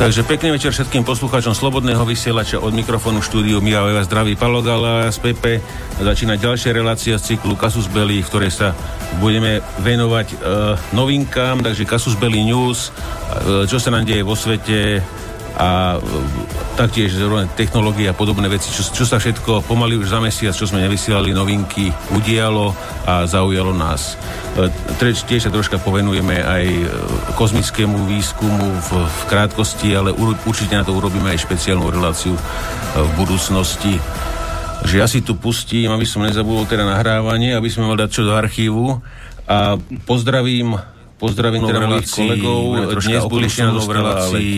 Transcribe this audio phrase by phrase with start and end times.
[0.00, 5.12] Takže pekný večer všetkým poslucháčom Slobodného vysielača od mikrofónu štúdiu Mia Eva zdraví Palo Gala
[5.12, 5.60] z Pepe.
[6.00, 8.72] Začína ďalšia relácia z cyklu Kasus Belli, v ktorej sa
[9.20, 10.36] budeme venovať e,
[10.96, 15.04] novinkám, takže Kasus Belli News, e, čo sa nám deje vo svete,
[15.60, 16.08] a e,
[16.80, 20.64] taktiež zrovna technológie a podobné veci, čo, čo sa všetko pomaly už za mesiac, čo
[20.64, 22.72] sme nevysielali novinky, udialo
[23.04, 24.16] a zaujalo nás.
[24.58, 24.66] E,
[24.98, 26.86] tiež sa troška povenujeme aj e,
[27.38, 30.10] kozmickému výskumu v, v krátkosti, ale
[30.46, 32.34] určite na to urobíme aj špeciálnu reláciu
[32.96, 34.00] v budúcnosti.
[34.80, 38.22] Že ja si tu pustím, aby som nezabudol teda nahrávanie, aby sme mali dať čo
[38.26, 38.98] do archívu
[39.46, 39.76] a
[40.08, 40.80] pozdravím
[41.20, 42.60] Pozdravím teda mojich kolegov.
[42.96, 44.52] Dnes bude v relácii,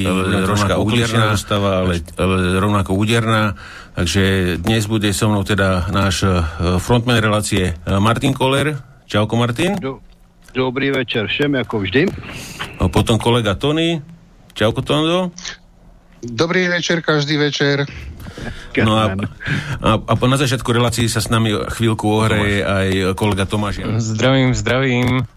[0.46, 3.58] troška uklíčená zostava, ale, ale rovnako úderná.
[3.98, 6.30] Takže dnes bude so mnou teda náš e,
[6.78, 8.91] frontman relácie e, Martin Koller.
[9.12, 9.76] Čauko Martin.
[9.76, 10.00] Do,
[10.56, 12.08] dobrý večer všem, ako vždy.
[12.80, 14.00] A potom kolega Tony.
[14.56, 15.28] Čauko Tondo.
[16.24, 17.84] Dobrý večer, každý večer.
[18.80, 19.12] No a,
[19.84, 23.84] a, a na začiatku relácii sa s nami chvíľku ohreje aj kolega Tomáš.
[24.00, 25.28] Zdravím, zdravím.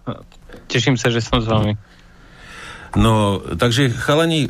[0.71, 1.75] Teším sa, že som s vami.
[2.95, 4.47] No, takže chalani,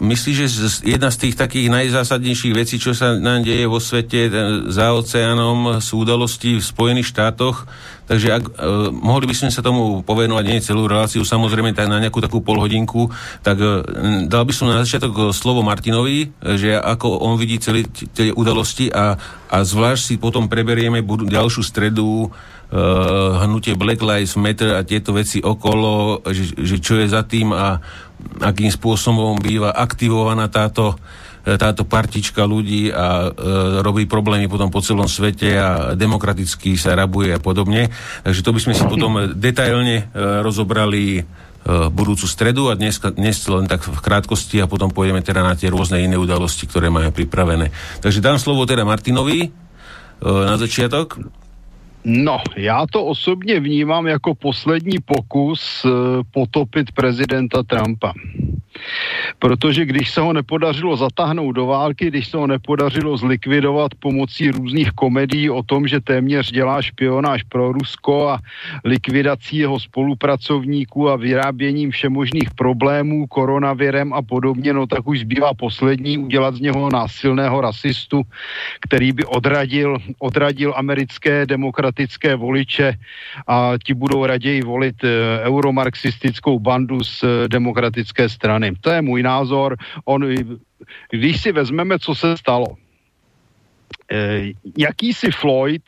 [0.00, 0.48] myslíš, že
[0.96, 4.32] jedna z tých takých najzásadnejších vecí, čo sa nám deje vo svete
[4.72, 7.68] za oceánom, sú udalosti v Spojených štátoch,
[8.08, 8.52] takže ak, eh,
[8.88, 13.12] mohli by sme sa tomu povenovať nie celú reláciu, samozrejme tak na nejakú takú polhodinku,
[13.44, 13.60] tak
[14.24, 17.84] dal by som na začiatok slovo Martinovi, že ako on vidí celé
[18.16, 19.20] tie udalosti a,
[19.52, 22.32] a zvlášť si potom preberieme ďalšiu stredu
[23.46, 27.78] hnutie Black Lives Matter a tieto veci okolo, že, že čo je za tým a
[28.42, 34.82] akým spôsobom býva aktivovaná táto eh, táto partička ľudí a e, robí problémy potom po
[34.82, 37.86] celom svete a demokraticky sa rabuje a podobne.
[38.26, 41.22] Takže to by sme si potom detailne e, rozobrali e,
[41.94, 45.70] budúcu stredu a dnes, dnes len tak v krátkosti a potom pôjdeme teda na tie
[45.70, 47.70] rôzne iné udalosti, ktoré máme pripravené.
[48.02, 49.50] Takže dám slovo teda Martinovi e,
[50.26, 51.45] na začiatok.
[52.08, 55.90] No, já to osobně vnímám jako poslední pokus eh,
[56.30, 58.12] potopit prezidenta Trumpa.
[59.38, 64.90] Protože když se ho nepodařilo zatáhnout do války, když se ho nepodařilo zlikvidovat pomocí různých
[64.90, 68.38] komedií o tom, že téměř dělá špionáž pro Rusko a
[68.84, 76.18] likvidací jeho spolupracovníků a vyráběním všemožných problémů, koronavirem a podobně, no tak už zbývá poslední
[76.18, 78.22] udělat z něho násilného rasistu,
[78.80, 82.94] který by odradil, odradil americké demokratické voliče
[83.46, 85.08] a ti budou raději volit eh,
[85.44, 88.80] euromarxistickou bandu z eh, demokratické strany strany.
[88.80, 89.76] To je můj názor.
[90.04, 90.24] On,
[91.10, 92.66] když si vezmeme, co se stalo,
[94.10, 95.82] eh, jakýsi Floyd,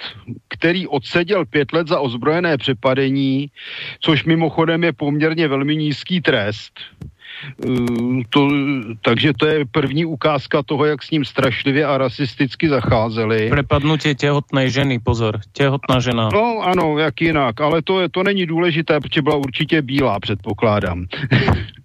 [0.48, 3.50] který odseděl pět let za ozbrojené přepadení,
[4.00, 6.74] což mimochodem je poměrně velmi nízký trest,
[7.62, 8.48] eh, to,
[9.02, 13.48] takže to je první ukázka toho, jak s ním strašlivě a rasisticky zacházeli.
[13.50, 16.28] Prepadnutie těhotné ženy, pozor, těhotná žena.
[16.34, 21.06] No ano, jak jinak, ale to, je, to není důležité, protože byla určitě bílá, předpokládám.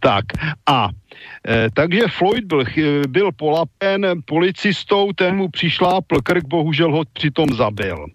[0.00, 0.24] tak
[0.66, 0.88] a
[1.48, 2.64] e, takže Floyd byl,
[3.08, 8.06] byl polapen policistou, ten mu přišlápl krk, bohužel ho přitom zabil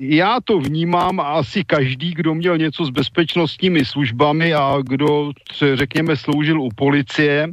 [0.00, 5.32] já to vnímám a asi každý, kdo měl něco s bezpečnostními službami a kdo,
[5.74, 7.48] řekněme, sloužil u policie,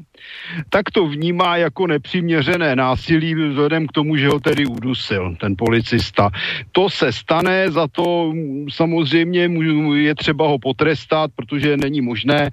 [0.69, 6.29] tak to vnímá jako nepřiměřené násilí vzhledem k tomu, že ho tedy udusil, ten policista.
[6.71, 8.33] To se stane, za to
[8.69, 9.49] samozřejmě
[9.93, 12.49] je třeba ho potrestat, protože není možné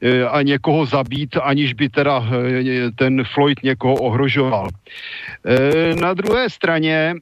[0.00, 4.68] e, a někoho zabít, aniž by teda e, ten Floyd někoho ohrožoval.
[4.68, 7.14] E, na druhé straně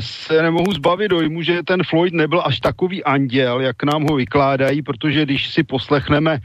[0.00, 4.82] se nemohu zbavit dojmu, že ten Floyd nebyl až takový anděl, jak nám ho vykládají,
[4.82, 6.38] protože když si poslechneme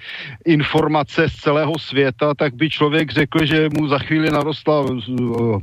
[0.45, 5.62] informace z celého světa, tak by člověk řekl, že mu za chvíli narostla uh,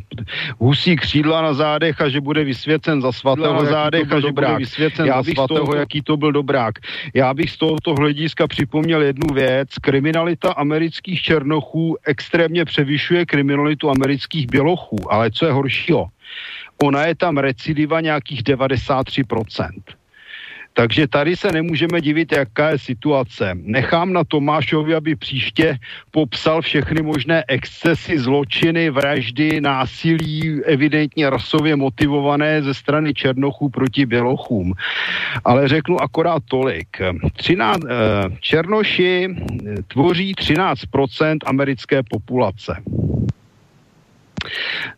[0.58, 4.50] husí křídla na zádech a že bude vysvěcen za svatého na zádech a že dobrák.
[4.50, 6.74] bude vysvěcen Já za svatého, toho, jaký to byl dobrák.
[7.14, 9.68] Já bych z tohoto hlediska připomněl jednu věc.
[9.80, 16.08] Kriminalita amerických černochů extrémně převyšuje kriminalitu amerických bělochů, ale co je horšího?
[16.82, 19.68] Ona je tam recidiva nějakých 93%.
[20.76, 23.50] Takže tady se nemůžeme divit, jaká je situace.
[23.54, 25.78] Nechám na Tomášovi, aby příště
[26.10, 34.72] popsal všechny možné excesy, zločiny, vraždy, násilí, evidentně rasově motivované ze strany Černochů proti Bělochům.
[35.44, 36.88] Ale řeknu akorát tolik.
[37.36, 37.90] 13, eh,
[38.40, 39.28] Černoši
[39.86, 42.82] tvoří 13% americké populace.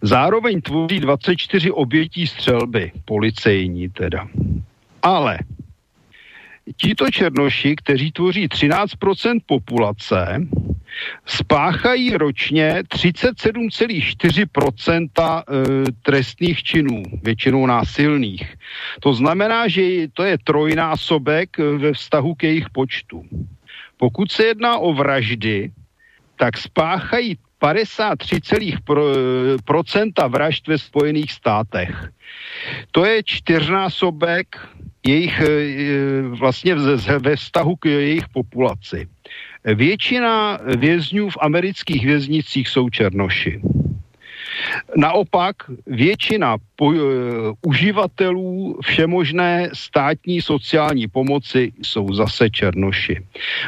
[0.03, 4.29] Zároveň tvoří 24 obětí střelby, policejní teda.
[5.03, 5.39] Ale
[6.77, 10.47] tito černoši, kteří tvoří 13% populace,
[11.27, 15.43] spáchají ročně 37,4% eh,
[16.03, 18.55] trestných činů, většinou násilných.
[19.01, 23.25] To znamená, že to je trojnásobek ve vztahu k jejich počtu.
[23.97, 25.71] Pokud se jedná o vraždy,
[26.37, 32.09] tak spáchají 53,% vražd ve Spojených státech.
[32.91, 34.69] To je čtyřnásobek
[35.07, 35.47] jejich eh,
[36.23, 36.75] vlastně
[37.19, 39.09] ve vztahu k jejich populaci.
[39.65, 43.61] Většina vězňů v amerických věznicích jsou černoši.
[44.97, 45.57] Naopak
[45.87, 46.95] většina po, uh,
[47.63, 53.23] uživatelů všemožné státní sociální pomoci jsou zase černoši.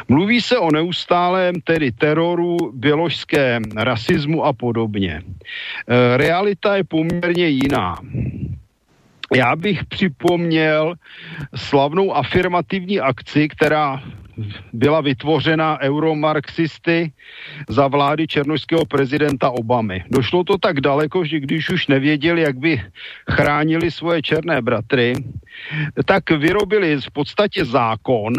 [0.07, 5.21] Mluví se o neustálém tedy teroru, běložském rasismu a podobně.
[5.23, 7.95] Uh, realita je poměrně jiná.
[9.35, 10.93] Já bych připomněl
[11.55, 14.01] slavnou afirmativní akci, která
[14.73, 17.11] byla vytvořena euromarxisty
[17.69, 20.03] za vlády černožského prezidenta Obamy.
[20.11, 22.81] Došlo to tak daleko, že když už nevěděli, jak by
[23.31, 25.13] chránili svoje černé bratry,
[26.05, 28.33] tak vyrobili v podstatě zákon,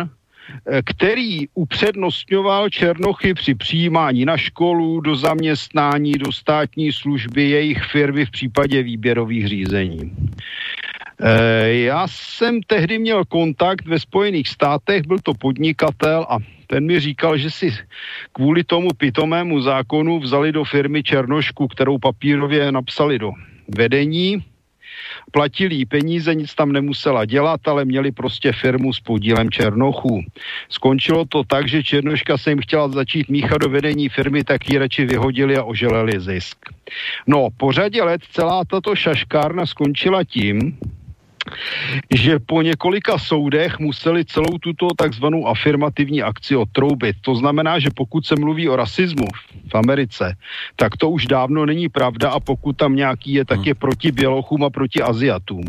[0.85, 8.31] který upřednostňoval Černochy při přijímání na školu, do zaměstnání, do státní služby, jejich firmy v
[8.31, 10.13] případě výběrových řízení.
[11.23, 17.01] Eh, já jsem tehdy měl kontakt ve Spojených státech, byl to podnikatel a ten mi
[17.01, 17.75] říkal, že si
[18.33, 23.33] kvůli tomu pitomému zákonu vzali do firmy Černošku, kterou papírově napsali do
[23.69, 24.45] vedení,
[25.31, 30.23] platili jí peníze, nic tam nemusela dělat, ale měli prostě firmu s podílem Černochů.
[30.69, 34.79] Skončilo to tak, že Černoška se jim chtěla začít míchat do vedení firmy, tak ji
[34.79, 36.59] radši vyhodili a oželeli zisk.
[37.27, 40.79] No, po řadě let celá tato šaškárna skončila tím,
[42.15, 47.17] že po několika soudech museli celou tuto takzvanou afirmativní akci otroubit.
[47.21, 49.27] To znamená, že pokud se mluví o rasismu
[49.73, 50.37] v Americe,
[50.77, 53.67] tak to už dávno není pravda a pokud tam nějaký je, tak hmm.
[53.67, 55.65] je proti Bělochům a proti Aziatům.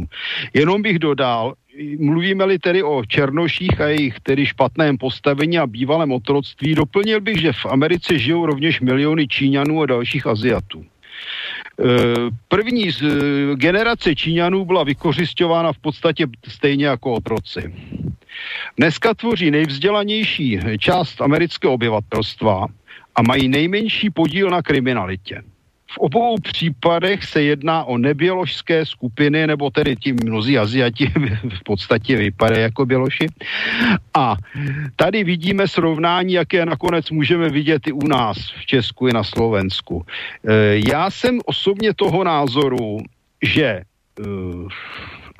[0.53, 1.53] Jenom bych dodal,
[2.00, 7.53] mluvíme-li tedy o černoších a jejich tedy špatném postavení a bývalém otroctví, doplnil bych, že
[7.53, 10.86] v Americe žijou rovněž miliony Číňanů a dalších Aziatů.
[11.81, 17.73] Eh, první z eh, generace Číňanů byla vykořišťována v podstatě stejně jako otroci.
[18.77, 22.65] Dneska tvoří nejvzdělanější část amerického obyvatelstva
[23.15, 25.41] a mají nejmenší podíl na kriminalitě.
[25.91, 31.12] V obou případech se jedná o neběložské skupiny, nebo tedy ti mnozí Aziati
[31.60, 33.27] v podstatě vypadají jako běloši.
[34.13, 34.36] A
[34.95, 40.05] tady vidíme srovnání, jaké nakonec můžeme vidět i u nás v Česku i na Slovensku.
[40.48, 42.98] E, já jsem osobně toho názoru,
[43.43, 43.83] že e,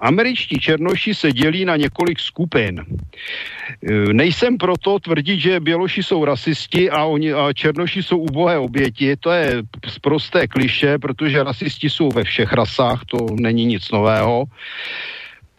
[0.02, 2.82] Američtí černoši se dělí na několik skupin.
[2.82, 9.16] E, nejsem proto tvrdit, že Běloši jsou rasisti a, oni, a černoši jsou ubohé oběti.
[9.16, 9.64] To je
[10.02, 14.46] prosté kliše, protože rasisti jsou ve všech rasách, to není nic nového.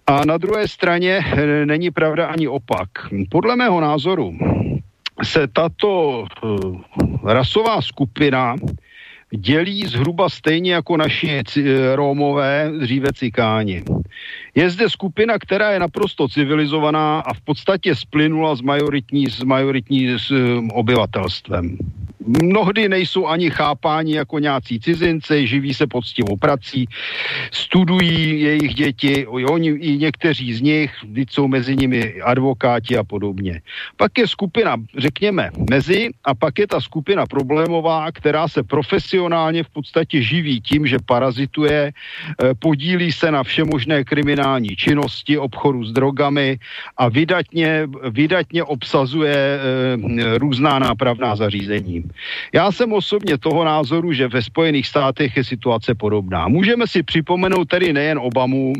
[0.06, 2.88] A na druhé straně e, není pravda ani opak.
[3.30, 4.34] Podle mého názoru
[5.22, 6.76] se tato uh,
[7.24, 8.56] rasová skupina
[9.36, 11.42] dělí zhruba stejně jako naši
[11.94, 13.82] Rómové, dříve cikáni.
[14.54, 20.08] Je zde skupina, která je naprosto civilizovaná a v podstatě splynula s majoritní, s majoritní
[20.18, 21.76] s, um, obyvatelstvem
[22.26, 26.88] mnohdy nejsou ani chápáni jako nějací cizinci, živí se poctivou prací,
[27.50, 30.92] studují jejich děti, oni i někteří z nich,
[31.30, 33.60] jsou mezi nimi advokáti a podobně.
[33.96, 39.70] Pak je skupina, řekněme, mezi a pak je ta skupina problémová, která se profesionálně v
[39.70, 46.58] podstatě živí tím, že parazituje, eh, podílí se na všemožné kriminální činnosti, obchodu s drogami
[46.96, 49.58] a vydatně, vydatně obsazuje e,
[50.38, 52.04] různá nápravná zařízení.
[52.52, 56.48] Já jsem osobně toho názoru, že ve Spojených státech je situace podobná.
[56.48, 58.72] Můžeme si připomenout tedy nejen Obamu,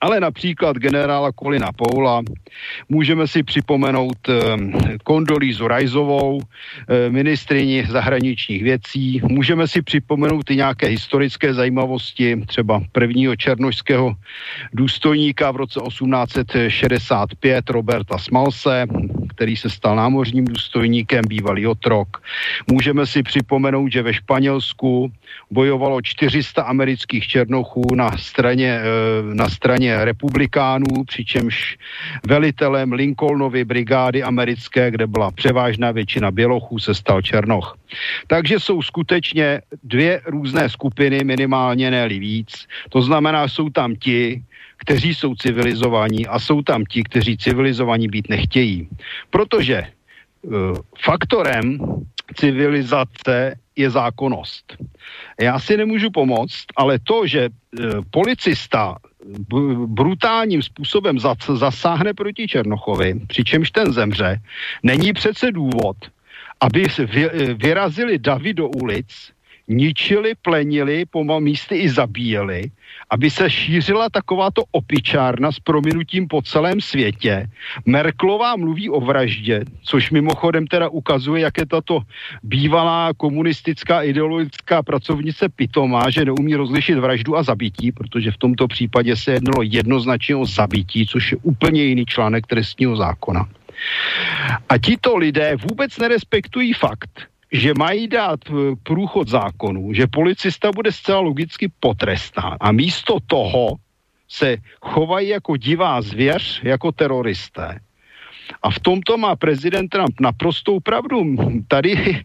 [0.00, 2.22] ale například generála Kolina Poula.
[2.88, 4.42] Můžeme si připomenout eh,
[5.04, 9.20] Kondolízu Rajzovou, eh, ministrině zahraničních věcí.
[9.28, 14.14] Můžeme si připomenout i nějaké historické zajímavosti, třeba prvního černožského
[14.72, 18.86] důstojníka v roce 1865 Roberta Smalse,
[19.34, 22.22] který se stal námořním důstojníkem, bývalý otrok.
[22.70, 25.12] Můžeme si připomenout, že ve Španělsku
[25.50, 31.78] bojovalo 400 amerických černochů na straně, eh, na straně straně republikánů, přičemž
[32.26, 37.76] velitelem Lincolnovy brigády americké, kde byla převážná většina bělochů, se stal Černoch.
[38.26, 42.68] Takže jsou skutečně dvě různé skupiny, minimálně ne víc.
[42.88, 44.42] To znamená, jsou tam ti,
[44.76, 48.88] kteří jsou civilizovaní a jsou tam ti, kteří civilizovaní být nechtějí.
[49.30, 49.82] Protože
[50.42, 51.78] uh, faktorem
[52.34, 54.76] civilizace je zákonnost.
[55.40, 57.50] Já si nemůžu pomoct, ale to, že e,
[58.10, 58.98] policista
[59.86, 61.18] brutálním způsobem
[61.54, 64.40] zasáhne proti Černochovi, přičemž ten zemře,
[64.82, 65.96] není přece důvod,
[66.60, 66.84] aby
[67.54, 69.32] vyrazili davy do ulic,
[69.68, 72.70] ničili, plenili, po místy i zabíjeli,
[73.10, 77.46] aby se šířila takováto opičárna s prominutím po celém světě.
[77.86, 82.00] Merklová mluví o vraždě, což mimochodem teda ukazuje, jak je tato
[82.42, 89.16] bývalá komunistická ideologická pracovnice pitomá, že neumí rozlišit vraždu a zabití, protože v tomto případě
[89.16, 93.48] se jednalo jednoznačně o zabití, což je úplně jiný článek trestního zákona.
[94.68, 100.92] A tito lidé vůbec nerespektují fakt, že mají dát eh, průchod zákonu, že policista bude
[100.92, 103.76] zcela logicky potrestán a místo toho
[104.28, 107.80] se chovají jako divá zvěř, jako teroristé.
[108.62, 111.36] A v tomto má prezident Trump naprostou pravdu.
[111.68, 112.22] Tady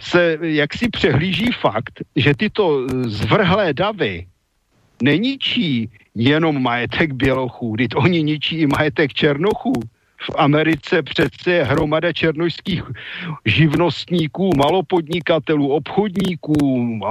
[0.00, 4.26] se jaksi přehlíží fakt, že tyto zvrhlé davy
[5.02, 9.72] neničí jenom majetek Bělochů, teď oni ničí i majetek Černochů
[10.20, 12.82] v Americe přece je hromada černožských
[13.44, 16.54] živnostníků, malopodnikatelů, obchodníků,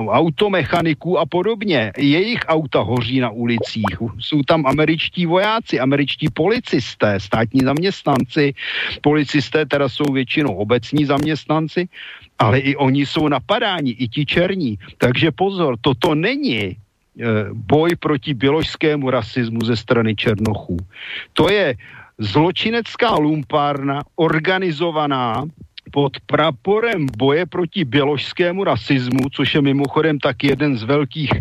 [0.09, 1.91] automechaniků a podobně.
[1.97, 3.97] Jejich auta hoří na ulicích.
[4.19, 8.53] Jsou tam američtí vojáci, američtí policisté, státní zaměstnanci.
[9.01, 11.89] Policisté teda jsou většinou obecní zaměstnanci,
[12.39, 14.77] ale i oni jsou napadáni, i ti černí.
[14.97, 16.75] Takže pozor, toto není eh,
[17.53, 20.77] boj proti běložskému rasismu ze strany Černochů.
[21.33, 21.75] To je
[22.19, 25.47] zločinecká lumpárna organizovaná
[25.91, 31.31] pod praporem boje proti běložskému rasismu, což je mimochodem tak jeden z velkých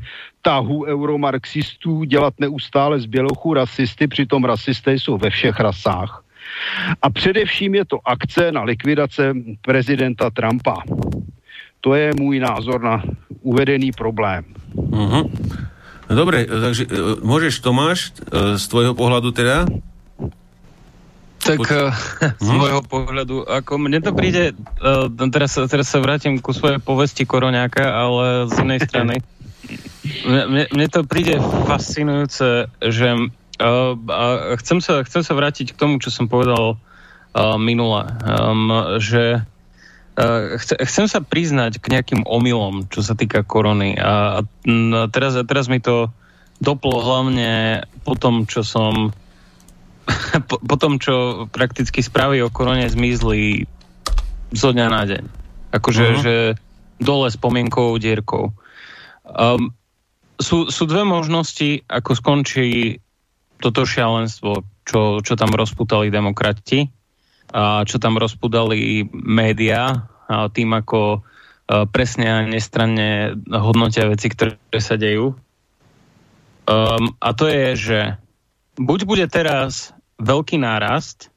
[0.43, 6.25] tahů euromarxistů dělat neustále z bělochů rasisty, přitom rasisté jsou ve všech rasách.
[7.03, 10.83] A především je to akce na likvidace prezidenta Trumpa.
[11.81, 13.03] To je můj názor na
[13.43, 14.45] uvedený problém.
[14.75, 15.31] Uh-huh.
[16.09, 19.69] Dobre, takže e, môžeš Tomáš e, z tvojho pohľadu teda
[21.49, 21.89] tak uh,
[22.45, 24.53] z môjho pohľadu, ako mne to príde,
[24.85, 29.17] uh, teraz, teraz sa vrátim ku svojej povesti Koroňáka, ale z inej strany.
[30.09, 31.37] Mne, mne to príde
[31.69, 34.25] fascinujúce, že uh, a
[34.57, 36.81] chcem, sa, chcem sa vrátiť k tomu, čo som povedal
[37.61, 38.09] minule,
[39.05, 39.45] že
[40.59, 43.95] chce, chcem sa priznať k nejakým omylom, čo sa týka korony.
[43.95, 46.11] A, a teraz, teraz mi to
[46.59, 49.15] doplo hlavne po tom, čo som
[50.49, 53.69] po, po tom, čo prakticky správy o korone zmizli
[54.53, 55.25] zo dňa na deň.
[55.77, 56.23] Akože uh-huh.
[56.25, 56.35] že
[56.99, 58.51] dole spomienkovou dierkou.
[59.29, 59.77] Um,
[60.41, 62.99] sú, sú dve možnosti, ako skončí
[63.59, 66.89] toto šialenstvo, čo, čo tam rozputali demokrati
[67.51, 74.57] a čo tam rozputali médiá a tým, ako uh, presne a nestranne hodnotia veci, ktoré
[74.79, 75.35] sa dejú.
[76.69, 77.99] Um, a to je, že
[78.77, 81.31] buď bude teraz veľký nárast,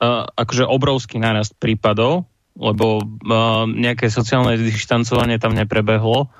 [0.00, 2.24] uh, akože obrovský nárast prípadov,
[2.56, 6.32] lebo uh, nejaké sociálne dištancovanie tam neprebehlo.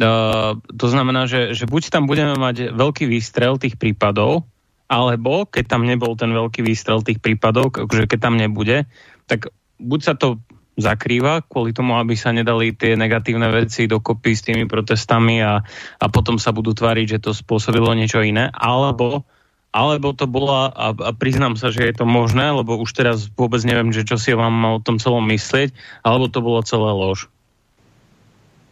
[0.00, 4.46] Uh, to znamená, že, že buď tam budeme mať veľký výstrel tých prípadov,
[4.90, 8.90] alebo keď tam nebol ten veľký výstrel tých prípadov, akože keď tam nebude,
[9.30, 10.42] tak buď sa to
[10.80, 15.60] zakrýva kvôli tomu, aby sa nedali tie negatívne veci dokopy s tými protestami a,
[16.00, 19.28] a potom sa budú tváriť, že to spôsobilo niečo iné, alebo
[19.70, 23.62] alebo to bola, a, a priznám sa, že je to možné, lebo už teraz vôbec
[23.62, 25.70] neviem, že čo si vám o tom celom myslieť,
[26.02, 27.30] alebo to bolo celé lož.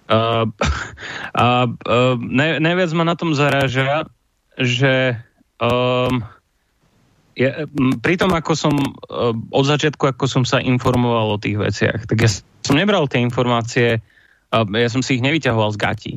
[0.09, 4.09] A uh, ne, najviac ma na tom zaráža,
[4.59, 5.21] že
[5.63, 6.25] um,
[7.39, 7.47] je,
[8.03, 12.19] pri tom, ako som uh, od začiatku, ako som sa informoval o tých veciach, tak
[12.25, 12.31] ja
[12.67, 14.03] som nebral tie informácie,
[14.51, 16.13] ja som si ich nevyťahoval z gatí.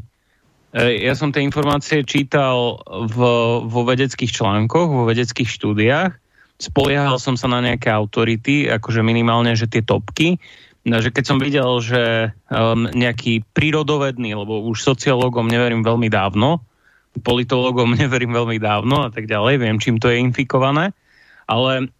[0.71, 3.17] E, ja som tie informácie čítal v,
[3.67, 6.11] vo vedeckých článkoch, vo vedeckých štúdiách.
[6.61, 10.37] Spoliehal som sa na nejaké autority, akože minimálne, že tie topky.
[10.81, 16.61] No, že keď som videl, že um, nejaký prírodovedný, lebo už sociológom neverím veľmi dávno,
[17.21, 20.95] politológom neverím veľmi dávno a tak ďalej, viem, čím to je infikované,
[21.45, 21.91] ale,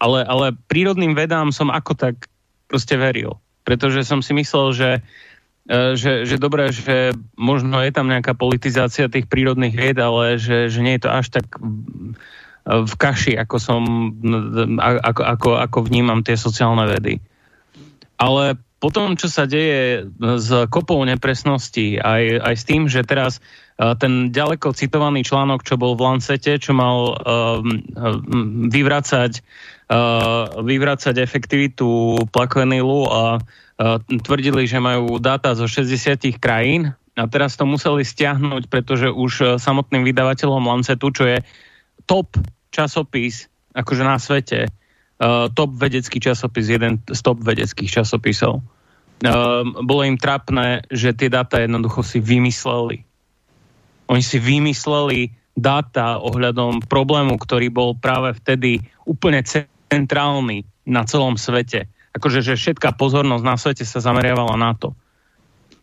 [0.00, 2.26] ale, ale prírodným vedám som ako tak
[2.66, 3.38] proste veril.
[3.66, 4.88] Pretože som si myslel, že
[5.68, 10.78] že, že dobré, že možno je tam nejaká politizácia tých prírodných vied, ale že, že
[10.78, 11.46] nie je to až tak
[12.66, 13.82] v kaši, ako som,
[14.78, 17.22] ako, ako, ako vnímam tie sociálne vedy.
[18.18, 23.38] Ale potom, čo sa deje s kopou nepresností, aj, aj s tým, že teraz
[23.78, 29.42] e, ten ďaleko citovaný článok, čo bol v Lancete, čo mal um, vyvracať
[30.66, 33.38] vyvracať efektivitu plakvenilu a
[34.08, 40.04] tvrdili, že majú dáta zo 60 krajín a teraz to museli stiahnuť, pretože už samotným
[40.04, 41.44] vydavateľom Lancetu, čo je
[42.08, 42.36] top
[42.72, 44.72] časopis akože na svete,
[45.52, 48.64] top vedecký časopis, jeden z top vedeckých časopisov,
[49.80, 53.04] bolo im trapné, že tie dáta jednoducho si vymysleli.
[54.12, 59.40] Oni si vymysleli dáta ohľadom problému, ktorý bol práve vtedy úplne
[59.88, 61.88] centrálny na celom svete.
[62.16, 64.96] Akože, že všetká pozornosť na svete sa zameriavala na to.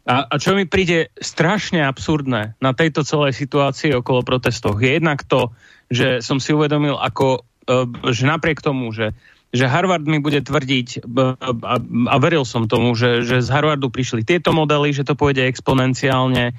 [0.04, 5.24] A, a čo mi príde strašne absurdné na tejto celej situácii okolo protestov, je jednak
[5.24, 5.56] to,
[5.88, 9.16] že som si uvedomil, ako, e, že napriek tomu, že,
[9.56, 14.28] že Harvard mi bude tvrdiť, a, a veril som tomu, že, že z Harvardu prišli
[14.28, 16.52] tieto modely, že to pôjde exponenciálne,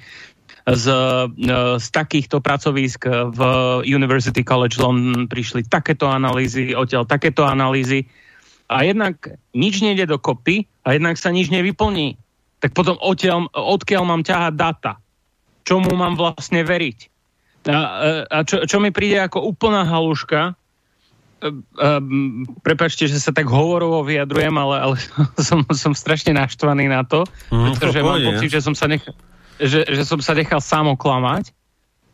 [0.65, 3.39] z, e, z takýchto pracovísk v
[3.85, 8.09] University College London prišli takéto analýzy, odtiaľ takéto analýzy
[8.65, 12.17] a jednak nič nejde do kopy a jednak sa nič nevyplní.
[12.59, 14.91] Tak potom odtiaľ, odkiaľ mám ťahať data?
[15.65, 16.99] Čomu mám vlastne veriť?
[17.65, 17.77] A,
[18.29, 20.57] a čo, čo mi príde ako úplná haluška,
[21.45, 24.95] Um, prepačte, že sa tak hovorovo vyjadrujem, ale, ale
[25.45, 27.21] som, som strašne naštvaný na to,
[27.53, 29.13] mm, pretože to mám pocit, že som sa nechal
[29.59, 31.55] že, že som sa nechal sám oklamať,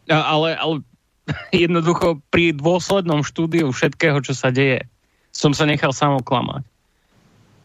[0.09, 0.75] ale, ale
[1.63, 4.85] jednoducho pri dôslednom štúdiu všetkého, čo sa deje,
[5.31, 6.63] som sa nechal sám oklamať.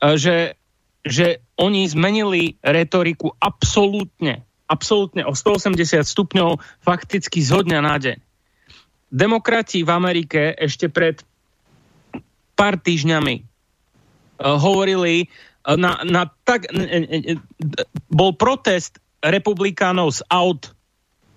[0.01, 0.55] Že,
[1.03, 1.27] že
[1.59, 8.19] oni zmenili retoriku absolútne, absolútne o 180 stupňov fakticky zo dňa na deň.
[9.11, 11.23] Demokrati v Amerike ešte pred
[12.59, 16.67] pár týždňami uh, hovorili uh, na, na tak,
[18.11, 20.75] bol protest republikánov z aut,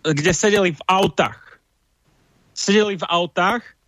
[0.03, 1.61] kde sedeli v autách.
[2.53, 3.78] Sedeli v autách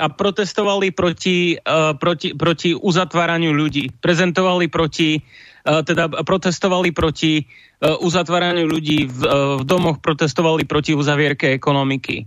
[0.00, 3.92] a protestovali proti, uh, proti, proti uzatváraniu ľudí.
[4.00, 9.20] Prezentovali proti, uh, teda protestovali proti uh, uzatváraniu ľudí v,
[9.60, 12.24] v domoch, protestovali proti uzavierke ekonomiky.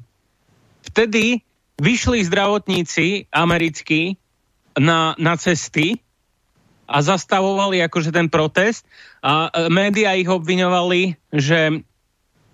[0.86, 1.41] Vtedy
[1.81, 4.21] vyšli zdravotníci americkí
[4.77, 5.97] na, na cesty
[6.88, 8.86] a zastavovali akože ten protest
[9.23, 11.81] a e, média ich obviňovali, že,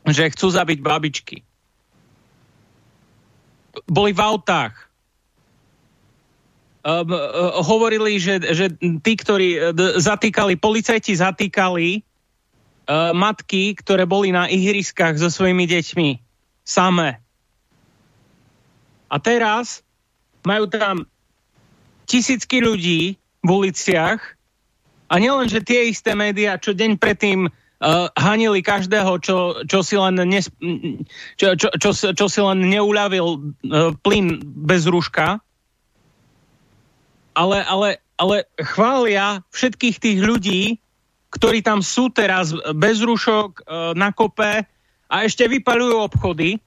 [0.05, 1.37] že chcú zabiť babičky.
[3.89, 4.88] Boli v autách.
[6.79, 7.11] Um,
[7.59, 8.71] hovorili, že, že
[9.03, 16.09] tí, ktorí uh, zatýkali, policajti zatýkali uh, matky, ktoré boli na ihriskách so svojimi deťmi.
[16.63, 17.19] Samé.
[19.11, 19.83] A teraz
[20.47, 21.03] majú tam
[22.07, 24.19] tisícky ľudí, v uliciach
[25.09, 29.95] a nielen, že tie isté médiá, čo deň predtým uh, hanili každého, čo, čo, si
[29.95, 30.51] len nes,
[31.39, 35.39] čo, čo, čo, čo si len neuľavil uh, plyn bez rúška,
[37.39, 40.61] ale, ale, ale chvália všetkých tých ľudí,
[41.31, 44.67] ktorí tam sú teraz bez rúšok uh, na kope
[45.07, 46.59] a ešte vypaľujú obchody.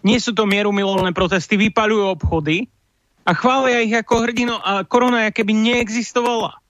[0.00, 2.72] Nie sú to mierumilovné protesty, vypaľujú obchody
[3.24, 6.60] a chvália ich ako hrdino a korona keby neexistovala.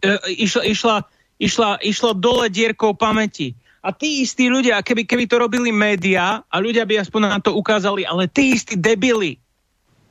[0.00, 0.96] E, išla, išla,
[1.36, 3.52] išla, išla dole dierkou pamäti.
[3.84, 7.52] A tí istí ľudia, keby, keby to robili médiá a ľudia by aspoň na to
[7.52, 9.41] ukázali, ale tí istí debili,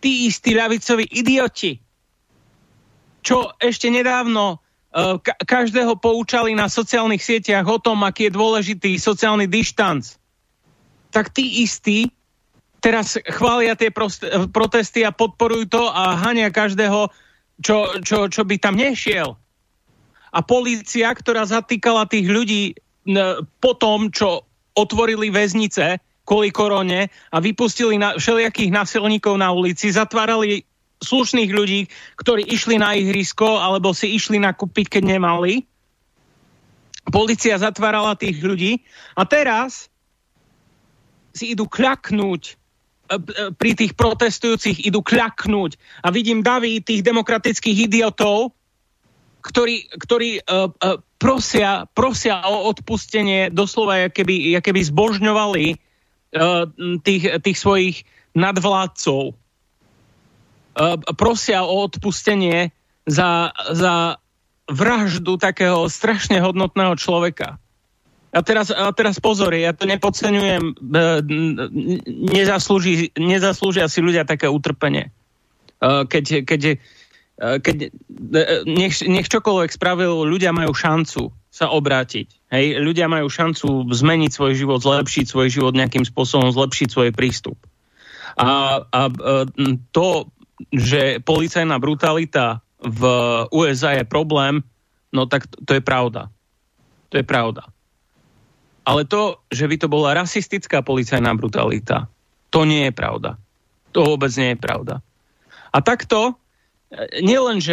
[0.01, 1.77] tí istí ľavicoví idioti,
[3.21, 8.91] čo ešte nedávno uh, ka- každého poučali na sociálnych sieťach o tom, aký je dôležitý
[8.97, 10.17] sociálny dištanc,
[11.13, 12.09] tak tí istí
[12.81, 13.93] teraz chvália tie
[14.49, 17.13] protesty a podporujú to a hania každého,
[17.61, 19.37] čo, čo, čo by tam nešiel.
[20.33, 22.73] A polícia, ktorá zatýkala tých ľudí
[23.61, 30.63] po tom, čo otvorili väznice kvôli korone a vypustili na, všelijakých násilníkov na ulici, zatvárali
[31.01, 35.65] slušných ľudí, ktorí išli na ihrisko alebo si išli nakúpiť, keď nemali.
[37.09, 38.85] Polícia zatvárala tých ľudí.
[39.17, 39.89] A teraz
[41.33, 42.61] si idú kľaknúť
[43.11, 45.75] E, pri tých protestujúcich idú kľaknúť.
[45.99, 48.55] A vidím davy tých demokratických idiotov,
[49.41, 55.81] ktorí, ktorí uh, uh, prosia, prosia o odpustenie, doslova keby, keby zbožňovali
[57.03, 59.35] tých, tých svojich nadvládcov.
[60.71, 62.71] Uh, prosia o odpustenie
[63.03, 64.23] za, za
[64.71, 67.59] vraždu takého strašne hodnotného človeka.
[68.31, 70.73] A teraz, a teraz pozor, ja to nepodceňujem, e,
[72.31, 75.11] nezaslúži, nezaslúžia si ľudia také utrpenie.
[75.83, 76.73] E, keď, keď, e,
[77.41, 77.89] keď
[78.69, 82.53] nech, nech čokoľvek spravil, ľudia majú šancu sa obrátiť.
[82.53, 82.79] Hej?
[82.79, 87.57] Ľudia majú šancu zmeniť svoj život, zlepšiť svoj život nejakým spôsobom, zlepšiť svoj prístup.
[88.37, 89.01] A, a
[89.91, 90.31] to,
[90.71, 93.01] že policajná brutalita v
[93.51, 94.63] USA je problém,
[95.11, 96.31] no tak to je pravda.
[97.11, 97.67] To je pravda.
[98.87, 102.09] Ale to, že by to bola rasistická policajná brutalita,
[102.49, 103.37] to nie je pravda.
[103.91, 105.03] To vôbec nie je pravda.
[105.71, 106.40] A takto,
[107.23, 107.63] nielen,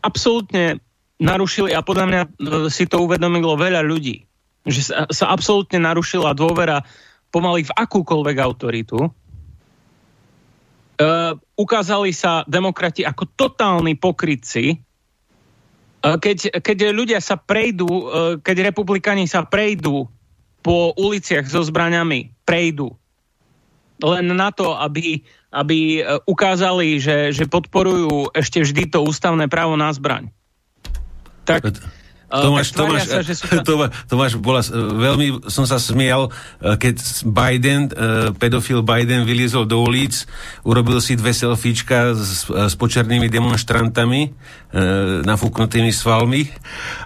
[0.00, 0.80] absolútne
[1.16, 2.28] narušili, a podľa mňa e,
[2.68, 4.24] si to uvedomilo veľa ľudí,
[4.68, 6.84] že sa, sa absolútne narušila dôvera
[7.32, 9.12] pomaly v akúkoľvek autoritu,
[10.96, 18.00] Uh, ukázali sa demokrati ako totálni pokrytci, uh, keď, keď ľudia sa prejdú, uh,
[18.40, 20.08] keď republikáni sa prejdú
[20.64, 22.96] po uliciach so zbraňami, prejdú
[24.02, 29.88] len na to, aby, aby ukázali, že, že podporujú ešte vždy to ústavné právo na
[29.92, 30.28] zbraň.
[31.46, 31.70] Tak
[32.26, 33.46] Tomáš, Tomáš, sa, že sú...
[33.68, 34.58] Tomáš, Tomáš bola,
[34.98, 40.26] veľmi som sa smial, e, keď Biden, e, pedofil Biden vyliezol do ulic,
[40.66, 44.34] urobil si dve selfiečka s, s počernými demonstrantami,
[45.22, 46.50] nafúknutými svalmi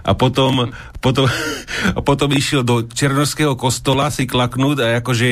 [0.03, 1.29] a potom, potom,
[1.97, 5.29] a potom išiel do Černovského kostola si klaknúť a akože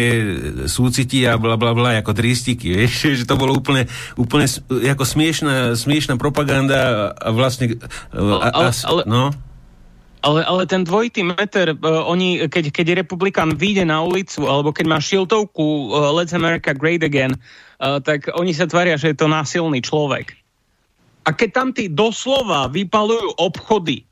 [0.69, 5.73] súciti a bla bla bla, ako tristiky, vieš, že to bolo úplne, úplne ako smiešná,
[5.73, 7.82] smiešná propaganda a vlastne...
[8.13, 9.34] A, ale, ale, no?
[10.20, 14.86] Ale, ale ten dvojitý meter, uh, oni, keď, keď republikán vyjde na ulicu, alebo keď
[14.92, 19.32] má šiltovku uh, Let's America Great Again, uh, tak oni sa tvária, že je to
[19.32, 20.36] násilný človek.
[21.24, 24.04] A keď tam tí doslova vypalujú obchody,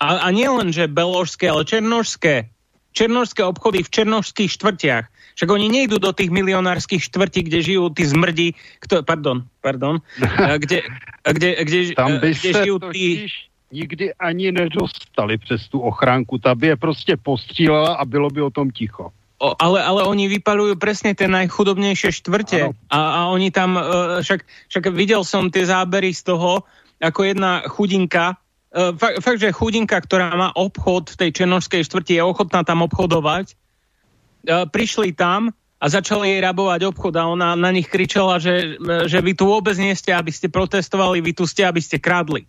[0.00, 2.48] a, a nie len, že beložské, ale černožské,
[2.96, 5.04] černožské obchody v černožských štvrtiach,
[5.36, 8.48] však oni nejdú do tých milionárskych štvrtí, kde žijú tí zmrdi,
[8.80, 10.00] kto, pardon, pardon,
[10.64, 10.88] kde,
[11.28, 13.28] kde, kde, tam by kde žijú tí...
[13.28, 16.38] Totiž nikdy ani nedostali přes tu ochránku.
[16.38, 19.10] Ta by je prostě postřílela a bylo by o tom ticho.
[19.40, 24.44] O, ale, ale oni vypalujú presne tie najchudobnejšie štvrte a, a oni tam, uh, však,
[24.68, 26.68] však videl som tie zábery z toho,
[27.00, 32.20] ako jedna chudinka, uh, fakt, fakt, že chudinka, ktorá má obchod v tej černožskej štvrti,
[32.20, 37.72] je ochotná tam obchodovať, uh, prišli tam a začali jej rabovať obchod a ona na
[37.72, 38.76] nich kričala, že,
[39.08, 42.44] že vy tu vôbec nie ste, aby ste protestovali, vy tu ste, aby ste kradli.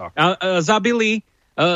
[0.00, 0.16] Tak.
[0.16, 0.28] A, a
[0.64, 1.68] zabili, a, a,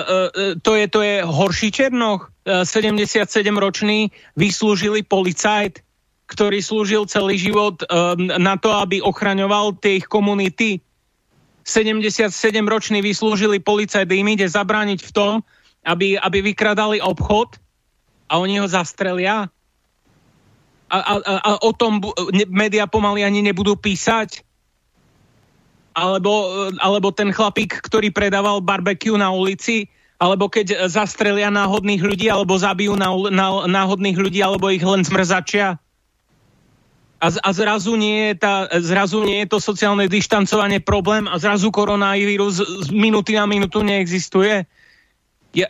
[0.65, 5.85] to, je, to je horší Černoch, 77-ročný vyslúžili policajt,
[6.25, 7.85] ktorý slúžil celý život
[8.17, 10.81] na to, aby ochraňoval tie ich komunity.
[11.69, 15.33] 77-ročný vyslúžili policajt, im ide zabrániť v tom,
[15.85, 17.61] aby, aby vykradali obchod
[18.29, 19.53] a oni ho zastrelia.
[20.89, 22.01] A, a, a o tom
[22.49, 24.45] médiá pomaly ani nebudú písať
[25.95, 29.87] alebo, alebo ten chlapík, ktorý predával barbecue na ulici,
[30.19, 35.79] alebo keď zastrelia náhodných ľudí, alebo zabijú na, na, náhodných ľudí, alebo ich len zmrzačia.
[37.23, 41.73] A, a zrazu, nie je tá, zrazu nie je to sociálne dištancovanie problém a zrazu
[41.73, 44.69] koronavírus z minúty na minútu neexistuje.
[45.55, 45.67] Ja,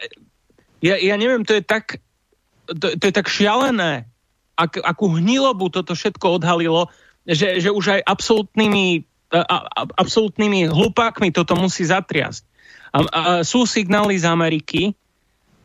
[0.83, 2.01] ja, ja neviem, to je tak,
[2.67, 4.09] to, to je tak šialené,
[4.57, 6.91] ak, akú hnilobu toto všetko odhalilo,
[7.23, 12.43] že, že už aj absolútnymi a, a, absolútnymi hlupákmi toto musí zatriasť.
[12.95, 14.83] A, a sú signály z Ameriky,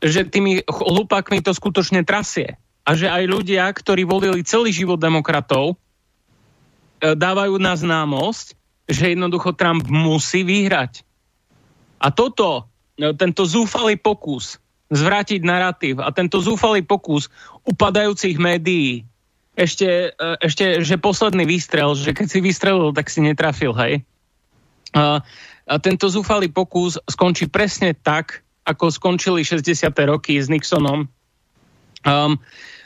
[0.02, 2.58] že tými hlupákmi to skutočne trasie.
[2.88, 8.58] A že aj ľudia, ktorí volili celý život demokratov, e, dávajú na známosť,
[8.90, 11.06] že jednoducho Trump musí vyhrať.
[12.02, 12.66] A toto,
[12.98, 14.58] e, tento zúfalý pokus
[14.90, 17.30] zvrátiť narratív a tento zúfalý pokus
[17.62, 19.06] upadajúcich médií
[19.60, 24.08] ešte, e, ešte, že posledný výstrel, že keď si vystrelil, tak si netrafil, hej.
[24.96, 25.20] A,
[25.68, 29.92] a tento zúfalý pokus skončí presne tak, ako skončili 60.
[30.08, 31.06] roky s Nixonom,
[32.08, 32.34] um,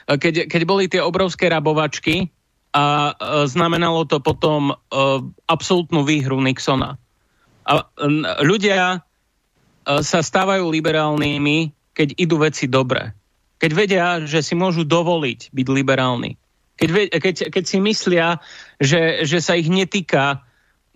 [0.07, 2.33] keď, keď boli tie obrovské rabovačky
[2.73, 6.99] a uh, znamenalo to potom uh, absolútnu výhru Nixona.
[7.63, 7.83] A uh,
[8.43, 13.15] ľudia uh, sa stávajú liberálnymi, keď idú veci dobre.
[13.63, 16.35] Keď vedia, že si môžu dovoliť byť liberálni
[16.77, 16.89] keď,
[17.21, 18.41] keď, keď si myslia,
[18.81, 20.41] že, že sa ich netýka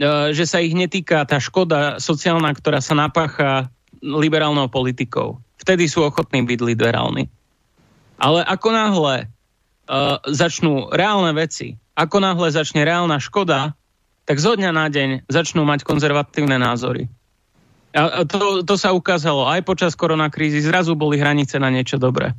[0.02, 3.70] uh, že sa ich netýka tá škoda sociálna, ktorá sa napácha
[4.02, 5.42] liberálnou politikou.
[5.58, 7.30] Vtedy sú ochotní byť liberálni.
[8.18, 13.74] Ale ako náhle uh, začnú reálne veci, ako náhle začne reálna škoda,
[14.28, 17.10] tak zo dňa na deň začnú mať konzervatívne názory.
[17.98, 22.38] A to, to sa ukázalo aj počas koronakrízy, zrazu boli hranice na niečo dobré.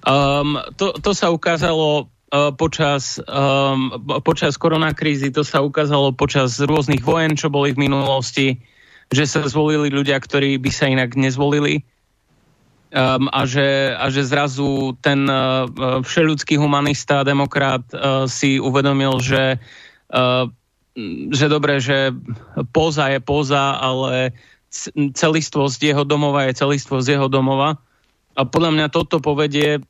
[0.00, 7.04] Um, to, to sa ukázalo uh, počas, um, počas koronakrízy, to sa ukázalo počas rôznych
[7.04, 8.64] vojen, čo boli v minulosti,
[9.12, 11.84] že sa zvolili ľudia, ktorí by sa inak nezvolili.
[12.90, 15.68] Um, a, že, a že zrazu ten uh,
[16.02, 19.62] všeľudský humanista, demokrat uh, si uvedomil, že
[21.30, 22.10] že dobre, že
[22.74, 24.34] poza je poza, ale
[25.14, 27.78] celistvosť jeho domova je celistvosť jeho domova.
[28.38, 29.82] A podľa mňa toto povedie,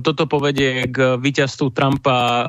[0.00, 2.48] toto povedie k víťazstvu Trumpa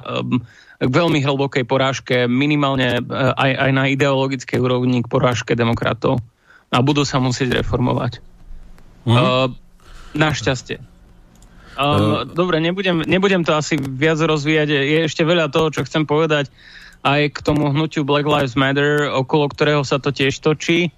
[0.81, 3.05] k veľmi hlbokej porážke, minimálne
[3.37, 6.17] aj, aj na ideologickej úrovni k porážke demokratov.
[6.73, 8.17] A budú sa musieť reformovať.
[9.05, 9.13] Mm.
[9.13, 9.47] Uh,
[10.17, 10.81] našťastie.
[11.77, 14.67] Um, uh, dobre, nebudem, nebudem to asi viac rozvíjať.
[14.73, 16.49] Je ešte veľa toho, čo chcem povedať
[17.01, 20.93] aj k tomu hnutiu Black Lives Matter, okolo ktorého sa to tiež točí,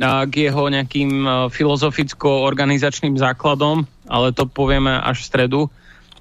[0.00, 5.60] k jeho nejakým uh, filozoficko-organizačným základom, ale to povieme až v stredu.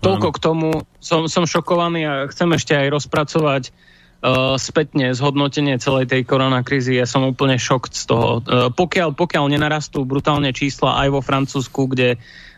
[0.03, 0.69] Toľko k tomu.
[1.01, 6.93] Som, som šokovaný a chcem ešte aj rozpracovať uh, spätne zhodnotenie celej tej koronakrízy.
[6.93, 8.29] Ja som úplne šok z toho.
[8.45, 12.52] Uh, pokiaľ, pokiaľ nenarastú brutálne čísla aj vo Francúzsku, kde Uh,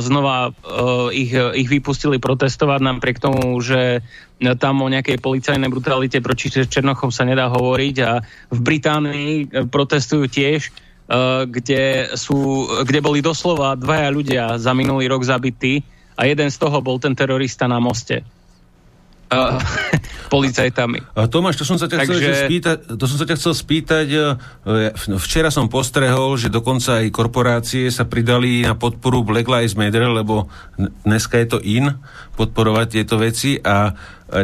[0.00, 4.00] znova uh, ich, ich vypustili protestovať napriek tomu, že
[4.56, 9.32] tam o nejakej policajnej brutalite proti Černochom sa nedá hovoriť a v Británii
[9.68, 15.84] protestujú tiež, uh, kde, sú, kde boli doslova dvaja ľudia za minulý rok zabití
[16.16, 18.24] a jeden z toho bol ten terorista na moste.
[19.30, 19.62] Uh,
[20.30, 21.02] policajtami.
[21.18, 22.14] A Tomáš, to som sa ťa Takže...
[22.14, 24.18] chcel spýtať, to som sa ťa chcel spýtať, e,
[25.18, 30.46] včera som postrehol, že dokonca aj korporácie sa pridali na podporu Black Lives Matter, lebo
[31.02, 31.98] dneska je to in
[32.38, 33.58] podporovať tieto veci.
[33.58, 33.90] A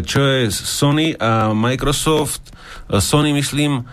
[0.03, 2.51] čo je Sony a Microsoft,
[2.90, 3.87] e, Sony myslím,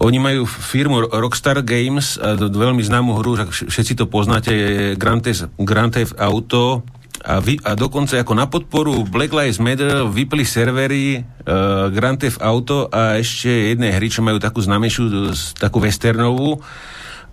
[0.00, 4.52] oni majú firmu Rockstar Games, veľmi známu hru, všetci to poznáte,
[4.96, 6.84] Grand Theft, Grand Theft Auto,
[7.22, 12.42] a, vy, a dokonca ako na podporu Black Lives Matter vypli servery uh, Grand Theft
[12.42, 16.60] Auto a ešte jednej hry, čo majú takú znamejšiu, takú westernovú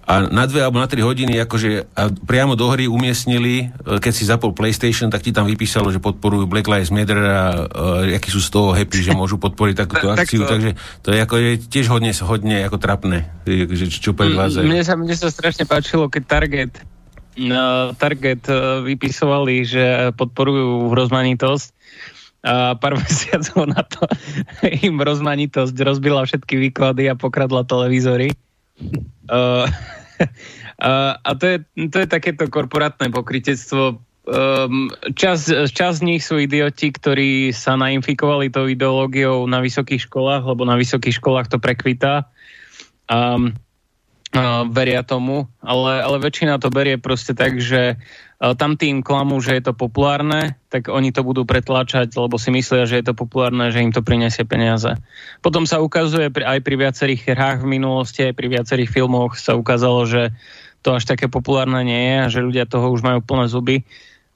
[0.04, 4.12] a na dve alebo na tri hodiny akože a priamo do hry umiestnili, e, keď
[4.12, 8.28] si zapol PlayStation, tak ti tam vypísalo, že podporujú Black Lives Matter a uh, akí
[8.28, 10.52] sú z toho happy, že môžu podporiť takúto akciu, tak to...
[10.52, 14.67] takže to je, ako, je tiež hodne, hodne ako trapné, že čo predvádzajú.
[14.67, 16.84] Mne sa, mne sa strašne páčilo, keď Target
[17.98, 21.67] Target e, vypisovali, že podporujú rozmanitosť
[22.43, 24.04] a pár mesiacov na to
[24.84, 28.36] im rozmanitosť rozbila všetky výklady a pokradla televízory.
[30.84, 31.58] Uh, a to je,
[31.89, 34.04] to je takéto korporátne pokrytectvo.
[34.24, 40.43] Um, čas, čas z nich sú idioti, ktorí sa nainfikovali tou ideológiou na vysokých školách,
[40.43, 42.28] lebo na vysokých školách to prekvitá.
[43.08, 43.56] Um,
[44.34, 49.39] uh, veria tomu, ale, ale väčšina to berie proste tak, že uh, tam tým klamú,
[49.39, 53.15] že je to populárne, tak oni to budú pretláčať, lebo si myslia, že je to
[53.15, 54.98] populárne, že im to prinesie peniaze.
[55.46, 60.04] Potom sa ukazuje aj pri viacerých hrách v minulosti, aj pri viacerých filmoch sa ukázalo,
[60.10, 60.34] že
[60.84, 63.76] to až také populárne nie je a že ľudia toho už majú plné zuby.
[63.80, 63.84] E,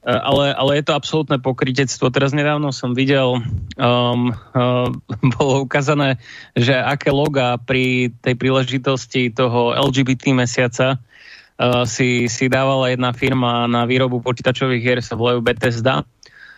[0.08, 2.08] ale, ale je to absolútne pokrytectvo.
[2.08, 3.44] Teraz nedávno som videl,
[3.76, 4.88] um, uh,
[5.36, 6.16] bolo ukázané,
[6.56, 13.68] že aké loga pri tej príležitosti toho LGBT mesiaca uh, si, si dávala jedna firma
[13.68, 16.08] na výrobu počítačových hier, sa volajú Bethesda.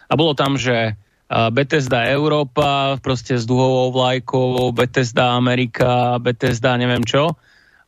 [0.10, 7.02] A bolo tam, že uh, Bethesda Európa, proste s duhovou vlajkou, Bethesda Amerika, Bethesda neviem
[7.02, 7.34] čo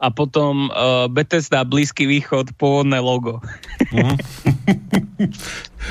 [0.01, 3.37] a potom uh, Bethesda Blízky východ, pôvodné logo.
[3.93, 4.17] Uh-huh.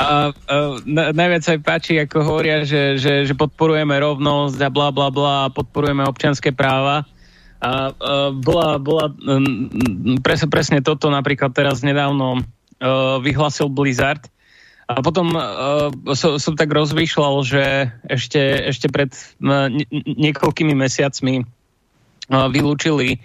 [0.02, 4.90] a uh, na, najviac sa páči, ako hovoria, že, že, že podporujeme rovnosť a bla
[4.90, 7.06] bla bla, podporujeme občianské práva.
[7.62, 14.26] A uh, bola, bola um, pres, presne toto napríklad teraz nedávno uh, vyhlasil Blizzard.
[14.90, 18.42] A potom uh, som, som tak rozmýšľal, že ešte,
[18.74, 19.70] ešte pred uh,
[20.02, 23.22] niekoľkými mesiacmi uh, vylúčili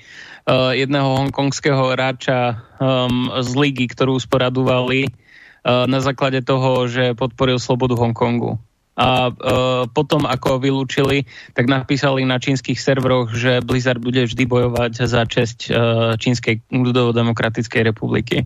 [0.54, 7.98] jedného hongkongského hráča um, z ligy, ktorú sporadúvali uh, na základe toho, že podporil slobodu
[7.98, 8.62] Hongkongu.
[8.96, 14.92] A uh, potom, ako vylúčili, tak napísali na čínskych serveroch, že Blizzard bude vždy bojovať
[15.04, 15.76] za česť uh,
[16.16, 18.46] Čínskej ľudovo-demokratickej republiky.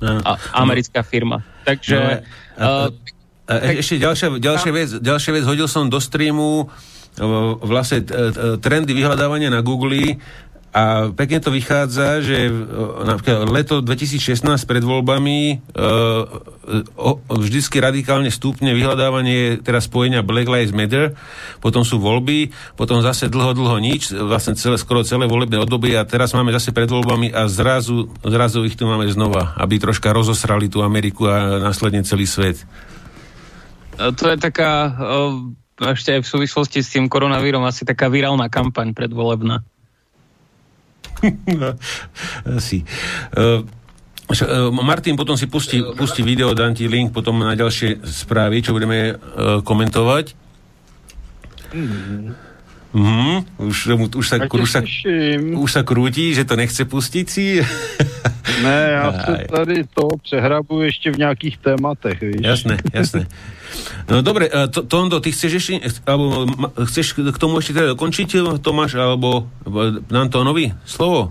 [0.00, 0.22] No.
[0.22, 1.42] A, americká firma.
[1.66, 2.24] Takže...
[2.56, 2.68] No, a, a,
[3.44, 6.70] a, a, ešte ďalšia, ďalšia, vec, ďalšia vec, hodil som do streamu
[7.62, 8.06] vlastne
[8.62, 10.18] trendy vyhľadávania na Google
[10.78, 12.46] a pekne to vychádza, že
[13.02, 16.22] napríklad leto 2016 pred voľbami uh,
[17.26, 21.18] vždycky radikálne stúpne vyhľadávanie teraz spojenia Black Lives Matter,
[21.58, 26.06] potom sú voľby, potom zase dlho, dlho nič, vlastne celé, skoro celé volebné obdobie a
[26.06, 30.70] teraz máme zase pred voľbami a zrazu, zrazu ich tu máme znova, aby troška rozosrali
[30.70, 32.62] tú Ameriku a následne celý svet.
[33.98, 34.94] To je taká,
[35.82, 39.66] ešte aj v súvislosti s tým koronavírom, asi taká virálna kampaň predvolebná.
[42.56, 42.84] Asi.
[43.34, 43.64] Uh,
[44.70, 49.16] Martin potom si pustí, pustí video, dám ti link potom na ďalšie správy, čo budeme
[49.16, 50.36] uh, komentovať.
[51.72, 52.47] Mm.
[52.88, 53.76] Mm, už,
[54.16, 54.80] už, sa, už, sa,
[55.60, 57.60] už sa krúti, že to nechce pustiť si.
[58.62, 62.40] Ne, já se tady to přehrabuju ještě v nějakých tématech, víš.
[62.40, 63.26] Jasné, jasné.
[64.10, 65.72] No dobre, e, to, Tondo, ty chceš ešte,
[66.08, 66.48] alebo
[66.88, 69.52] chceš k tomu ešte teda dokončiť, Tomáš, alebo
[70.10, 71.30] nám to nový slovo?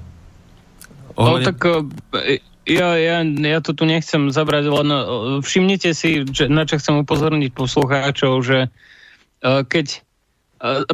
[1.18, 1.42] Ohľadne...
[1.42, 2.38] No tak e,
[2.70, 5.02] ja, ja, ja to tu nechcem zabrať, len e,
[5.42, 8.70] všimnite si, že, na čo chcem upozorniť poslucháčov, že
[9.44, 10.07] keď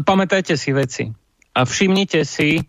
[0.03, 1.07] pamätajte si veci
[1.53, 2.59] a všimnite si,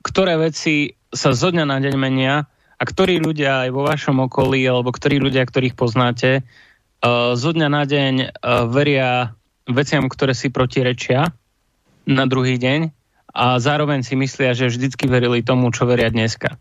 [0.00, 2.46] ktoré veci sa zo dňa na deň menia
[2.80, 7.68] a ktorí ľudia aj vo vašom okolí, alebo ktorí ľudia, ktorých poznáte, uh, zo dňa
[7.68, 9.36] na deň uh, veria
[9.68, 11.28] veciam, ktoré si protirečia
[12.08, 12.90] na druhý deň
[13.30, 16.58] a zároveň si myslia, že vždycky verili tomu, čo veria dneska.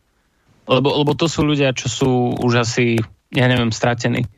[0.70, 3.02] Lebo, lebo to sú ľudia, čo sú už asi,
[3.34, 4.30] ja neviem, stratení.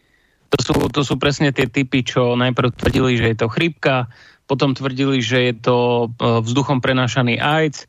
[0.52, 4.08] To sú, to sú presne tie typy, čo najprv tvrdili, že je to chrípka,
[4.46, 5.78] potom tvrdili, že je to
[6.20, 7.88] vzduchom prenášaný AIDS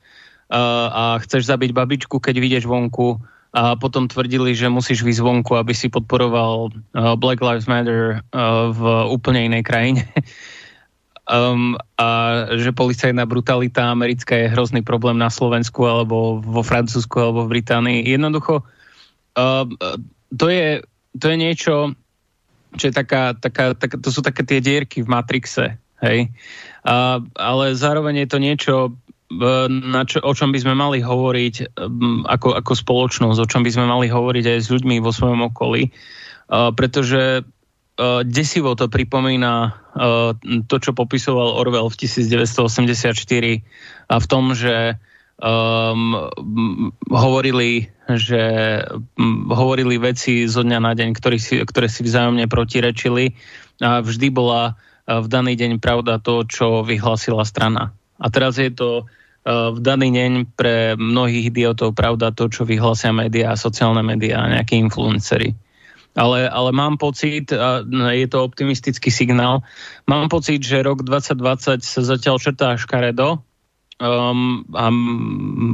[0.53, 3.19] a chceš zabiť babičku, keď vidieš vonku
[3.53, 8.25] a potom tvrdili, že musíš výsť vonku, aby si podporoval uh, Black Lives Matter
[8.73, 10.09] v úplne inej krajine.
[11.29, 12.09] um, a
[12.57, 18.09] že policajná brutalita americká je hrozný problém na Slovensku alebo vo Francúzsku alebo v Británii.
[18.09, 18.65] Jednoducho
[19.37, 19.69] uh,
[20.33, 20.81] to, je,
[21.21, 21.75] to je niečo,
[22.81, 26.29] čo je taká, taká, taká, to sú také tie dierky v Matrixe, hej.
[26.83, 28.75] Uh, ale zároveň je to niečo,
[29.71, 31.73] na čo, o čom by sme mali hovoriť
[32.29, 35.89] ako, ako spoločnosť, o čom by sme mali hovoriť aj s ľuďmi vo svojom okolí,
[36.53, 37.41] pretože
[38.29, 39.73] desivo to pripomína
[40.69, 43.17] to, čo popisoval Orwell v 1984
[44.09, 45.01] a v tom, že
[45.41, 46.29] um,
[47.09, 48.43] hovorili, že
[49.17, 53.37] um, hovorili veci zo dňa na deň, ktoré si, ktoré si vzájomne protirečili
[53.83, 57.91] a vždy bola v daný deň pravda to, čo vyhlásila strana.
[58.23, 59.11] A teraz je to
[59.43, 65.59] v daný deň pre mnohých idiotov pravda to, čo vyhlasia médiá, sociálne médiá nejakí influencery.
[66.15, 69.65] Ale, ale mám pocit, a je to optimistický signál,
[70.07, 73.41] mám pocit, že rok 2020 sa zatiaľ črtá škaredo
[73.99, 74.93] um, a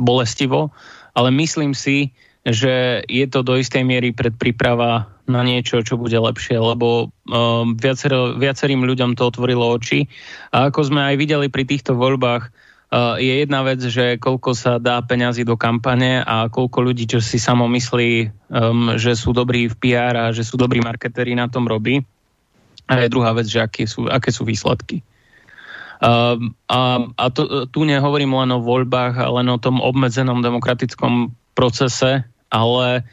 [0.00, 0.70] bolestivo,
[1.12, 2.14] ale myslím si,
[2.48, 8.40] že je to do istej miery predpríprava na niečo, čo bude lepšie, lebo um, viacero,
[8.40, 10.08] viacerým ľuďom to otvorilo oči.
[10.50, 14.80] A ako sme aj videli pri týchto voľbách, Uh, je jedna vec, že koľko sa
[14.80, 19.68] dá peňazí do kampane a koľko ľudí, čo si samo myslí, um, že sú dobrí
[19.68, 22.00] v PR a že sú dobrí marketéri na tom robí.
[22.88, 25.04] A je druhá vec, že aké sú, aké sú výsledky.
[26.00, 32.24] Um, a a to, tu nehovorím len o voľbách, len o tom obmedzenom demokratickom procese,
[32.48, 33.04] ale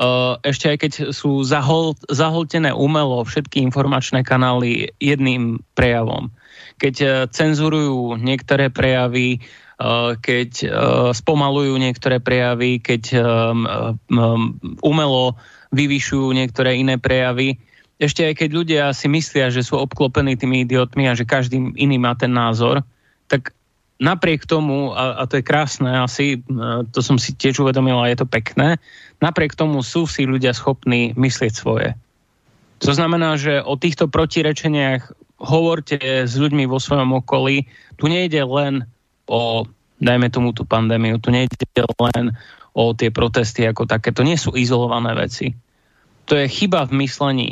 [0.00, 6.30] uh, ešte aj keď sú zahol, zaholtené umelo všetky informačné kanály jedným prejavom,
[6.78, 9.38] keď e, cenzurujú niektoré prejavy, e,
[10.22, 10.50] keď
[11.10, 13.18] spomalujú niektoré prejavy, keď
[14.78, 15.34] umelo
[15.74, 17.58] vyvyšujú niektoré iné prejavy.
[17.98, 21.98] Ešte aj keď ľudia si myslia, že sú obklopení tými idiotmi a že každý iný
[21.98, 22.86] má ten názor,
[23.26, 23.57] tak
[23.98, 26.42] napriek tomu, a, a to je krásne asi,
[26.94, 28.78] to som si tiež uvedomil a je to pekné,
[29.18, 31.98] napriek tomu sú si ľudia schopní myslieť svoje.
[32.78, 35.10] To znamená, že o týchto protirečeniach
[35.42, 37.66] hovorte s ľuďmi vo svojom okolí.
[37.98, 38.86] Tu nejde len
[39.26, 39.66] o,
[39.98, 41.58] dajme tomu tú pandémiu, tu nejde
[41.98, 42.38] len
[42.74, 44.14] o tie protesty ako také.
[44.14, 45.58] To nie sú izolované veci.
[46.30, 47.50] To je chyba v myslení.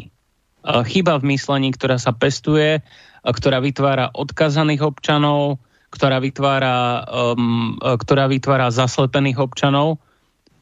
[0.62, 2.82] Chyba v myslení, ktorá sa pestuje,
[3.26, 5.58] ktorá vytvára odkazaných občanov,
[5.96, 9.96] ktorá vytvára, um, ktorá vytvára zaslepených občanov.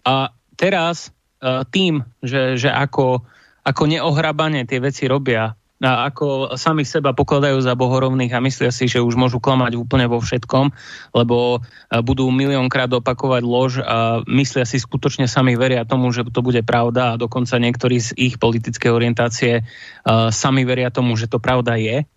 [0.06, 1.10] A teraz
[1.42, 3.26] uh, tým, že, že ako,
[3.66, 8.88] ako neohrabane tie veci robia, a ako sami seba pokladajú za bohorovných a myslia si,
[8.88, 10.72] že už môžu klamať úplne vo všetkom,
[11.12, 11.60] lebo
[12.06, 17.14] budú miliónkrát opakovať lož a myslia si skutočne sami veria tomu, že to bude pravda
[17.14, 22.08] a dokonca niektorí z ich politickej orientácie uh, sami veria tomu, že to pravda je.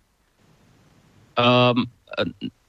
[1.36, 1.92] Um,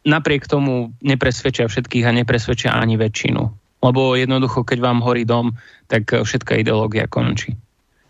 [0.10, 3.42] napriek tomu nepresvedčia všetkých a nepresvedčia ani väčšinu.
[3.80, 5.56] Lebo jednoducho, keď vám horí dom,
[5.86, 7.56] tak všetká ideológia končí.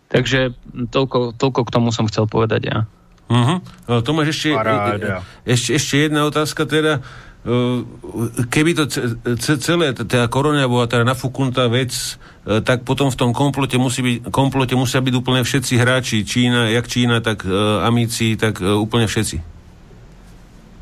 [0.10, 0.58] Takže
[0.89, 2.78] toľko, toľko k tomu som chcel povedať ja.
[3.30, 3.62] Uh-huh.
[4.02, 4.58] Tomáš, ešte,
[5.45, 7.06] ešte, ešte jedna otázka teda.
[7.39, 7.88] Uh,
[8.52, 8.84] keby to
[9.62, 14.34] celé, teda korona bola teda nafúknutá vec, uh, tak potom v tom komplote, musí byť,
[14.34, 16.28] komplote musia byť úplne všetci hráči.
[16.28, 19.59] Čína, jak Čína, tak uh, Amici, tak úplne všetci.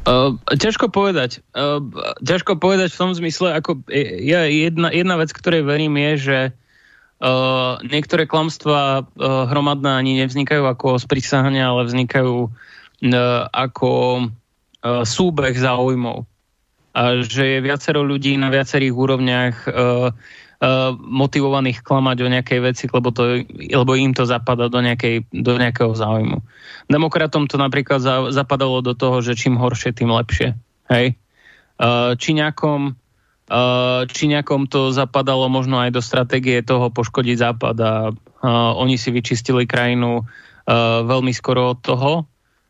[0.08, 1.44] Uh, ťažko povedať.
[1.52, 1.84] Uh,
[2.24, 3.84] ťažko povedať v tom zmysle, ako
[4.24, 6.40] ja, jedna, jedna vec, ktorej verím je, že
[7.18, 13.90] Uh, niektoré klamstvá uh, hromadné ani nevznikajú ako sprísahania, ale vznikajú uh, ako
[15.02, 16.30] súbeh záujmov.
[16.94, 20.14] A že je viacero ľudí na viacerých úrovniach uh, uh,
[20.98, 25.94] motivovaných klamať o nejakej veci, lebo, to, lebo im to zapadá do, nejakej, do nejakého
[25.94, 26.42] záujmu.
[26.90, 30.58] Demokratom to napríklad za, zapadalo do toho, že čím horšie, tým lepšie.
[30.90, 31.18] Hej?
[32.18, 32.98] Či nejakom
[33.48, 39.00] Uh, či nejakom to zapadalo možno aj do stratégie toho poškodiť Západ a uh, oni
[39.00, 40.28] si vyčistili krajinu
[41.08, 42.12] veľmi skoro od toho.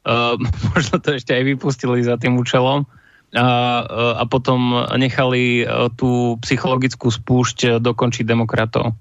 [0.72, 2.86] Možno to ešte aj vypustili za tým účelom
[3.36, 3.84] a,
[4.18, 5.68] a potom nechali
[6.00, 8.96] tú psychologickú spúšť dokončiť demokratov.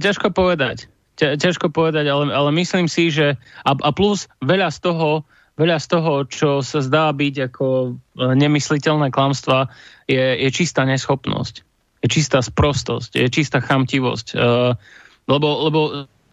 [0.00, 0.88] Ťažko povedať.
[1.20, 3.36] Ťažko povedať, ale, ale myslím si, že
[3.68, 5.28] a, a plus veľa z toho
[5.60, 9.68] veľa z toho, čo sa zdá byť ako e, nemysliteľné klamstva,
[10.08, 11.54] je, je čistá neschopnosť.
[12.02, 14.34] Je čistá sprostosť, je čistá chamtivosť.
[15.30, 15.80] Lebo, lebo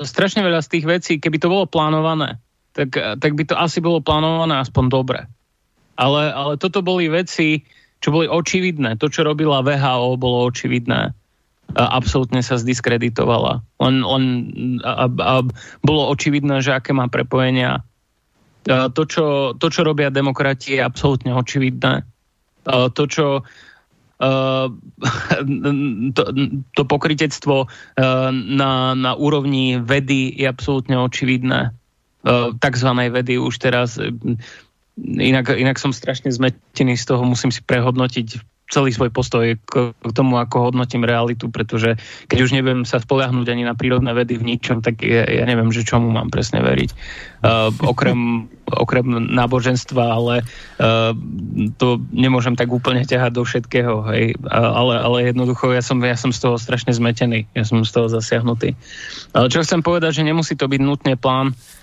[0.02, 2.42] strašne veľa z tých vecí, keby to bolo plánované,
[2.80, 5.20] tak, tak by to asi bolo plánované aspoň dobre.
[6.00, 7.68] Ale, ale toto boli veci,
[8.00, 8.96] čo boli očividné.
[9.04, 11.12] To, čo robila VHO, bolo očividné.
[11.76, 13.60] A absolútne sa zdiskreditovala.
[13.84, 14.24] Len, len
[14.80, 15.36] a, a
[15.84, 17.84] bolo očividné, že aké má prepojenia
[18.70, 19.26] to čo,
[19.56, 22.04] to, čo robia demokrati, je absolútne očividné.
[22.68, 23.42] To, čo
[26.18, 26.24] to,
[26.76, 27.72] to pokritectvo
[28.36, 31.72] na, na úrovni vedy je absolútne očividné.
[32.60, 33.96] Takzvanej vedy už teraz
[35.00, 39.74] inak, inak som strašne zmetený z toho, musím si prehodnotiť celý svoj postoj k,
[40.14, 41.98] tomu, ako hodnotím realitu, pretože
[42.30, 45.74] keď už neviem sa spoliahnuť ani na prírodné vedy v ničom, tak ja, ja neviem,
[45.74, 46.90] že čomu mám presne veriť.
[47.42, 51.18] Uh, okrem, okrem náboženstva, ale uh,
[51.82, 54.38] to nemôžem tak úplne ťahať do všetkého, hej.
[54.38, 57.90] Uh, ale, ale jednoducho ja som, ja som z toho strašne zmetený, ja som z
[57.90, 58.78] toho zasiahnutý.
[59.34, 61.79] Ale čo chcem povedať, že nemusí to byť nutne plán Uh,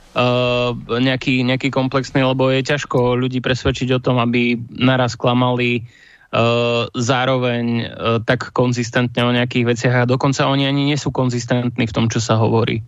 [0.89, 5.85] nejaký, nejaký komplexný, lebo je ťažko ľudí presvedčiť o tom, aby naraz klamali
[6.27, 7.87] Eh, zároveň eh,
[8.27, 12.19] tak konzistentne o nejakých veciach a dokonca oni ani nie sú konzistentní v tom, čo
[12.19, 12.83] sa hovorí.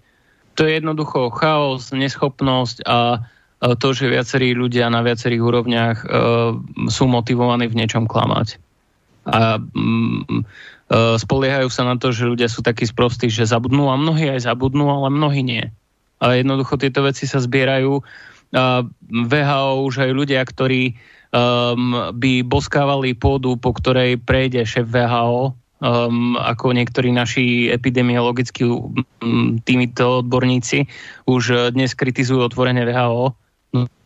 [0.58, 3.22] To je jednoducho chaos, neschopnosť a
[3.58, 6.54] to, že viacerí ľudia na viacerých úrovniach uh,
[6.86, 8.54] sú motivovaní v niečom klamať.
[9.26, 10.46] A um,
[10.86, 14.46] uh, spoliehajú sa na to, že ľudia sú takí sprostí, že zabudnú a mnohí aj
[14.46, 15.74] zabudnú, ale mnohí nie.
[16.18, 18.02] A jednoducho tieto veci sa zbierajú.
[19.08, 20.96] VHO už aj ľudia, ktorí
[21.30, 29.60] um, by boskávali pôdu, po ktorej prejde šéf VHO, um, ako niektorí naši epidemiologickí um,
[29.62, 30.88] týmito odborníci
[31.28, 33.36] už dnes kritizujú otvorenie VHO,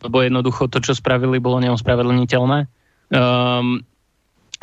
[0.03, 2.67] lebo jednoducho to, čo spravili, bolo neospravedlniteľné.
[3.13, 3.87] Um,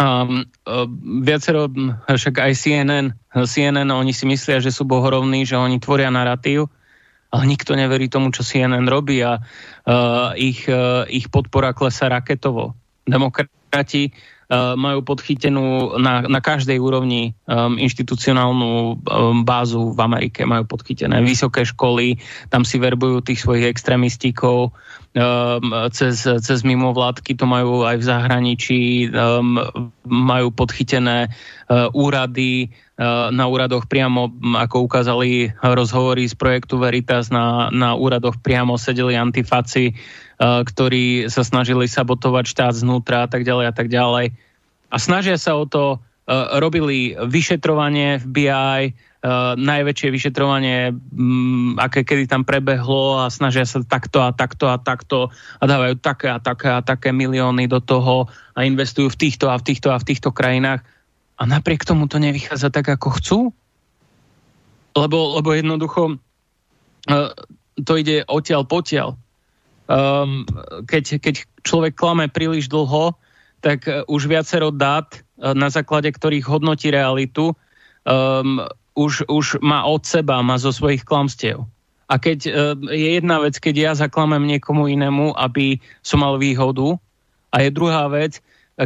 [0.00, 0.88] Um, uh,
[1.20, 1.68] viacero,
[2.08, 6.72] však aj CNN, CNN, oni si myslia, že sú bohorovní, že oni tvoria narratív,
[7.30, 12.74] ale nikto neverí tomu, čo CNN robí a uh, ich, uh, ich podpora klesa raketovo.
[13.06, 14.10] Demokrati
[14.50, 21.22] uh, majú podchytenú na, na každej úrovni um, inštitucionálnu um, bázu v Amerike, majú podchytené
[21.22, 22.18] vysoké školy,
[22.50, 24.74] tam si verbujú tých svojich extremistikov,
[25.14, 28.82] um, cez, cez mimovládky to majú aj v zahraničí,
[29.14, 29.62] um,
[30.02, 32.74] majú podchytené uh, úrady,
[33.32, 34.28] na úradoch priamo,
[34.60, 39.96] ako ukázali rozhovory z projektu Veritas, na, na úradoch priamo sedeli antifaci, eh,
[40.44, 44.36] ktorí sa snažili sabotovať štát znútra a tak ďalej a tak ďalej.
[44.92, 49.08] A snažia sa o to, eh, robili vyšetrovanie FBI,
[49.60, 55.28] najväčšie vyšetrovanie, mm, aké kedy tam prebehlo a snažia sa takto a takto a takto
[55.60, 59.60] a dávajú také a také a také milióny do toho a investujú v týchto a
[59.60, 60.80] v týchto a v týchto krajinách
[61.40, 63.38] a napriek tomu to nevychádza tak, ako chcú?
[64.92, 67.32] Lebo, lebo jednoducho uh,
[67.80, 69.16] to ide odtiaľ potiaľ.
[69.90, 70.44] Um,
[70.84, 71.34] keď, keď
[71.64, 73.16] človek klame príliš dlho,
[73.64, 77.56] tak uh, už viacero dát, uh, na základe ktorých hodnotí realitu,
[78.04, 78.60] um,
[78.92, 81.64] už, už má od seba, má zo svojich klamstiev.
[82.10, 82.52] A keď uh,
[82.92, 87.00] je jedna vec, keď ja zaklamem niekomu inému, aby som mal výhodu,
[87.50, 88.38] a je druhá vec,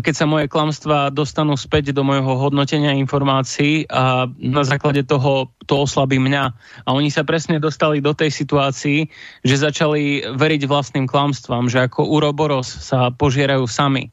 [0.03, 5.87] keď sa moje klamstvá dostanú späť do môjho hodnotenia informácií a na základe toho to
[5.87, 6.45] oslabí mňa.
[6.83, 9.07] A oni sa presne dostali do tej situácii,
[9.47, 14.11] že začali veriť vlastným klamstvám, že ako uroboros sa požierajú sami.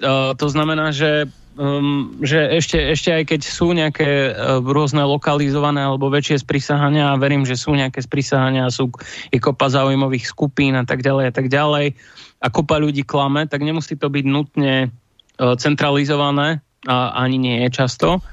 [0.00, 1.28] Uh, to znamená, že
[1.60, 7.20] um, že ešte, ešte aj keď sú nejaké uh, rôzne lokalizované alebo väčšie sprísahania a
[7.20, 8.88] verím, že sú nejaké sprísahania, sú
[9.28, 11.98] i kopa zaujímavých skupín a tak ďalej a tak ďalej
[12.40, 17.84] a kopa ľudí klame, tak nemusí to byť nutne uh, centralizované a ani nie je
[17.84, 18.24] často.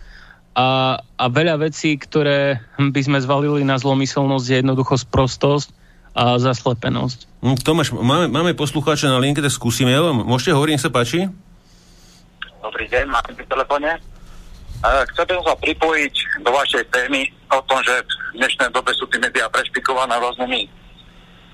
[0.58, 5.70] A, a veľa vecí, ktoré by sme zvalili na zlomyselnosť, je jednoducho sprostosť
[6.18, 7.46] a zaslepenosť.
[7.46, 9.94] Hm, Tomáš, máme, máme poslucháča na linke, tak skúsime.
[10.26, 11.30] Môžete hovoriť, nech sa páči?
[12.58, 14.02] Dobrý deň, máte pri telefóne.
[15.14, 17.94] Chcel by som sa pripojiť do vašej témy o tom, že
[18.34, 20.66] v dnešnej dobe sú tie médiá prešpikované rôznymi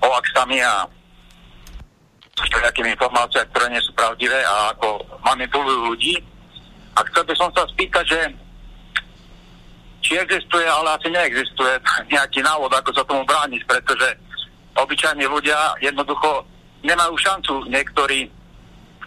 [0.00, 0.88] hoaxami a
[2.34, 6.14] nejakými informáciami, ktoré nie sú pravdivé a ako manipulujú ľudí.
[6.94, 8.20] A chcel by som sa spýtať, že
[10.04, 11.74] či existuje, ale asi neexistuje
[12.14, 14.08] nejaký návod, ako sa tomu brániť, pretože
[14.74, 16.42] obyčajní ľudia jednoducho
[16.82, 18.26] nemajú šancu niektorí,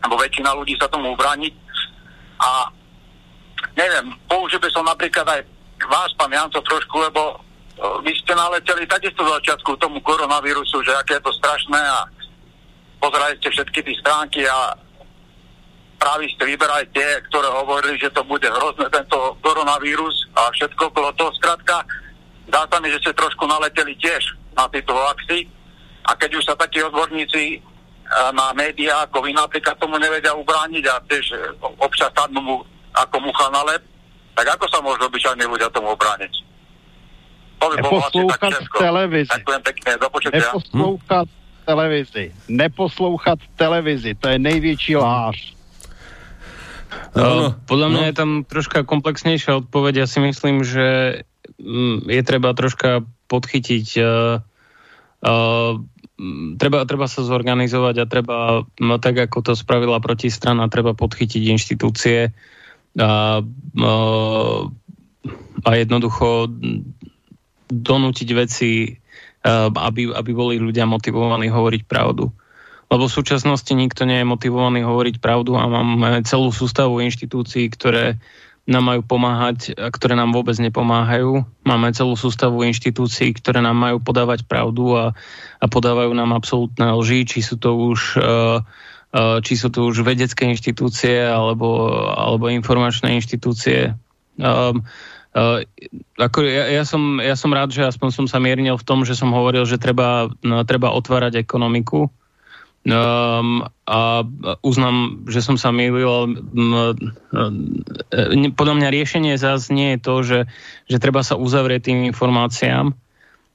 [0.02, 1.54] alebo väčšina ľudí sa tomu brániť.
[2.38, 2.72] A
[3.76, 5.42] neviem, použil by som napríklad aj
[5.86, 7.38] vás, pán Janco, trošku, lebo
[8.02, 12.10] vy ste naleteli takisto v začiatku tomu koronavírusu, že aké je to strašné a
[12.98, 14.76] pozerali ste všetky tie stránky a
[15.98, 21.10] práve ste vyberali tie, ktoré hovorili, že to bude hrozné tento koronavírus a všetko okolo
[21.18, 21.32] toho.
[21.42, 21.84] Skrátka,
[22.48, 25.50] dá sa mi, že ste trošku naleteli tiež na tieto hoaxy
[26.06, 27.62] a keď už sa takí odborníci
[28.08, 32.56] na médiá, ako vy napríklad tomu nevedia ubrániť a tiež e, občas sadnú mu
[32.96, 33.84] ako mucha na lep,
[34.32, 36.34] tak ako sa môžu obyčajní ľudia tomu ubrániť?
[37.60, 38.78] To by bolo asi tak všetko.
[39.28, 40.40] Ďakujem pekne, do počutia.
[40.40, 41.28] Neposlouchat
[41.68, 42.32] televizi.
[42.48, 45.58] Neposlouchat televizi, to je největší láž.
[47.12, 48.08] No, podľa mňa no.
[48.08, 50.04] je tam troška komplexnejšia odpoveď.
[50.04, 51.20] Ja si myslím, že
[51.60, 54.40] mm, je treba troška podchytiť uh,
[55.28, 55.74] uh,
[56.58, 58.38] treba, treba sa zorganizovať a treba,
[58.80, 62.32] no, tak ako to spravila protistrana, treba podchytiť inštitúcie
[62.98, 64.60] a, uh,
[65.62, 66.48] a jednoducho
[67.68, 68.96] donútiť veci,
[69.46, 72.34] aby, aby boli ľudia motivovaní hovoriť pravdu
[72.88, 78.16] lebo v súčasnosti nikto nie je motivovaný hovoriť pravdu a máme celú sústavu inštitúcií, ktoré
[78.68, 81.48] nám majú pomáhať, a ktoré nám vôbec nepomáhajú.
[81.64, 85.16] Máme celú sústavu inštitúcií, ktoré nám majú podávať pravdu a,
[85.60, 88.60] a podávajú nám absolútne lži, či sú to už uh,
[89.18, 93.96] či sú to už vedecké inštitúcie alebo, alebo informačné inštitúcie.
[94.36, 94.84] Um,
[95.38, 95.62] uh,
[96.18, 99.14] ako ja, ja, som, ja som rád, že aspoň som sa miernil v tom, že
[99.14, 102.10] som hovoril, že treba, no, treba otvárať ekonomiku,
[102.88, 104.24] Um, a
[104.64, 106.08] uznám, že som sa mýlil.
[106.08, 107.84] Um,
[108.56, 110.40] podľa mňa riešenie zás nie je to, že,
[110.88, 112.96] že treba sa uzavrieť tým informáciám.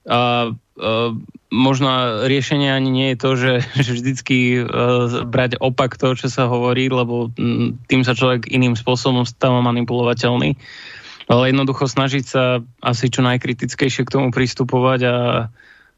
[0.05, 1.11] A uh,
[1.49, 1.89] možno
[2.29, 6.93] riešenie ani nie je to, že, že vždycky uh, brať opak toho, čo sa hovorí,
[6.93, 10.61] lebo um, tým sa človek iným spôsobom stáva manipulovateľný.
[11.33, 15.17] Ale jednoducho snažiť sa asi čo najkritickejšie k tomu pristupovať a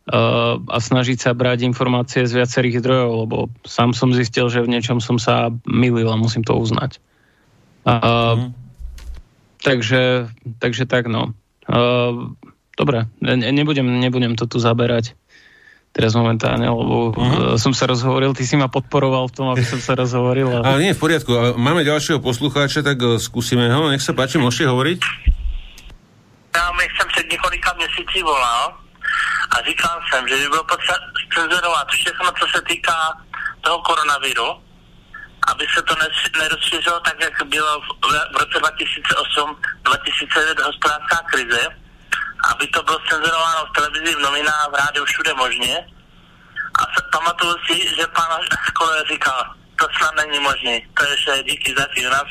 [0.04, 5.00] a snažiť sa brať informácie z viacerých zdrojov, lebo sám som zistil, že v niečom
[5.00, 7.00] som sa milil a musím to uznať.
[7.88, 7.92] A,
[8.36, 8.52] mm.
[9.64, 10.28] takže,
[10.60, 11.32] takže tak no.
[11.64, 12.12] A,
[12.76, 15.16] dobre, ne, nebudem, nebudem to tu zaberať
[15.94, 17.54] teraz momentálne, lebo uh-huh.
[17.54, 20.50] som sa rozhovoril, ty si ma podporoval v tom, aby som sa rozhovoril.
[20.50, 20.74] A...
[20.74, 24.42] Ale nie, v poriadku, ale máme ďalšieho poslucháča, tak uh, skúsime ho, nech sa páči,
[24.42, 24.98] môžete hovoriť?
[26.54, 28.78] Ja som před několika měsíci volal
[29.50, 30.98] a říkal jsem, že by bylo potřeba
[31.34, 32.98] cenzurovat všechno, co se týká
[33.60, 34.48] toho koronaviru,
[35.50, 35.94] aby se to
[36.38, 37.86] nerozšířilo tak, jak bylo v,
[38.32, 38.58] v roce
[39.84, 41.62] 2008-2009 hospodářská krize,
[42.50, 45.74] aby to bylo cenzurováno v televizi, v novinách, v rádiu, všude možně.
[46.80, 46.82] A
[47.12, 50.74] pamatuju si, že pán Skole říkal, to snad není možné.
[50.94, 52.22] To je vše, díky za tým, na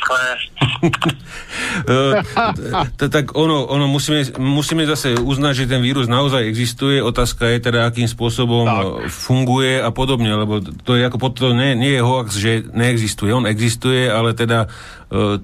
[3.10, 7.04] tak ono, ono musíme, musíme zase uznať, že ten vírus naozaj existuje.
[7.04, 9.12] Otázka je teda, akým spôsobom tak.
[9.12, 13.32] funguje a podobne, lebo to je ako to nie, nie je hoax, že neexistuje.
[13.32, 14.68] On existuje, ale teda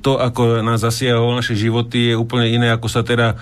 [0.02, 3.38] to, ako nás zasiahlo naše životy, je úplne iné, ako sa teda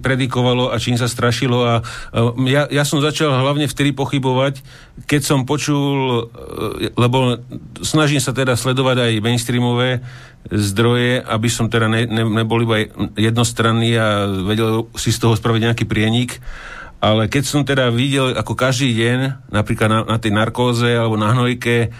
[0.00, 1.68] predikovalo a čím sa strašilo.
[1.68, 1.84] A
[2.16, 4.64] e, ja, ja som začal hlavne vtedy pochybovať,
[5.04, 7.44] keď som počul, e, lebo
[7.84, 10.00] snažím sa teda sledovať aj mainstreamové
[10.48, 15.60] zdroje, aby som teda ne, ne, nebol iba jednostranný a vedel si z toho spraviť
[15.60, 16.40] nejaký prienik.
[17.04, 21.36] Ale keď som teda videl, ako každý deň, napríklad na, na tej narkóze alebo na
[21.36, 21.92] hnojke,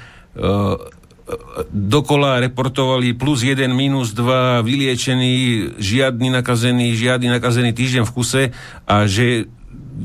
[1.74, 5.34] dokola reportovali plus 1, minus 2, vyliečený,
[5.78, 8.42] žiadny nakazený, žiadny nakazený týždeň v kuse
[8.86, 9.50] a že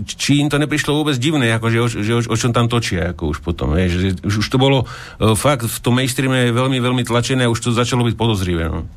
[0.08, 3.36] či im to neprišlo vôbec divné, ako o, že o, o čom tam točia, ako
[3.36, 3.76] už potom.
[3.76, 7.52] Je, že, už, už to bolo uh, fakt v tom mainstreame veľmi, veľmi tlačené a
[7.52, 8.72] už to začalo byť podozrivé.
[8.72, 8.88] No.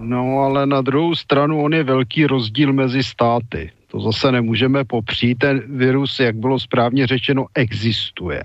[0.00, 3.70] No ale na druhou stranu on je velký rozdíl mezi státy.
[3.92, 5.38] To zase nemůžeme popřít.
[5.38, 8.42] Ten virus, jak bylo správně řečeno, existuje.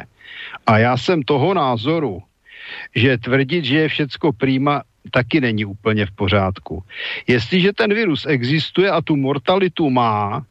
[0.65, 2.23] A já jsem toho názoru,
[2.95, 6.83] že tvrdit, že je všecko prýma, taky není úplně v pořádku.
[7.27, 10.45] Jestliže ten virus existuje a tu mortalitu má,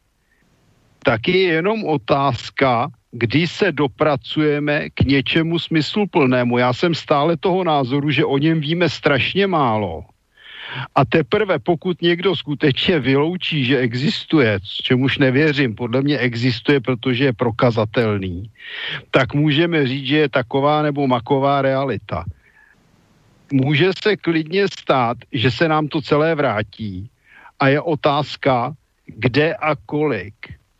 [1.03, 6.57] tak je jenom otázka, kdy se dopracujeme k něčemu smysluplnému.
[6.57, 10.03] Já jsem stále toho názoru, že o něm víme strašně málo.
[10.95, 17.33] A teprve pokud někdo skutečně vyloučí, že existuje, čemuž nevěřím, podle mě existuje, protože je
[17.33, 18.51] prokazatelný,
[19.11, 22.25] tak můžeme říct, že je taková nebo maková realita.
[23.51, 27.09] Může se klidně stát, že se nám to celé vrátí
[27.59, 28.73] a je otázka,
[29.05, 30.33] kde a kolik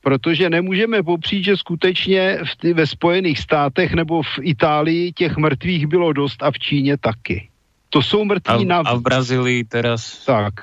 [0.06, 6.14] protože nemůžeme popřít, že skutečně v ve Spojených státech nebo v Itálii těch mrtvých bylo
[6.14, 7.50] dost a v Číně taky.
[7.96, 8.92] To jsou mrtví a, navíc.
[8.92, 10.26] A v Brazílii teraz?
[10.26, 10.54] Tak.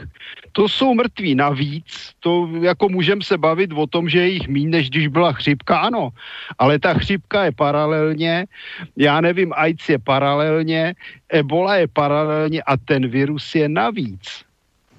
[0.53, 2.13] To jsou mrtví navíc.
[2.21, 5.79] To jako můžeme se bavit o tom, že je jich méně, než když byla chřipka,
[5.89, 6.13] ano.
[6.59, 8.45] Ale ta chřipka je paralelně,
[8.97, 10.95] já nevím, AIDS je paralelně,
[11.33, 14.45] Ebola je paralelně a ten virus je navíc.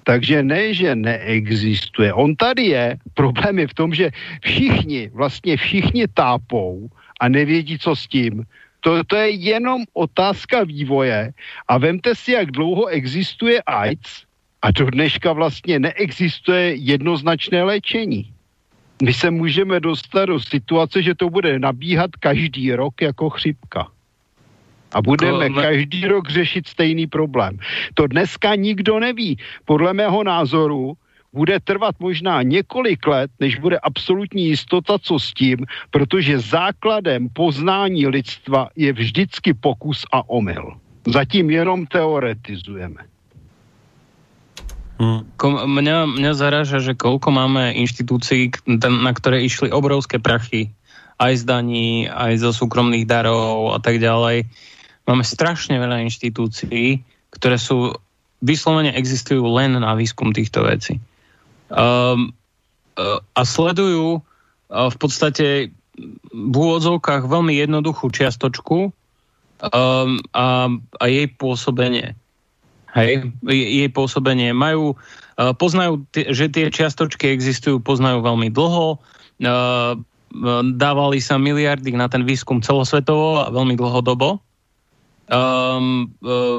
[0.04, 2.14] Takže ne, že neexistuje.
[2.14, 2.98] On tady je.
[3.14, 4.10] Problém je v tom, že
[4.42, 6.90] všichni, vlastně všichni tápou
[7.22, 8.44] a nevědí, co s tím.
[8.84, 11.32] To, to je jenom otázka vývoje.
[11.68, 14.28] A vemte si, jak dlouho existuje AIDS
[14.62, 18.34] a do dneška vlastně neexistuje jednoznačné léčení.
[19.04, 23.88] My se můžeme dostat do situace, že to bude nabíhat každý rok jako chřipka.
[24.92, 25.62] A budeme to...
[25.62, 27.60] každý rok řešit stejný problém.
[27.94, 29.38] To dneska nikdo neví.
[29.66, 30.94] Podle mého názoru
[31.34, 38.08] bude trvat možná několik let, než bude absolutní jistota, co s tím, protože základem poznání
[38.08, 40.78] lidstva je vždycky pokus a omyl.
[41.10, 43.10] Zatím jenom teoretizujeme.
[45.02, 45.26] Hmm.
[45.66, 50.70] Mňa, mňa zaráža, že koľko máme inštitúcií, na ktoré išli obrovské prachy,
[51.20, 54.48] aj z daní, aj zo súkromných darov a tak ďalej.
[55.04, 57.04] Máme strašne veľa inštitúcií,
[57.36, 57.98] ktoré sú
[58.40, 61.04] vyslovene existujú len na výskum týchto vecí.
[61.74, 62.38] Um,
[63.34, 65.46] a sledujú uh, v podstate
[66.30, 72.14] v úvodzovkách veľmi jednoduchú čiastočku um, a, a jej pôsobenie.
[72.94, 74.54] Hej, jej pôsobenie.
[74.54, 79.98] Majú, uh, poznajú, že tie čiastočky existujú, poznajú veľmi dlho, uh,
[80.78, 84.42] dávali sa miliardy na ten výskum celosvetovo a veľmi dlhodobo
[85.30, 86.12] um,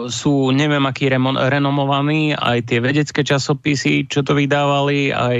[0.08, 5.38] sú neviem aký remon, renomovaní, aj tie vedecké časopisy, čo to vydávali, aj,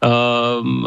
[0.00, 0.86] um,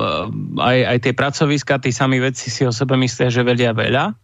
[0.57, 4.15] aj, aj tie pracoviska, tí sami vedci si o sebe myslia, že vedia veľa.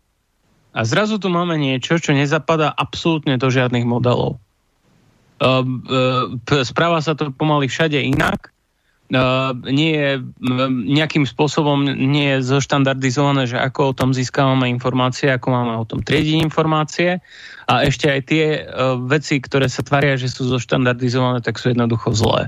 [0.72, 4.39] A zrazu tu máme niečo, čo nezapadá absolútne do žiadnych modelov.
[5.41, 8.50] Um, uh, správa sa to pomaly všade inak
[9.68, 10.12] nie je
[10.88, 15.99] nejakým spôsobom nie je zoštandardizované, že ako o tom získavame informácie, ako máme o tom
[15.99, 17.20] triediť informácie
[17.68, 22.16] a ešte aj tie uh, veci, ktoré sa tvária, že sú zoštandardizované, tak sú jednoducho
[22.16, 22.47] zlé.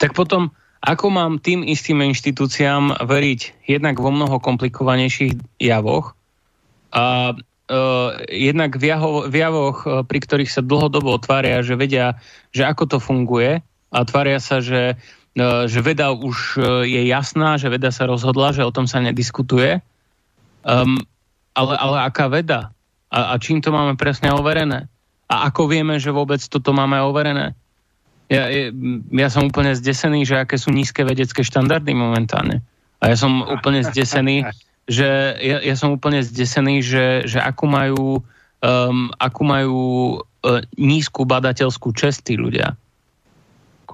[0.00, 6.16] Tak potom, ako mám tým istým inštitúciám veriť jednak vo mnoho komplikovanejších javoch
[6.96, 12.16] a uh, jednak v, javo, v javoch, pri ktorých sa dlhodobo otvária, že vedia,
[12.56, 13.60] že ako to funguje
[13.92, 14.96] a tvária sa, že
[15.34, 19.82] že veda už e, je jasná, že veda sa rozhodla, že o tom sa nediskutuje.
[20.62, 21.02] Um,
[21.58, 22.70] ale, ale aká veda?
[23.10, 24.86] A, a čím to máme presne overené?
[25.26, 27.58] A ako vieme, že vôbec toto máme overené?
[28.30, 28.48] Ja,
[29.10, 32.64] ja som úplne zdesený, že aké sú nízke vedecké štandardy momentálne.
[33.02, 34.48] A ja som úplne zdesený,
[34.88, 38.24] že ja, ja som úplne zdesený, že, že akú majú,
[38.64, 39.80] um, akú majú
[40.18, 42.78] uh, nízku badateľskú čest tí ľudia.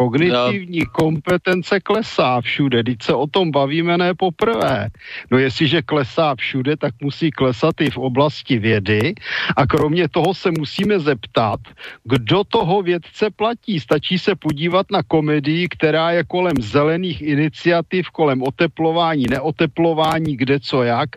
[0.00, 4.88] Kognitivní kompetence klesá všude, když se o tom bavíme ne poprvé.
[5.30, 9.14] No jestliže klesá všude, tak musí klesat i v oblasti vědy
[9.56, 11.60] a kromě toho se musíme zeptat,
[12.04, 13.80] kdo toho vědce platí.
[13.80, 20.82] Stačí se podívat na komedii, která je kolem zelených iniciativ, kolem oteplování, neoteplování, kde co
[20.82, 21.08] jak.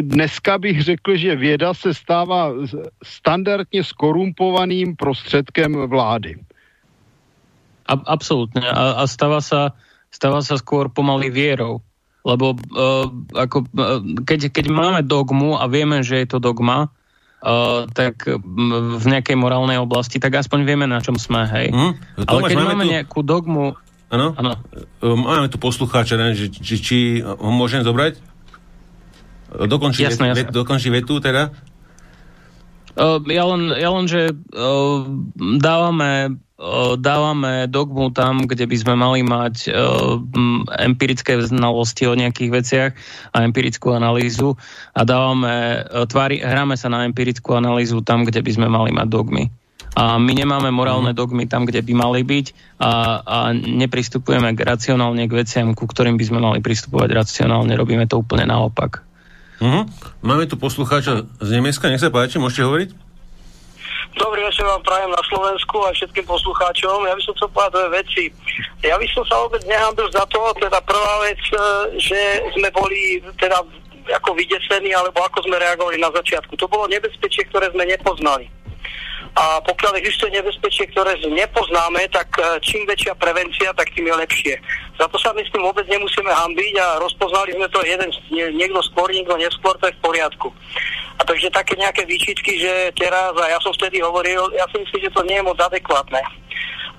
[0.00, 2.52] Dneska bych řekl, že věda se stává
[3.04, 6.36] standardně skorumpovaným prostředkem vlády.
[7.90, 8.62] Absolútne.
[8.62, 9.74] A, a stáva, sa,
[10.14, 11.82] stáva sa skôr pomaly vierou.
[12.20, 16.92] Lebo uh, ako, uh, keď, keď máme dogmu a vieme, že je to dogma,
[17.42, 21.72] uh, tak v nejakej morálnej oblasti, tak aspoň vieme, na čom sme, hej.
[21.72, 21.96] Hmm?
[22.20, 22.92] Ale keď máme, tu...
[22.92, 23.74] nejakú dogmu...
[24.10, 24.34] Áno?
[25.00, 28.18] Máme tu poslucháča, či, či, či ho môžem zobrať?
[29.50, 30.54] Dokončí, jasné, vet, jasné.
[30.54, 31.50] dokončí vetu teda?
[33.00, 35.08] Uh, ja, len, ja len, že uh,
[35.56, 36.36] dávame
[37.00, 39.72] dávame dogmu tam, kde by sme mali mať
[40.76, 42.90] empirické znalosti o nejakých veciach
[43.32, 44.60] a empirickú analýzu
[44.92, 49.48] a dávame, tvári, hráme sa na empirickú analýzu tam, kde by sme mali mať dogmy.
[49.98, 52.92] A my nemáme morálne dogmy tam, kde by mali byť a,
[53.26, 57.74] a nepristupujeme k racionálne k veciam, ku ktorým by sme mali pristupovať racionálne.
[57.74, 59.02] Robíme to úplne naopak.
[59.60, 59.84] Uh-huh.
[60.24, 62.90] Máme tu poslucháča z Nemecka, nech sa páči, môžete hovoriť?
[64.16, 67.04] Dobrý večer vám prajem na Slovensku a všetkým poslucháčom.
[67.06, 68.24] Ja by som chcel povedať dve veci.
[68.82, 71.60] Ja by som sa vôbec nehambil za to, teda prvá vec, e,
[72.00, 72.20] že
[72.56, 73.60] sme boli teda
[74.10, 76.56] ako vydesení, alebo ako sme reagovali na začiatku.
[76.56, 78.48] To bolo nebezpečie, ktoré sme nepoznali.
[79.38, 84.54] A pokiaľ existuje nebezpečie, ktoré nepoznáme, tak e, čím väčšia prevencia, tak tým je lepšie.
[84.98, 89.38] Za to sa myslím vôbec nemusíme hambiť a rozpoznali sme to jeden, niekto skôr, niekto
[89.38, 90.48] neskôr, to je v poriadku.
[91.18, 95.00] A takže také nejaké výčitky, že teraz, a ja som vtedy hovoril, ja si myslím,
[95.04, 96.20] že to nie je moc adekvátne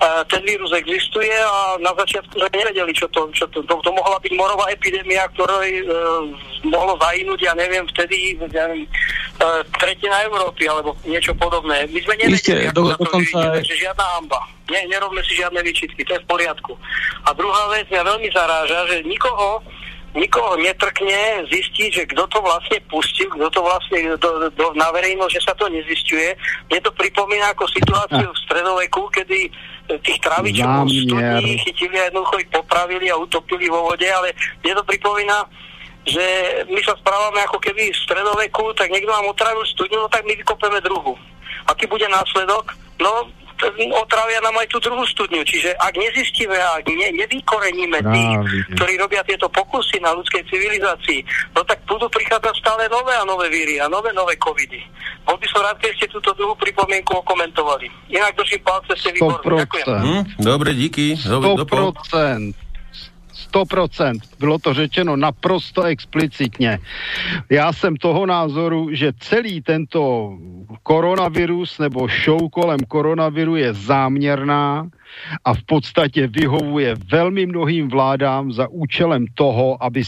[0.01, 4.17] ten vírus existuje a na začiatku sme nevedeli, čo to, čo to, to, to mohla
[4.17, 5.85] byť morová epidémia, ktorej e,
[6.65, 8.91] mohlo zahynúť, ja neviem, vtedy, ja neviem, e,
[9.77, 11.85] tretina Európy alebo niečo podobné.
[11.93, 13.37] My sme nevedeli, Ište, ako do, to dokonca...
[13.45, 14.41] vyjde, že žiadna hamba.
[14.73, 16.73] Ne, nerobme si žiadne výčitky, to je v poriadku.
[17.27, 19.61] A druhá vec mňa veľmi zaráža, že nikoho
[20.12, 25.34] nikoho netrkne zistiť, že kto to vlastne pustil, kto to vlastne do, do, na verejnosť,
[25.39, 26.36] že sa to nezistuje.
[26.68, 29.47] Mne to pripomína ako situáciu v stredoveku, kedy
[30.03, 34.84] tých travičov studní chytili a jednoducho ich popravili a utopili vo vode, ale mne to
[34.88, 35.38] pripomína,
[36.07, 36.26] že
[36.68, 40.34] my sa správame ako keby v stredoveku, tak niekto nám otravil studňu, no tak my
[40.36, 41.16] vykopeme druhu.
[41.68, 42.74] Aký bude následok?
[42.99, 43.30] No,
[43.93, 45.45] otravia nám aj tú druhú studňu.
[45.45, 48.34] Čiže ak nezistíme a ak ne, nevykoreníme tých,
[48.78, 51.22] ktorí robia tieto pokusy na ľudskej civilizácii,
[51.53, 54.82] no tak budú prichádzať stále nové a nové víry a nové nové covidy.
[55.28, 57.88] Bol by som rád, keď ste túto druhú pripomienku okomentovali.
[58.09, 59.62] Inak držím palce, ste výborní.
[59.62, 59.86] Ďakujem.
[59.88, 61.20] Hm, dobre, díky.
[61.22, 62.70] Dobre, 100%.
[63.51, 64.19] 100%.
[64.39, 66.79] Bylo to řečeno naprosto explicitně.
[67.49, 70.33] Já jsem toho názoru, že celý tento
[70.83, 74.89] koronavirus nebo show kolem koronaviru je záměrná
[75.45, 80.03] a v podstatě vyhovuje velmi mnohým vládám za účelem toho, aby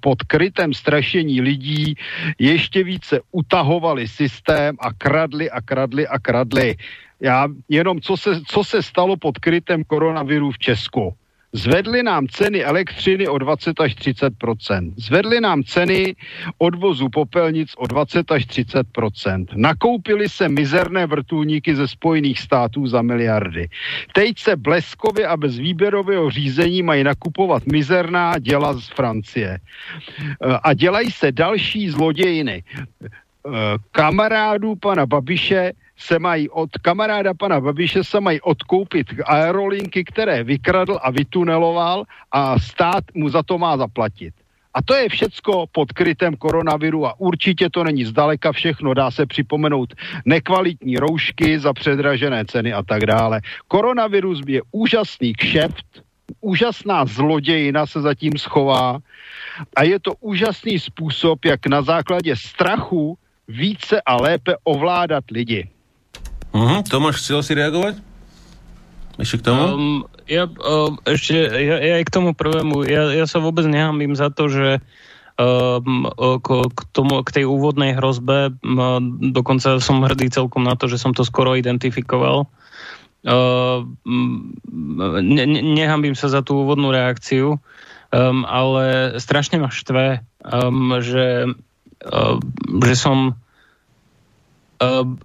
[0.00, 1.94] pod krytem strašení lidí
[2.38, 6.76] ještě více utahovali systém a kradli a kradli a kradli.
[7.20, 11.14] Já jenom, co se, co se stalo pod krytem koronaviru v Česku
[11.56, 16.16] Zvedli nám ceny elektřiny o 20 až 30% Zvedli nám ceny
[16.58, 23.68] odvozu popelnic o 20 až 30% Nakoupili se mizerné vrtulníky ze Spojených států za miliardy.
[24.12, 29.58] Teď se bleskově a bez výběrového řízení mají nakupovat mizerná děla z Francie.
[30.62, 32.64] A dělají se další zlodějiny
[33.92, 40.98] kamarádů pana Babiše se mají od kamaráda pana Babiše se mají odkoupit aerolinky, které vykradl
[41.02, 44.34] a vytuneloval a stát mu za to má zaplatit.
[44.74, 48.94] A to je všecko pod krytem koronaviru a určitě to není zdaleka všechno.
[48.94, 49.94] Dá se připomenout
[50.24, 53.40] nekvalitní roušky za předražené ceny a tak dále.
[53.68, 56.04] Koronavirus je úžasný kšeft,
[56.40, 58.98] úžasná zlodějina se zatím schová
[59.76, 63.18] a je to úžasný způsob, jak na základě strachu
[63.48, 65.68] více a lépe ovládat lidi.
[66.56, 66.80] Uh-huh.
[66.88, 68.00] Tomáš, chcel si reagovať?
[69.20, 69.60] Ešte k tomu?
[69.60, 74.16] Um, ja, um, ešte, ja, ja aj k tomu prvému, ja, ja sa vôbec nehambím
[74.16, 74.80] za to, že
[75.36, 76.08] um,
[76.40, 80.96] k, k, tomu, k tej úvodnej hrozbe, um, dokonca som hrdý celkom na to, že
[80.96, 82.48] som to skoro identifikoval.
[83.26, 83.84] Uh,
[85.20, 87.60] ne, ne, nehambím sa za tú úvodnú reakciu,
[88.12, 91.52] um, ale strašne ma štve, um, že,
[92.04, 92.38] um,
[92.80, 93.36] že som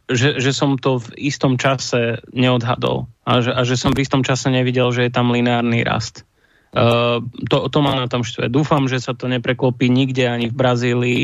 [0.07, 4.23] že, že som to v istom čase neodhadol a že, a že som v istom
[4.23, 6.23] čase nevidel, že je tam lineárny rast.
[6.71, 7.19] Uh,
[7.51, 8.47] to, to ma na tom štve.
[8.47, 11.23] Dúfam, že sa to nepreklopí nikde, ani v Brazílii,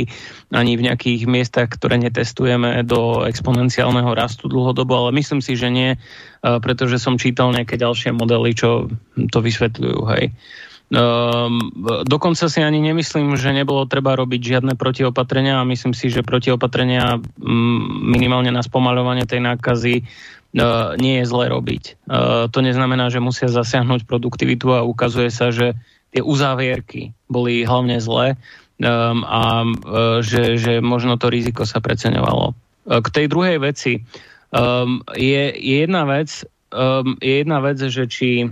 [0.51, 5.95] ani v nejakých miestach, ktoré netestujeme do exponenciálneho rastu dlhodobo, ale myslím si, že nie,
[5.95, 8.91] uh, pretože som čítal nejaké ďalšie modely, čo
[9.31, 9.99] to vysvetľujú.
[10.11, 10.35] Hej.
[10.35, 11.67] Uh, Um,
[12.07, 17.19] dokonca si ani nemyslím, že nebolo treba robiť žiadne protiopatrenia a myslím si, že protiopatrenia
[17.19, 22.07] um, minimálne na spomaľovanie tej nákazy uh, nie je zle robiť.
[22.07, 25.75] Uh, to neznamená, že musia zasiahnuť produktivitu a ukazuje sa, že
[26.15, 28.39] tie uzávierky boli hlavne zlé
[28.79, 32.55] um, a uh, že, že možno to riziko sa preceňovalo.
[32.87, 34.07] Uh, k tej druhej veci
[34.55, 38.47] um, je, je jedna vec, um, je jedna vec, že či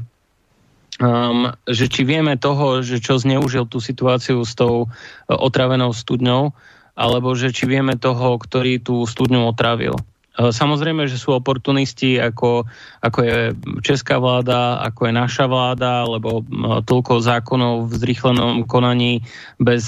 [1.02, 4.90] um, že či vieme toho, že čo zneužil tú situáciu s tou uh,
[5.28, 6.56] otravenou studňou,
[6.96, 10.00] alebo že či vieme toho, ktorý tú studňu otravil.
[10.36, 12.68] Samozrejme, že sú oportunisti, ako,
[13.00, 13.40] ako je
[13.80, 16.44] česká vláda, ako je naša vláda, lebo
[16.84, 19.24] toľko zákonov v zrýchlenom konaní
[19.56, 19.88] bez,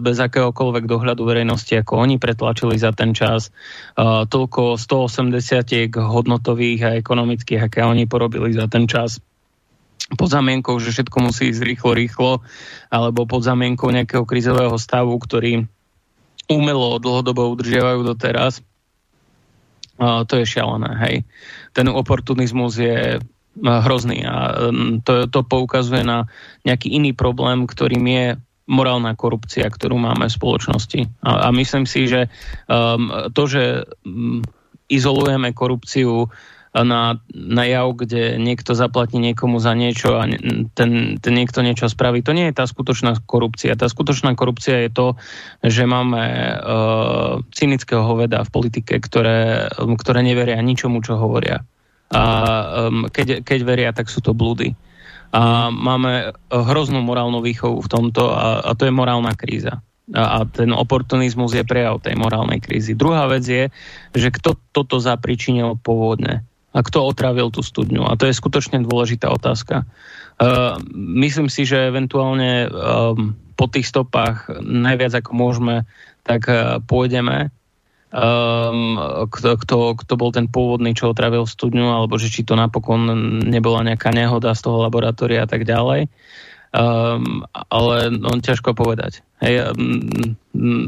[0.00, 3.52] bez akéhokoľvek dohľadu verejnosti, ako oni pretlačili za ten čas,
[4.32, 9.20] toľko 180 hodnotových a ekonomických, aké oni porobili za ten čas
[10.12, 12.32] pod zamienkou, že všetko musí ísť rýchlo, rýchlo,
[12.92, 15.64] alebo pod zamienkou nejakého krizového stavu, ktorý
[16.52, 18.60] umelo dlhodobo udržiavajú doteraz.
[19.96, 21.16] Uh, to je šialené, hej.
[21.72, 23.22] Ten oportunizmus je
[23.62, 24.66] hrozný a
[25.06, 26.26] to, to poukazuje na
[26.66, 28.26] nejaký iný problém, ktorým je
[28.66, 31.00] morálna korupcia, ktorú máme v spoločnosti.
[31.22, 32.32] A, a myslím si, že
[32.66, 34.40] um, to, že um,
[34.88, 36.32] izolujeme korupciu
[36.82, 40.26] na, na jav, kde niekto zaplatí niekomu za niečo a
[40.74, 42.18] ten, ten niekto niečo spraví.
[42.26, 43.78] To nie je tá skutočná korupcia.
[43.78, 45.06] Tá skutočná korupcia je to,
[45.62, 51.62] že máme uh, cynického hoveda v politike, ktoré, ktoré neveria ničomu, čo hovoria.
[52.10, 52.22] A
[52.90, 54.74] um, keď, keď veria, tak sú to blúdy.
[55.30, 59.78] A máme hroznú morálnu výchovu v tomto a, a to je morálna kríza
[60.12, 62.92] a ten oportunizmus je prejav tej morálnej krízy.
[62.92, 63.72] Druhá vec je,
[64.12, 66.44] že kto toto zapričinil pôvodne
[66.74, 68.10] a kto otravil tú studňu.
[68.10, 69.86] A to je skutočne dôležitá otázka.
[70.42, 70.82] Uh,
[71.22, 75.86] myslím si, že eventuálne um, po tých stopách najviac ako môžeme,
[76.26, 77.54] tak uh, pôjdeme.
[78.14, 83.10] Um, kto, kto, kto bol ten pôvodný, čo otravil studňu, alebo že či to napokon
[83.42, 86.10] nebola nejaká nehoda z toho laboratória a tak ďalej.
[86.74, 89.22] Um, ale no, ťažko povedať.
[89.38, 90.34] Hej, um,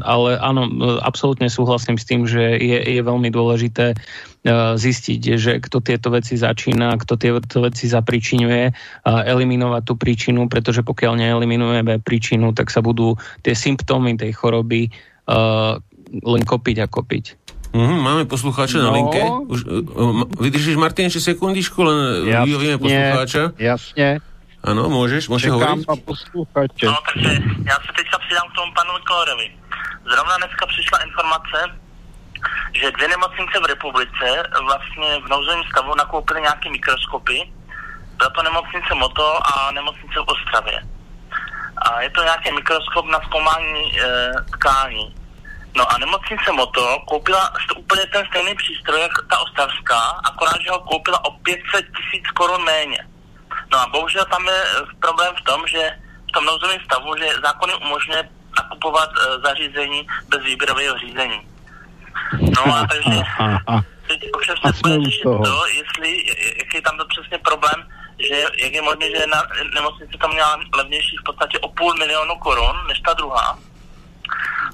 [0.03, 0.67] ale áno,
[0.99, 6.35] absolútne súhlasím s tým, že je, je veľmi dôležité uh, zistiť, že kto tieto veci
[6.35, 12.83] začína, kto tieto veci zapričinuje, uh, eliminovať tú príčinu, pretože pokiaľ neeliminujeme príčinu, tak sa
[12.83, 15.79] budú tie symptómy tej choroby uh,
[16.11, 17.25] len kopiť a kopiť.
[17.71, 18.83] Mm, máme poslucháča no.
[18.83, 19.23] na linke.
[19.23, 23.55] Už, uh, vydržíš, Martin, ešte sekundičku, len vyjovíme poslucháča.
[23.55, 24.19] Jasne.
[24.67, 25.87] Ano, můžeš, můžeš hovoriť.
[26.85, 27.31] No, takže
[27.65, 29.51] já se teďka přidám k tomu panu Kolorovi.
[30.11, 31.59] Zrovna dneska přišla informace,
[32.73, 34.27] že dvě nemocnice v republice
[34.63, 37.51] vlastně v nouzovém stavu nakoupily nějaké mikroskopy.
[38.17, 40.79] Byla to nemocnice Moto a nemocnice v Ostravě.
[41.77, 45.15] A je to nějaký mikroskop na zkoumání e, tkání.
[45.77, 50.79] No a nemocnice Moto koupila úplně ten stejný přístroj, jak ta ostravská, akorát, že ho
[50.79, 52.97] koupila o 500 tisíc korun méně.
[53.71, 55.97] No a bohužel tam je eh, problém v tom, že
[56.29, 61.41] v tom nouzovém stavu, že zákony umožňuje nakupovat uh, zařízení bez výběrového řízení.
[62.55, 63.21] No a takže
[64.07, 66.25] teď ovšem se bude řešit to, jestli,
[66.57, 67.87] jaký je tam to přesně problém,
[68.19, 69.43] že jak je možné, že na
[69.75, 73.59] nemocnice tam měla levnější v podstatě o půl milionu korun než ta druhá.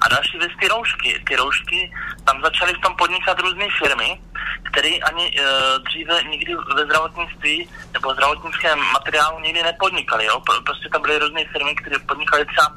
[0.02, 1.24] A další věc, ty roušky.
[1.28, 1.92] Ty roušky,
[2.24, 4.22] tam začaly v tom podnikat různé firmy,
[4.64, 5.44] které ani e,
[5.80, 10.26] dříve nikdy ve zdravotnictví nebo zdravotnickém materiálu nikdy nepodnikaly.
[10.26, 10.42] Jo?
[10.66, 12.76] Prostě tam byly různé firmy, které podnikaly třeba,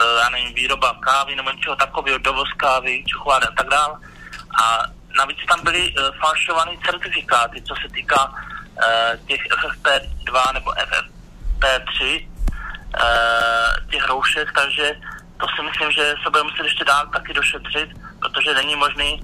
[0.00, 3.94] e, já nevím, výroba kávy nebo něčeho takového, dovoz kávy, čokolády a tak dále.
[4.62, 4.82] A
[5.18, 12.26] navíc tam byly e, falšované certifikáty, co se týká e, těch FFP2 nebo FFP3, e,
[13.90, 14.96] těch roušek, takže
[15.40, 17.88] to si myslím, že se bude muset ještě dál taky došetřit,
[18.20, 19.22] protože není možný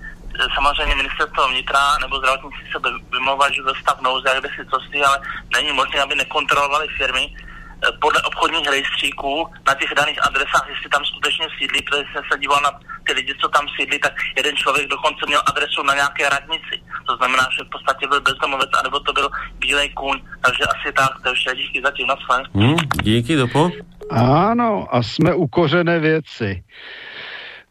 [0.55, 2.79] samozřejmě ministerstvo vnitra nebo zdravotnictví se
[3.13, 5.21] vymlouvat, že stav nouze, kde si co si, ale
[5.57, 11.05] není možné, aby nekontrolovali firmy eh, podle obchodních rejstříků na těch daných adresách, jestli tam
[11.05, 12.71] skutečně sídlí, protože jsem se díval na
[13.07, 16.77] ty lidi, co tam sídlí, tak jeden člověk dokonce měl adresu na nějaké radnici.
[17.07, 21.11] To znamená, že v podstatě byl bezdomovec, anebo to byl bílej kůň, takže asi tak,
[21.23, 22.17] to je vše, díky zatím, na
[22.55, 23.71] hmm, díky, dopo.
[24.11, 26.65] Ano, a jsme u kořené věci.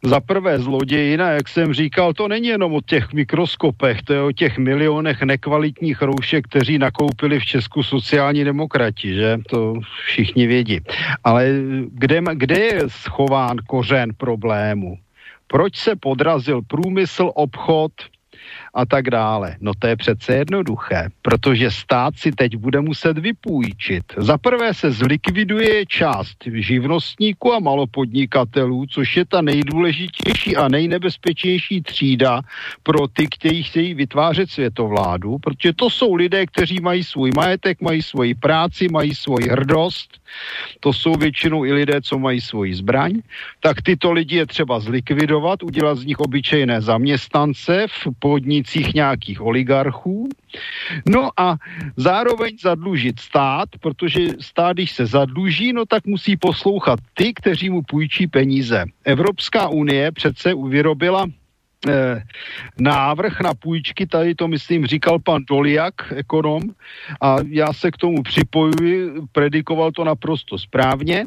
[0.06, 4.32] Za prvé zlodějina, jak jsem říkal, to není jenom o těch mikroskopech, to je o
[4.32, 9.38] těch milionech nekvalitních roušek, kteří nakoupili v Česku sociální demokrati, že?
[9.49, 9.74] To
[10.06, 10.80] všichni vědí.
[11.24, 11.47] Ale
[11.88, 14.97] kde, kde je schován kořen problému?
[15.47, 17.91] Proč se podrazil průmysl, obchod,
[18.74, 19.55] a tak dále.
[19.61, 24.03] No to je přece jednoduché, protože stát si teď bude muset vypůjčit.
[24.17, 32.41] Za prvé se zlikviduje část živnostníků a malopodnikatelů, což je ta nejdůležitější a nejnebezpečnější třída
[32.84, 38.01] pro ty, kteří chtějí vytvářet světovládu, protože to jsou lidé, kteří mají svůj majetek, mají
[38.01, 40.17] svoji práci, mají svoji hrdost,
[40.80, 43.21] to jsou většinou i lidé, co mají svoji zbraň,
[43.59, 49.41] tak tyto lidi je třeba zlikvidovat, udělat z nich obyčejné zaměstnance v podnicích podnicích nějakých
[49.41, 50.30] oligarchů.
[51.09, 51.57] No a
[51.97, 57.82] zároveň zadlužit stát, protože stát, když se zadluží, no tak musí poslouchat ty, kteří mu
[57.82, 58.86] půjčí peníze.
[59.05, 61.26] Evropská unie přece vyrobila
[62.79, 66.61] návrh na půjčky, tady to myslím říkal pan Doliak, ekonom,
[67.21, 71.25] a já se k tomu připojuji, predikoval to naprosto správně,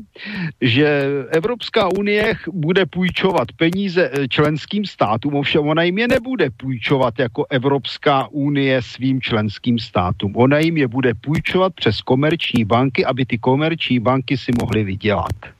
[0.60, 7.18] že Evropská unie bude půjčovat peníze eh, členským státům, ovšem ona jim je nebude půjčovat
[7.18, 10.32] jako Evropská unie svým členským státům.
[10.36, 15.55] Ona jim je bude půjčovat přes komerční banky, aby ty komerční banky si mohly vydělat.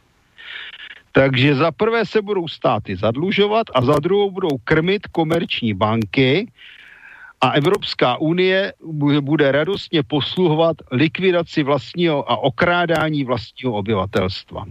[1.17, 6.53] Takže za prvé se budou státy zadlužovat a za druhou budou krmit komerční banky
[7.41, 8.73] a Evropská unie
[9.21, 14.65] bude radostně posluhovat likvidaci vlastního a okrádání vlastního obyvatelstva.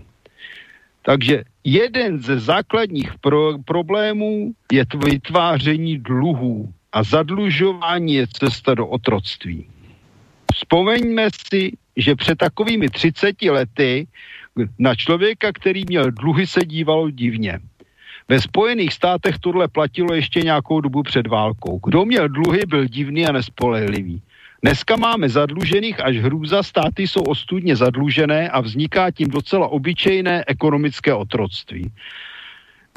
[1.01, 9.69] Takže jeden ze základních pro- problémů je vytváření dluhů a zadlužování je cesta do otroctví.
[10.53, 14.07] Vzpomeňme si, že před takovými 30 lety
[14.79, 17.59] na člověka, který měl dluhy, se dívalo divně.
[18.27, 21.79] Ve Spojených státech tohle platilo ještě nějakou dobu před válkou.
[21.83, 24.21] Kdo měl dluhy, byl divný a nespolehlivý.
[24.61, 31.13] Dneska máme zadlužených až hrůza, státy jsou ostudně zadlužené a vzniká tím docela obyčejné ekonomické
[31.13, 31.91] otroctví.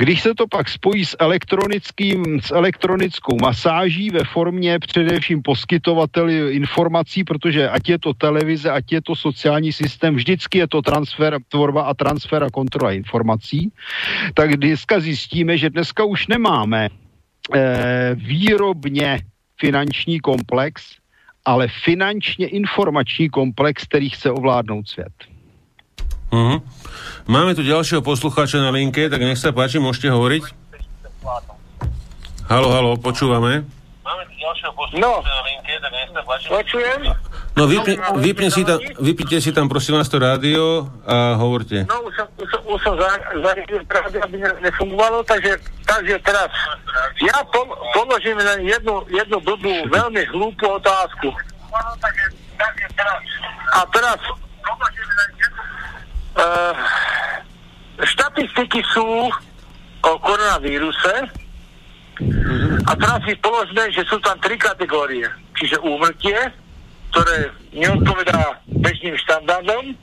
[0.00, 7.24] Když se to pak spojí s, elektronickým, s elektronickou masáží ve formě především poskytovateli informací,
[7.24, 11.82] protože ať je to televize, ať je to sociální systém, vždycky je to transfer, tvorba
[11.82, 13.72] a transfer a kontrola informací,
[14.34, 16.88] tak dneska zjistíme, že dneska už nemáme
[17.54, 19.18] eh, výrobně
[19.60, 20.94] finanční komplex,
[21.44, 25.37] ale finančně informační komplex, který chce ovládnout svět.
[26.28, 26.60] Uh-huh.
[27.24, 30.44] Máme tu ďalšieho poslucháča na linke, tak nech sa páči, môžete hovoriť.
[32.48, 33.64] Halo, halo, počúvame.
[34.04, 35.20] Máme tu ďalšieho poslucháča No.
[35.20, 36.46] na linke, tak nech sa páči.
[36.48, 37.00] Počujem?
[37.58, 41.82] No vypne, vypne si tam, vypnite si tam prosím vás to rádio a hovorte.
[41.90, 46.22] No, už som, už som, už som za, zariadil práve, aby ne, nefungovalo, takže, takže
[46.22, 46.54] teraz
[47.18, 47.66] ja po,
[47.98, 51.34] položím len jednu, jednu blbú, veľmi hlúpu otázku.
[53.74, 54.22] A teraz
[56.38, 56.74] uh,
[58.02, 59.28] štatistiky sú
[60.02, 61.14] o koronavíruse
[62.86, 65.26] a teraz si položme, že sú tam tri kategórie.
[65.58, 66.38] Čiže úmrtie,
[67.10, 69.94] ktoré neodpovedá bežným štandardom.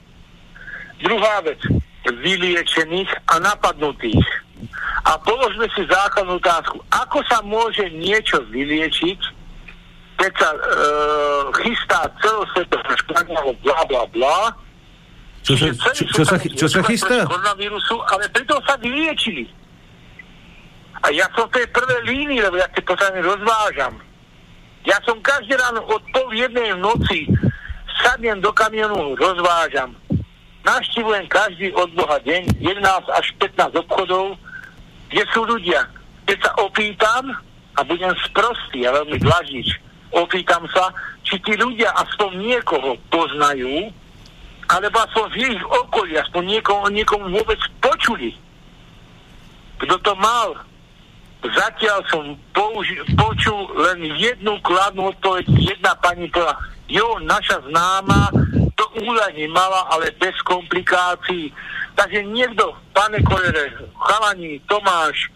[1.00, 1.60] Druhá vec,
[2.08, 4.24] vyliečených a napadnutých.
[5.04, 9.20] A položme si základnú otázku, ako sa môže niečo vyliečiť,
[10.16, 10.60] keď sa e,
[11.60, 14.38] chystá celosvetové škladňalo bla bla bla,
[15.46, 17.22] Čo sa, čo, čo, sa, čo sa chystá?
[17.22, 19.46] Koronavírusu, ale pritom sa vyliečili.
[21.06, 23.94] A ja som v tej prvej línii, lebo ja tie potraviny rozvážam.
[24.82, 27.30] Ja som každý ráno od pol jednej v noci
[28.02, 29.94] sadnem do kamionu, rozvážam.
[30.66, 32.82] Navštivujem každý od Boha deň 11
[33.14, 34.34] až 15 obchodov,
[35.14, 35.86] kde sú ľudia.
[36.26, 37.38] Keď sa opýtam,
[37.76, 39.78] a budem sprostý a veľmi dlažič,
[40.10, 40.90] opýtam sa,
[41.22, 43.94] či tí ľudia aspoň niekoho poznajú,
[44.66, 48.34] alebo aspoň v ich okolí, aspoň niekomu, niekomu vôbec počuli.
[49.78, 50.58] Kto to mal?
[51.46, 55.46] Zatiaľ som použi- počul len jednu kladnú odpoveď.
[55.62, 56.58] Jedna pani povedala,
[56.90, 58.32] jo, naša známa
[58.74, 61.54] to údajne mala, ale bez komplikácií.
[61.94, 65.30] Takže niekto, pane Kolere, Chalani, Tomáš,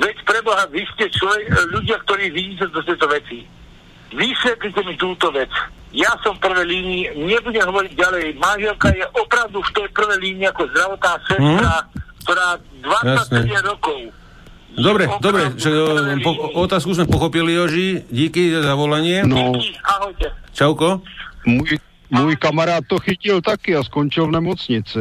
[0.00, 3.44] veď preboha, vy ste človek, ľudia, ktorí vidíte do tejto veci.
[4.10, 5.50] Vysvetlite mi túto vec.
[5.90, 8.24] Ja som v prvej línii, nebudem hovoriť ďalej.
[8.38, 11.72] Manželka je opravdu v tej prvej línii ako zdravotná sestra,
[12.22, 12.48] ktorá
[12.78, 13.58] 27 Jasné.
[13.66, 13.98] rokov.
[14.70, 16.30] Dobre, je dobre, v prvej po,
[16.62, 18.06] otázku sme pochopili, Joži.
[18.06, 19.26] Díky za zavolanie.
[19.26, 20.26] No, Díky, ahojte.
[20.54, 21.02] Čauko.
[21.46, 21.78] můj,
[22.10, 25.00] můj kamarád to chytil taky a skončil v nemocnici.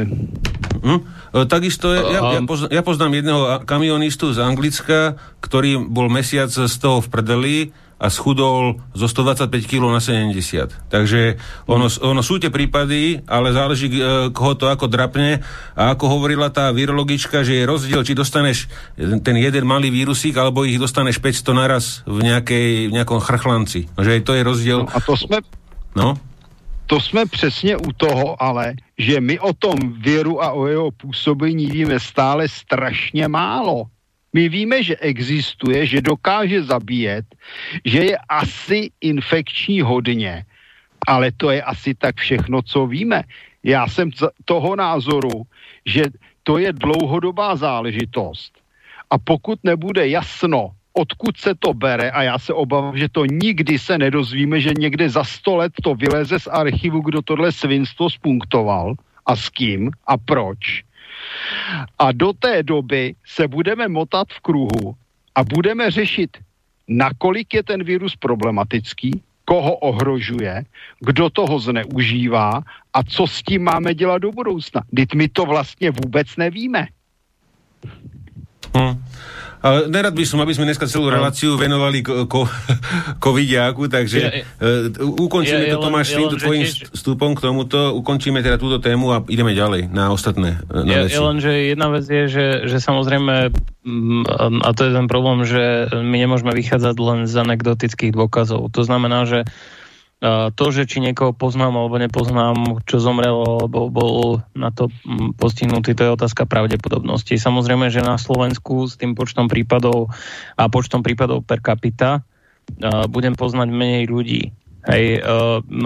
[0.80, 1.00] Hm?
[1.36, 6.50] E, Takisto ja, ja, ja, poznám, ja poznám jedného kamionistu z Anglicka, ktorý bol mesiac
[6.50, 7.56] z toho v prdeli
[8.00, 10.88] a schudol zo 125 kg na 70.
[10.88, 11.36] Takže
[11.68, 15.44] ono, ono sú tie prípady, ale záleží, e, koho to ako drapne.
[15.76, 20.64] A ako hovorila tá virologička, že je rozdiel, či dostaneš ten jeden malý vírusík, alebo
[20.64, 23.92] ich dostaneš 500 naraz v, nejakej, v nejakom chrchlanci.
[24.00, 24.80] Že to je rozdiel.
[24.88, 25.38] No a to jsme,
[25.96, 26.16] No?
[26.90, 31.66] to jsme přesně u toho, ale že my o tom viru a o jeho působení
[31.66, 33.86] víme stále strašně málo.
[34.34, 37.26] My víme, že existuje, že dokáže zabíjet,
[37.86, 40.46] že je asi infekční hodně,
[41.08, 43.24] ale to je asi tak všechno, co víme.
[43.64, 44.12] Já jsem
[44.46, 45.44] toho názoru,
[45.86, 46.04] že
[46.44, 48.54] to je dlouhodobá záležitost.
[49.10, 53.80] A pokud nebude jasno, odkud se to bere, a já se obávám, že to nikdy
[53.80, 58.94] se nedozvíme, že někde za sto let to vyleze z archivu, kdo tohle svinstvo spunktoval
[59.26, 60.89] a s kým a proč.
[62.00, 64.96] A do té doby se budeme motat v kruhu
[65.36, 66.38] a budeme řešit,
[66.88, 70.64] nakolik je ten virus problematický, koho ohrožuje,
[71.00, 72.62] kdo toho zneužívá
[72.94, 74.82] a co s tím máme dělat do budoucna.
[74.96, 76.88] Teď my to vlastně vůbec nevíme.
[78.76, 79.04] Hmm.
[79.60, 81.20] Ale nerad by som, aby sme dneska celú no.
[81.20, 82.48] reláciu venovali ko, ko,
[83.24, 84.30] covidiaku, takže ja,
[84.64, 86.96] uh, ukončíme ja, to, Tomáš, týmto tvojim tiež...
[86.96, 91.20] vstupom k tomuto, ukončíme teda túto tému a ideme ďalej na ostatné na ja, veci.
[91.20, 93.52] Ja len, že jedna vec je, že, že samozrejme,
[93.84, 98.72] mm, a to je ten problém, že my nemôžeme vychádzať len z anekdotických dôkazov.
[98.72, 99.44] To znamená, že
[100.52, 105.96] to, že či niekoho poznám alebo nepoznám, čo zomrel alebo bol na to mm, postihnutý,
[105.96, 107.40] to je otázka pravdepodobnosti.
[107.40, 110.12] Samozrejme, že na Slovensku s tým počtom prípadov
[110.60, 112.28] a počtom prípadov per capita
[113.10, 114.52] budem poznať menej ľudí.
[114.88, 115.26] Hej,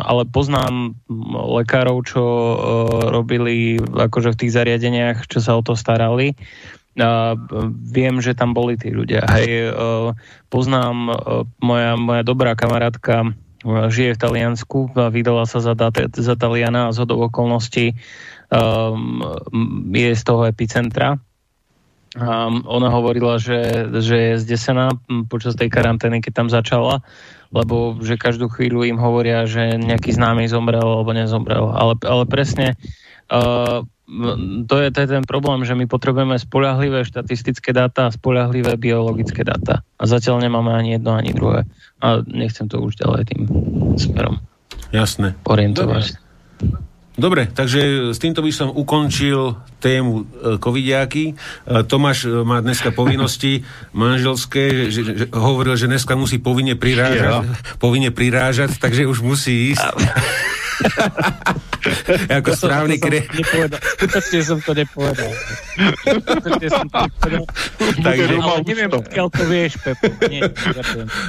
[0.05, 0.93] ale poznám
[1.33, 2.23] lekárov, čo
[3.09, 6.37] robili akože v tých zariadeniach, čo sa o to starali.
[7.89, 9.25] viem, že tam boli tí ľudia.
[9.33, 9.73] Hej,
[10.51, 11.17] poznám
[11.57, 13.33] moja, moja dobrá kamarátka
[13.65, 15.73] žije v Taliansku, vydala sa za,
[16.13, 17.95] za Taliana a z hodov okolností
[18.51, 19.23] um,
[19.91, 21.17] je z toho epicentra.
[22.13, 24.93] Um, ona hovorila, že, že je zdesená
[25.31, 27.01] počas tej karantény, keď tam začala,
[27.49, 31.73] lebo že každú chvíľu im hovoria, že nejaký známy zomrel alebo nezomrel.
[31.73, 32.77] Ale, ale presne
[33.33, 33.81] uh,
[34.67, 39.47] to je, to je ten problém, že my potrebujeme spolahlivé štatistické dáta a spolahlivé biologické
[39.47, 39.87] dáta.
[39.95, 41.63] A zatiaľ nemáme ani jedno, ani druhé.
[42.03, 43.41] A nechcem to už ďalej tým
[43.95, 44.43] smerom
[44.91, 45.39] Jasné.
[45.47, 46.19] orientovať.
[46.19, 46.83] Dobre.
[47.13, 51.25] Dobre, takže s týmto by som ukončil tému e, covidiaky.
[51.29, 51.33] E,
[51.85, 53.61] Tomáš e, má dneska povinnosti
[53.93, 57.45] manželské, že, že, hovoril, že dneska musí povinne prirážať, ja.
[57.77, 59.93] povinne prirážať, takže už musí ísť.
[62.31, 63.27] Ako to správny kre...
[63.99, 65.31] Skutočne som to nepovedal.
[65.99, 67.45] Skutočne som to nepovedal.
[68.03, 70.07] Takže, ale neviem, pokiaľ to vieš, Pepo.
[70.31, 70.47] Nie,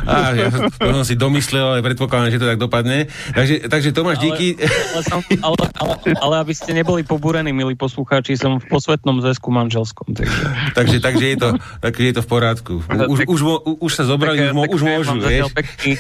[0.07, 3.11] Á, ja to som si domyslel, ale predpokladám, že to tak dopadne.
[3.34, 4.47] Takže, takže Tomáš, ale, díky.
[4.62, 9.51] Ale, som, ale, ale, ale, aby ste neboli pobúrení, milí poslucháči, som v posvetnom zväzku
[9.51, 10.14] manželskom.
[10.14, 10.38] Takže,
[10.74, 11.49] takže, takže, je, to,
[11.82, 12.74] takže je to v porádku.
[13.11, 13.40] Už, už, už,
[13.82, 15.51] už sa zobrali, tak, už, tak, už môžu, vieš.
[15.51, 15.99] Pekný,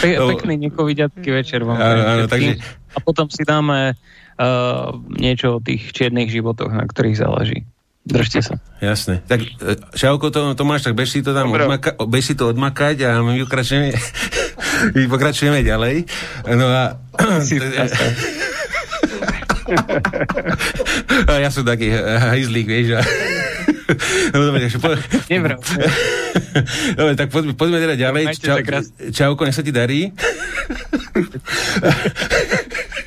[0.00, 1.76] Pe- pekný nekovidiacký večer vám.
[1.76, 2.56] Áno, áno, takže...
[2.90, 7.68] A potom si dáme uh, niečo o tých čiernych životoch, na ktorých záleží.
[8.00, 8.56] Držte sa.
[8.80, 9.20] Jasné.
[9.28, 9.44] Tak
[9.92, 13.36] Šauko, to, Tomáš, tak bež si to tam odmaka- bež si to odmakať a my
[13.44, 13.92] pokračujeme,
[14.96, 16.08] my pokračujeme ďalej.
[16.48, 16.96] No a...
[21.30, 22.98] a ja som taký hajzlík, vieš.
[22.98, 23.02] A...
[24.34, 24.88] No dobre, takže po...
[26.94, 28.24] dobre, tak poďme, poďme teda ďalej.
[28.38, 28.58] Čau,
[29.10, 30.10] čauko, nech sa ti darí.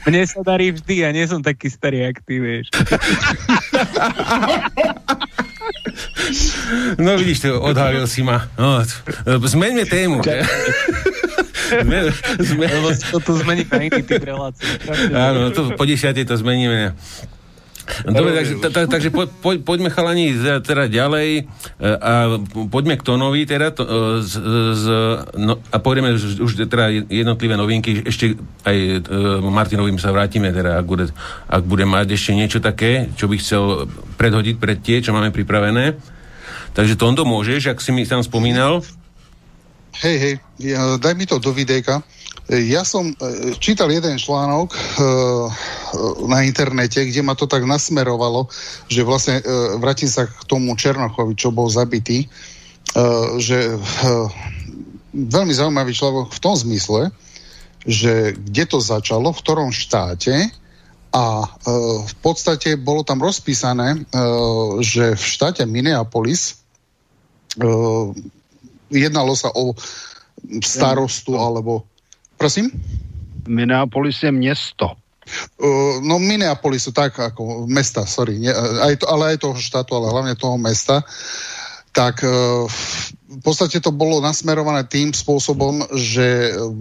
[0.04, 2.68] Mne sa darí vždy, ja nie som taký starý, jak ty, vieš.
[7.00, 8.52] No vidíš, to odhalil si ma.
[8.60, 8.84] No,
[9.26, 10.20] zmeňme tému.
[11.74, 12.00] Zme,
[12.38, 12.66] zme...
[12.68, 12.90] Lebo
[13.24, 14.68] to zmení na iný typ relácií.
[15.16, 16.94] Áno, to po desiatej to zmeníme.
[17.84, 20.32] Dobre, takže, ta, ta, takže po, po, poďme chalani
[20.64, 22.40] teda ďalej e, a
[22.72, 23.90] poďme k Tonovi teda to, e,
[24.24, 24.34] z,
[24.72, 24.86] z,
[25.36, 30.80] no, a pôjdeme už, už teda jednotlivé novinky, ešte aj uh, Martinovým sa vrátime teda,
[30.80, 31.12] ak bude,
[31.52, 36.00] ak bude mať ešte niečo také, čo by chcel predhodiť pred tie, čo máme pripravené.
[36.74, 38.82] Takže Tondo môžeš, ak si mi tam spomínal.
[40.02, 42.02] Hej, hej, ja, daj mi to do videjka.
[42.52, 43.16] Ja som e,
[43.56, 44.80] čítal jeden článok e,
[46.28, 48.52] na internete, kde ma to tak nasmerovalo,
[48.92, 49.44] že vlastne e,
[49.80, 52.28] vrátim sa k tomu Černochovi, čo bol zabitý,
[53.42, 53.74] že
[55.18, 57.10] veľmi zaujímavý človek v tom zmysle,
[57.90, 60.54] že kde to začalo, v ktorom štáte
[61.10, 61.26] a
[62.06, 64.06] v podstate bolo tam rozpísané,
[64.86, 66.62] že v štáte Minneapolis
[68.94, 69.74] jednalo sa o
[70.62, 71.90] starostu alebo
[72.44, 72.68] Prosím?
[73.48, 74.92] Minneapolis je město.
[75.56, 78.52] Uh, no Minneapolis tak ako mesta, sorry, nie,
[78.84, 81.00] aj to, ale aj toho štátu, ale hlavne toho mesta,
[81.96, 82.68] tak uh,
[83.32, 86.76] v podstate to bolo nasmerované tým spôsobom, že uh,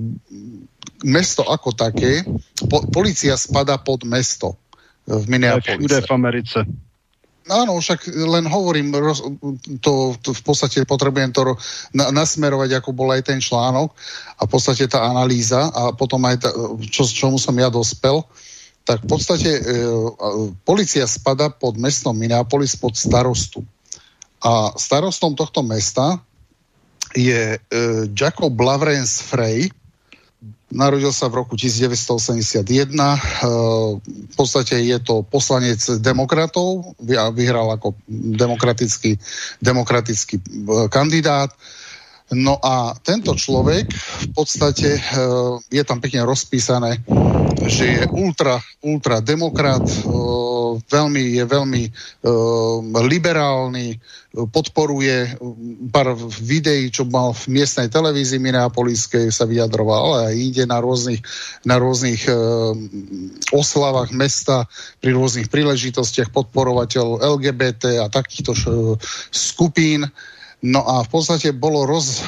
[1.06, 2.26] mesto ako také,
[2.66, 4.58] po, policia spada pod mesto
[5.06, 5.86] v Minneapolis.
[5.86, 6.58] Všude v Americe.
[7.50, 9.26] Áno, však len hovorím, roz,
[9.82, 11.58] to, to v podstate potrebujem to
[11.90, 13.90] na, nasmerovať, ako bol aj ten článok
[14.38, 16.50] a v podstate tá analýza a potom aj tá,
[16.86, 18.22] čo, čomu som ja dospel,
[18.86, 19.62] tak v podstate e,
[20.62, 23.66] policia spada pod mestom Minneapolis pod starostu.
[24.42, 26.22] A starostom tohto mesta
[27.14, 27.58] je e,
[28.14, 29.70] Jacob Lavrens Frey,
[30.72, 32.88] Narodil sa v roku 1981.
[34.00, 36.96] V podstate je to poslanec demokratov,
[37.36, 39.20] vyhral ako demokratický,
[39.60, 40.40] demokratický
[40.88, 41.52] kandidát.
[42.32, 44.96] No a tento človek v podstate
[45.68, 47.04] je tam pekne rozpísané,
[47.68, 49.84] že je ultra, ultra demokrat,
[50.88, 51.82] veľmi, je veľmi
[53.04, 54.00] liberálny,
[54.32, 55.36] podporuje
[55.92, 61.20] pár videí, čo mal v miestnej televízii Minneapoliskej sa vyjadroval, ale aj ide na rôznych,
[61.68, 62.24] na rôznych
[63.52, 64.64] oslavách mesta,
[65.04, 68.56] pri rôznych príležitostiach podporovateľ LGBT a takýchto
[69.28, 70.08] skupín.
[70.62, 72.22] No a v podstate bolo roz...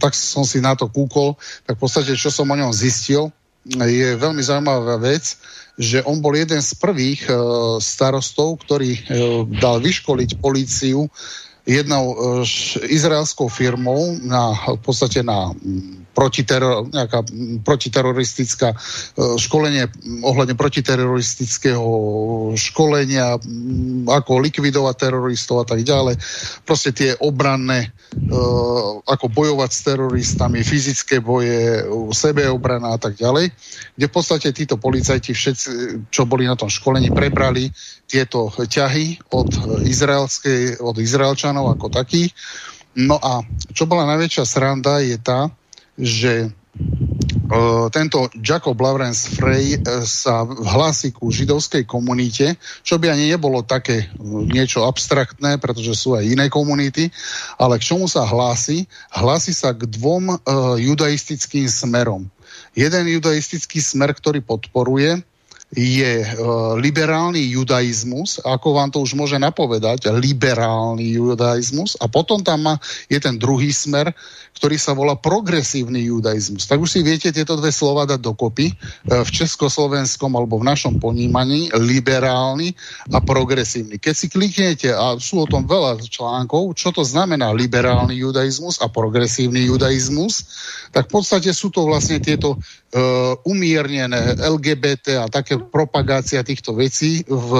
[0.00, 1.36] tak som si na to kúkol,
[1.68, 3.28] tak v podstate, čo som o ňom zistil,
[3.68, 5.36] je veľmi zaujímavá vec,
[5.80, 7.32] že on bol jeden z prvých e,
[7.80, 9.00] starostov, ktorý e,
[9.56, 11.08] dal vyškoliť políciu
[11.64, 12.12] jednou
[12.84, 15.48] izraelskou firmou na, v podstate na
[16.14, 17.26] protiteror, nejaká
[17.66, 18.76] protiteroristická e,
[19.36, 19.90] školenie
[20.22, 21.84] ohľadne protiteroristického
[22.54, 23.36] školenia,
[24.06, 26.16] ako likvidovať teroristov a tak ďalej.
[26.62, 28.38] Proste tie obranné, e,
[29.04, 31.82] ako bojovať s teroristami, fyzické boje,
[32.14, 33.50] sebeobrana a tak ďalej,
[33.98, 35.68] kde v podstate títo policajti všetci,
[36.14, 37.68] čo boli na tom školení, prebrali
[38.06, 42.30] tieto ťahy od, izraelskej, od Izraelčanov ako takých.
[42.94, 43.42] No a
[43.74, 45.50] čo bola najväčšia sranda je tá,
[45.98, 46.50] že
[47.44, 53.62] Uh, tento Jacob Lawrence Frey uh, sa hlási ku židovskej komunite, čo by ani nebolo
[53.62, 57.14] také uh, niečo abstraktné, pretože sú aj iné komunity,
[57.62, 58.90] ale k čomu sa hlási?
[59.14, 60.34] Hlási sa k dvom
[60.82, 62.26] judaistickým smerom.
[62.74, 65.22] Jeden judaistický smer, ktorý podporuje,
[65.74, 66.26] je e,
[66.78, 72.74] liberálny judaizmus, ako vám to už môže napovedať, liberálny judaizmus a potom tam má,
[73.10, 74.14] je ten druhý smer,
[74.54, 76.70] ktorý sa volá progresívny judaizmus.
[76.70, 78.74] Tak už si viete tieto dve slova dať dokopy e,
[79.10, 82.70] v československom alebo v našom ponímaní liberálny
[83.10, 83.98] a progresívny.
[83.98, 88.86] Keď si kliknete, a sú o tom veľa článkov, čo to znamená liberálny judaizmus a
[88.86, 90.46] progresívny judaizmus,
[90.94, 92.62] tak v podstate sú to vlastne tieto
[93.42, 97.50] umiernené LGBT a také propagácia týchto vecí v,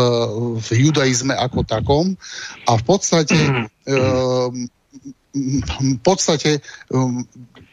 [0.63, 2.15] v judaizme ako takom.
[2.71, 4.49] A v podstate uh,
[5.35, 6.63] v podstate
[6.95, 7.27] um,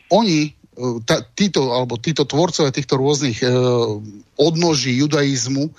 [0.10, 0.58] oni
[1.06, 3.48] tá, títo, alebo títo tvorcovia týchto rôznych e,
[4.40, 5.70] odnoží judaizmu,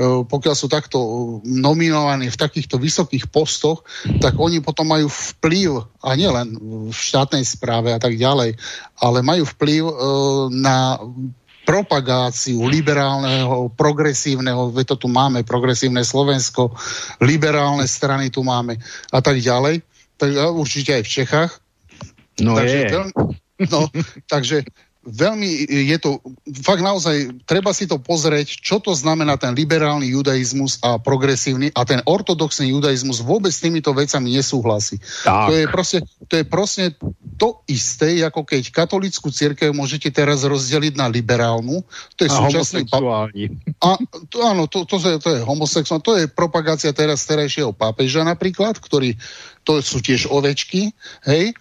[0.00, 0.98] pokiaľ sú takto
[1.44, 3.84] nominovaní v takýchto vysokých postoch,
[4.24, 6.56] tak oni potom majú vplyv, a nielen
[6.88, 8.56] v štátnej správe a tak ďalej,
[9.04, 9.94] ale majú vplyv e,
[10.56, 10.96] na
[11.62, 16.74] propagáciu liberálneho, progresívneho, veď to tu máme, progresívne Slovensko,
[17.22, 18.80] liberálne strany tu máme
[19.12, 19.84] a tak ďalej,
[20.18, 21.52] tak určite aj v Čechách.
[22.40, 22.88] No Takže je.
[22.90, 23.12] Veľmi,
[23.70, 23.86] No,
[24.26, 24.66] takže
[25.02, 26.22] veľmi je to,
[26.62, 31.82] fakt naozaj, treba si to pozrieť, čo to znamená ten liberálny judaizmus a progresívny a
[31.82, 35.02] ten ortodoxný judaizmus vôbec s týmito vecami nesúhlasí.
[35.26, 35.50] Tak.
[35.50, 35.98] To je proste,
[36.30, 36.84] to je proste
[37.34, 41.82] to isté, ako keď katolickú církev môžete teraz rozdeliť na liberálnu,
[42.14, 42.86] to je a súčasný...
[43.82, 43.98] A,
[44.30, 48.22] to, áno, to, to, to, je, to je homosexuál, to je propagácia teraz terajšieho pápeža
[48.22, 49.18] napríklad, ktorý,
[49.66, 50.94] to sú tiež ovečky,
[51.26, 51.58] hej,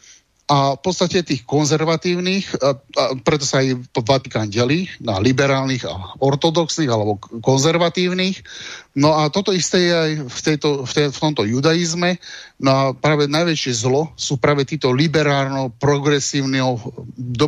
[0.52, 6.20] a v podstate tých konzervatívnych, a, a preto sa aj Vatikán delí na liberálnych a
[6.20, 8.44] ortodoxných alebo konzervatívnych.
[8.92, 12.20] No a toto isté je aj v, tejto, v, tej, v tomto judaizme.
[12.60, 16.84] No a práve najväčšie zlo sú práve títo liberálno, progresívno,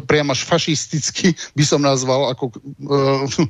[0.07, 3.47] priam až fašisticky by som nazval, ako, e,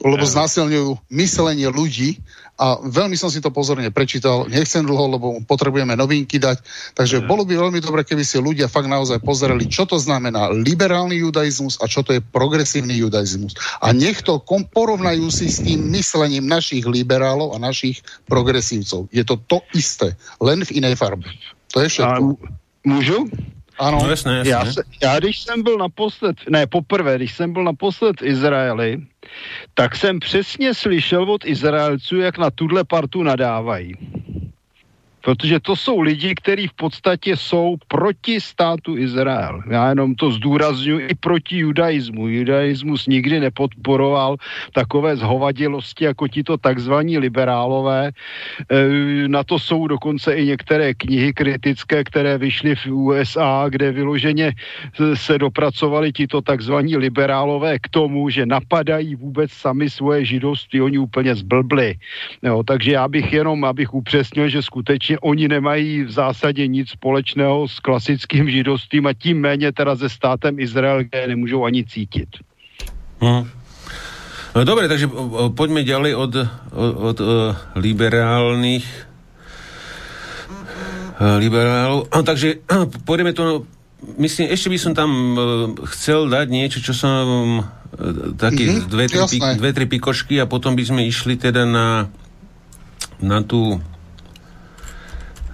[0.08, 2.16] lebo znásilňujú myslenie ľudí
[2.56, 6.64] a veľmi som si to pozorne prečítal, nechcem dlho, lebo potrebujeme novinky dať,
[6.96, 11.20] takže bolo by veľmi dobre, keby si ľudia fakt naozaj pozerali, čo to znamená liberálny
[11.20, 13.52] judaizmus a čo to je progresívny judaizmus.
[13.84, 14.40] A nech to
[14.72, 19.12] porovnajú si s tým myslením našich liberálov a našich progresívcov.
[19.12, 21.28] Je to to isté, len v inej farbe.
[21.76, 22.22] To je všetko.
[22.24, 22.36] A
[22.88, 23.28] můžu?
[23.78, 23.98] Ano.
[24.02, 24.82] No jasné, jasné.
[25.02, 29.00] Já, já když jsem byl naposled, ne poprvé, když jsem byl naposled v Izraeli,
[29.74, 33.94] tak jsem přesně slyšel od Izraelců, jak na tuhle partu nadávají.
[35.26, 39.62] Protože to jsou lidi, kteří v podstatě jsou proti státu Izrael.
[39.70, 42.28] Já jenom to zdůraznuju i proti judaismu.
[42.28, 44.36] Judaismus nikdy nepodporoval
[44.72, 48.06] takové zhovadilosti jako tito takzvaní liberálové.
[48.06, 48.14] E,
[49.28, 54.54] na to jsou dokonce i některé knihy kritické, které vyšly v USA, kde vyloženě
[55.14, 60.80] se dopracovali tito takzvaní liberálové k tomu, že napadají vůbec sami svoje židovství.
[60.80, 61.94] Oni úplně zblbli.
[62.42, 67.68] Jo, takže já bych jenom, abych upřesnil, že skutečně oni nemají v zásadě nic společného
[67.68, 72.28] s klasickým židovstvím a tím méně teda se státem Izrael, kde nemůžou ani cítit.
[73.20, 73.48] Hm.
[74.56, 75.04] No, dobre, takže
[75.52, 76.32] poďme ďalej od,
[76.72, 77.28] od, od uh,
[77.76, 78.88] liberálnych
[81.20, 82.08] uh, liberálov.
[82.08, 83.68] No, takže uh, pôjdeme to
[84.16, 85.40] myslím, ešte by som tam uh,
[85.92, 90.48] chcel dať niečo, čo som uh, také mm-hmm, dve, tri, pik, dve, tri pikošky a
[90.48, 92.08] potom by sme išli teda na
[93.20, 93.80] na tú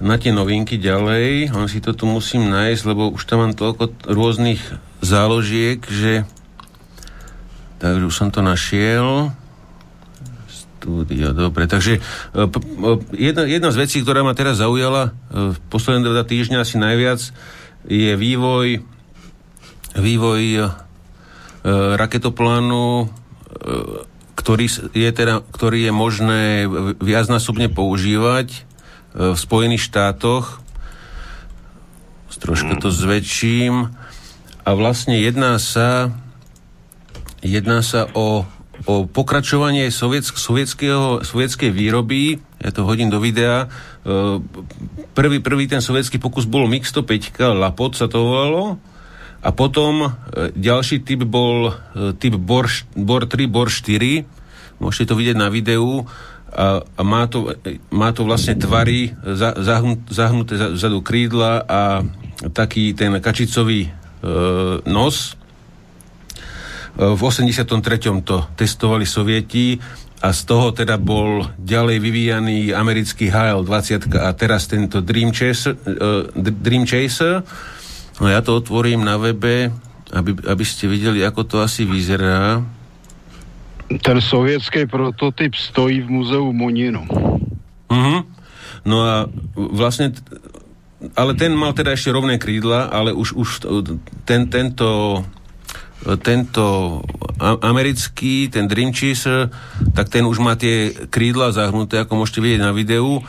[0.02, 1.54] na tie novinky ďalej.
[1.54, 4.58] On si to tu musím nájsť, lebo už tam mám toľko rôznych
[4.98, 6.26] záložiek, že
[7.82, 9.34] Takže už som to našiel.
[10.46, 11.66] Studio, dobre.
[11.66, 12.00] Takže e,
[13.18, 17.18] jedna, jedna z vecí, ktorá ma teraz zaujala e, v posledné dva týždňa asi najviac,
[17.90, 18.86] je vývoj
[19.98, 20.62] vývoj e,
[21.98, 23.10] raketoplánu,
[24.38, 26.42] ktorý je, teda, ktorý je možné
[26.98, 28.66] viacnásobne používať
[29.12, 30.60] v Spojených štátoch.
[32.42, 33.94] Troška to zväčším.
[34.66, 36.10] A vlastne jedná sa
[37.42, 38.46] Jedná sa o,
[38.86, 40.38] o pokračovanie sovietsk,
[41.26, 44.38] sovietskej výroby, ja to hodím do videa, e,
[45.10, 48.78] prvý, prvý ten sovietský pokus bol MiG-105, Lapot sa to volalo,
[49.42, 50.10] a potom e,
[50.54, 54.22] ďalší typ bol e, typ Bor, Bor 3, Bor 4,
[54.78, 56.06] môžete to vidieť na videu,
[56.52, 57.56] a, a má, to,
[57.88, 59.56] má to vlastne tvary, za,
[60.08, 62.04] zahnuté zadu krídla a
[62.52, 63.90] taký ten kačicový e,
[64.84, 65.40] nos,
[66.92, 67.72] v 83.
[68.20, 69.80] to testovali Sovieti
[70.22, 76.30] a z toho teda bol ďalej vyvíjaný americký HL-20 a teraz tento Dream Chaser, uh,
[76.36, 77.42] Dream Chaser.
[78.22, 79.74] No ja to otvorím na webe,
[80.14, 82.62] aby, aby ste videli, ako to asi vyzerá.
[84.00, 87.04] Ten sovětský prototyp stojí v muzeu Monino.
[87.90, 88.24] Uh-huh.
[88.88, 90.16] No a vlastne
[91.18, 93.48] ale ten mal teda ešte rovné krídla, ale už, už
[94.22, 95.20] ten, tento
[96.22, 96.98] tento
[97.38, 99.54] americký, ten Dream Chaser,
[99.94, 103.22] tak ten už má tie krídla zahnuté, ako môžete vidieť na videu.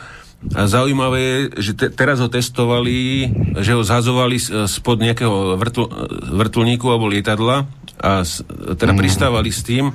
[0.58, 1.36] A zaujímavé je,
[1.70, 3.30] že te, teraz ho testovali,
[3.62, 4.36] že ho zhazovali
[4.66, 5.86] spod nejakého vrtl,
[6.34, 7.64] vrtulníku alebo lietadla
[8.02, 8.42] a s,
[8.76, 8.98] teda mm.
[8.98, 9.94] pristávali s tým.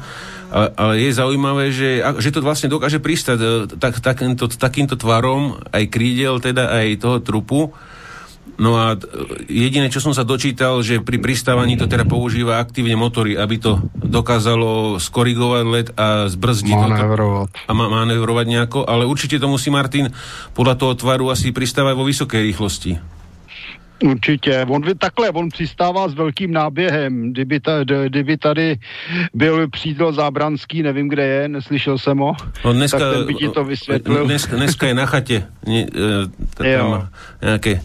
[0.50, 3.48] Ale, ale je zaujímavé, že, že to vlastne dokáže pristať e,
[3.78, 7.70] tak, takýmto, takýmto tvarom aj krídel, teda aj toho trupu
[8.60, 9.00] No a
[9.48, 13.80] jediné, čo som sa dočítal, že pri pristávaní to teda používa aktívne motory, aby to
[13.96, 17.50] dokázalo skorigovať let a zbrzdiť Manévrovať.
[17.56, 20.12] A manévrovať nejako, ale určite to musí Martin
[20.60, 23.19] podľa toho tvaru asi pristávať vo vysokej rýchlosti.
[24.04, 24.66] Určitě.
[24.70, 27.32] On takhle, on přistává s velkým náběhem.
[27.32, 28.78] Kdyby, ta, kdyby tady
[29.34, 32.34] byl přídel Zábranský, nevím, kde je, neslyšel jsem ho,
[32.66, 34.26] no dneska, tak ten by ti to vysvětlil.
[34.26, 35.44] Dneska, dneska je na chatě.
[35.68, 35.90] Nie, e,
[36.56, 37.10] tam
[37.42, 37.82] nějaké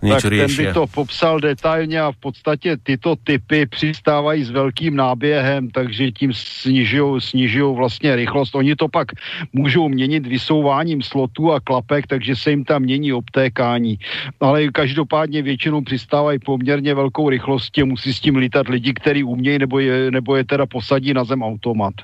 [0.00, 0.44] niečo tak riešia.
[0.44, 6.12] ten by to popsal detailně a v podstatě tyto typy přistávají s velkým náběhem, takže
[6.12, 8.54] tím snižují, snižují vlastně rychlost.
[8.54, 9.12] Oni to pak
[9.52, 13.98] můžou měnit vysouváním slotů a klapek, takže se jim tam mění obtékání.
[14.40, 19.78] Ale každopádně většinou přistávají poměrně velkou rychlostí musí s tím lítat lidi, kteří umějí nebo
[19.78, 21.94] je, nebo je teda posadí na zem automat.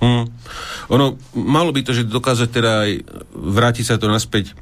[0.00, 0.30] Hmm.
[0.88, 2.90] Ono, malo by to, že dokázať teda aj
[3.34, 4.54] vrátiť sa to naspäť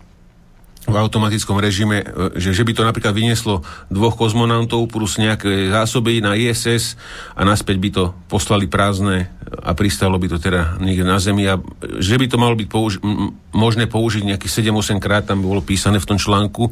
[0.87, 6.23] v automatickom režime, e, že, že by to napríklad vynieslo dvoch kozmonautov plus nejaké zásoby
[6.23, 6.95] na ISS
[7.35, 11.59] a naspäť by to poslali prázdne a pristalo by to teda niekde na Zemi a
[12.03, 13.03] že by to malo byť použi-
[13.55, 16.71] možné použiť nejakých 7-8 krát, tam bolo písané v tom článku,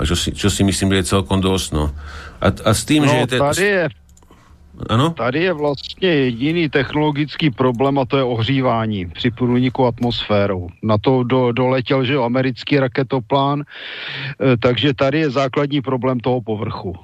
[0.00, 1.68] čo si, čo si myslím, že je celkom dosť.
[1.76, 1.92] No.
[2.40, 3.18] A, a s tým, no, že...
[3.28, 3.36] Te...
[3.36, 3.84] Tady je
[4.88, 5.10] ano?
[5.10, 10.68] Tady je vlastně jediný technologický problém a to je ohřívání při průniku atmosférou.
[10.82, 16.96] Na to do, doletěl, že americký raketoplán, e, takže tady je základní problém toho povrchu.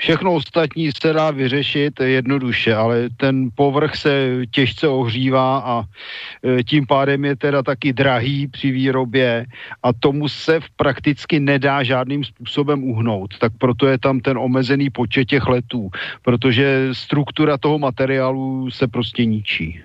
[0.00, 6.86] Všechno ostatní se dá vyřešit jednoduše, ale ten povrch se těžce ohřívá a e, tím
[6.86, 9.46] pádem je teda taky drahý při výrobě
[9.82, 13.38] a tomu se v prakticky nedá žádným způsobem uhnout.
[13.38, 15.90] Tak proto je tam ten omezený počet těch letů,
[16.22, 19.80] protože struktura toho materiálu se prostě ničí.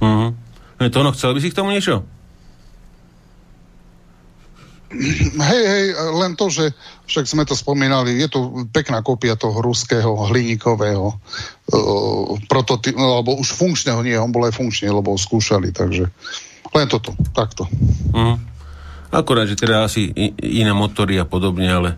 [0.00, 0.34] Uh-huh.
[0.90, 2.17] To ono, chcel by si k tomu niečo?
[5.36, 5.86] Hej, hej,
[6.16, 6.72] len to, že
[7.04, 13.36] však sme to spomínali, je to pekná kópia toho ruského hliníkového uh, prototypu, no, alebo
[13.36, 16.08] už funkčného, nie, on bol aj funkčný, lebo ho skúšali, takže
[16.72, 17.68] len toto, takto.
[18.16, 18.40] Uh-huh.
[19.12, 20.08] Akorát, že teda asi
[20.40, 21.90] iné motory a podobne, ale...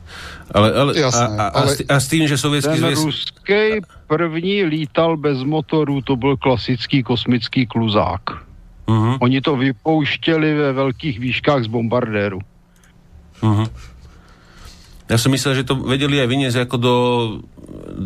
[0.51, 3.05] ale, ale, Jasné, a, a, ale a, s tým, že sovětský Ten zvěst...
[3.07, 3.63] ruský
[4.07, 8.23] první lítal bez motorů, to byl klasický kosmický kluzák.
[8.87, 9.19] Uh-huh.
[9.23, 12.39] Oni to vypouštěli ve velkých výškách z bombardéru.
[13.41, 13.69] Uh-huh.
[15.11, 16.97] Ja som myslel, že to vedeli aj vyniesť ako do,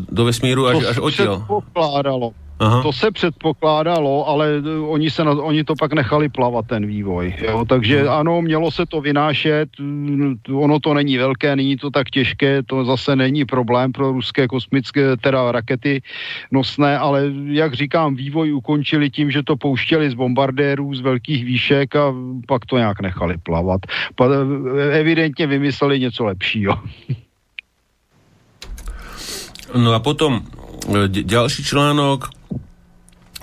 [0.09, 1.44] do vesmíru až, až odtiaľ.
[1.44, 2.32] Pokládalo.
[2.59, 2.83] Aha.
[2.83, 7.35] To se předpokládalo, ale eh, oni, se na, oni to pak nechali plavat ten vývoj.
[7.39, 7.65] Jo?
[7.69, 12.63] Takže ano, mělo se to vynášet, mm, ono to není velké, není to tak těžké,
[12.63, 16.03] to zase není problém pro ruské kosmické, teda rakety
[16.51, 21.97] nosné, ale jak říkám, vývoj ukončili tím, že to pouštěli z bombardérů z velkých výšek
[21.97, 22.15] a
[22.49, 23.81] pak to nějak nechali plavat.
[24.15, 26.79] Pa, eh, evidentně vymysleli něco lepšího.
[29.75, 30.43] No a potom
[31.09, 32.29] ďalší článok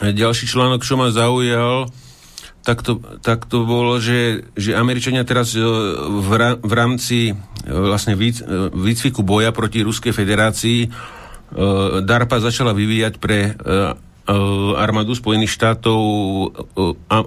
[0.01, 1.85] ďalší článok, čo ma zaujal,
[2.61, 5.61] tak to, tak to bolo, že, že Američania teraz e,
[6.61, 7.33] v, rámci e,
[7.65, 8.21] vlastne e,
[8.69, 10.79] výcviku boja proti Ruskej federácii
[12.07, 13.59] DARPA začala vyvíjať pre
[14.79, 15.99] armádu Spojených štátov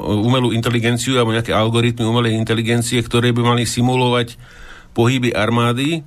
[0.01, 4.41] umelú inteligenciu alebo nejaké algoritmy umelej inteligencie, ktoré by mali simulovať
[4.97, 6.01] pohyby armády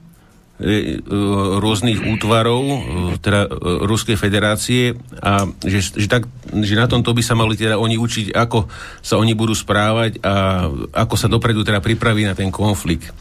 [1.61, 2.79] rôznych útvarov, e,
[3.21, 8.01] teda Ruskej federácie a že, že, tak, že na tomto by sa mali teda oni
[8.01, 8.65] učiť, ako
[9.05, 10.65] sa oni budú správať a
[10.97, 13.13] ako sa dopredu teda pripraví na ten konflikt.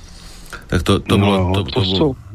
[0.66, 2.25] Tak to, to, no, bolo, to, to, to bolo...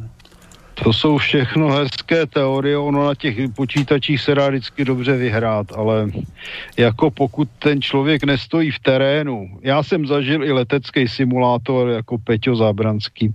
[0.83, 6.09] To jsou všechno hezké teorie, ono na těch počítačích se dá vždycky dobře vyhrát, ale
[6.77, 12.55] jako pokud ten člověk nestojí v terénu, já jsem zažil i letecký simulátor jako Peťo
[12.55, 13.33] Zábranský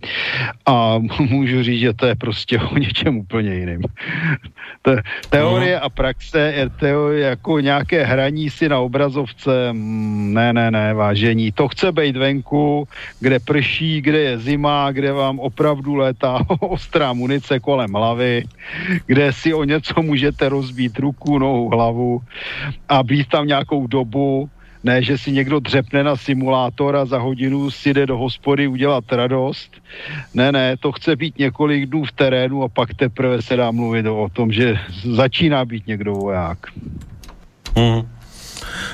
[0.67, 0.99] a
[1.31, 3.83] můžu říct, že to je prostě o něčem úplně jiným.
[4.83, 5.85] Te, teorie no.
[5.85, 11.53] a praxe je teorie jako nějaké hraní si na obrazovce, mm, ne, ne, ne, vážení.
[11.53, 12.89] To chce být venku,
[13.21, 18.45] kde prší, kde je zima, kde vám opravdu létá ostrá munice munice kolem hlavy,
[19.07, 22.21] kde si o něco můžete rozbít ruku, nohu, hlavu
[22.89, 24.49] a být tam nějakou dobu,
[24.85, 29.05] ne, že si někdo dřepne na simulátor a za hodinu si jde do hospody udělat
[29.13, 29.77] radost.
[30.35, 34.07] Ne, ne, to chce být několik dnů v terénu a pak teprve se dá mluvit
[34.07, 36.59] o tom, že začíná být někdo voják.
[37.77, 38.16] Mm.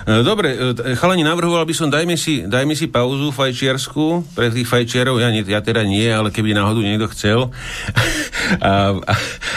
[0.06, 4.68] E, dobre, e, chalani, navrhoval by som, dajme si, dajme si pauzu fajčiarsku pre tých
[4.68, 7.48] fajčiarov, ja, ja teda nie, ale keby náhodou niekto chcel.
[8.64, 9.14] a, a,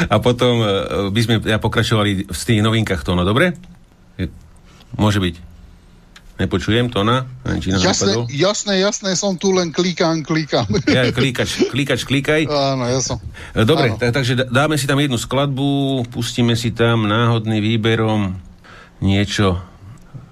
[0.10, 0.65] a potom e,
[1.11, 3.57] by sme ja pokračovali v tých novinkách tóna, dobre?
[4.95, 5.56] Môže byť.
[6.35, 7.23] Nepočujem to na?
[7.47, 10.68] Jasné, jasné, jasné, som tu len klikám, klikám.
[10.91, 12.43] Ja, klikač, klikač, klikaj.
[12.52, 13.23] Áno, ja som.
[13.56, 18.35] Dobre, tak, takže dáme si tam jednu skladbu, pustíme si tam náhodný výberom
[18.99, 19.64] niečo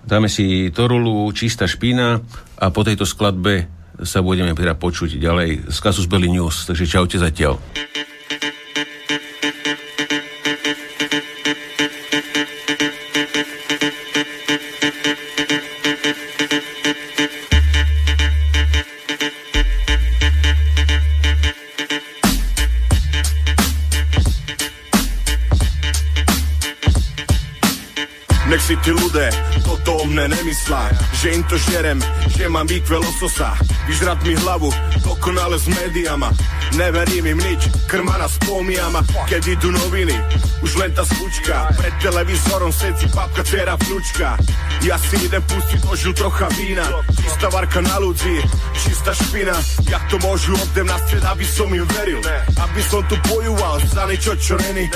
[0.04, 2.20] Dáme si Torulu, Čistá špina
[2.60, 3.72] a po tejto skladbe
[4.04, 6.68] sa budeme teda počuť ďalej z Kasus Belli News.
[6.68, 7.56] Takže čaute zatiaľ.
[31.24, 32.00] Že im to žerem,
[32.34, 33.54] že mám výkve lososa
[33.88, 34.72] Vyžrat mi hlavu,
[35.04, 36.32] dokonale s médiama.
[36.80, 40.16] Neverím im nič, krma nás pomijama Keď idú noviny,
[40.64, 41.68] už len tá slučka.
[41.76, 44.40] Pred televízorom sedí babka, dcera, vnúčka.
[44.88, 46.88] Ja si idem pustiť ožil trocha vína.
[47.20, 48.40] Čistá varka na ľudí,
[48.80, 49.56] čistá špina.
[49.92, 52.24] Jak to môžu odem na stred, aby som im veril?
[52.56, 54.88] Aby som tu bojoval za niečo, čo není.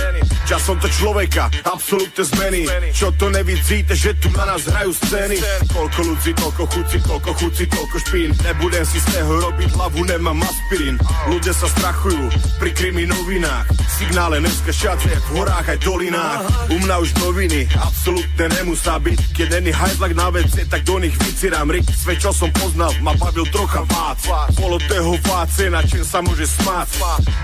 [0.47, 2.63] Časom to človeka, absolútne zmeny
[2.95, 5.35] Čo to nevidíte, že tu na nás hrajú scény.
[5.75, 8.29] Koľko ľudí, toľko chuci, koľko chuci, toľko špín.
[8.43, 10.95] Nebudem si z toho robiť hlavu, nemám aspirín.
[11.27, 12.31] Ľudia sa strachujú
[12.61, 16.45] pri krimi novinách Signále dneska šace v horách aj dolinách.
[16.69, 19.17] U mňa už noviny absolútne nemusá byť.
[19.33, 23.17] Keď není hajzlak na vece, tak do nich vycirám rik Sve čo som poznal, ma
[23.17, 24.21] bavil trocha vác
[24.53, 26.93] Bolo toho váce, na čem sa môže smáť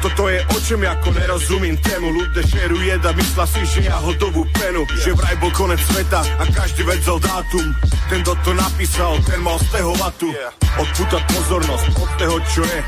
[0.06, 2.22] Toto je o čem ako nerozumím tému.
[2.22, 4.86] Ľudia šeru jeda, mysla si, že ja hodovú penu.
[5.02, 7.66] Že vraj bol konec sveta a každý vedel dátum.
[8.14, 10.30] Ten, kto to napísal, ten mal z toho vatu
[10.78, 12.80] Odputať pozornosť od toho, čo je.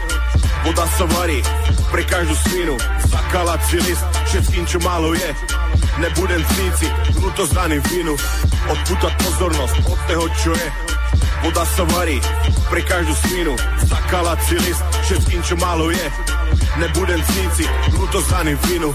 [0.69, 1.41] Voda sa varí
[1.89, 2.77] pre každú svinu
[3.09, 5.29] Zakalať si list všetkým, čo málo je.
[5.97, 6.85] Nebudem cíci,
[7.17, 8.13] ľúto zdaný vinu.
[8.69, 10.67] Odputať pozornosť od toho, čo je.
[11.41, 12.21] Voda sa varí
[12.69, 13.53] pre každú svinu
[13.89, 16.05] Zakalať si list všetkým, čo málo je.
[16.77, 17.65] Nebudem cíci,
[17.97, 18.93] ľúto zdaný vinu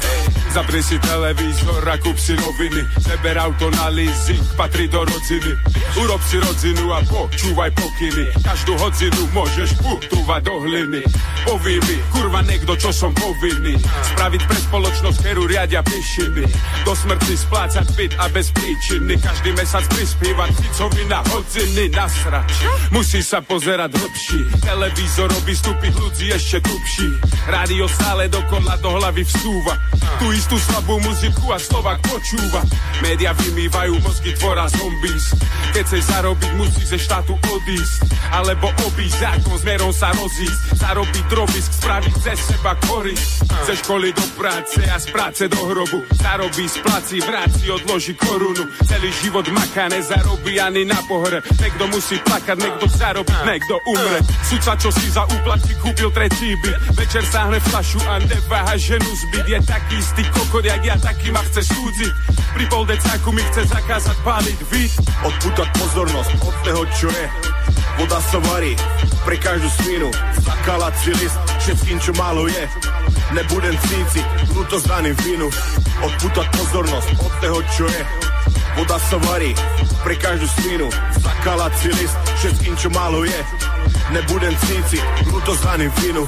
[0.50, 2.82] Zapri si televízor a kúp si noviny.
[3.06, 5.54] Neber auto na leasing, patrí do rodziny
[5.98, 8.30] Urob si rodzinu a počúvaj pokyny.
[8.46, 11.02] Každú hodzinu môžeš putúvať do hliny
[11.46, 13.76] Poví mi, kurva niekto, čo som povinný
[14.14, 16.44] Spraviť pre spoločnosť, ktorú riadia pišiny
[16.84, 22.48] Do smrti splácať byt a bez príčiny Každý mesec prispievať Ficovi na hodziny nasrať
[22.92, 27.08] Musí sa pozerať hlbší Televízor robí stúpiť ľudí ešte tupší
[27.48, 29.74] Rádio stále dokola do hlavy vstúva
[30.20, 32.62] Tu Istú slabú muziku a Slovak počúva.
[33.00, 35.32] Média vymývajú mozgy tvora zombies.
[35.72, 38.10] Keď chceš zarobiť, musíš ze štátu odísť.
[38.34, 40.60] Alebo obísť zákon smerom sa rozísť.
[40.82, 43.46] Zarobiť drobisk, spraviť ze seba korisť.
[43.64, 46.02] Ze školy do práce a z práce do hrobu.
[46.18, 48.66] Zarobí, splaci, vráci, odloží korunu.
[48.84, 51.46] Celý život maká, nezarobí ani na pohreb.
[51.62, 54.18] Niekto musí plakať, niekto zarobí, niekto umre.
[54.42, 56.98] Sudca, čo si za úplatky kúpil tretí byt.
[56.98, 59.46] Večer sáhne flašu a neváha ženu zbyt.
[59.46, 62.12] Je taký istý kokot, jak ja, taký ma chce súdziť.
[62.58, 64.92] Pri pol decáku mi chce zakázať páliť vid.
[65.22, 67.26] Odputať pozornosť od toho, čo je.
[68.00, 68.72] Voda sa varí
[69.28, 70.08] pre každú svinu.
[70.40, 72.64] Zakalať si list všetkým, čo málo je.
[73.36, 74.24] Nebudem cíci,
[74.56, 75.52] ľúto zdaným vinu.
[76.00, 78.02] Odputať pozornosť od toho, čo je.
[78.80, 79.52] Voda sa varí
[80.00, 80.88] pre každú svinu.
[81.20, 83.40] Zakalať si list všetkým, čo málo je.
[84.16, 84.96] Nebudem cíci,
[85.28, 86.24] ľúto zdaným vinu.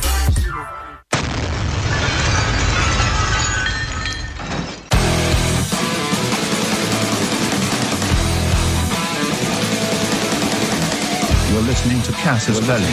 [11.53, 12.89] You're listening to Casus Belli.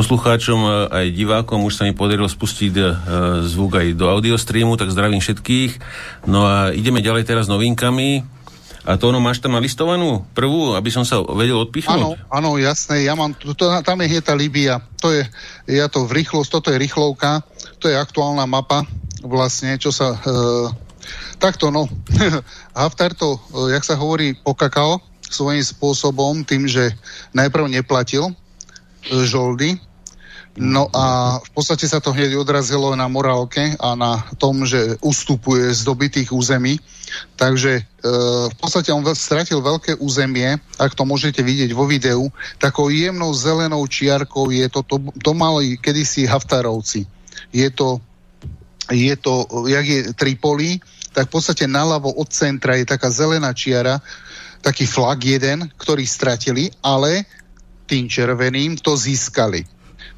[0.00, 2.84] poslucháčom e, aj divákom už sa mi podarilo spustiť e,
[3.44, 5.76] zvuk aj do audiostreamu, tak zdravím všetkých.
[6.24, 8.24] No a ideme ďalej teraz novinkami.
[8.84, 11.96] A to ono máš tam listovanú prvú, aby som sa vedel odpichnúť?
[11.96, 13.08] Áno, áno, jasné.
[13.08, 14.84] Ja mám, to, tam je hneď tá Libia.
[15.00, 15.24] To je,
[15.64, 17.40] ja to v rýchlosť, toto je rýchlovka,
[17.80, 18.84] to je aktuálna mapa
[19.24, 20.12] vlastne, čo sa...
[20.12, 20.18] E,
[21.40, 21.88] takto, no.
[22.76, 26.92] Haftar to, e, jak sa hovorí, pokakal svojím spôsobom tým, že
[27.32, 28.34] najprv neplatil e,
[29.24, 29.80] žoldy,
[30.54, 35.74] No a v podstate sa to hneď odrazilo na morálke a na tom, že ustupuje
[35.74, 36.78] z dobitých území.
[37.34, 37.82] Takže e,
[38.46, 42.30] v podstate on stratil veľké územie, ak to môžete vidieť vo videu,
[42.62, 47.02] takou jemnou zelenou čiarkou je to, to, to mali kedysi Haftarovci.
[47.50, 47.98] Je to,
[48.94, 50.78] je to, jak je Tripoli,
[51.10, 53.98] tak v podstate naľavo od centra je taká zelená čiara,
[54.62, 57.26] taký flag jeden, ktorý stratili, ale
[57.90, 59.73] tým červeným to získali.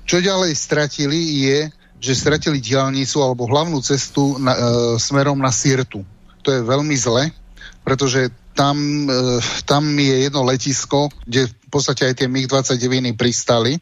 [0.06, 1.18] Čo ďalej stratili
[1.50, 1.58] je,
[1.98, 4.58] že stratili diálnicu alebo hlavnú cestu na, e,
[5.02, 6.06] smerom na Sirtu.
[6.46, 7.34] To je veľmi zle,
[7.82, 8.78] pretože tam,
[9.10, 13.80] e, tam je jedno letisko, kde v podstate aj tie MiG-29 pristali, e,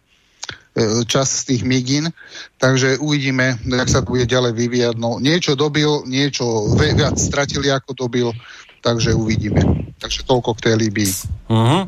[1.04, 2.08] čas z tých MIGIN,
[2.56, 4.94] takže uvidíme, jak sa bude ďalej vyvíjať.
[4.96, 8.32] No, niečo dobil, niečo viac stratili, ako dobil,
[8.80, 9.92] takže uvidíme.
[10.00, 11.12] Takže toľko k tej Líbii.
[11.52, 11.86] Uh-huh.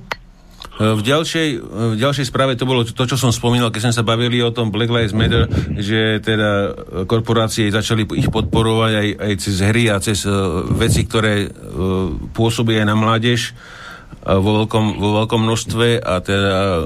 [0.76, 4.44] V ďalšej, v ďalšej správe to bolo to, čo som spomínal, keď sme sa bavili
[4.44, 6.76] o tom Black Lives Matter, že teda
[7.08, 12.84] korporácie začali ich podporovať aj, aj cez hry a cez uh, veci, ktoré uh, pôsobia
[12.84, 16.80] aj na mládež uh, vo, veľkom, vo veľkom množstve a teda uh,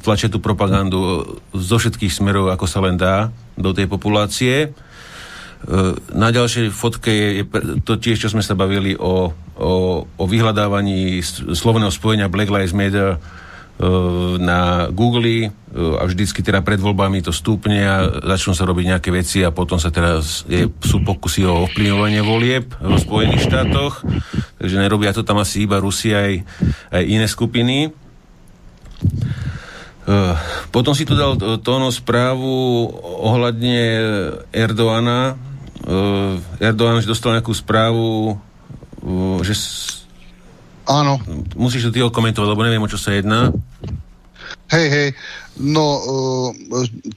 [0.00, 3.28] tlačia tú propagandu zo všetkých smerov, ako sa len dá,
[3.60, 4.72] do tej populácie.
[6.12, 7.44] Na ďalšej fotke je, je
[7.88, 9.72] to tiež, čo sme sa bavili o, o,
[10.04, 11.24] o vyhľadávaní
[11.56, 13.16] slovného spojenia Black Lives Matter
[14.38, 19.42] na Google a vždycky teda pred voľbami to stúpne a začnú sa robiť nejaké veci
[19.42, 24.06] a potom sa teraz je, sú pokusy o ovplyvňovanie volieb v Spojených štátoch,
[24.62, 26.46] takže nerobia to tam asi iba Rusi aj,
[26.94, 27.90] aj iné skupiny.
[30.70, 32.86] Potom si tu dal tóno správu
[33.26, 33.78] ohľadne
[34.54, 35.53] Erdoána, uh,
[36.60, 38.36] Erdogan že dostal nejakú správu,
[39.04, 39.52] uh, že...
[40.84, 41.20] Áno.
[41.56, 43.52] Musíš to ty komentovať, lebo neviem, o čo sa jedná.
[44.68, 45.08] Hej, hej,
[45.60, 46.48] no uh,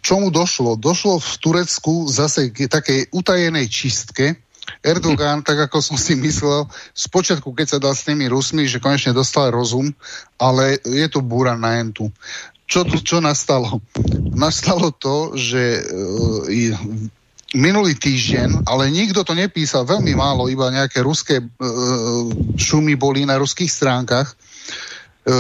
[0.04, 0.76] čomu došlo?
[0.80, 4.40] Došlo v Turecku zase k takej utajenej čistke.
[4.84, 9.16] Erdogan, tak ako som si myslel, spočiatku, keď sa dal s tými Rusmi, že konečne
[9.16, 9.96] dostal rozum,
[10.36, 12.12] ale je to búra na entu.
[12.68, 13.80] Čo, čo nastalo?
[14.36, 15.88] Nastalo to, že
[17.56, 21.46] minulý týždeň, ale nikto to nepísal, veľmi málo, iba nejaké ruské e,
[22.60, 24.34] šumy boli na ruských stránkach.
[24.34, 24.36] E,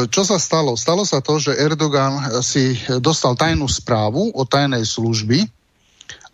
[0.07, 0.79] čo sa stalo?
[0.79, 5.51] Stalo sa to, že Erdogan si dostal tajnú správu o tajnej služby,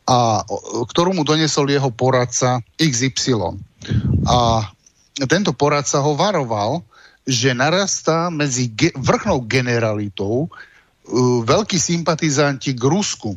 [0.06, 0.46] a,
[0.94, 3.58] ktorú mu donesol jeho poradca XY.
[4.30, 4.70] A
[5.26, 6.86] tento poradca ho varoval,
[7.24, 13.32] že narastá medzi ge- vrchnou generalitou uh, veľkí sympatizanti k Rusku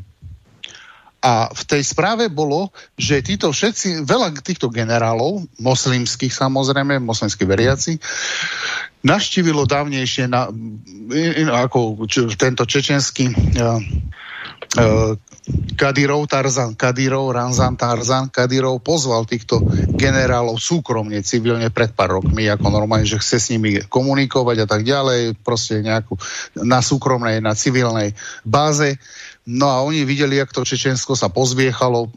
[1.24, 7.98] a v tej správe bolo, že títo všetci, veľa týchto generálov, moslimských samozrejme, moslimskí veriaci,
[9.02, 10.46] naštívilo dávnejšie na,
[11.66, 12.06] ako
[12.36, 13.80] tento čečenský uh,
[15.78, 19.62] Kadyrov Tarzan, Kadyrov, Ranzan Tarzan, Kadyrov pozval týchto
[19.94, 24.82] generálov súkromne, civilne pred pár rokmi, ako normálne, že chce s nimi komunikovať a tak
[24.82, 26.18] ďalej, proste nejakú
[26.66, 28.98] na súkromnej, na civilnej báze.
[29.46, 32.10] No a oni videli, ako to Čečensko sa pozviechalo,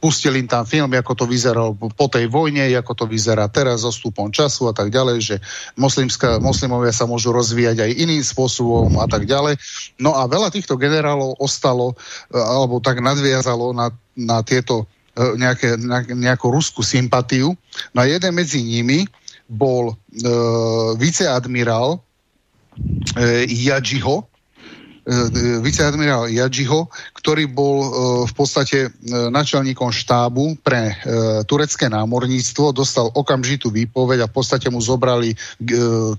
[0.00, 3.92] pustili im tam film, ako to vyzeralo po tej vojne, ako to vyzerá teraz so
[3.92, 5.36] stupom času a tak ďalej, že
[5.76, 9.60] moslimská, moslimovia sa môžu rozvíjať aj iným spôsobom a tak ďalej.
[10.00, 11.92] No a veľa týchto generálov ostalo,
[12.32, 15.76] e, alebo tak nadviazalo na, na tieto e, nejaké,
[16.16, 17.52] nejakú ruskú sympatiu.
[17.92, 19.04] No a jeden medzi nimi
[19.52, 19.94] bol e,
[20.96, 22.00] viceadmirál
[23.20, 24.37] e, Jadžiho,
[25.60, 26.88] viceadmirál Jadžiho,
[27.18, 27.88] ktorý bol e,
[28.26, 28.88] v podstate e,
[29.30, 31.00] načelníkom štábu pre
[31.48, 35.32] turecké námorníctvo, dostal okamžitú výpoveď a v podstate mu zobrali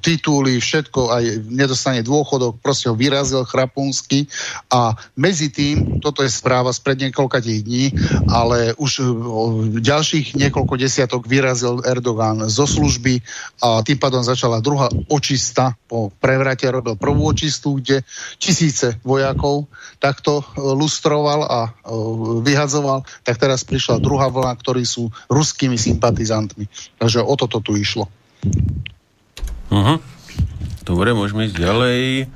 [0.02, 4.26] tituly, všetko, aj nedostane dôchodok, proste ho vyrazil Chrapunsky
[4.72, 7.86] a medzi tým, toto je správa z pred niekoľkých dní,
[8.30, 9.04] ale už
[9.80, 13.22] ďalších niekoľko desiatok vyrazil Erdogan zo služby
[13.62, 15.76] a tým pádom začala druhá očista.
[15.90, 18.06] Po prevrate, robil prvú očistu, kde
[18.38, 20.44] tisíc tisíce vojakov takto e,
[21.00, 21.72] lustroval a e,
[22.44, 26.68] vyhadzoval, tak teraz prišla druhá vlna, ktorí sú ruskými sympatizantmi.
[27.00, 28.12] Takže o toto tu išlo.
[29.72, 30.04] Uh-huh.
[30.84, 32.28] Dobre, môžeme ísť ďalej.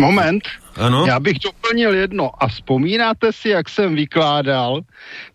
[0.00, 0.40] Moment.
[0.76, 1.04] Ano?
[1.08, 2.32] Já bych doplnil jedno.
[2.36, 4.80] A vzpomínáte si, jak jsem vykládal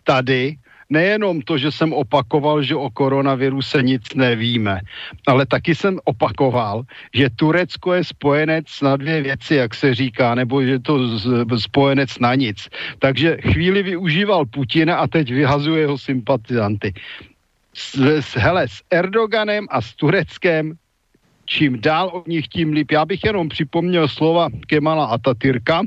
[0.02, 0.58] tady
[0.92, 4.80] nejenom to, že jsem opakoval, že o koronaviru se nic nevíme,
[5.26, 10.62] ale taky jsem opakoval, že Turecko je spojenec na dvě věci, jak se říká, nebo
[10.62, 10.98] že to
[11.58, 12.68] spojenec na nic.
[12.98, 16.92] Takže chvíli využíval Putina a teď vyhazuje jeho sympatizanty.
[17.74, 20.76] S, s, hele, s Erdoganem a s Tureckem
[21.44, 22.90] čím dál od nich tím líp.
[22.90, 25.82] Já bych jenom připomněl slova Kemala Atatürka,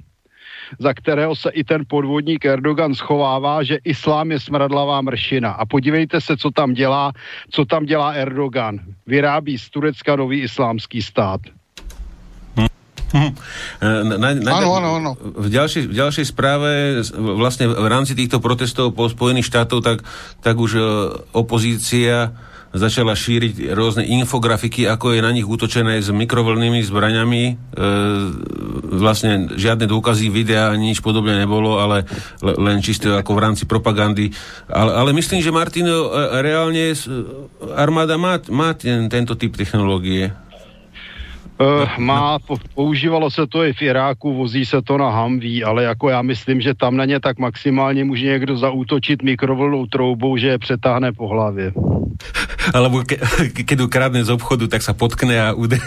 [0.79, 5.51] za kterého se i ten podvodník Erdogan schovává, že islám je smradlavá mršina.
[5.51, 7.11] A podívejte se, co tam dělá,
[7.49, 8.79] co tam dělá Erdogan.
[9.07, 11.41] Vyrábí z Turecka nový islámský stát.
[13.15, 15.11] Na, na, na, ano, ano, ano.
[15.15, 20.03] V, ďalšej, v ďalšej správe vlastne v rámci týchto protestov po Spojených štátov tak,
[20.43, 20.81] tak už e,
[21.31, 22.35] opozícia
[22.75, 27.43] začala šíriť rôzne infografiky, ako je na nich útočené s mikrovlnými zbraňami.
[27.47, 27.53] E,
[28.99, 32.03] vlastne žiadne dôkazy, videa, nič podobne nebolo, ale
[32.43, 34.35] len čisto ako v rámci propagandy.
[34.67, 36.91] Ale, ale myslím, že Martino, e, reálne
[37.79, 40.35] armáda má, má ten, tento typ technológie.
[41.55, 42.37] Uh, má,
[42.75, 46.61] používalo se to i v Iráku, vozí se to na Humvee, ale jako já myslím,
[46.61, 51.27] že tam na ně tak maximálně může někdo zaútočit mikrovlnou troubou, že je přetáhne po
[51.27, 51.71] hlavě.
[52.73, 53.19] Alebo ke,
[53.61, 55.77] keď ukradne z obchodu, tak sa potkne a ude...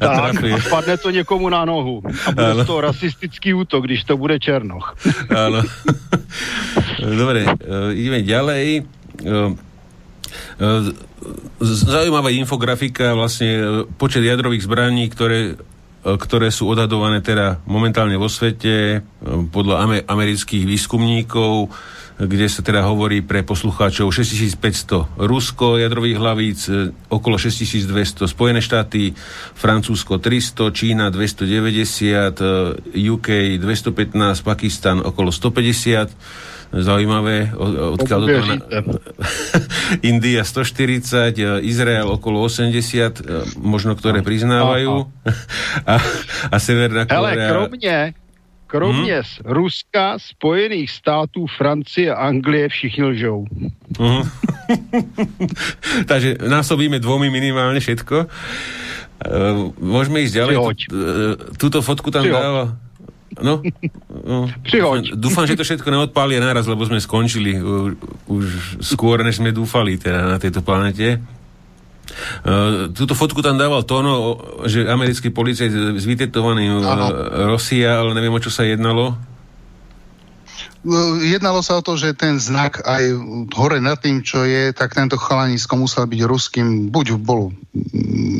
[0.00, 2.02] a tak, a padne to někomu na nohu.
[2.26, 2.64] A bude ano.
[2.64, 4.94] to rasistický útok, když to bude Černoch.
[5.34, 5.64] Áno.
[7.20, 8.86] Dobre, uh, ideme ďalej.
[10.58, 10.92] Uh,
[11.62, 13.62] Zaujímavá infografika, vlastne e,
[13.94, 19.00] počet jadrových zbraní, ktoré, e, ktoré sú odhadované teda momentálne vo svete e,
[19.54, 21.70] podľa amerických výskumníkov,
[22.22, 26.60] kde sa teda hovorí pre poslucháčov 6500 Rusko jadrových hlavíc,
[27.08, 29.14] okolo 6200 Spojené štáty,
[29.54, 34.14] Francúzsko 300, Čína 290, UK 215,
[34.44, 37.52] Pakistan okolo 150 zaujímavé,
[38.00, 38.46] odkiaľ do toho...
[40.12, 45.04] India 140, e, Izrael okolo 80, e, možno ktoré priznávajú.
[45.92, 45.94] A,
[46.52, 47.18] a Severná Korea...
[47.18, 47.98] Hele, kromne,
[48.66, 49.24] kromě hmm?
[49.24, 53.44] z Ruska, Spojených států, Francie a Anglie všichni lžou.
[53.98, 54.24] Uh-huh.
[56.10, 58.16] Takže násobíme dvomi minimálne všetko.
[59.22, 60.56] Uh, môžeme ísť ďalej.
[60.56, 60.96] Tú,
[61.60, 62.80] túto fotku tam dáva
[63.40, 63.64] No,
[64.10, 65.16] no Prihoď.
[65.16, 67.92] Dúfam, že to všetko neodpália naraz, lebo sme skončili uh,
[68.28, 71.22] už skôr, než sme dúfali teda na tejto planete.
[72.44, 74.36] Uh, túto fotku tam dával Tono,
[74.68, 79.16] že americký policajt zvytetovaný uh, Rosia, ale neviem, o čo sa jednalo.
[81.22, 83.14] Jednalo sa o to, že ten znak aj
[83.54, 87.54] hore nad tým, čo je, tak tento chalanisko musel byť ruským, buď bol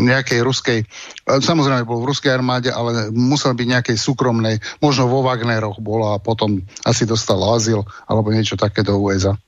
[0.02, 0.78] nejakej ruskej,
[1.22, 6.18] samozrejme bol v ruskej armáde, ale musel byť nejakej súkromnej, možno vo Wagneroch bol a
[6.18, 9.38] potom asi dostal azyl alebo niečo také do USA.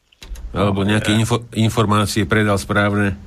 [0.54, 3.18] Alebo nejaké info, informácie predal správne.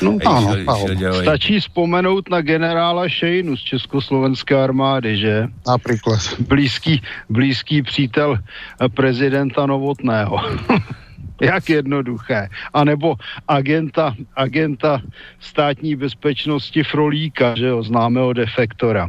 [0.00, 0.96] No áno, áno.
[1.20, 5.34] Stačí spomenout na generála Šejnu z Československé armády, že?
[5.68, 6.20] Napríklad.
[6.40, 8.40] Blízký, blízký přítel
[8.96, 10.40] prezidenta Novotného.
[11.40, 12.48] Jak jednoduché.
[12.74, 13.16] A nebo
[13.48, 15.00] agenta, agenta
[15.40, 19.08] státní bezpečnosti Frolíka, že jo, známého defektora.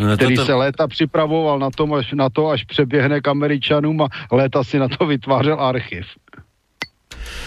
[0.00, 0.46] no, který toto...
[0.46, 4.78] se léta připravoval na, tom, až, na to, až přeběhne k Američanům a léta si
[4.78, 6.06] na to vytvářel archiv.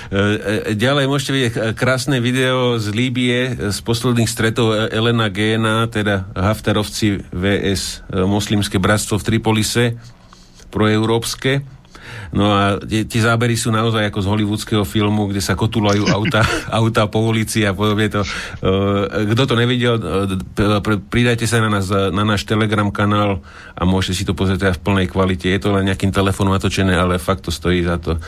[0.07, 6.31] E, e, ďalej môžete vidieť krásne video z Líbie z posledných stretov Elena Géna, teda
[6.31, 9.85] Haftarovci VS Moslimské bratstvo v Tripolise
[10.71, 11.77] proeurópske
[12.35, 16.43] No a tie, zábery sú naozaj ako z hollywoodského filmu, kde sa kotulajú auta,
[16.79, 18.21] auta po ulici a podobne to.
[19.33, 19.95] Kto to nevidel,
[21.07, 23.39] pridajte sa na, nás, na náš telegram kanál
[23.75, 25.47] a môžete si to pozrieť v plnej kvalite.
[25.47, 28.19] Je to len nejakým telefónom natočené, ale fakt to stojí za to.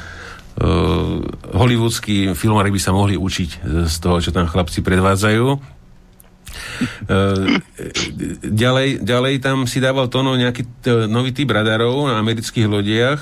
[0.59, 1.23] Uh,
[1.55, 3.49] hollywoodskí filmári by sa mohli učiť
[3.87, 5.45] z toho, čo tam chlapci predvádzajú.
[7.07, 7.59] Uh,
[8.43, 13.21] ďalej, ďalej tam si dával tóno nejaký t- nový typ radarov na amerických lodiach.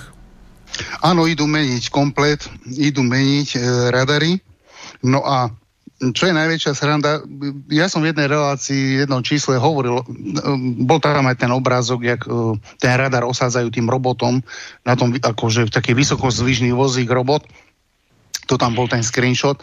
[1.01, 3.59] Áno, idú meniť komplet, idú meniť e,
[3.89, 4.37] radary.
[5.01, 5.49] No a
[5.97, 7.25] čo je najväčšia sranda,
[7.73, 10.05] ja som v jednej relácii, v jednom čísle hovoril, e,
[10.85, 14.45] bol tam aj ten obrázok, jak e, ten radar osádzajú tým robotom,
[14.85, 17.49] na tom akože taký vysokozvyžný vozík robot,
[18.45, 19.59] to tam bol ten screenshot,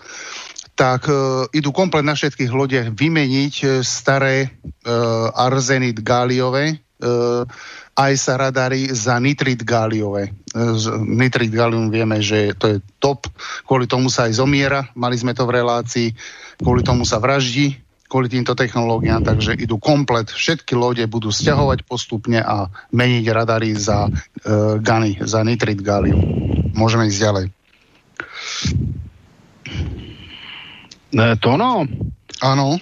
[0.74, 7.46] tak uh, idú komplet na všetkých lodiach vymeniť uh, staré uh, arzenit gáliové, uh,
[7.94, 10.34] aj sa radary za nitrit gáliové.
[11.06, 13.30] Nitrit gálium vieme, že to je top,
[13.66, 16.08] kvôli tomu sa aj zomiera, mali sme to v relácii,
[16.58, 17.78] kvôli tomu sa vraždí,
[18.10, 24.06] kvôli týmto technológiám, takže idú komplet, všetky lode budú stiahovať postupne a meniť radary za
[24.06, 26.22] uh, gany, za nitrit gálium.
[26.74, 27.46] Môžeme ísť ďalej.
[31.14, 31.86] Ne, to no.
[32.42, 32.78] Áno.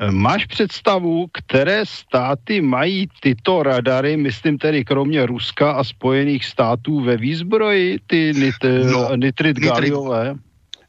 [0.00, 7.16] Máš představu, které státy mají tyto radary, myslím tedy kromě Ruska a Spojených států ve
[7.16, 10.40] výzbroji, ty nit, no, nitrit galiové?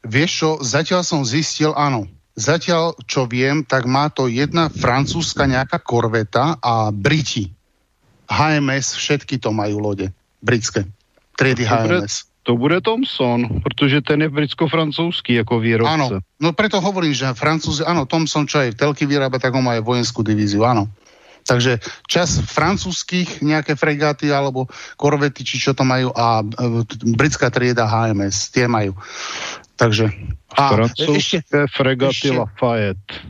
[0.02, 2.10] Vieš čo, zatiaľ som zistil, áno.
[2.34, 7.52] Zatiaľ, čo viem, tak má to jedna francúzska nejaká korveta a Briti.
[8.26, 10.10] HMS, všetky to majú lode.
[10.42, 10.88] Britské.
[11.38, 12.31] Triedy HMS.
[12.42, 15.94] To bude Thomson, protože ten je britsko-francouzský jako výrobce.
[15.94, 16.06] Áno,
[16.42, 19.86] no preto hovorím, že Francúzi, áno, Thomson, čo aj telky vyrába, tak on má aj
[19.86, 20.90] vojenskú divíziu, áno.
[21.42, 26.46] Takže čas francúzských nejaké fregáty alebo korvety, či čo to majú a e,
[27.18, 28.94] britská trieda HMS, tie majú.
[29.74, 30.10] Takže...
[30.54, 33.22] A ešte, fregaty ešte, Lafayette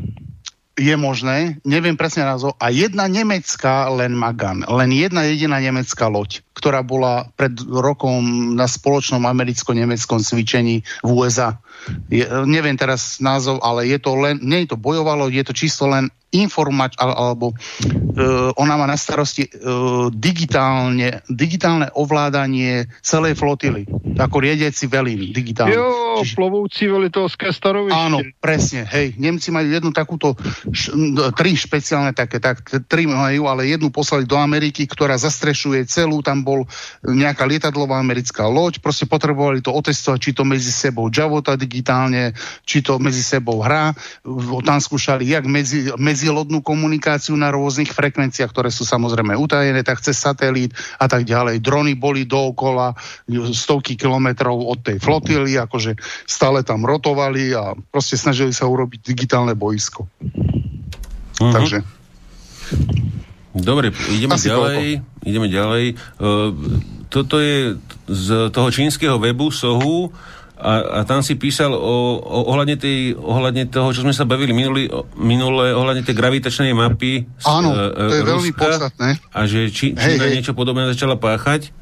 [0.72, 6.40] je možné, neviem presne názov, a jedna nemecká len Magan, len jedna jediná nemecká loď,
[6.53, 11.59] ktorá bola pred rokom na spoločnom americko-nemeckom cvičení v USA.
[12.12, 15.55] Je, neviem teraz názov, ale je to len, nie je to bojová loď, je to
[15.57, 23.85] čisto len informač, alebo uh, ona má na starosti uh, digitálne, digitálne ovládanie celej flotily.
[24.16, 25.77] Ako riediaci velín digitálne.
[25.77, 26.37] Jo, Čiže...
[26.41, 28.01] plovúci veliteľské starovište.
[28.01, 28.89] Áno, presne.
[28.89, 30.33] Hej, Nemci majú jednu takúto,
[30.73, 30.97] š,
[31.37, 36.41] tri špeciálne také, tak tri majú, ale jednu poslali do Ameriky, ktorá zastrešuje celú, tam
[36.43, 36.66] bol
[37.05, 42.32] nejaká lietadlová americká loď, proste potrebovali to otestovať, či to medzi sebou javota digitálne,
[42.66, 43.94] či to medzi sebou hrá.
[44.66, 49.98] Tam skúšali, jak medzi, medzi medzilodnú komunikáciu na rôznych frekvenciách, ktoré sú samozrejme utajené, tak
[49.98, 50.70] cez satelít
[51.02, 51.59] a tak ďalej.
[51.59, 52.94] Drony boli dookola
[53.51, 59.59] stovky kilometrov od tej flotily, akože stále tam rotovali a proste snažili sa urobiť digitálne
[59.59, 60.06] boisko.
[60.06, 61.52] Uh-huh.
[61.52, 61.82] Takže
[63.53, 65.05] Dobre, ideme Asi ďalej.
[65.05, 65.29] Toľko.
[65.29, 65.85] Ideme ďalej.
[66.16, 66.51] Uh,
[67.12, 67.77] toto je
[68.09, 70.09] z toho čínskeho webu Sohu
[70.57, 74.57] a, a tam si písal o, o, ohľadne, tej, ohľadne toho, čo sme sa bavili
[74.57, 74.89] minuli,
[75.20, 79.09] minule, ohľadne tej gravitačnej mapy z, Áno, uh, to je Ruska, veľmi podstatné.
[79.37, 81.74] A že či, Čína hej, niečo podobné začala páchať?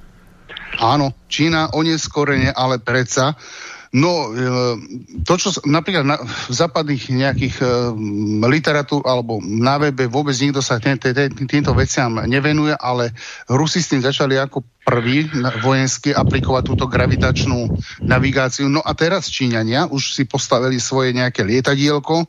[0.83, 3.39] Áno, Čína oneskorene, ale predsa
[3.91, 4.47] No, e,
[5.27, 7.67] to, čo napríklad na, v západných nejakých e,
[8.47, 13.11] literatúr alebo na webe vôbec nikto sa týmto veciam nevenuje, ale
[13.51, 15.28] Rusi s tým začali ako prvý
[15.61, 17.69] vojensky aplikovať túto gravitačnú
[18.01, 18.66] navigáciu.
[18.66, 22.27] No a teraz Číňania už si postavili svoje nejaké lietadielko, e,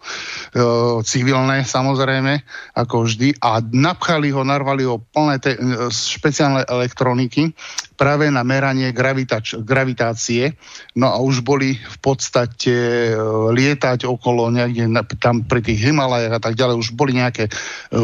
[1.07, 2.43] civilné samozrejme,
[2.75, 7.55] ako vždy, a napchali ho, narvali ho plné te, e, špeciálne elektroniky
[8.01, 10.57] práve na meranie gravitač, gravitácie.
[10.97, 13.15] No a už boli v podstate e,
[13.53, 17.51] lietať okolo niekde na, tam pri tých Himalajach a tak ďalej, už boli nejaké e,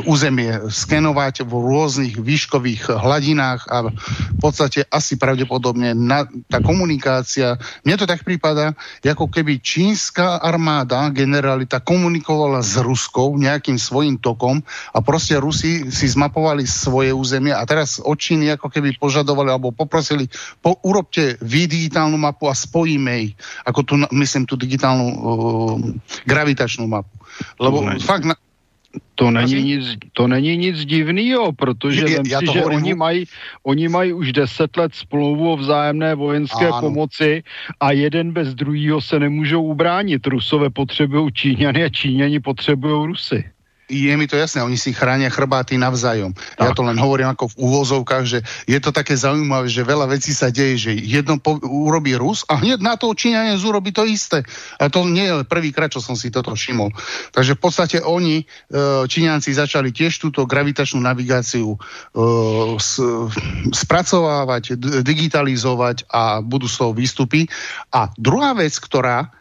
[0.06, 3.90] územie skenovať v rôznych výškových hladinách a
[4.38, 11.10] v podstate asi pravdepodobne na, tá komunikácia, mne to tak prípada, ako keby čínska armáda,
[11.10, 14.62] generalita komunikovala s Ruskou nejakým svojim tokom
[14.94, 19.74] a proste Rusi si zmapovali svoje územie a teraz od Číny ako keby požadovali alebo
[19.74, 20.30] poprosili,
[20.62, 23.34] po, urobte vy digitálnu mapu a spojíme ich,
[23.66, 25.18] ako tu, myslím, tú digitálnu uh,
[26.30, 27.10] gravitačnú mapu.
[27.58, 28.38] Lebo fakt, na,
[29.16, 33.26] To není, nic, to není nic divného, protože Je- já si, že hovorím- oni mají,
[33.64, 36.82] oni mají už deset let smlouvu o vzájemné vojenské Áno.
[36.82, 37.44] pomoci
[37.80, 40.28] a jeden bez druhého se nemůžou ubránit.
[40.28, 43.44] Rusové potřebují Číňany a Číňani potřebují Rusy.
[43.88, 46.36] Je mi to jasné, oni si chránia chrbáty navzájom.
[46.60, 50.36] Ja to len hovorím ako v úvozovkách, že je to také zaujímavé, že veľa vecí
[50.36, 54.44] sa deje, že jedno po, urobí Rus a hneď na to Číňanec urobí to isté.
[54.76, 56.92] A to nie je prvýkrát, čo som si toto všimol.
[57.32, 58.46] Takže v podstate oni, e,
[59.08, 61.78] Číňanci, začali tiež túto gravitačnú navigáciu e,
[63.72, 67.48] spracovávať, digitalizovať a budú z toho výstupy.
[67.96, 69.32] A druhá vec, ktorá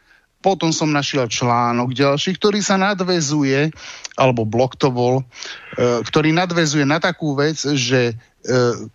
[0.47, 3.75] potom som našiel článok ďalší, ktorý sa nadvezuje,
[4.17, 5.25] alebo blog to bol, e,
[6.03, 8.15] ktorý nadvezuje na takú vec, že e,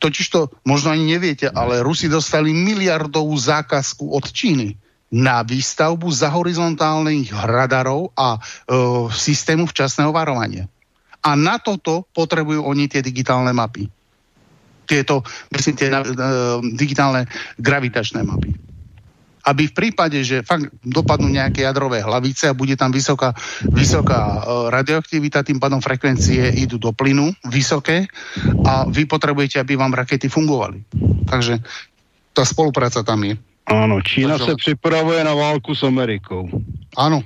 [0.02, 4.74] totižto možno ani neviete, ale Rusi dostali miliardovú zákazku od Číny
[5.14, 8.40] na výstavbu za horizontálnych radarov a e,
[9.14, 10.66] systému včasného varovania.
[11.22, 13.86] A na toto potrebujú oni tie digitálne mapy.
[14.90, 15.22] Tieto,
[15.54, 16.02] myslím, tie e,
[16.74, 17.30] digitálne
[17.62, 18.71] gravitačné mapy
[19.46, 23.34] aby v prípade, že fakt dopadnú nejaké jadrové hlavice a bude tam vysoká,
[23.70, 24.40] vysoká e,
[24.70, 28.06] radioaktivita, tým pádom frekvencie idú do plynu, vysoké
[28.66, 30.84] a vy potrebujete, aby vám rakety fungovali.
[31.26, 31.62] Takže
[32.32, 33.36] tá spolupráca tam je.
[33.68, 36.50] Ano, Čína Takže- se připravuje na válku s Amerikou.
[36.98, 37.24] Áno.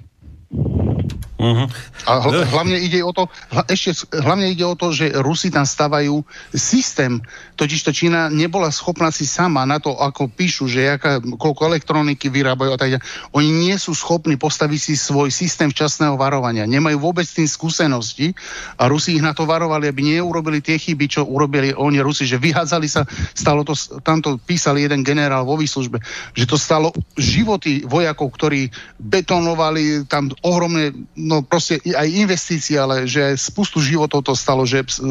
[1.35, 1.67] Uh-huh.
[2.07, 5.67] A hl- hlavne ide o to, hla- ešte hlavne ide o to, že Rusi tam
[5.67, 6.23] stavajú
[6.55, 7.19] systém,
[7.59, 12.31] totiž to Čína nebola schopná si sama na to, ako píšu, že jaká, koľko elektroniky
[12.31, 13.05] vyrábajú a tak ďalej.
[13.35, 16.63] Oni nie sú schopní postaviť si svoj systém včasného varovania.
[16.63, 18.31] Nemajú vôbec tým skúsenosti
[18.79, 22.39] a Rusi ich na to varovali, aby neurobili tie chyby, čo urobili oni Rusi, že
[22.39, 23.03] vyhádzali sa,
[23.35, 25.99] stalo to, tamto písal jeden generál vo výslužbe,
[26.31, 28.71] že to stalo životy vojakov, ktorí
[29.03, 30.95] betonovali tam ohromné,
[31.25, 35.01] no proste aj investície, ale že aj spustu životov to stalo, že ps-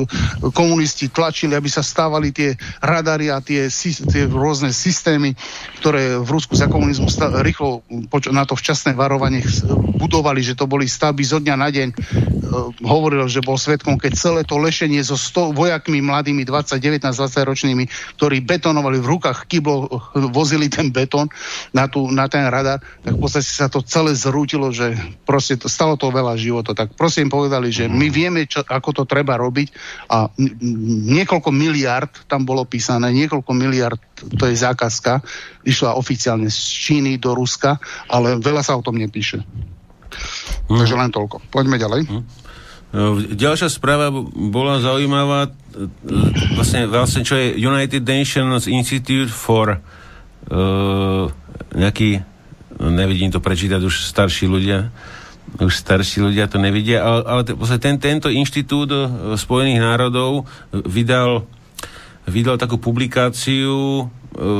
[0.54, 3.66] komunisti tlačili, aby sa stávali tie radary a tie,
[4.06, 5.34] tie rôzne systémy,
[5.82, 7.82] ktoré v Rusku za komunizmu sta- rýchlo
[8.30, 9.42] na to včasné varovanie
[10.04, 11.88] budovali, že to boli stavby zo dňa na deň.
[11.90, 11.96] E,
[12.84, 17.50] hovoril, že bol svetkom, keď celé to lešenie so 100 vojakmi mladými 20, 19, 20
[17.50, 17.84] ročnými,
[18.20, 19.88] ktorí betonovali v rukách kyblo,
[20.36, 21.32] vozili ten betón
[21.72, 24.92] na, tú, na ten radar, tak v podstate sa to celé zrútilo, že
[25.24, 26.72] proste to, stalo to veľa života.
[26.76, 29.68] Tak prosím povedali, že my vieme, čo, ako to treba robiť
[30.10, 30.28] a
[31.14, 35.22] niekoľko miliard, tam bolo písané, niekoľko miliard, to je zákazka,
[35.64, 37.78] išla oficiálne z Číny do Ruska,
[38.10, 39.44] ale veľa sa o tom nepíše.
[40.68, 41.42] Takže len toľko.
[41.50, 42.06] Poďme ďalej.
[42.94, 45.90] No, Ďalšia správa bola zaujímavá, e,
[46.54, 49.82] vlastne, vlastne čo je United Nations Institute for
[50.46, 51.26] uh,
[51.74, 52.22] nejaký,
[52.78, 54.94] no nevidím to prečítať, už starší ľudia,
[55.60, 57.42] už starší ľudia to nevidia, ale, ale
[57.78, 58.98] ten, tento inštitút e,
[59.38, 61.46] Spojených národov e, vydal
[62.24, 64.04] vydal takú publikáciu e,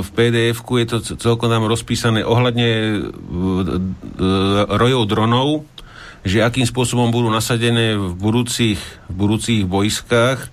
[0.05, 3.01] v PDF-ku, je to celkom tam rozpísané ohľadne
[4.69, 5.49] rojov dronov,
[6.25, 10.49] že akým spôsobom budú nasadené v budúcich, v budúcich vojskách.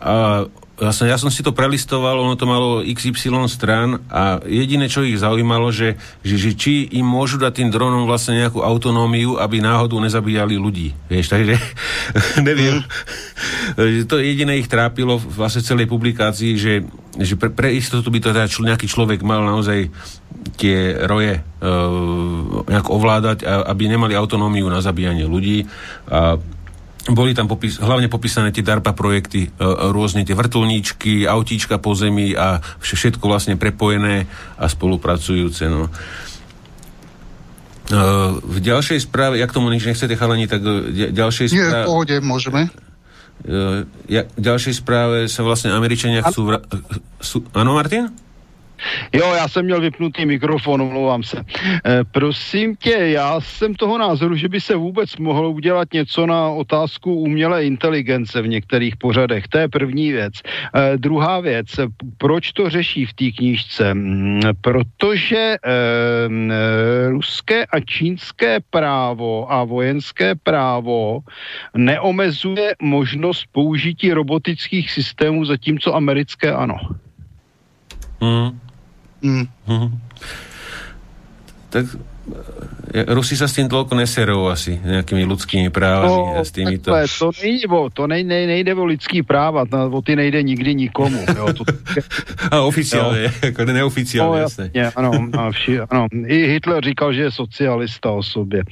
[0.00, 0.44] A
[0.76, 5.16] vlastne ja som si to prelistoval, ono to malo XY strán a jediné, čo ich
[5.16, 9.96] zaujímalo, že, že, že či im môžu dať tým dronom vlastne nejakú autonómiu, aby náhodou
[10.04, 10.92] nezabíjali ľudí.
[11.08, 11.56] Vieš, takže
[12.48, 12.84] neviem.
[14.04, 16.84] to jediné ich trápilo vlastne v celej publikácii, že,
[17.16, 19.88] že pre, pre istotu by to teda čl- nejaký človek mal naozaj
[20.60, 21.68] tie roje e,
[22.68, 25.64] nejak ovládať, a, aby nemali autonómiu na zabíjanie ľudí.
[26.12, 26.36] A
[27.12, 29.62] boli tam popis, hlavne popísané tie DARPA projekty, e,
[29.94, 34.26] rôzne tie vrtulníčky, autíčka po zemi a vš- všetko vlastne prepojené
[34.58, 35.70] a spolupracujúce.
[35.70, 35.86] No.
[35.86, 35.90] E,
[38.42, 41.86] v ďalšej správe, jak tomu nič nechcete chalani, tak e, ďalšej Nie, v správe...
[41.86, 42.60] pohode, môžeme.
[44.08, 46.50] Ja, ďalšej správe sa vlastne Američania chcú...
[46.50, 46.64] Vra-
[47.20, 48.08] sú, áno, Martin?
[49.12, 51.44] Jo, já jsem měl vypnutý mikrofon, omlouvám se.
[51.86, 56.48] E, prosím tě, já jsem toho názoru, že by se vůbec mohlo udělat něco na
[56.48, 59.48] otázku umělé inteligence v některých pořadech.
[59.48, 60.34] To je první věc.
[60.74, 61.86] E, druhá věc, p-
[62.18, 63.94] proč to řeší v té knížce?
[63.94, 65.58] Mm, Protože e,
[67.08, 71.20] ruské a čínské právo a vojenské právo
[71.74, 76.76] neomezuje možnost použití robotických systémů, zatímco americké ano.
[78.20, 78.65] Mm.
[79.26, 79.46] Mm.
[79.66, 79.88] Mhm.
[81.70, 81.84] Tak
[83.06, 86.90] Rusi sa s tým toľko neserou asi, nejakými ľudskými právami No, a s týmito.
[86.90, 90.42] takhle, to nejde o, to nej, nej, nejde o lidský práva, to, o ty nejde
[90.42, 91.22] nikdy nikomu.
[91.36, 91.62] Jo, to,
[92.54, 96.06] A oficiálne, ako neoficiálne, no, jasně, ano, a vši, ano.
[96.26, 98.62] I Hitler říkal, že je socialista o sobě.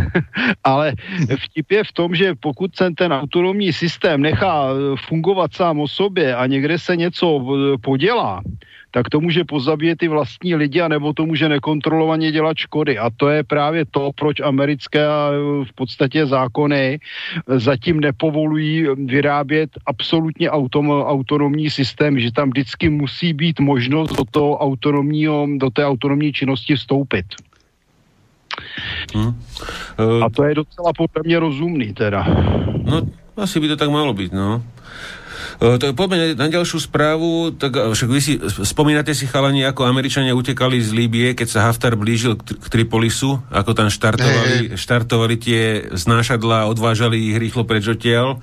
[0.64, 0.92] Ale
[1.36, 4.68] vtip je v tom, že pokud se ten autonomní systém nechá
[5.08, 8.42] fungovat sám o sobě a někde se něco eh, podělá,
[8.92, 12.98] tak to může pozabíjet i vlastní lidi, anebo to může nekontrolovaně dělat škody.
[12.98, 15.00] A to je právě to, proč americké
[15.64, 17.00] v podstatě zákony
[17.56, 24.58] zatím nepovolují vyrábět absolutně autom, autonomní systém, že tam vždycky musí být možnost do, toho
[24.58, 27.24] autonomního, do té autonomní činnosti vstoupit.
[29.16, 29.32] Hm.
[30.24, 32.26] A to je docela podle mě rozumný teda.
[32.84, 33.02] No,
[33.36, 34.62] asi by to tak malo byť, no.
[35.62, 38.34] E, To poďme na ďalšiu správu, tak e, však vy si,
[38.66, 43.38] spomínate si chalani, ako Američania utekali z Líbie, keď sa Haftar blížil k, k Tripolisu,
[43.46, 45.62] ako tam štartovali, štartovali tie
[45.94, 48.42] znášadla, odvážali ich rýchlo preč odtiaľ.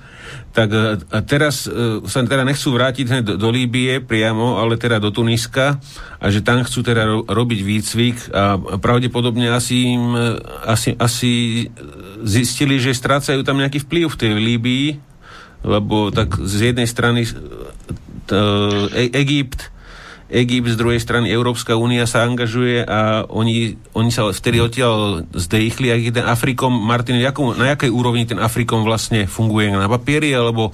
[0.56, 0.80] Tak e,
[1.12, 1.68] a teraz
[2.08, 5.76] sa teda nechcú vrátiť do, do Líbie priamo, ale teda do Tuniska
[6.16, 10.16] a že tam chcú teda ro, robiť výcvik a pravdepodobne asi im
[10.64, 11.32] asi, asi
[12.24, 15.09] zistili, že strácajú tam nejaký vplyv v tej Líbii,
[15.60, 17.28] lebo tak z jednej strany
[18.26, 19.70] t, e, Egypt,
[20.30, 25.90] Egypt, z druhej strany Európska únia sa angažuje a oni, oni sa vtedy odtiaľ zdejchli
[25.90, 29.74] a ich ten Afrikom, Martin, jakom, na jakej úrovni ten Afrikom vlastne funguje?
[29.74, 30.70] Na papieri alebo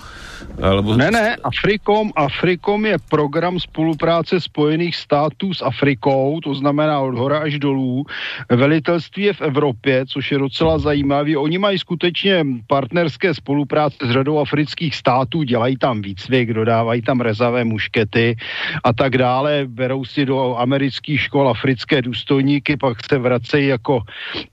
[0.62, 0.96] Alebo...
[0.96, 7.38] Ne, ne, Afrikom, Afrikom je program spolupráce Spojených států s Afrikou, to znamená od hora
[7.38, 8.04] až dolů.
[8.50, 11.36] Velitelství je v Evropě, což je docela zajímavé.
[11.36, 17.64] Oni mají skutečně partnerské spolupráce s řadou afrických států, dělají tam výcvik, dodávají tam rezavé
[17.64, 18.36] muškety
[18.84, 19.64] a tak dále.
[19.68, 24.00] Berou si do amerických škol africké důstojníky, pak se vracejí jako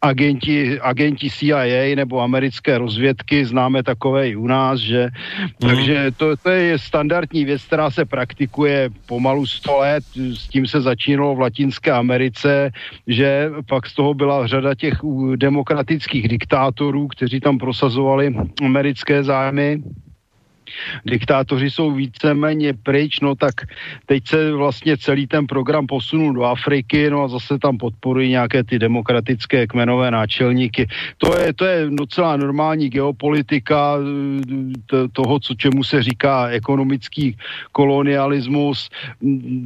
[0.02, 5.10] agenti, agenti CIA nebo americké rozvědky, známe takové i u nás, že
[5.62, 5.73] Mhm.
[5.76, 10.04] Takže to, to je standardní věc, která se praktikuje pomalu 100 let.
[10.16, 12.72] S tím se začínalo v Latinské Americe,
[13.08, 14.94] že pak z toho byla řada těch
[15.36, 18.36] demokratických diktátorů, kteří tam prosazovali
[18.66, 19.84] americké zájmy
[21.06, 23.54] diktátoři jsou víceméně pryč, no tak
[24.06, 28.64] teď se vlastně celý ten program posunul do Afriky, no a zase tam podporují nějaké
[28.64, 30.88] ty demokratické kmenové náčelníky.
[31.18, 33.98] To je, to je docela normální geopolitika
[35.12, 37.38] toho, co, čemu se říká ekonomický
[37.72, 38.90] kolonialismus.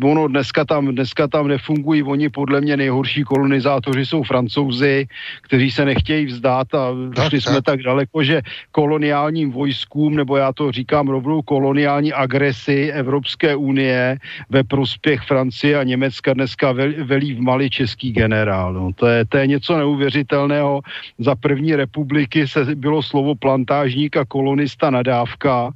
[0.04, 5.08] Ono dneska tam, dneska tam nefungují, oni podle mě nejhorší kolonizátoři jsou francouzi,
[5.42, 10.72] kteří se nechtějí vzdát a došli jsme tak daleko, že koloniálním vojskům, nebo já to
[10.72, 14.18] říkám rovnou koloniální agresi Evropské unie
[14.50, 18.74] ve prospěch Francie a Německa dneska vel- velí v Mali český generál.
[18.74, 18.94] No.
[18.94, 20.82] To, je, to je něco neuvěřitelného.
[21.20, 25.74] Za první republiky se bylo slovo plantážník a kolonista nadávka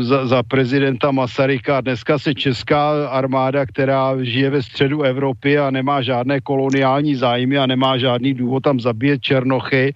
[0.00, 1.80] za, za prezidenta Masaryka.
[1.80, 7.66] Dneska se česká armáda, která žije ve středu Evropy a nemá žádné koloniální zájmy a
[7.66, 9.94] nemá žádný důvod tam zabíjet černochy,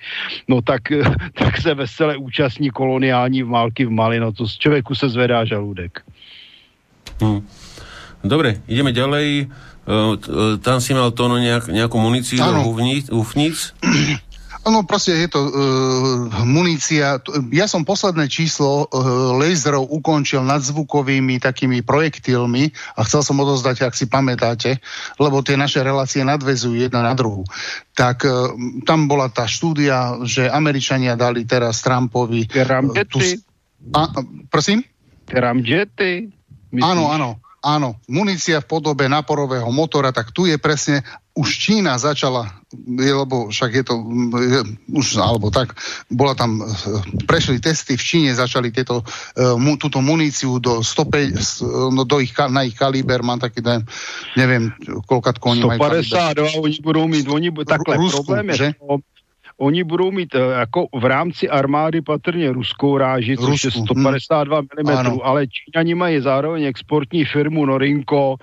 [0.48, 0.82] no tak,
[1.38, 4.20] tak se vesele účastní koloniální války v Mali.
[4.20, 6.00] No to z člověku se zvedá žalúdek.
[7.22, 7.46] Hm.
[8.24, 9.48] Dobre, ideme ďalej.
[9.88, 12.68] Uh, t- uh, tam si mal to no nejak, nejakú muníciu do Áno.
[14.60, 15.50] No proste je to uh,
[16.44, 17.16] munícia.
[17.20, 23.88] T- Ja som posledné číslo uh, laserov ukončil nadzvukovými takými projektilmi a chcel som odozdať,
[23.88, 24.78] ak si pamätáte,
[25.16, 27.48] lebo tie naše relácie nadvezujú jedna na druhú.
[27.96, 28.52] Tak uh,
[28.84, 32.44] tam bola tá štúdia, že Američania dali teraz Trumpovi...
[33.08, 33.18] uh, tú
[33.96, 34.00] a,
[34.52, 34.84] prosím?
[35.30, 36.30] ramjety.
[36.82, 37.98] Áno, áno, áno.
[38.10, 42.50] Munícia v podobe náporového motora, tak tu je presne, už Čína začala,
[42.98, 43.94] lebo však je to,
[44.90, 45.78] už, alebo tak,
[46.10, 46.66] bola tam, eh,
[47.26, 49.02] prešli testy v Číne, začali tieto,
[49.38, 53.86] eh, túto muníciu do 105, s- no, do ich, na ich kaliber, mám taký, ne,
[54.36, 54.74] neviem,
[55.06, 56.04] koľkátko oni majú kaliber.
[56.04, 58.68] 152 oni budou mít, oni, bu- takhle, Rusku, problém je že?
[58.78, 58.98] to,
[59.60, 64.60] oni budou mít eh, jako v rámci armády patrně ruskou ráži, což je Rusku, 152
[64.60, 65.18] mm, Ano.
[65.22, 68.36] ale Číňani mají zároveň exportní firmu Norinko,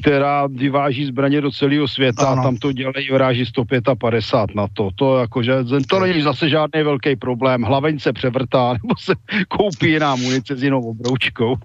[0.00, 2.42] která vyváží zbraně do celého světa Ano.
[2.42, 4.90] a tam to dělají v ráži 155 na to.
[4.94, 5.54] To, jakože,
[5.88, 7.62] to není zase žádný velký problém.
[7.62, 9.14] Hlaveň se převrtá, nebo se
[9.48, 11.56] koupí jiná munice s jinou obroučkou.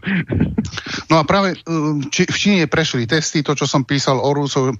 [1.11, 4.71] No a práve um, či, v Číne prešli testy, to, čo som písal o Rusov,
[4.71, 4.77] uh,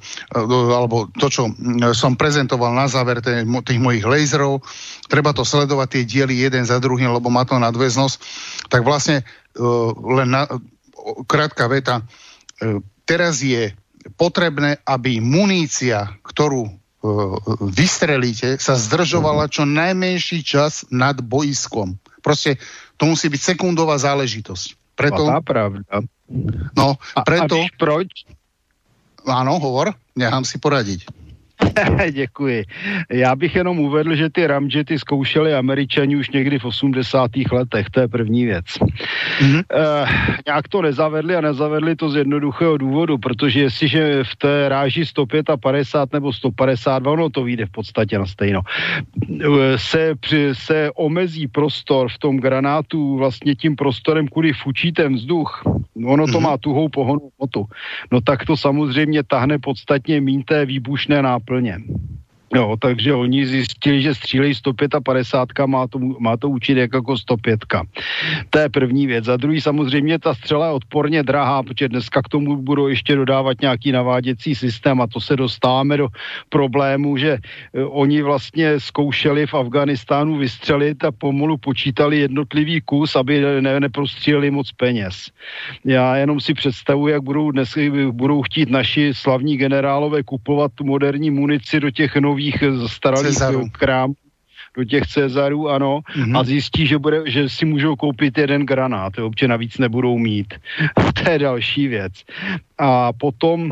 [0.72, 3.20] alebo to, čo mm, som prezentoval na záver
[3.66, 4.60] tých mojich laserov,
[5.08, 8.16] treba to sledovať tie diely jeden za druhým, lebo má to nadväznosť.
[8.68, 10.52] Tak vlastne uh, len na,
[11.24, 13.72] krátka veta, uh, teraz je
[14.20, 16.82] potrebné, aby munícia, ktorú
[17.74, 21.98] vystrelíte, sa zdržovala čo najmenší čas nad boiskom.
[22.22, 22.62] Proste
[23.02, 24.94] to musí byť sekundová záležitosť.
[24.94, 25.26] Preto...
[25.26, 26.06] Má pravda.
[26.78, 27.58] No, preto...
[27.58, 28.30] A, a proč?
[29.26, 31.10] Áno, hovor, nechám si poradiť.
[32.12, 32.66] Děkuji.
[33.12, 37.32] Já bych jenom uvedl, že ty ramjety zkoušeli američani už někdy v 80.
[37.52, 38.66] letech, to je první věc.
[38.66, 39.64] Mm-hmm.
[39.74, 40.06] E,
[40.48, 46.14] nějak to nezavedli a nezavedli to z jednoduchého důvodu, protože jestliže v té ráži 155
[46.14, 48.62] nebo 150, ono to vyjde v podstatě na stejno,
[49.42, 55.16] eh, se, při, se omezí prostor v tom granátu vlastně tím prostorem, kudy fučí ten
[55.16, 55.64] vzduch,
[56.06, 56.42] ono to mm-hmm.
[56.42, 57.66] má tuhou pohonu motu,
[58.12, 61.78] no tak to samozřejmě tahne podstatně mín té výbušné náplně plně.
[62.56, 67.60] Jo, takže oni zjistili, že střílejí 155, má to, má to účinek jako 105.
[68.50, 69.26] To je první věc.
[69.26, 73.62] Za druhý samozřejmě ta střela je odporně drahá, protože dneska k tomu budou ještě dodávat
[73.62, 76.08] nějaký naváděcí systém a to se dostáváme do
[76.50, 83.62] problému, že eh, oni vlastně zkoušeli v Afganistánu vystřelit a pomalu počítali jednotlivý kus, aby
[83.62, 85.32] ne, neprostříleli moc peněz.
[85.86, 87.78] Já jenom si představuji, jak budou dnes
[88.12, 93.34] budou chtít naši slavní generálové kupovat tu moderní munici do těch nových takových eh, staralých
[93.34, 93.70] Cezaru.
[93.72, 94.14] krám
[94.78, 96.40] do těch Cezarů, ano, mm-hmm.
[96.40, 100.54] a zjistí, že, bude, že si můžou koupit jeden granát, jo, protože navíc nebudou mít.
[101.24, 102.14] to je další věc.
[102.78, 103.72] A potom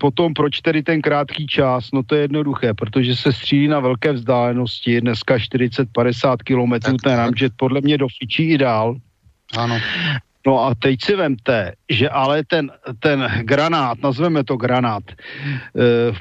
[0.00, 1.92] Potom proč tedy ten krátký čas?
[1.92, 7.52] No to je jednoduché, protože se střílí na velké vzdálenosti, dneska 40-50 kilometrů, ten ramjet
[7.56, 8.96] podle mě dofičí i dál.
[9.56, 9.78] Ano.
[10.46, 15.14] No a teď si vemte, že ale ten, ten granát, nazveme to granát, e,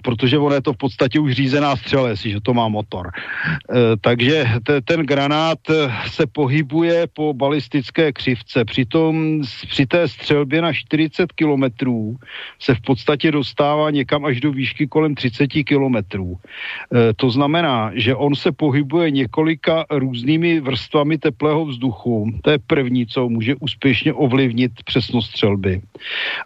[0.03, 3.11] protože ono je to v podstatě už řízená střele, že to má motor.
[3.11, 5.59] E, takže te, ten granát
[6.07, 8.65] se pohybuje po balistické křivce.
[8.65, 12.15] Přitom při té střelbě na 40 kilometrů
[12.59, 16.37] se v podstatě dostává někam až do výšky kolem 30 kilometrů.
[16.39, 22.31] E, to znamená, že on se pohybuje několika různými vrstvami teplého vzduchu.
[22.41, 25.81] To je první, co může úspěšně ovlivnit přesnost střelby.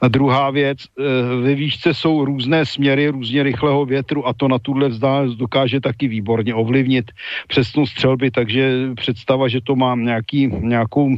[0.01, 1.03] A druhá věc, eh,
[1.41, 6.07] ve výšce jsou různé směry různě rychlého větru a to na tuhle vzdálenost dokáže taky
[6.07, 7.11] výborně ovlivnit
[7.47, 11.15] přesnost střelby, takže představa, že to mám nějaký, nějakou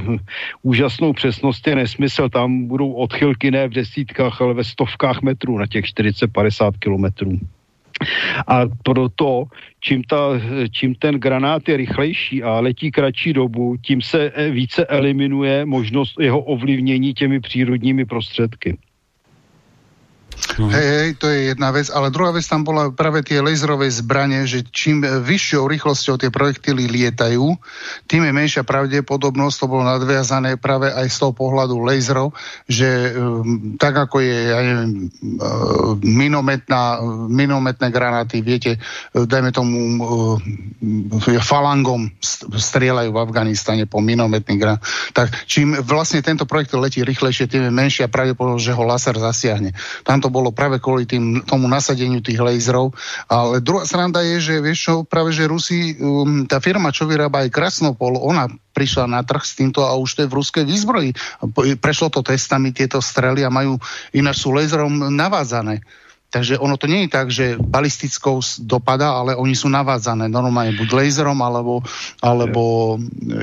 [0.62, 2.30] úžasnou přesnost je nesmysl.
[2.30, 7.40] Tam budou odchylky ne v desítkách, ale ve stovkách metrů na těch 40-50 kilometrů.
[8.48, 9.44] A proto,
[9.80, 10.18] čím, ta,
[10.72, 16.20] čím ten granát je rychlejší a letí kratší dobu, tím se eh, více eliminuje možnost
[16.20, 18.78] jeho ovlivnění těmi přírodními prostředky.
[20.60, 20.72] Mm.
[20.76, 24.44] Hej, hej, to je jedna vec, ale druhá vec tam bola práve tie laserové zbranie,
[24.44, 27.56] že čím vyššou rýchlosťou tie projektily lietajú,
[28.08, 32.36] tým je menšia pravdepodobnosť, to bolo nadviazané práve aj z toho pohľadu laserov,
[32.68, 34.92] že um, tak ako je, ja neviem,
[35.40, 42.12] uh, minometná, minometné granáty, viete, uh, dajme tomu uh, falangom
[42.52, 44.82] strieľajú v Afganistane po minometných granát,
[45.16, 49.72] tak čím vlastne tento projekt letí rýchlejšie, tým je menšia pravdepodobnosť, že ho laser zasiahne.
[50.04, 52.94] Tam to bolo práve kvôli tým, tomu nasadeniu tých laserov.
[53.26, 57.42] Ale druhá sranda je, že vieš čo, práve že Rusi, um, tá firma, čo vyrába
[57.42, 58.46] aj Krasnopol, ona
[58.78, 61.18] prišla na trh s týmto a už to je v ruskej výzbroji.
[61.82, 63.82] Prešlo to testami tieto strely a majú,
[64.14, 65.82] ináč sú laserom navádzané.
[66.30, 70.94] Takže ono to nie je tak, že balistickou dopada, ale oni sú navádzané normálne buď
[70.94, 71.82] laserom, alebo,
[72.22, 72.96] alebo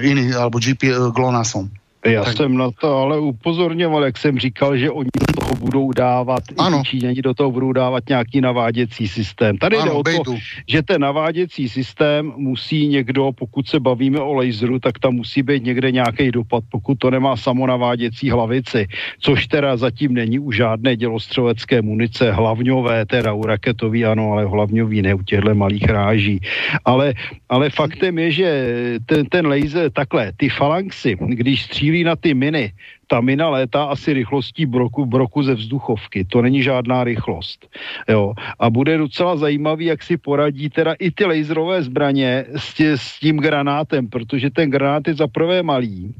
[0.06, 1.66] iný, alebo GP GLONASom.
[2.12, 2.36] Já tak.
[2.36, 6.80] jsem na to ale upozorňoval, jak jsem říkal, že oni do toho budou dávat, ano.
[6.80, 9.58] i Číňani do toho budou dávat nějaký naváděcí systém.
[9.58, 10.24] Tady ano, jde o bejdu.
[10.24, 10.34] to,
[10.68, 15.64] že ten naváděcí systém musí někdo, pokud se bavíme o laseru, tak tam musí být
[15.64, 18.86] někde nějaký dopad, pokud to nemá samonaváděcí hlavici,
[19.20, 25.02] což teda zatím není u žádné dělostřelecké munice, hlavňové, teda u raketový ano, ale hlavňový
[25.02, 26.40] ne u těchto malých ráží.
[26.84, 27.14] Ale,
[27.48, 28.48] ale faktem je, že
[29.06, 32.72] ten, ten laser, takhle, ty falanxy, když střílí cílí na ty miny.
[33.06, 36.24] Ta mina létá asi rychlostí broku, broku ze vzduchovky.
[36.28, 37.64] To není žádná rychlost.
[38.08, 38.34] Jo.
[38.58, 43.16] A bude docela zajímavý, jak si poradí teda i ty laserové zbraně s, tě, s
[43.20, 46.12] tím granátem, protože ten granát je za prvé malý,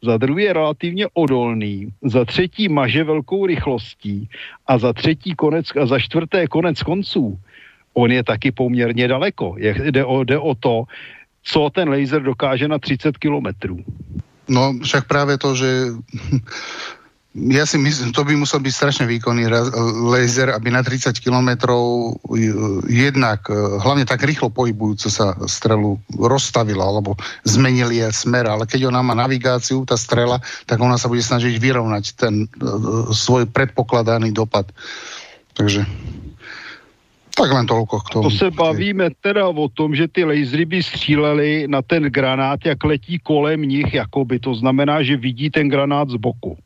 [0.00, 4.28] za druhý je relativně odolný, za třetí maže velkou rychlostí
[4.66, 7.36] a za třetí konec a za čtvrté konec konců
[7.94, 9.58] on je taky poměrně daleko.
[9.58, 10.84] Jde, o, jde o to,
[11.42, 13.84] co ten laser dokáže na 30 kilometrů.
[14.50, 15.94] No však práve to, že
[17.58, 19.46] ja si myslím, to by musel byť strašne výkonný
[20.10, 22.18] laser, aby na 30 kilometrov
[22.90, 27.14] jednak, e, hlavne tak rýchlo pohybujúcu sa strelu rozstavila, alebo
[27.46, 31.54] zmenili je smer, ale keď ona má navigáciu, tá strela, tak ona sa bude snažiť
[31.54, 32.50] vyrovnať ten
[33.14, 34.66] svoj predpokladaný dopad.
[35.54, 35.86] Takže
[37.30, 38.22] Tak len toľko k tomu.
[38.26, 42.84] To se bavíme teda o tom, že ty lasery by stříleli na ten granát, jak
[42.84, 44.38] letí kolem nich, jakoby.
[44.38, 46.58] To znamená, že vidí ten granát z boku.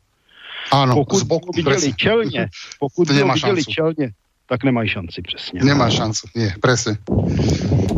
[0.73, 2.49] Áno, Pokud z boku, viděli čelně,
[2.81, 3.71] pokud To by ho viděli šancu.
[3.71, 4.07] čelně,
[4.49, 5.59] tak nemají šanci přesně.
[5.63, 6.97] Nemá šancu, nie, presne.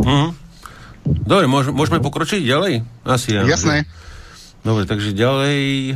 [0.03, 0.35] Mhm.
[1.07, 2.84] Dobre, môž, môžeme pokročiť ďalej?
[3.07, 3.48] Asi áno.
[3.48, 3.88] Jasné.
[4.68, 5.95] Dobre, takže ďalej...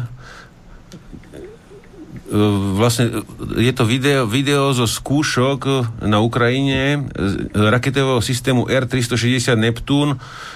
[2.31, 2.35] E,
[2.79, 5.59] Vlastne e, je to video, video zo skúšok
[6.07, 10.15] na Ukrajine z raketového systému R-360 Neptún.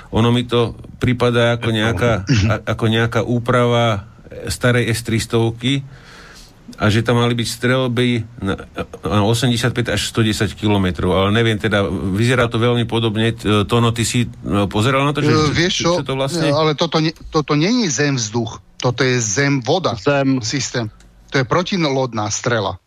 [0.09, 2.11] Ono mi to prípada ako nejaká,
[2.63, 4.07] ako nejaká úprava
[4.47, 5.83] starej S-300
[6.75, 8.57] a že tam mali byť strelby na,
[9.05, 13.37] na 85 až 110 kilometrov, ale neviem, teda vyzerá to veľmi podobne.
[13.37, 14.25] T- Tono, ty si
[14.67, 16.49] pozeral na to, že, E, vieš čo, čo to vlastne...
[16.49, 20.41] ale toto, ne, toto není zem vzduch, toto je zem voda Zem.
[20.41, 20.89] systém.
[21.35, 22.79] To je protilodná strela.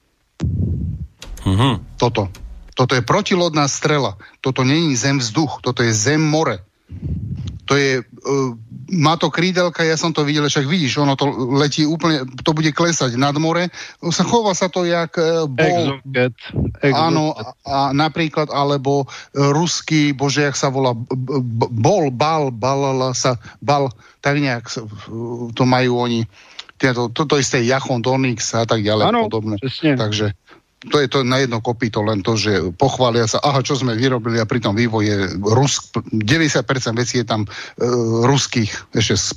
[1.44, 2.00] Mhm.
[2.00, 2.32] Toto.
[2.72, 4.16] Toto je protilodná strela.
[4.40, 6.64] Toto není zem vzduch, toto je zem more.
[7.68, 8.56] To je, uh,
[8.96, 11.28] má to krídelka, ja som to videl, však vidíš, ono to
[11.60, 13.68] letí úplne, to bude klesať nad more,
[14.08, 16.32] sa chová sa to jak uh, bol, Exoget.
[16.80, 16.96] Exoget.
[16.96, 19.06] Áno, a, a napríklad, alebo e,
[19.52, 23.92] ruský, bože, jak sa volá, b- b- bol, bal, balala sa, bal,
[24.24, 24.64] tak nejak
[25.52, 26.24] to majú oni,
[26.78, 29.58] tieto, toto isté Jachon, Donix a tak ďalej Áno, podobné.
[29.58, 29.98] presne.
[29.98, 30.26] Takže
[30.86, 34.38] to je to na jedno kopito, len to, že pochvália sa, aha, čo sme vyrobili
[34.38, 37.48] a pri tom vývoje Rus, 90% vecí je tam e,
[38.22, 39.34] ruských, ešte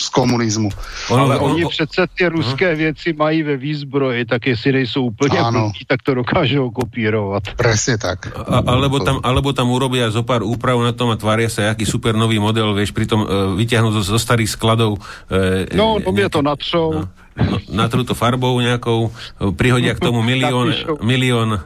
[0.00, 0.70] z, komunizmu.
[1.12, 5.38] Ale on- oni on- přece ty ruské věci mají ve výzbroji, tak jestli nejsou úplně
[5.50, 7.42] blbí, tak to dokážou kopírovat.
[7.56, 8.32] Presne tak.
[8.48, 11.84] A, alebo, tam, alebo tam urobia zo pár úprav na tom a tvária sa, aký
[11.84, 13.26] super nový model, vieš, pritom e,
[13.60, 14.96] vyťahnú zo, zo starých skladov.
[15.28, 16.92] E, No, to mě to natřou.
[16.92, 17.08] no,
[17.40, 19.12] no, natrú to farbou nejakou,
[19.56, 21.60] prihodia k tomu milión, milión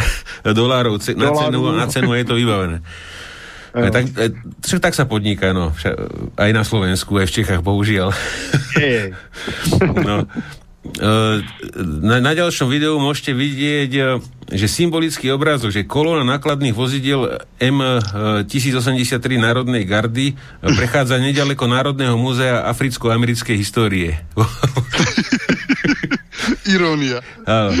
[0.44, 2.80] dolárov ce, na, cenu, na cenu je to vybavené.
[3.78, 4.34] E, tak, e,
[4.64, 5.70] však tak sa podniká, no.
[5.76, 5.94] Vša,
[6.34, 8.10] aj na Slovensku, aj v Čechách, bohužiaľ.
[8.74, 9.12] Je.
[10.08, 10.24] No.
[10.98, 11.12] E,
[11.84, 14.02] Na, na ďalšom videu môžete vidieť, e,
[14.56, 20.34] že symbolický obrázok, že kolóna nákladných vozidiel M1083 Národnej gardy e,
[20.72, 24.16] prechádza nedaleko Národného múzea africko-americkej histórie.
[26.64, 27.20] Irónia.
[27.44, 27.76] Áno.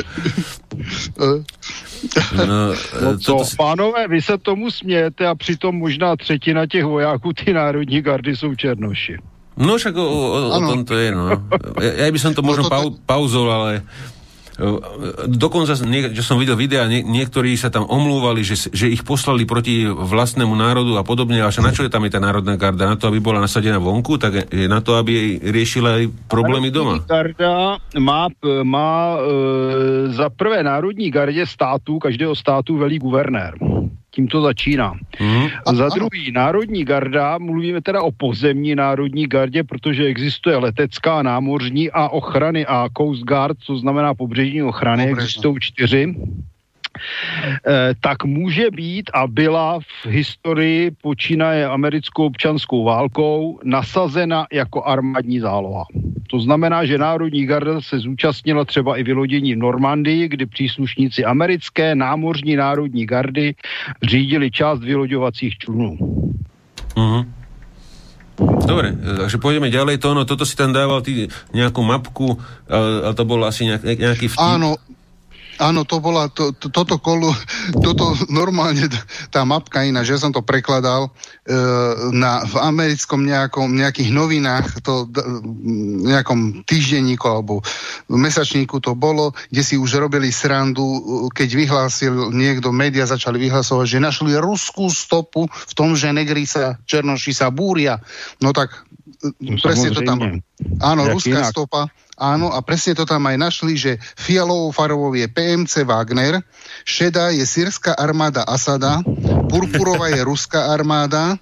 [2.36, 2.44] No,
[3.02, 7.32] No co, toto si- pánové, vy se tomu smějete a přitom možná třetina těch vojáků
[7.32, 9.18] ty národní gardy jsou černoši.
[9.58, 11.34] No však o, o, o tom to je, no.
[11.82, 13.82] Ja, ja by som to možno No pau, pauzol, ale
[15.30, 19.86] dokonca, že som videl videa, nie, niektorí sa tam omlúvali, že, že ich poslali proti
[19.86, 22.90] vlastnému národu a podobne, a na čo je tam je tá národná garda?
[22.90, 27.06] Na to, aby bola nasadená vonku, tak je na to, aby riešila aj problémy doma.
[27.06, 28.26] Garda má,
[28.66, 29.18] má e,
[30.10, 33.54] za prvé národní gardě států, každého státu velí guvernér.
[34.18, 34.94] Tím to začíná.
[35.20, 35.48] Mhm.
[35.66, 41.90] A za druhý, národní garda, mluvíme teda o pozemní národní gardě, protože existuje letecká, námořní
[41.90, 46.14] a ochrany a Coast Guard, co znamená pobřežní ochrany, existují čtyři.
[47.66, 55.40] Eh, tak může být a byla v historii počínaje americkou občanskou válkou nasazena jako armádní
[55.40, 55.84] záloha.
[56.30, 61.94] To znamená, že Národní garda se zúčastnila třeba i vylodění v Normandii, kdy příslušníci americké
[61.94, 63.54] námořní národní gardy
[64.02, 65.98] řídili část vyloďovacích člunů.
[66.96, 67.38] Mhm.
[68.38, 69.98] Dobre, e, takže pôjdeme ďalej.
[69.98, 72.38] To, no, toto si tam dával ty nejakú mapku,
[72.70, 74.38] ale, ale to bol asi nejak, nejaký vtip.
[74.38, 74.78] Áno,
[75.58, 77.34] áno, to bola, to, to, toto kolo,
[77.84, 78.86] toto normálne,
[79.28, 81.10] tá mapka iná, že som to prekladal
[81.44, 81.54] e,
[82.14, 85.10] na, v americkom nejakom, nejakých novinách, to
[86.06, 87.60] nejakom týždenníku alebo
[88.08, 93.98] mesačníku to bolo, kde si už robili srandu, keď vyhlásil niekto, média začali vyhlasovať, že
[93.98, 97.98] našli ruskú stopu v tom, že negri sa, černoši sa búria.
[98.38, 98.86] No tak
[99.42, 100.40] e, presne to tam...
[100.82, 101.52] Áno, Jak ruská inak.
[101.54, 101.86] stopa.
[102.18, 106.42] Áno, a presne to tam aj našli, že fialovou farbou je PMC Wagner,
[106.82, 109.06] šedá je sírska armáda Asada,
[109.46, 111.38] purpurová je ruská armáda,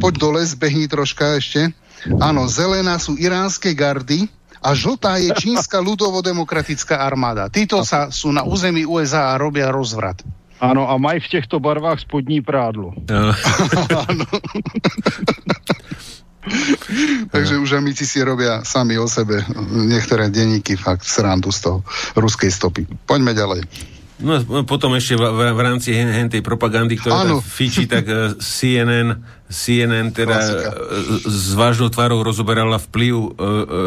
[0.00, 1.76] poď dole, zbehni troška ešte.
[2.24, 4.32] Áno, zelená sú iránske gardy
[4.64, 7.52] a žltá je čínska ľudovo-demokratická armáda.
[7.52, 10.24] Títo sa sú na území USA a robia rozvrat.
[10.58, 12.90] Ano, a mají v těchto barvách spodní prádlo.
[14.08, 14.24] No.
[17.34, 21.78] Takže už amici si robia sami o sebe niektoré denníky fakt srandu z toho
[22.16, 22.88] ruskej stopy.
[23.06, 23.62] Poďme ďalej.
[24.18, 24.34] No
[24.66, 28.34] potom ešte v, v, v rámci hen, hen tej propagandy, ktorá tam fičí, tak eh,
[28.34, 29.14] CNN,
[29.46, 30.70] CNN teda Klasika.
[30.74, 33.30] eh, s vážnou tvárou rozoberala vplyv uh,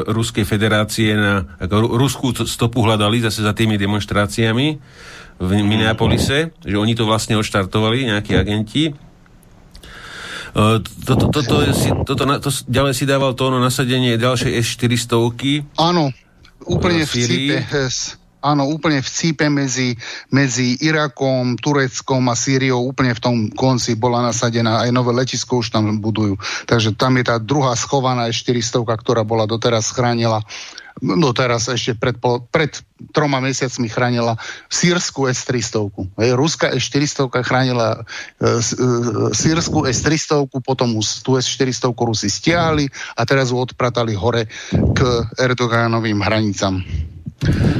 [0.07, 4.79] Ruskej federácie na ako Ru- ruskú stopu hľadali zase za tými demonstráciami.
[5.41, 8.93] v Minneapolise, že oni to vlastne odštartovali, nejakí agenti.
[10.51, 15.79] Toto, to, to, to, to, to, ďalej si dával tóno nasadenie ďalšej S-400.
[15.79, 16.11] Áno,
[16.67, 17.55] úplne v cípe.
[18.41, 19.93] Áno, úplne v cípe medzi,
[20.33, 25.69] medzi Irakom, Tureckom a Sýriou, úplne v tom konci bola nasadená, aj nové letisko už
[25.69, 26.41] tam budujú.
[26.65, 30.41] Takže tam je tá druhá schovaná S-400, ktorá bola doteraz chránila
[30.99, 32.75] no teraz ešte pred, pol- pred
[33.15, 34.35] troma mesiacmi chránila
[34.67, 35.87] sírsku S-300.
[36.19, 38.01] Hej, Ruská S-400 chránila e,
[38.43, 38.87] e,
[39.31, 44.99] sírsku S-300, potom tú S-400 Rusi stiahli a teraz ju odpratali hore k
[45.39, 46.83] Erdogánovým hranicám.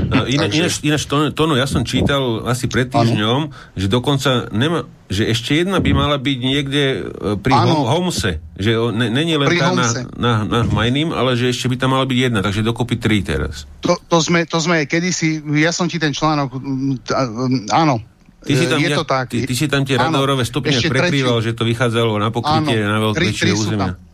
[0.10, 5.30] No, ináč, ináč to, Tono, ja som čítal asi pred týždňom, že dokonca nema, že
[5.30, 7.00] ešte jedna by mala byť niekde e,
[7.38, 7.54] pri.
[7.54, 8.42] Hom- Homse.
[8.58, 10.02] Že ne, není len Pri tá na, Homse.
[10.18, 13.70] na, na Majným, ale že ešte by tam mala byť jedna, takže dokopy tri teraz.
[13.82, 16.50] To, to, sme, to sme kedysi, ja som ti ten článok,
[17.02, 17.16] t-
[17.70, 18.02] áno,
[18.42, 19.30] Ty si tam, je to tak.
[19.30, 21.46] Ty, ty si tam tie radorové stupne prekrýval, tretiu.
[21.46, 23.94] že to vychádzalo na pokrytie Áno, na sú územia.
[23.94, 24.11] tam.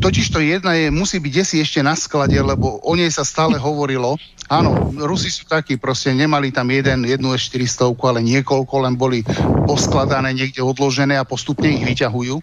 [0.00, 3.60] Totiž to jedna je, musí byť desi ešte na sklade, lebo o nej sa stále
[3.60, 4.16] hovorilo.
[4.50, 9.22] Áno, Rusi sú takí, proste nemali tam jeden, jednu S-400, ale niekoľko, len boli
[9.68, 12.40] poskladané, niekde odložené a postupne ich vyťahujú.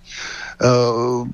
[0.57, 1.27] Uh,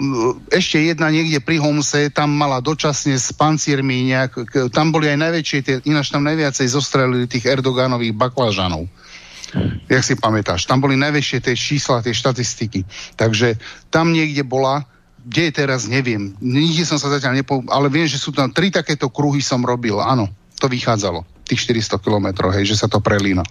[0.49, 5.59] ešte jedna niekde pri Homse, tam mala dočasne s pancírmi nejak, tam boli aj najväčšie,
[5.61, 8.89] tie, ináč tam najviacej zostrelili tých Erdoganových baklažanov.
[9.85, 12.81] Jak si pamätáš, tam boli najväčšie tie čísla, tie štatistiky.
[13.13, 13.61] Takže
[13.93, 14.89] tam niekde bola,
[15.23, 16.35] kde je teraz, neviem.
[16.43, 17.63] Nikde som sa zatiaľ nepo...
[17.71, 19.95] Ale viem, že sú tam tri takéto kruhy som robil.
[19.97, 20.27] Áno,
[20.59, 21.23] to vychádzalo.
[21.47, 23.43] Tých 400 kilometrov, hej, že sa to prelína.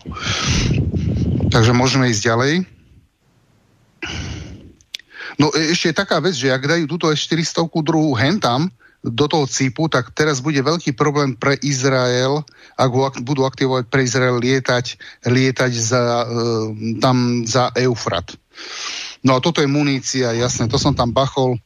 [1.48, 2.52] Takže môžeme ísť ďalej.
[5.40, 8.68] No e- ešte je taká vec, že ak dajú túto S-400 druhú hentam
[9.02, 12.44] do toho cípu, tak teraz bude veľký problém pre Izrael,
[12.78, 16.26] ak- budú aktivovať pre Izrael lietať, lietať za, e,
[17.02, 18.38] tam za Eufrat.
[19.22, 21.56] No a toto je munícia, jasné, to som tam bachol.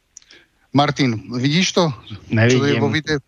[0.70, 1.84] Martin, vidíš to?
[1.88, 2.80] Čo je Nevidím.
[2.80, 3.18] vo videu?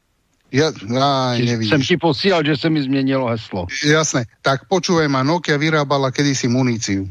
[0.49, 1.69] Ja, aj, nevidíš.
[1.69, 3.67] Jsem ti posílal, že se mi změnilo heslo.
[3.85, 7.05] Jasné, tak počúvaj ma, Nokia vyrábala kedysi muníciu.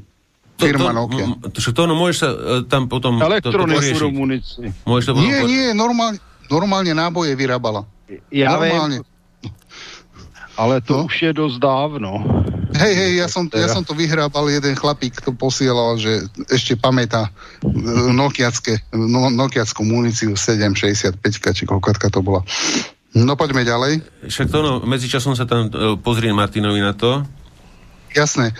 [0.57, 1.26] Firma Nokia.
[1.26, 3.78] m- to, to, no, môžeš sa e, tam potom to, to Elektrony
[4.10, 4.74] munici.
[4.90, 6.18] Môžeš to potom Nie, po- nie, normálne,
[6.49, 7.86] normálne náboje vyrábala.
[8.34, 9.06] Já normálne.
[9.06, 9.53] vím,
[10.57, 11.06] ale to No.
[11.06, 12.26] už je dost dávno.
[12.78, 13.74] Hej, hej, ja som, ja Teda.
[13.74, 17.34] som to vyhrábal, jeden chlapík to posielal, že ešte pamätá
[17.66, 17.72] e,
[18.14, 21.18] nokiacké, no, nokiackú muníciu 765,
[21.58, 22.45] či koľkatka to bola.
[23.18, 24.06] No poďme ďalej.
[24.30, 27.26] Však to no, medzičasom sa tam e, pozrie Martinovi na to.
[28.14, 28.56] Jasné,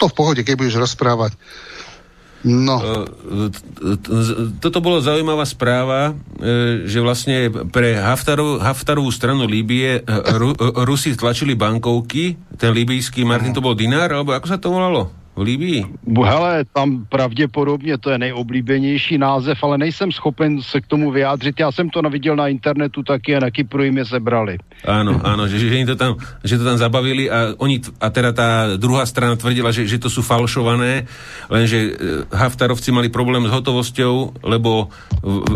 [0.00, 1.36] to v pohode, keď budeš rozprávať.
[2.46, 3.98] No, E,
[4.62, 10.10] Toto bolo zaujímavá správa, e, že vlastne pre Haftarov, Haftarovú stranu Líbie e,
[10.86, 15.10] Rusi tlačili bankovky, ten libijský, Martin, to bol dinár, alebo ako sa to volalo?
[15.38, 15.86] V Líbii?
[16.24, 21.60] Hele, tam pravděpodobně to je nejoblíbenější název, ale nejsem schopen se k tomu vyjádřit.
[21.60, 24.58] Já jsem to viděl na internetu taky a na Kypru jim je zebrali.
[24.86, 28.50] Áno, áno, že, že, to tam, že to tam zabavili a oni, a teda tá
[28.78, 31.10] druhá strana tvrdila, že, že to sú falšované,
[31.50, 31.90] lenže e,
[32.30, 34.90] Haftarovci mali problém s hotovosťou, lebo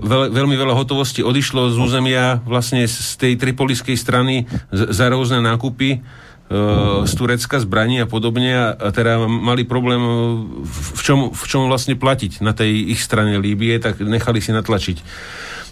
[0.03, 6.03] veľ, veľmi veľa hotovosti odišlo z územia vlastne z tej tripoliskej strany za rôzne nákupy
[7.09, 10.13] z Turecka, zbraní a podobne a, teda mali problém e,
[10.69, 14.99] v, čom, v čom vlastne platiť na tej ich strane Líbie, tak nechali si natlačiť.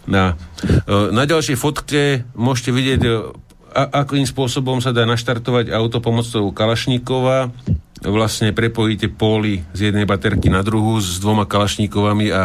[0.09, 3.11] Na, e, na ďalšej fotke môžete vidieť, e,
[3.77, 7.52] a, akým spôsobom sa dá naštartovať auto pomocou Kalašníkova.
[8.01, 12.44] Vlastne prepojíte póly z jednej baterky na druhú s dvoma Kalašníkovami a, a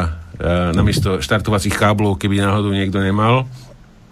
[0.76, 3.48] namiesto štartovacích káblov, keby náhodou niekto nemal.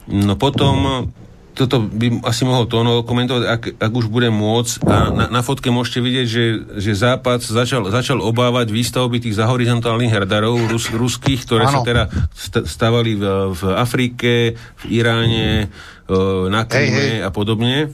[0.08, 1.12] No potom
[1.54, 4.82] toto by asi mohol Tóno komentovať, ak, ak už bude môcť.
[4.90, 6.46] A na, na fotke môžete vidieť, že,
[6.82, 11.74] že Západ začal, začal obávať výstavby tých zahorizontálnych radarov rus, ruských, ktoré Áno.
[11.74, 12.04] sa teda
[12.34, 13.24] st- stavali v,
[13.54, 15.70] v Afrike, v Iráne,
[16.10, 16.16] e,
[16.50, 17.94] na Kríme a podobne.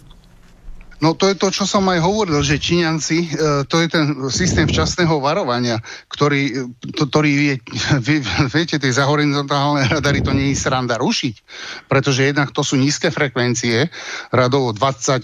[0.99, 3.27] No to je to, čo som aj hovoril, že Číňanci, e,
[3.63, 5.79] to je ten systém včasného varovania,
[6.11, 6.55] ktorý, e,
[6.91, 7.55] to, ktorý je,
[8.07, 8.15] vy,
[8.51, 11.35] viete, tie zahorizontálne radary to nie je sranda rušiť,
[11.87, 13.87] pretože jednak to sú nízke frekvencie,
[14.35, 15.23] radovo 20,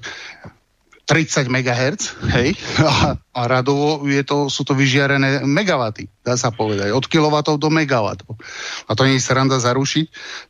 [1.06, 6.90] 30 MHz, hej, a, a radovo je to, sú to vyžiarené megawaty, dá sa povedať,
[6.90, 8.34] od kilowatov do megawatov.
[8.90, 10.06] A to nie je sranda zarušiť,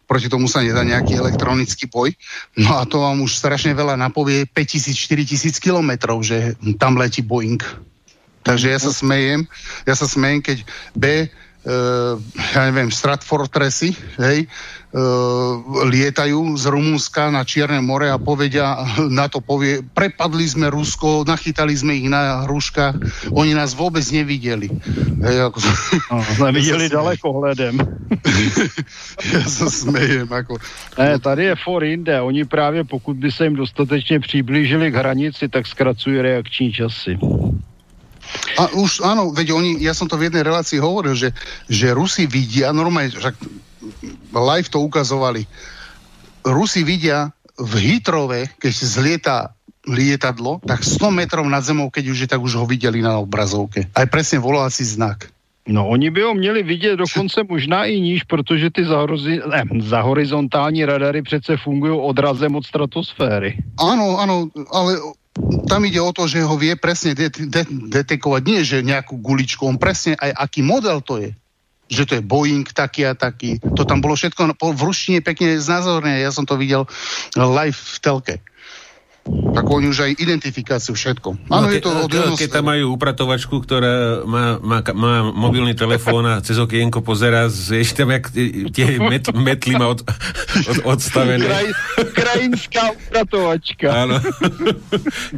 [0.08, 2.16] proti tomu sa nedá nejaký elektronický boj.
[2.56, 7.60] No a to vám už strašne veľa napovie 5000-4000 kilometrov, že tam letí Boeing.
[8.46, 9.50] Takže ja sa smejem,
[9.84, 10.58] ja sa smejem, keď
[10.96, 11.28] B
[12.54, 14.46] ja neviem, Stratfortressy, hej,
[14.94, 21.26] uh, lietajú z Rumúnska na Čierne more a povedia, na to povie, prepadli sme Rusko,
[21.26, 22.96] nachytali sme ich na hruškách,
[23.34, 24.70] oni nás vôbec nevideli.
[25.26, 25.58] Hej, ako...
[26.14, 27.76] No, sme videli ďaleko hledem.
[29.34, 30.30] ja sa smejem.
[30.30, 30.62] Ako...
[31.02, 32.22] Ne, tady je for jinde.
[32.22, 37.18] Oni právě pokud by se jim dostatečně přiblížili k hranici, tak zkracují reakční časy.
[38.58, 41.36] A už áno, veď oni, ja som to v jednej relácii hovoril, že,
[41.68, 43.36] že Rusi vidia, normálne, však
[44.32, 45.48] live to ukazovali,
[46.46, 49.38] Rusi vidia v Hitrove, keď zlieta
[49.86, 53.86] lietadlo, tak 100 metrov nad zemou, keď už je, tak už ho videli na obrazovke.
[53.94, 55.30] Aj presne voláci znak.
[55.66, 60.02] No, oni by ho měli vidět dokonce možná i níž, protože ty zahorozi, ne, za
[60.02, 63.58] horizontální radary přece fungují odrazem od stratosféry.
[63.78, 65.02] Áno, áno, ale
[65.68, 68.42] tam ide o to, že ho vie presne de- de- detekovať.
[68.48, 71.32] Nie, že nejakú guličku, on presne aj aký model to je.
[71.86, 73.62] Že to je Boeing taký a taký.
[73.62, 76.24] To tam bolo všetko v ruštine pekne znázorné.
[76.24, 76.90] Ja som to videl
[77.38, 78.36] live v telke.
[79.26, 81.50] Tak oni už aj identifikáciu, všetko.
[81.50, 85.74] Áno, no, je to od ke, keď tam majú upratovačku, ktorá má, má, má mobilný
[85.74, 88.30] telefón a cez okienko pozera, ešte tam jak
[88.70, 90.06] tie met, metly má od,
[90.70, 91.42] od, odstavené.
[91.42, 91.68] Kraj,
[92.14, 93.88] krajinská upratovačka.
[93.90, 94.22] Áno.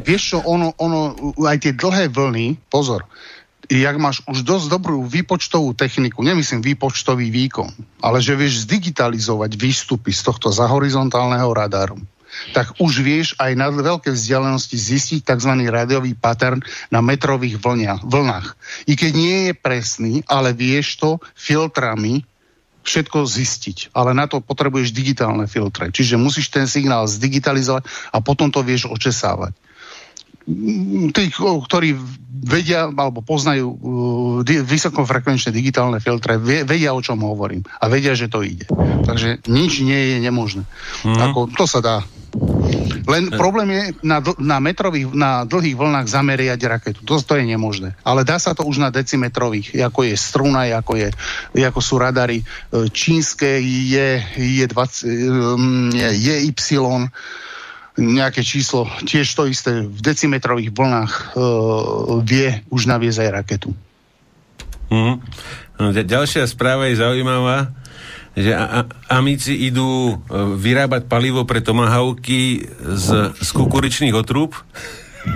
[0.04, 1.16] Vieš čo, ono, ono,
[1.48, 3.08] aj tie dlhé vlny, pozor,
[3.72, 7.72] jak máš už dosť dobrú výpočtovú techniku, nemyslím výpočtový výkon,
[8.04, 11.96] ale že vieš zdigitalizovať výstupy z tohto zahorizontálneho radaru,
[12.52, 15.52] tak už vieš aj na veľké vzdialenosti zistiť tzv.
[15.68, 16.60] rádiový pattern
[16.92, 18.56] na metrových vlnia, vlnách.
[18.88, 22.24] I keď nie je presný, ale vieš to filtrami
[22.88, 23.92] všetko zistiť.
[23.92, 25.92] Ale na to potrebuješ digitálne filtre.
[25.92, 29.52] Čiže musíš ten signál zdigitalizovať a potom to vieš očesávať
[31.12, 31.88] tí, ktorí
[32.38, 33.78] vedia alebo poznajú uh,
[34.46, 37.66] vysokofrekvenčné digitálne filtre, vedia, o čom hovorím.
[37.82, 38.64] A vedia, že to ide.
[39.04, 40.62] Takže nič nie je nemožné.
[41.04, 41.18] Mm.
[41.18, 41.96] Ako, to sa dá.
[43.08, 47.00] Len problém je na, dl- na metrových, na dlhých vlnách zameriať raketu.
[47.08, 47.96] To, to je nemožné.
[48.04, 51.08] Ale dá sa to už na decimetrových, ako je struna, ako, je,
[51.56, 52.44] ako sú radary e,
[52.92, 57.08] čínske, je, je, 20, je, je Y,
[57.98, 61.22] nejaké číslo, tiež to isté, v decimetrových vlnách e,
[62.22, 63.70] vie už naviesť aj raketu.
[64.88, 65.20] Mm.
[66.06, 67.74] Ďalšia správa je zaujímavá,
[68.38, 70.14] že a- amici idú e,
[70.56, 74.54] vyrábať palivo pre tomahawky z, z kukuričných otrúb.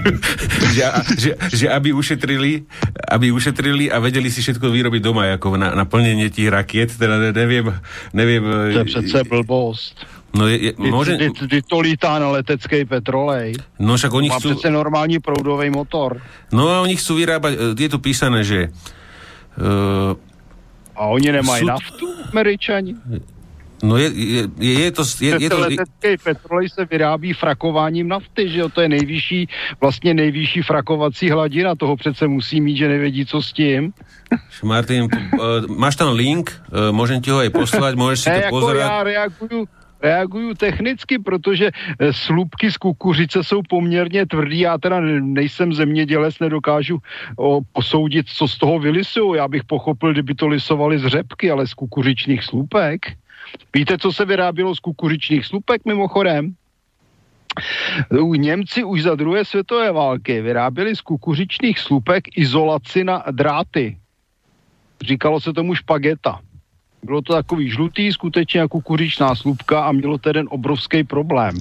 [0.77, 0.83] že,
[1.19, 2.65] že, že aby ušetrili
[3.13, 7.33] aby ušetrili a vedeli si všetko vyrobiť doma ako na, na plnenie tých rakiet teda
[7.33, 7.73] neviem,
[8.13, 8.43] neviem
[8.73, 9.95] To je přece blbost.
[10.33, 11.13] No je, je, môže...
[11.21, 13.53] Ty, ty, ty to lítá na leteckej petrolej.
[13.77, 14.57] No však oni Má chcú...
[14.57, 16.25] přece normální proudový motor.
[16.53, 18.73] No a oni chcú vyrábať, e, je tu písané, že
[19.61, 20.17] uh,
[20.97, 22.97] A oni nemají Sú- naftu, Američani?
[23.83, 25.03] No je, je, je, to...
[25.21, 28.69] Je, je to letecký petrolej se vyrábí frakováním nafty, že jo?
[28.69, 29.49] To je nejvyšší,
[29.81, 33.93] vlastně nejvyšší frakovací hladina, toho přece musí mít, že nevědí, co s tím.
[34.65, 38.45] Martin, uh, máš tam link, uh, môžem ti ho aj poslať, môžeš si Ne, to
[38.49, 38.81] jako pozerať.
[38.81, 39.61] já reaguju,
[40.03, 44.59] reaguju technicky, protože eh, slupky z kukuřice jsou poměrně tvrdý.
[44.61, 46.99] Já teda nejsem zemědělec, nedokážu
[47.37, 49.37] o, posoudit, co z toho vylisují.
[49.37, 53.07] Já bych pochopil, kdyby to lisovali z řepky, ale z kukuřičných slupek.
[53.75, 56.55] Víte, co se vyrábělo z kukuřičných slupek mimochodem?
[58.37, 63.97] Němci už za druhé světové války vyráběli z kukuřičných slupek izolaci na dráty.
[65.03, 66.41] Říkalo se tomu špageta.
[67.03, 71.55] Bylo to takový žlutý, skutečně jako kukuřičná slupka a mělo to jeden obrovský problém.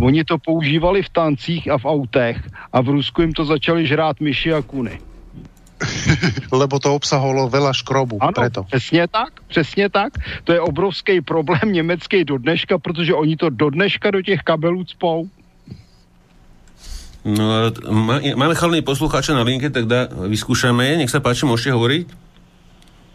[0.00, 4.20] Oni to používali v tancích a v autech a v Rusku jim to začali žrát
[4.20, 5.00] myši a kuny.
[6.60, 8.22] Lebo to obsahovalo veľa škrobu.
[8.22, 8.62] Ano, Preto.
[8.62, 10.12] přesně tak, přesně tak.
[10.44, 14.84] To je obrovský problém německý do dneška, protože oni to do dneška do těch kabelů
[14.84, 15.28] cpou.
[17.24, 17.72] No,
[18.36, 21.00] máme chalný poslucháča na linke, tak dá, vyskúšame.
[21.00, 22.06] Nech sa páči, môžete hovoriť.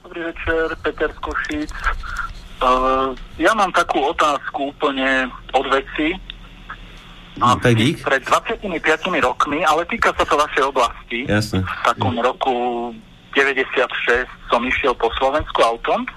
[0.01, 1.69] Dobrý večer, Peter z Košic.
[2.57, 6.17] Uh, ja mám takú otázku úplne od veci.
[7.37, 8.01] No, dík.
[8.01, 11.19] Pred 25 rokmi, ale týka sa to vašej oblasti.
[11.29, 11.61] Jasne.
[11.61, 12.55] V takom roku
[13.37, 16.09] 96 som išiel po Slovensku autom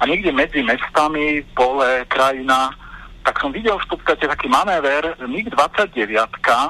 [0.00, 2.72] a niekde medzi mestami, pole, krajina,
[3.24, 6.68] tak som videl v podstate taký manéver MiG-29 uh,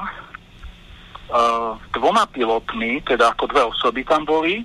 [1.75, 4.63] s dvoma pilotmi, teda ako dve osoby tam boli,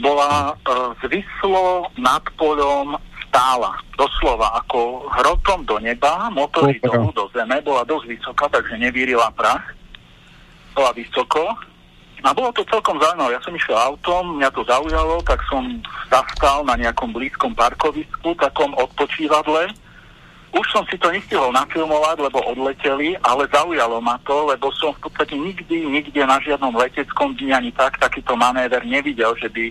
[0.00, 2.96] bola uh, zvislo nad poľom
[3.28, 3.76] stála.
[3.94, 6.98] Doslova ako hrotom do neba, motory Super.
[6.98, 9.76] dolu do zeme, bola dosť vysoká, takže nevírila prach.
[10.74, 11.54] Bola vysoko.
[12.26, 13.38] A bolo to celkom zaujímavé.
[13.38, 15.62] Ja som išiel autom, mňa to zaujalo, tak som
[16.10, 19.70] zastal na nejakom blízkom parkovisku, takom odpočívadle.
[20.50, 25.06] Už som si to nestihol nafilmovať, lebo odleteli, ale zaujalo ma to, lebo som v
[25.06, 29.70] podstate nikdy, nikde na žiadnom leteckom dni ani tak takýto manéver nevidel, že by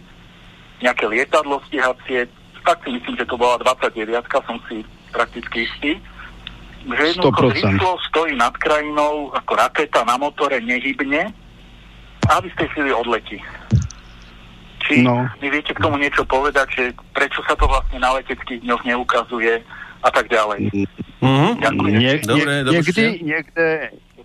[0.79, 2.29] nejaké lietadlo stíhacie,
[2.67, 4.11] tak si myslím, že to bola 29,
[4.43, 5.91] som si prakticky istý,
[6.83, 7.55] že jednoducho 100%.
[7.55, 11.31] rýchlo stojí nad krajinou ako raketa na motore nehybne
[12.27, 13.39] a v istej chvíli odletí.
[14.83, 15.27] Či No.
[15.39, 19.63] mi viete k tomu niečo povedať, že prečo sa to vlastne na leteckých dňoch neukazuje
[19.99, 20.71] a tak ďalej.
[21.23, 21.49] Mhm.
[21.59, 21.99] Ďakujem.
[21.99, 23.79] Ně, Dobré, ně, dobré.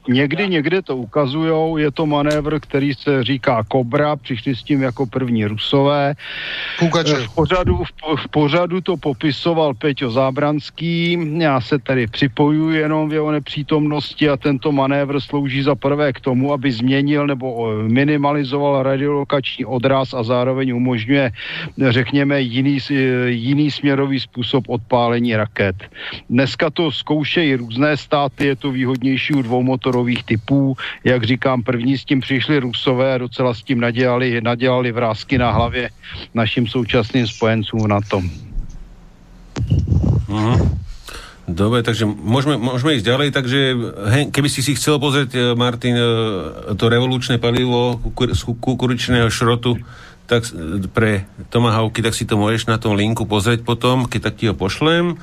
[0.08, 5.06] Někdy, někde, to ukazujou, je to manévr, který se říká Kobra, přišli s tím jako
[5.06, 6.14] první Rusové.
[7.26, 13.12] V pořadu, v, v pořadu to popisoval Peťo Zábranský, já se tady připojuji jenom v
[13.12, 18.82] jeho nepřítomnosti a tento manévr slouží za prvé k tomu, aby změnil nebo o, minimalizoval
[18.82, 21.30] radiolokační odraz a zároveň umožňuje,
[21.88, 22.90] řekněme, jiný, s-
[23.26, 25.76] jiný směrový způsob odpálení raket.
[26.30, 29.42] Dneska to zkoušejí různé státy, je to výhodnější u
[29.92, 30.76] dvoumotorových typů.
[31.04, 35.52] Jak říkám, první s tím přišli Rusové a docela s tím nadělali, nadělali vrázky na
[35.52, 35.90] hlavě
[36.34, 38.24] našim současným spojencům na tom.
[40.28, 40.80] Mhm.
[41.42, 43.58] Dobre, takže môžeme, môžeme ísť ďalej, takže
[44.14, 46.06] hej, keby si si chcel pozrieť, e, Martin, e,
[46.78, 49.74] to revolučné palivo z kukuričného šrotu
[50.30, 50.54] tak, s-
[50.94, 54.54] pre Tomahawky, tak si to môžeš na tom linku pozrieť potom, keď tak ti ho
[54.54, 55.18] pošlem.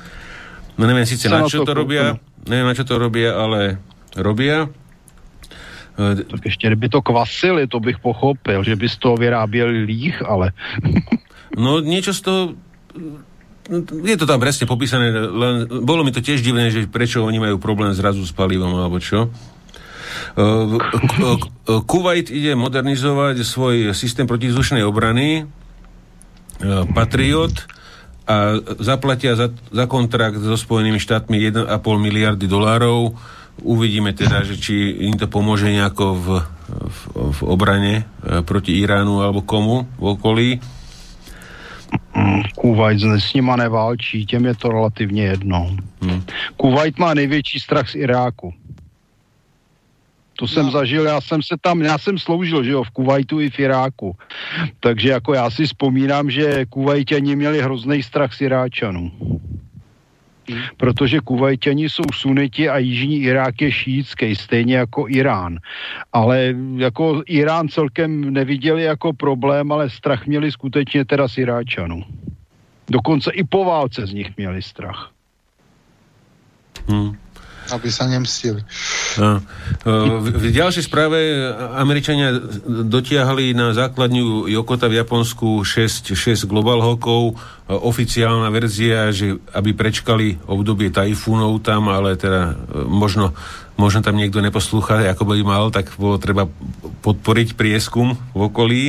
[0.76, 3.80] No neviem síce na čo to robia, neviem na čo to robia, ale
[4.16, 4.68] robia.
[5.98, 10.22] E, Tak ještě kdyby to kvasili, to bych pochopil, že by z toho vyráběli líh,
[10.26, 10.52] ale
[11.58, 12.40] No niečo z toho
[14.06, 15.54] je to tam presne popísané, len
[15.86, 19.30] bolo mi to tiež divné, že prečo oni majú problém zrazu s palivom, alebo čo.
[20.34, 20.78] K-
[21.38, 21.50] K-
[21.86, 25.46] Kuwait ide modernizovať svoj systém protizdušnej obrany
[26.94, 27.54] Patriot
[28.26, 31.66] a zaplatia za, za kontrakt so Spojenými štátmi 1,5
[31.98, 33.14] miliardy dolárov.
[33.62, 36.26] Uvidíme teda, že či im to pomôže nejako v,
[36.68, 37.00] v,
[37.32, 40.48] v obrane uh, proti Iránu alebo komu v okolí.
[42.54, 45.76] Kuwait s nima neválčí, těm je to relativně jedno.
[46.02, 46.22] Hmm.
[46.56, 48.54] Kuwait má největší strach z Iráku.
[50.38, 50.72] To jsem No.
[50.72, 54.16] zažil, já jsem se tam, já jsem sloužil, že jo, v Kuwaitu i v Iráku.
[54.80, 59.12] Takže jako já si vzpomínám, že Kuwaitěni měli hrozný strach z Iráčanů.
[60.76, 65.58] Protože Kuwaitěni jsou suniti a jižní Irák je šítský, stejně jako Irán.
[66.12, 72.04] Ale jako Irán celkem neviděli jako problém, ale strach měli skutečně teda z Iráčanů.
[72.90, 75.10] Dokonce i po válce z nich měli strach.
[76.88, 77.16] Hmm.
[77.70, 78.62] Aby sa nemstili.
[79.18, 79.40] A,
[79.86, 81.18] v, v ďalšej správe
[81.78, 82.34] Američania
[82.66, 87.38] dotiahli na základňu Jokota v Japonsku 6, 6 Global Hawkov.
[87.70, 93.30] Oficiálna verzia, že aby prečkali obdobie tajfúnov tam, ale teda možno,
[93.78, 96.50] možno tam niekto neposlúcha, ako by mal, tak bolo treba
[97.00, 98.82] podporiť prieskum v okolí.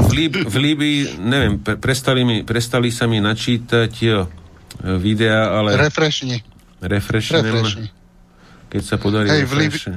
[0.00, 3.92] V, Lib- v Líbii, neviem, pre- prestali, mi, prestali sa mi načítať
[4.80, 5.76] videa, ale...
[5.76, 6.40] Refreshni.
[6.80, 7.86] Refreshnem, Refreshni.
[8.72, 9.92] keď sa podarí Hej, v refresh.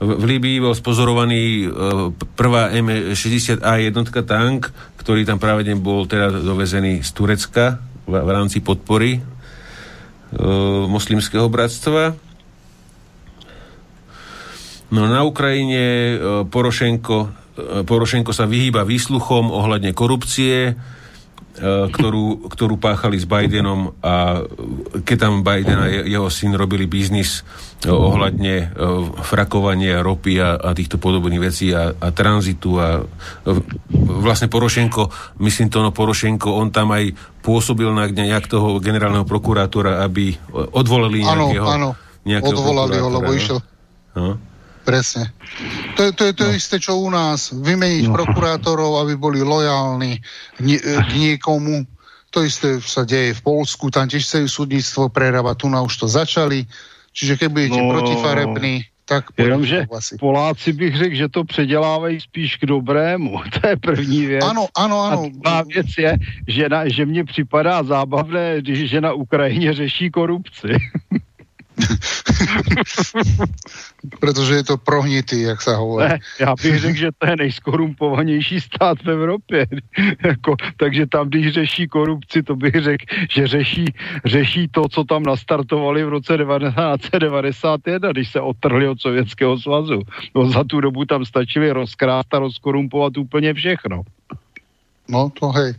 [0.00, 6.08] V, v Líbii bol spozorovaný uh, prvá M60A jednotka tank, ktorý tam práve deň bol
[6.08, 7.78] teda dovezený z Turecka
[8.08, 12.16] v, v rámci podpory uh, moslimského bratstva.
[14.90, 16.08] No na Ukrajine uh,
[16.48, 17.30] Porošenko, uh,
[17.86, 20.74] Porošenko sa vyhýba výsluchom ohľadne korupcie,
[21.54, 24.42] ktorú, ktorú páchali s Bidenom a
[25.06, 27.46] keď tam Biden a je- jeho syn robili biznis
[27.86, 33.06] uh, ohľadne uh, frakovania ropy a, a týchto podobných vecí a, a tranzitu a
[33.94, 40.02] vlastne Porošenko, myslím to, no Porošenko, on tam aj pôsobil na nejak toho generálneho prokurátora,
[40.02, 41.90] aby odvolali Áno, nejakého, áno.
[42.26, 43.36] nejakého Odvolali ho, lebo no.
[43.36, 43.58] išiel.
[44.18, 44.38] No.
[44.84, 45.32] Presne.
[45.96, 46.52] To je to, je to no.
[46.52, 47.50] isté, čo u nás.
[47.56, 48.14] Vymeniť no.
[48.14, 50.20] prokurátorov, aby boli lojálni
[50.60, 51.88] nie, k niekomu.
[52.36, 56.06] To isté sa deje v Polsku, tam tiež chcú súdnictvo prerábať, tu na už to
[56.10, 56.68] začali.
[57.14, 57.90] Čiže keď budete no.
[57.94, 58.74] Protifarební,
[59.04, 59.86] tak Jenomže.
[60.20, 63.40] Poláci bych řekl, že to předělávají spíš k dobrému.
[63.60, 64.44] To je první věc.
[64.44, 65.22] Áno, áno, áno.
[65.24, 70.68] A druhá věc je, že, na, že mně připadá zábavné, že na Ukrajině řeší korupci.
[74.20, 76.08] Pretože je to prohnitý, jak sa hovorí.
[76.08, 79.66] Ne, já bych řekl, že to je nejskorumpovanější stát v Evropě.
[80.24, 83.84] jako, takže tam, když řeší korupci, to bych řekl, že řeší,
[84.24, 90.02] řeší to, co tam nastartovali v roce 1991, když se odtrhli od Sovětského svazu.
[90.34, 94.02] No, za tu dobu tam stačili rozkrást a rozkorumpovat úplně všechno.
[95.08, 95.74] No to hej.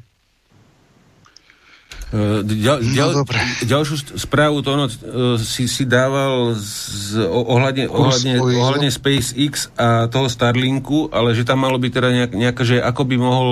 [2.13, 3.23] Ďal, ďal, no,
[3.65, 4.85] ďalšiu správu to ono,
[5.41, 11.81] si, si dával z, ohľadne, ohľadne, ohľadne SpaceX a toho Starlinku, ale že tam malo
[11.81, 13.49] byť teda nejak, nejaká, že ako by mohol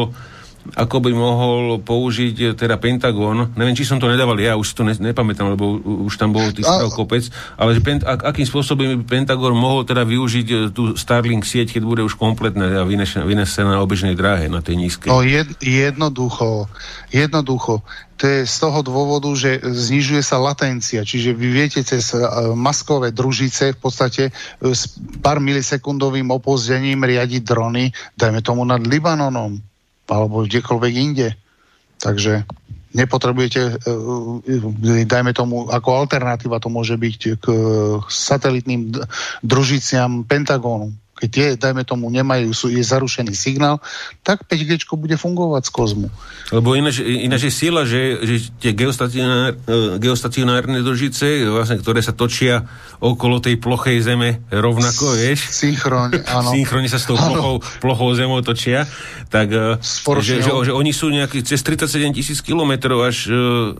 [0.73, 3.52] ako by mohol použiť eh, teda Pentagon.
[3.60, 5.77] Neviem, či som to nedával ja, už to ne, nepamätám, lebo
[6.07, 6.88] už tam bol tých a...
[6.88, 7.27] kopec,
[7.60, 11.76] ale že pent, ak, akým spôsobom by Pentagon mohol teda využiť eh, tú Starlink sieť,
[11.76, 15.11] keď bude už kompletná a vynesená na obežnej dráhe, na tej nízkej.
[15.11, 16.72] No jed, jednoducho,
[17.11, 17.84] jednoducho.
[18.22, 23.11] To je z toho dôvodu, že znižuje sa latencia, čiže vy viete cez uh, maskové
[23.11, 24.23] družice v podstate
[24.61, 29.73] s pár milisekundovým opozdením riadiť drony, dajme tomu nad Libanonom
[30.08, 31.30] alebo kdekoľvek inde.
[32.00, 32.44] Takže
[32.94, 33.74] nepotrebujete, e,
[35.02, 37.46] e, dajme tomu, ako alternatíva to môže byť k
[38.08, 38.94] satelitným
[39.42, 43.77] družiciam Pentagónu keď tie, dajme tomu, nemajú, sú, je zarušený signál,
[44.26, 46.07] tak 5G bude fungovať z kozmu.
[46.49, 52.18] Lebo ináč, ináč je sila, že, že tie geostacionár, e, geostacionárne družice, vlastne, ktoré sa
[52.18, 52.65] točia
[52.98, 55.53] okolo tej plochej zeme rovnako, vieš?
[55.53, 56.49] Synchrone, áno.
[56.49, 58.90] Synchrone sa s tou plochou, plochou zemou točia,
[59.30, 59.77] tak e,
[60.18, 63.35] že, že, že, oni sú nejaký cez 37 tisíc kilometrov až uh,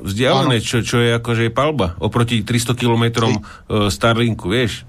[0.06, 3.42] vzdialené, čo, čo je akože palba oproti 300 kilometrom
[3.90, 4.86] Starlinku, vieš?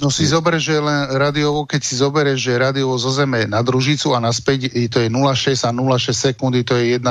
[0.00, 4.16] No si zober, že len radiovo, keď si zoberieš, že radiovo zo Zeme na družicu
[4.16, 7.04] a naspäť to je 0,6 a 0,6 sekundy, to je 1,2.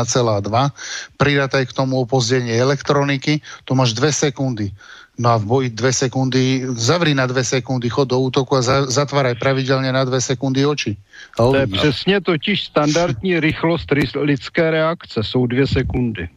[1.15, 4.73] Pridataj k tomu opozdenie elektroniky, to máš 2 sekundy.
[5.21, 8.89] No a v boji 2 sekundy, zavri na 2 sekundy, chod do útoku a za,
[8.89, 10.97] zatváraj pravidelne na 2 sekundy oči.
[11.37, 16.29] To je přesně totiž standardní rychlost lidské reakce, jsou 2 sekundy.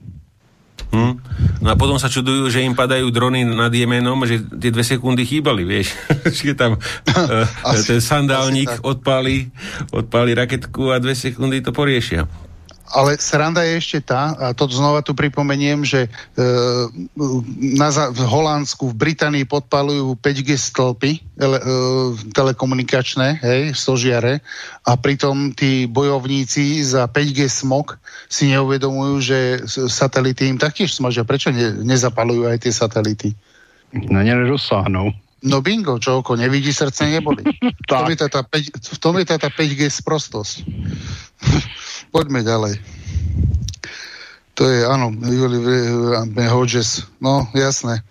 [0.93, 1.15] Hm?
[1.65, 5.25] No a potom sa čudujú, že im padajú drony nad Jemenom, že tie dve sekundy
[5.25, 5.97] chýbali, vieš.
[6.37, 9.49] že tam uh, asi, ten sandálnik odpáli,
[9.95, 12.29] odpáli raketku a dve sekundy to poriešia.
[12.85, 16.09] Ale sranda je ešte tá, a to znova tu pripomeniem, že e,
[17.81, 21.65] na, v Holandsku, v Británii podpalujú 5G stĺpy ele, e,
[22.37, 24.45] telekomunikačné, hej, sožiare,
[24.85, 27.97] a pritom tí bojovníci za 5G smog
[28.29, 29.39] si neuvedomujú, že
[29.89, 31.25] satelity im taktiež smažia.
[31.25, 33.29] Prečo ne, nezapalujú aj tie satelity?
[34.13, 35.24] Na ne nedosáhnou.
[35.45, 37.45] No bingo, čo oko nevidí, srdce neboli.
[37.85, 40.65] v, tom je tá, v tom je tá 5G sprostosť.
[42.15, 42.81] Poďme ďalej.
[44.55, 45.59] To je, áno, Juli
[46.31, 47.05] Ben Hodges.
[47.19, 48.07] No, jasné.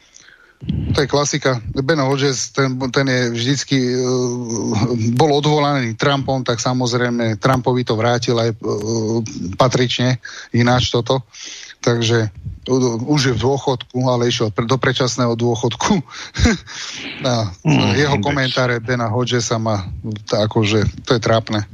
[0.64, 1.60] To je klasika.
[1.72, 4.72] Ben Hodges, ten, ten je vždycky uh,
[5.16, 9.20] bol odvolaný Trumpom, tak samozrejme Trumpovi to vrátil aj uh,
[9.60, 10.24] patrične,
[10.56, 11.24] ináč toto.
[11.84, 12.32] Takže
[13.04, 16.00] už je v dôchodku, ale išiel do predčasného dôchodku.
[17.28, 19.84] a, mm, jeho komentáre Bena Hodgesa ma,
[20.32, 21.68] akože, to je trápne.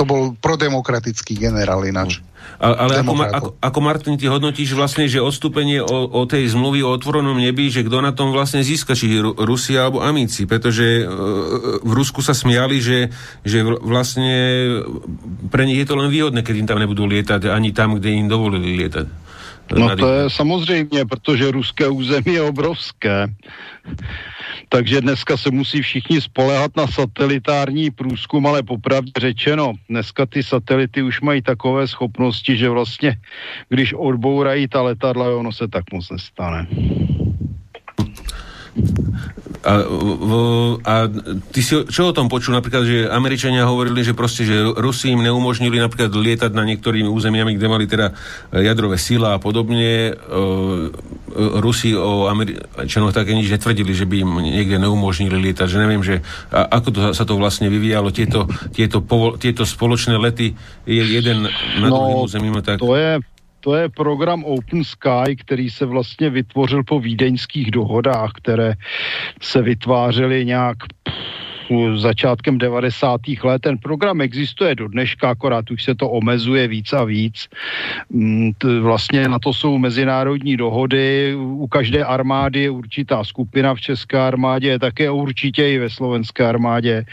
[0.00, 2.22] To bol prodemokratický generál ináč.
[2.58, 6.82] A, ale ako, ako, ako Martin, ty hodnotíš vlastne, že odstúpenie o, o tej zmluvy
[6.82, 11.04] o otvorenom nebi, že kto na tom vlastne získa, či Rusi alebo Amici, pretože e,
[11.78, 13.14] v Rusku sa smiali, že,
[13.46, 14.34] že vlastne
[15.54, 18.26] pre nich je to len výhodné, keď im tam nebudú lietať, ani tam, kde im
[18.26, 19.27] dovolili lietať.
[19.76, 23.26] No to je samozřejmě, protože ruské území je obrovské.
[24.68, 31.02] Takže dneska se musí všichni spolehat na satelitární průzkum, ale popravdě řečeno, dneska ty satelity
[31.02, 33.16] už mají takové schopnosti, že vlastně,
[33.68, 36.66] když odbourají ta letadla, ono se tak moc nestane.
[39.68, 40.32] A, v,
[40.86, 41.10] a
[41.50, 45.20] ty si čo o tom počul napríklad, že Američania hovorili, že proste, že Rusi im
[45.20, 48.14] neumožnili napríklad lietať na niektorými územiami, kde mali teda
[48.54, 50.14] e, jadrové síla a podobne.
[50.14, 50.94] Uh,
[51.58, 56.22] Rusi o Američanoch také nič netvrdili, že by im niekde neumožnili lietať, že neviem, že
[56.54, 60.54] a, ako to, sa to vlastne vyvíjalo, tieto, tieto, povol, tieto spoločné lety
[60.86, 61.50] je jeden
[61.82, 62.48] na no, druhým území.
[62.62, 62.78] Tak...
[62.80, 63.18] To je
[63.68, 68.74] to je program Open Sky, který se vlastně vytvořil po vídeňských dohodách, které
[69.42, 70.76] se vytvářely nějak
[71.96, 73.20] začátkem 90.
[73.44, 73.62] let.
[73.62, 77.48] Ten program existuje do dneška, akorát už se to omezuje víc a víc.
[78.10, 81.34] Mm, vlastně na to jsou mezinárodní dohody.
[81.36, 87.04] U každé armády je určitá skupina v České armádě, také určitě i ve slovenské armádě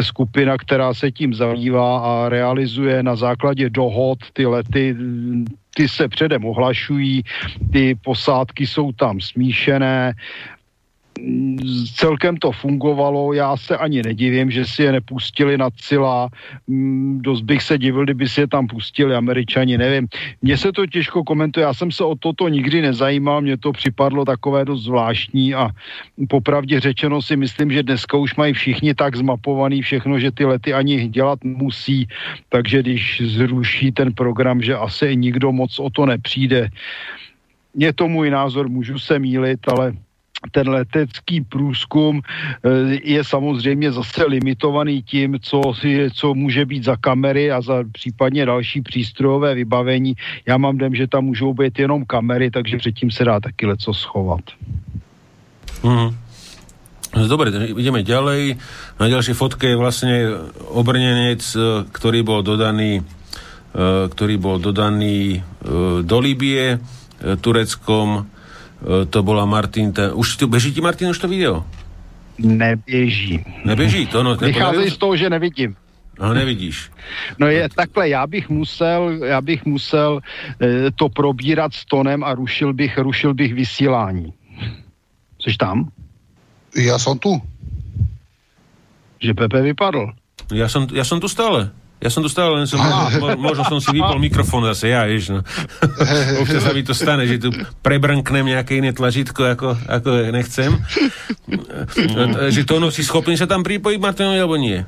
[0.00, 4.96] skupina, která se tím zabývá a realizuje na základě dohod ty lety
[5.78, 7.22] ty se předem ohlašují,
[7.72, 10.14] ty posádky jsou tam smíšené,
[11.94, 16.28] celkem to fungovalo, já se ani nedivím, že si je nepustili na cila,
[16.66, 20.08] mm, dost bych se divil, kdyby si je tam pustili američani, nevím.
[20.42, 24.24] Mně se to těžko komentuje, já jsem se o toto nikdy nezajímal, mně to připadlo
[24.24, 25.70] takové dost zvláštní a
[26.28, 30.74] popravdě řečeno si myslím, že dneska už mají všichni tak zmapovaný všechno, že ty lety
[30.74, 32.08] ani dělat musí,
[32.48, 36.70] takže když zruší ten program, že asi nikdo moc o to nepřijde.
[37.76, 39.92] Je to můj názor, můžu se mílit, ale
[40.50, 42.68] ten letecký průzkum eh,
[43.02, 45.60] je samozřejmě zase limitovaný tím, co,
[46.14, 50.14] co může být za kamery a za případně další přístrojové vybavení.
[50.46, 53.94] Já mám dem, že tam můžou být jenom kamery, takže předtím se dá taky leco
[53.94, 54.40] schovat.
[55.82, 56.14] Mm.
[57.08, 58.60] Dobre, ideme ďalej.
[59.00, 60.28] Na ďalšej fotke je vlastne
[60.70, 65.42] obrnenec, eh, ktorý bol dodaný eh, ktorý bol dodaný
[66.04, 66.78] do Líbie
[67.18, 68.37] Tureckom E,
[69.10, 71.64] to bola Martin, ten, už tu, beží ti Martin už to video?
[72.38, 73.44] Neběží.
[73.64, 74.36] Neběží to, no.
[74.36, 75.76] Vychází z toho, že nevidím.
[76.20, 76.90] No, nevidíš.
[77.38, 80.20] No je takhle, já bych musel, já bych musel
[80.62, 84.32] e, to probírat s tonem a rušil bych, rušil bych vysílání.
[85.42, 85.90] Jsi tam?
[86.76, 87.42] Já jsem tu.
[89.20, 90.12] Že Pepe vypadl.
[90.54, 91.70] Já jsem, já jsem tu stále.
[91.98, 92.78] Ja som tu stále, len som,
[93.22, 95.40] mo, možno som si vypol mikrofón zase, ja, vieš, no.
[96.42, 97.50] Občas sa mi to stane, že tu
[97.82, 100.78] prebrnknem nejaké iné tlačítko, ako, ako nechcem.
[102.54, 104.78] že to ono si schopný sa tam pripojiť, Martinovi, alebo nie?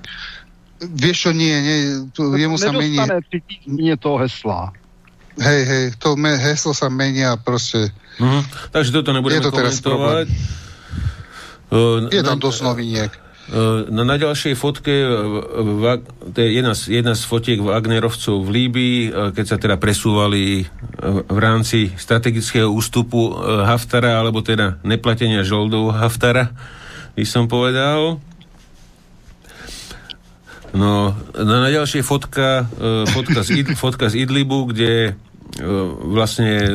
[0.81, 1.79] Vieš čo, nie, nie,
[2.15, 2.97] tu, jemu sa mení...
[2.97, 4.73] Nedostane toho hesla.
[5.41, 7.91] Hej, hej, to me, heslo sa menia proste...
[8.23, 8.43] Uh-huh.
[8.71, 10.27] Takže toto nebudeme je to komentovať.
[11.71, 13.13] Uh, je tam dosť noviniek.
[13.91, 14.95] No na ďalšej fotke,
[16.31, 18.99] to je jedna z, jedna z fotiek Wagnerovcov v Líbii,
[19.35, 20.70] keď sa teda presúvali
[21.27, 26.55] v rámci strategického ústupu Haftara, alebo teda neplatenia žoldov Haftara,
[27.19, 28.23] by som povedal.
[30.70, 32.70] No, na ďalšej fotka,
[33.11, 35.19] fotka, z, Id, fotka z Idlibu, kde
[36.07, 36.70] vlastne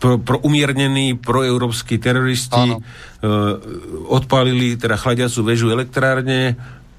[0.00, 2.78] pro, pro umiernení proeurópsky teroristi uh,
[4.12, 6.56] odpálili teda chladiacu väžu elektrárne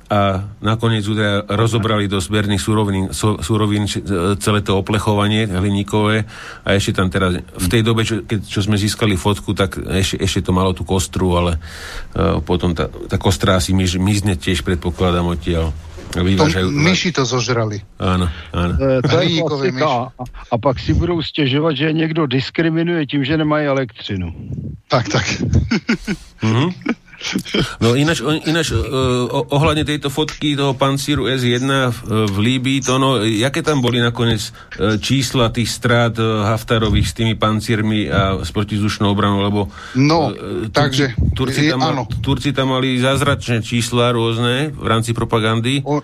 [0.07, 3.11] a nakoniec teda rozobrali do zberných súrovín,
[3.43, 3.99] súrovín e,
[4.39, 6.23] celé to oplechovanie hliníkové
[6.63, 10.23] a ešte tam teda v tej dobe, čo, keď, čo sme získali fotku, tak ešte,
[10.23, 11.59] ešte to malo tú kostru, ale
[12.15, 15.75] uh, potom tá, tá kostra asi mizne tiež predpokladám odtiaľ.
[16.23, 16.67] Vyvážajú...
[16.69, 17.81] To, myši to zožrali.
[17.99, 18.73] Áno, áno.
[18.77, 20.13] E, to je klasika.
[20.17, 24.33] A, a pak si budou stěžovat, že někdo diskriminuje tím, že nemají elektřinu.
[24.87, 25.25] Tak, tak.
[26.43, 26.73] mm-hmm.
[27.81, 31.65] No ináč, ináč uh, ohľadne tejto fotky toho pancíru S1
[32.29, 37.13] v, Líbii, to no, jaké tam boli nakoniec uh, čísla tých strát uh, Haftarových s
[37.17, 39.65] tými pancírmi a s protizdušnou obranou, lebo
[39.97, 42.03] no, uh, takže, Turci, tam, áno.
[42.21, 45.81] Turci tam mali zázračné čísla rôzne v rámci propagandy.
[45.89, 45.97] O,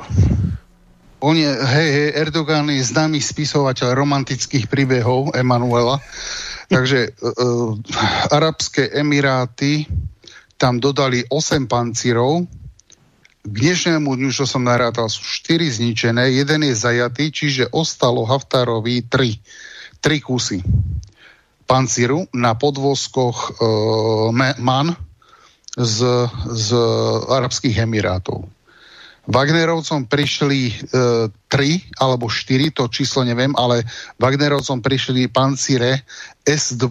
[1.24, 6.02] on je, hej, hej, Erdogan je známy spisovateľ romantických príbehov Emanuela,
[6.74, 7.78] takže uh,
[8.34, 9.86] Arabské Emiráty
[10.64, 12.48] tam dodali 8 pancírov.
[13.44, 19.04] K dnešnému dňu, čo som narátal, sú 4 zničené, jeden je zajatý, čiže ostalo Haftarovi
[19.04, 19.44] 3,
[20.00, 20.64] 3 kusy
[21.68, 23.52] pancíru na podvozkoch e,
[24.64, 24.96] MAN
[25.76, 26.00] z,
[26.48, 26.68] z
[27.28, 28.48] Arabských Emirátov.
[29.28, 30.74] Wagnerovcom prišli e,
[31.52, 33.84] tri alebo štyri, to číslo neviem, ale
[34.16, 36.08] Wagnerovcom prišli pancíre
[36.48, 36.88] S2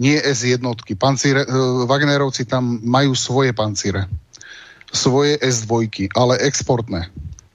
[0.00, 0.62] nie S1.
[0.96, 4.08] Pancíre, uh, Wagnerovci tam majú svoje pancíre.
[4.92, 7.08] Svoje S2, ale exportné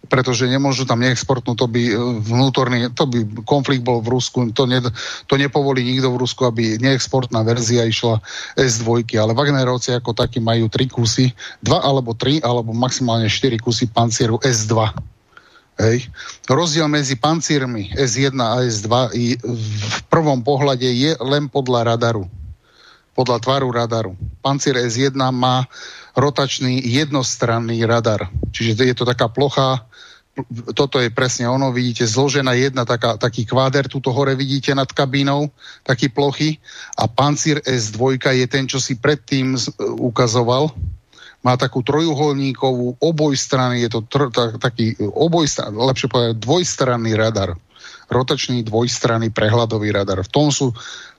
[0.07, 1.93] pretože nemôžu tam neexportnúť, to by e,
[2.23, 4.79] vnútorný, to by konflikt bol v Rusku, to, ne,
[5.27, 8.23] to nepovolí nikto v Rusku, aby neexportná verzia išla
[8.55, 13.91] S2, ale Wagnerovci ako takí majú tri kusy, dva alebo tri, alebo maximálne štyri kusy
[13.91, 14.95] pancieru S2.
[15.77, 16.09] Hej.
[16.49, 18.89] Rozdiel medzi pancírmi S1 a S2
[19.45, 22.25] v prvom pohľade je len podľa radaru
[23.17, 24.13] podľa tvaru radaru.
[24.45, 25.65] Pancier S1 má
[26.13, 28.29] rotačný jednostranný radar.
[28.53, 29.89] Čiže je to taká plocha,
[30.77, 35.49] toto je presne ono, vidíte, zložená jedna taká, taký kváder, túto hore vidíte nad kabínou,
[35.81, 36.61] taký plochy
[36.93, 39.57] a pancír S2 je ten, čo si predtým
[39.97, 40.69] ukazoval,
[41.45, 47.55] má takú trojuholníkovú obojstrany, je to tr- tak, taký obojstranný, lepšie povedať, dvojstranný radar.
[48.07, 50.23] Rotačný dvojstranný prehľadový radar.
[50.23, 50.71] V tom sú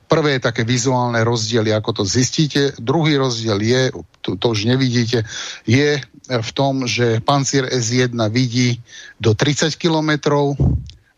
[0.08, 2.72] Prvé také vizuálne rozdiely, ako to zistíte.
[2.80, 3.82] Druhý rozdiel je,
[4.24, 5.28] to, to už nevidíte,
[5.68, 6.00] je
[6.32, 8.80] v tom, že pancier S1 vidí
[9.20, 10.16] do 30 km,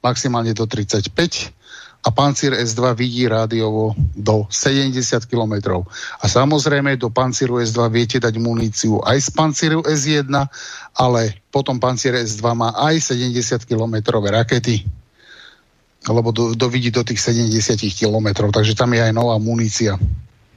[0.03, 1.60] maximálne do 35
[2.01, 4.97] a pancír S2 vidí rádiovo do 70
[5.29, 5.85] km.
[6.21, 10.33] A samozrejme do pancíru S2 viete dať muníciu aj z pancíru S1,
[10.97, 14.89] ale potom pancír S2 má aj 70 km rakety
[16.09, 20.01] lebo do, do vidí do tých 70 km, takže tam je aj nová munícia.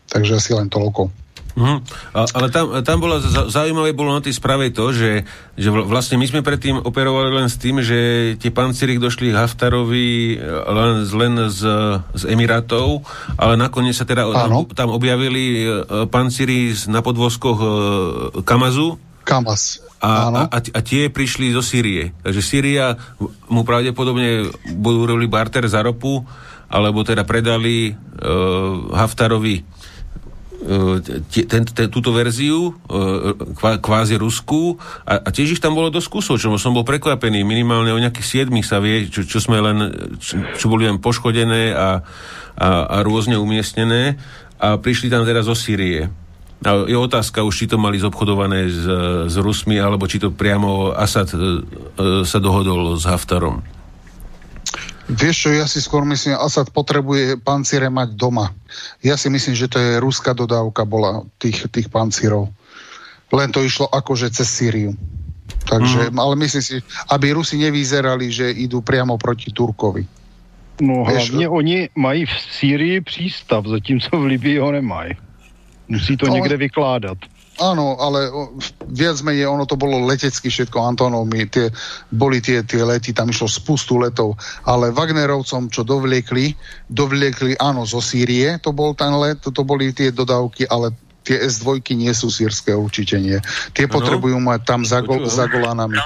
[0.08, 1.12] Takže asi len toľko.
[1.54, 1.86] Mm,
[2.18, 5.22] ale tam, tam bolo zaujímavé bolo na tej správe to, že,
[5.54, 11.06] že vlastne my sme predtým operovali len s tým, že tie pancíry došli Haftarovi len,
[11.06, 11.62] len z,
[12.18, 13.06] z Emirátov,
[13.38, 14.66] ale nakoniec sa teda Áno.
[14.74, 17.70] tam objavili e, pancíry na podvozkoch e,
[18.42, 18.98] Kamazu.
[19.22, 19.86] Kamaz.
[20.02, 22.12] A, a, a, a tie prišli zo Sýrie.
[22.26, 22.98] Takže Sýria
[23.48, 26.26] mu pravdepodobne budú robili barter za ropu,
[26.68, 29.93] alebo teda predali uh, Haftarovi E,
[31.28, 36.52] ten, túto verziu, e, kvázi ruskú, a, a tiež ich tam bolo dosť kusov, čo
[36.56, 37.44] som bol prekvapený.
[37.44, 41.76] Minimálne o nejakých siedmých sa vie, čo, čo sme len, čo, čo boli len poškodené
[41.76, 42.00] a,
[42.56, 44.16] a, a rôzne umiestnené
[44.64, 46.08] a prišli tam teraz zo Sýrie.
[46.64, 48.88] A je otázka už, či to mali zobchodované s,
[49.28, 51.42] s Rusmi, alebo či to priamo Asad e, e,
[52.24, 53.73] sa dohodol s Haftarom.
[55.04, 58.56] Vieš čo, ja si skôr myslím, Asad potrebuje panciere mať doma.
[59.04, 62.48] Ja si myslím, že to je ruská dodávka bola tých, tých pancírov.
[63.34, 64.96] Len to išlo akože cez Sýriu.
[65.68, 66.20] Takže, mm.
[66.20, 66.76] ale myslím si,
[67.12, 70.08] aby Rusi nevyzerali, že idú priamo proti Turkovi.
[70.82, 75.12] No Vieš, hlavně oni mají v Sýrii přístav, zatímco v Libii ho nemají.
[75.88, 77.18] Musí to no, někde vykládat.
[77.62, 78.34] Áno, ale
[78.90, 81.70] viac menej ono to bolo letecky všetko Antonovmi, tie,
[82.10, 84.34] boli tie, tie lety, tam išlo spustu letov,
[84.66, 86.58] ale Wagnerovcom, čo dovliekli,
[86.90, 91.46] dovliekli áno zo Sýrie, to bol ten let, to, to boli tie dodávky, ale tie
[91.46, 93.38] S2 nie sú sírske určite nie.
[93.78, 93.94] Tie ano.
[94.02, 96.02] potrebujú mať tam za, go, za Golánami.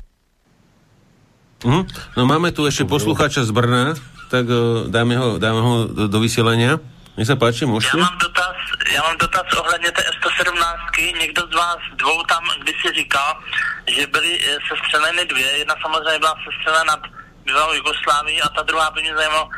[1.63, 1.81] Mhm.
[2.19, 6.19] No máme tu ešte poslucháča z Brna, tak uh, dáme ho, dáme ho do, do
[6.19, 6.77] vysielania.
[7.17, 7.97] Nech sa páči, môžete?
[7.97, 8.57] Ja mám dotaz,
[8.93, 11.17] ja mám dotaz ohledně té S-117.
[11.19, 12.43] Někdo z vás dvou tam
[12.81, 13.41] si říkal,
[13.89, 15.47] že byly eh, sestřeleny dvě.
[15.57, 17.01] Jedna samozřejmě byla sestřelena nad
[17.45, 19.49] bývalou Jugoslávií a ta druhá by mě zajímalo,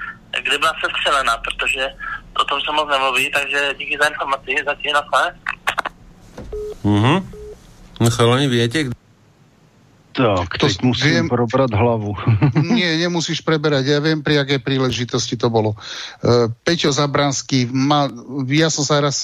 [0.43, 1.87] kde byla sestřelena, protože
[2.39, 5.03] o tom se moc nemluví, takže díky za informaci, zatím na
[6.83, 7.31] Mhm.
[7.99, 8.83] No chalani, viete,
[10.19, 12.11] tak, to teď musím viem, probrať hlavu.
[12.75, 13.87] nie, nemusíš preberať.
[13.87, 15.79] Ja viem, pri akej príležitosti to bolo.
[16.19, 18.11] Uh, Peťo Zabranský, má,
[18.51, 19.23] ja som sa raz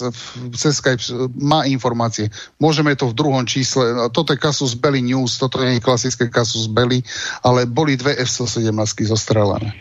[0.56, 1.04] cez Skype,
[1.36, 2.32] má informácie.
[2.56, 4.08] Môžeme to v druhom čísle.
[4.16, 7.04] Toto je kasus Belly News, toto nie je klasické kasus Belly,
[7.44, 8.72] ale boli dve F-117
[9.12, 9.76] zostrelané.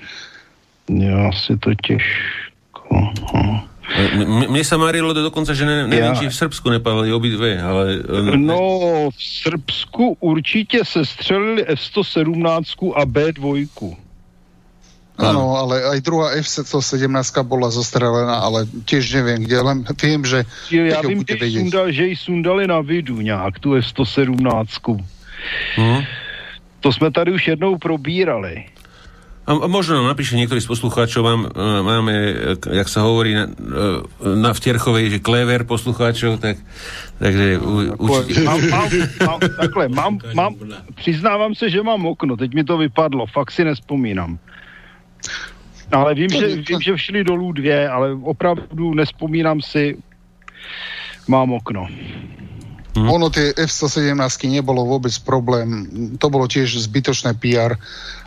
[0.91, 2.91] Ja si to ťažko...
[3.85, 4.49] Hm.
[4.49, 6.19] Mne sa marilo dokonca, že ne, neviem, ja.
[6.19, 8.01] či v Srbsku nepadli obidve, ale...
[8.33, 13.69] No, v Srbsku určitě se střelili F-117 a B-2.
[15.15, 17.07] Áno, ale aj druhá F-117
[17.47, 20.43] bola zostrelená, ale tiež neviem kde, len viem, že...
[20.75, 24.35] Ja vím, že, sundal, že ji sundali na vidu nějak, tu F-117.
[25.79, 26.03] Hmm.
[26.81, 28.74] To jsme tady už jednou probírali.
[29.45, 34.41] A možno napíše niektorý z poslucháčov, mám, e, máme, e, jak sa hovorí na, e,
[34.41, 36.57] na vtierchovej, že klever poslucháčov, tak,
[37.21, 37.61] takže
[38.01, 38.41] určite...
[38.41, 38.89] Mám, mám,
[39.21, 40.53] mám, takhle, mám, mám,
[40.97, 44.41] přiznávám se, že mám okno, teď mi to vypadlo, fakt si nespomínám.
[45.93, 50.01] Ale vím, že, vím, že všli dolů dvě, ale opravdu nespomínám si,
[51.29, 51.89] mám okno.
[52.95, 53.11] Mm.
[53.11, 54.15] Ono tie F-117
[54.47, 57.75] nebolo vôbec problém, to bolo tiež zbytočné PR.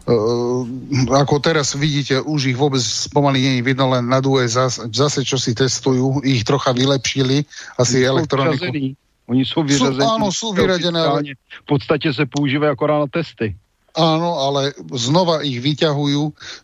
[0.04, 0.68] Uh,
[1.08, 2.84] ako teraz vidíte, už ich vôbec
[3.16, 7.48] pomaly nie je vidno, len na due zase, zase čo si testujú, ich trocha vylepšili,
[7.80, 8.68] asi Oni elektroniku.
[9.28, 10.04] Oni sú vyřazení.
[10.04, 11.00] Sú, áno, sú vyradené.
[11.04, 11.36] Ale...
[11.36, 13.60] V podstate sa používajú akorát na testy.
[13.98, 16.22] Áno, ale znova ich vyťahujú,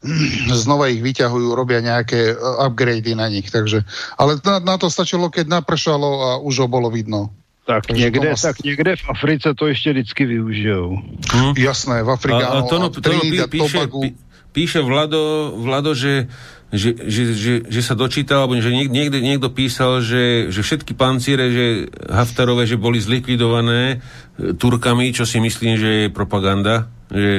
[0.64, 3.82] znova ich vyťahujú, robia nejaké upgrady na nich, takže,
[4.16, 7.34] ale na, na to stačilo, keď napršalo a už ho bolo vidno.
[7.66, 8.42] Tak někde, vás...
[8.42, 10.98] tak někde v Africe to ještě vždycky využijou.
[11.34, 11.54] Hm?
[11.58, 14.16] Jasné, v Afrike, a, a to, no, to no, pí, píše, pí,
[14.52, 16.28] píše Vlado, Vlado že,
[16.76, 21.56] že, že, že, že sa dočítal, alebo že niekde, niekto písal, že, že všetky pancíre,
[21.56, 21.66] že
[22.12, 24.04] Haftarové, že boli zlikvidované
[24.36, 26.92] e, Turkami, čo si myslím, že je propaganda.
[27.14, 27.32] Že,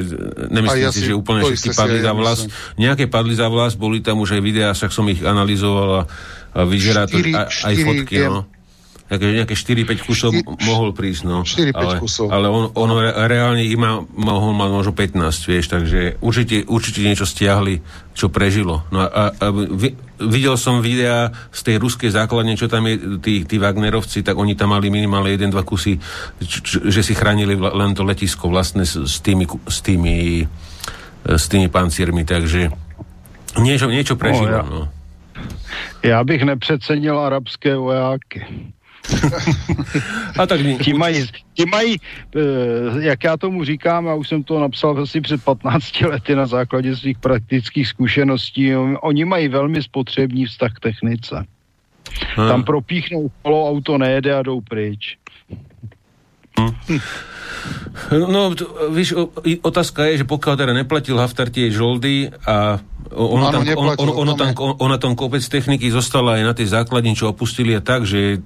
[0.54, 2.48] nemyslím ja si, si, že úplne všetky padli za vlast.
[2.48, 6.02] Ja Nejaké padli za vlast, boli tam už aj videá, však som ich analyzoval a,
[6.56, 8.24] a vyzerá to aj, aj fotky.
[8.24, 8.53] No
[9.04, 11.44] také nejaké 4-5 kusov 4, mohol prísť, no.
[11.44, 12.26] 4-5 ale, kusov.
[12.32, 17.04] Ale on, on re, reálne ich má, mohol mať možno 15, vieš, takže určite, určite
[17.04, 17.84] niečo stiahli,
[18.16, 18.82] čo prežilo.
[18.88, 19.92] No a, a, a vi,
[20.24, 24.56] videl som videa z tej ruskej základne, čo tam je, tí, tí Wagnerovci, tak oni
[24.56, 26.00] tam mali minimálne 1-2 kusy,
[26.40, 30.48] č, č, že si chránili len to letisko vlastne s, s tými, s tými,
[31.28, 32.84] s tými panciermi, takže
[33.54, 34.88] Niečo, niečo prežíval, no.
[36.02, 38.46] Já bych nepřecenil arabské vojáky.
[40.38, 41.96] A tak ti mají, ti mají,
[42.36, 42.40] eh,
[43.00, 46.96] jak já tomu říkám, a už jsem to napsal asi před 15 lety na základě
[46.96, 51.46] svých praktických zkušeností, oni mají velmi spotřební vztah k technice.
[52.36, 52.48] Hmm.
[52.48, 55.18] Tam propíchnou kolo, auto nejede a jdou pryč.
[56.58, 57.00] Hmm.
[58.12, 58.52] No,
[58.92, 59.16] víš,
[59.64, 62.78] otázka je, že pokiaľ teda neplatil Haftar tie žoldy a
[63.14, 67.16] ono, tam, on, on, ono tam, ona tam kopec techniky zostala aj na tej základni,
[67.16, 68.42] čo opustili a tak, že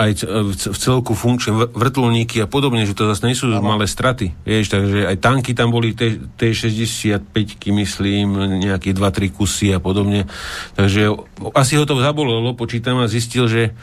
[0.00, 0.24] aj
[0.56, 3.60] v celku funkčné vrtulníky a podobne, že to zase nie sú ano.
[3.60, 4.32] malé straty.
[4.48, 7.20] Vieš, takže aj tanky tam boli T-65,
[7.68, 8.26] myslím,
[8.64, 10.24] nejaké 2-3 kusy a podobne.
[10.72, 11.12] Takže
[11.52, 13.76] asi ho to zabolelo, počítam a zistil, že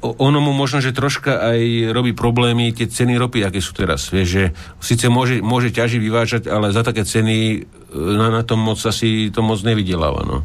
[0.00, 4.08] ono mu možno, že troška aj robí problémy tie ceny ropy, aké sú teraz.
[4.08, 4.44] Vieš, že
[4.80, 7.58] síce môže, môže ťaži vyvážať, ale za také ceny e,
[7.92, 10.24] na, na tom moc asi to moc nevydeláva.
[10.24, 10.40] No.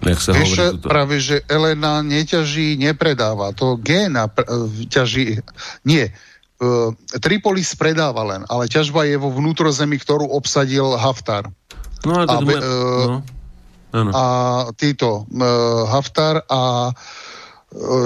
[0.00, 3.52] Jak sa Vieš, hovorí práve, že Elena neťaží, nepredáva.
[3.52, 5.44] To Géna pr- e, ťaží...
[5.84, 6.16] Nie.
[6.58, 6.90] Uh,
[7.22, 11.46] Tripolis predáva len, ale ťažba je vo vnútrozemi, ktorú obsadil Haftar.
[12.02, 13.22] No a, a, be, uh,
[13.94, 14.10] no.
[14.10, 14.24] a
[14.74, 17.27] títo uh, Haftar a uh,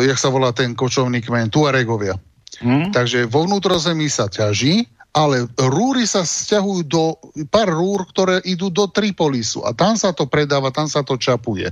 [0.07, 2.19] jak sa volá ten kočovný kmeň, Tuaregovia.
[2.63, 2.91] Hmm?
[2.91, 7.21] Takže vo vnútrozemí sa ťaží, ale rúry sa stiahujú do
[7.53, 11.69] pár rúr, ktoré idú do Tripolisu a tam sa to predáva, tam sa to čapuje.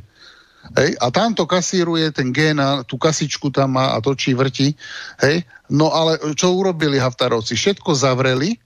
[0.76, 4.76] Hej, a tam to kasíruje ten géna, tú kasičku tam má a točí, vrti.
[5.24, 7.56] Hej, no ale čo urobili Haftarovci?
[7.56, 8.60] Všetko zavreli,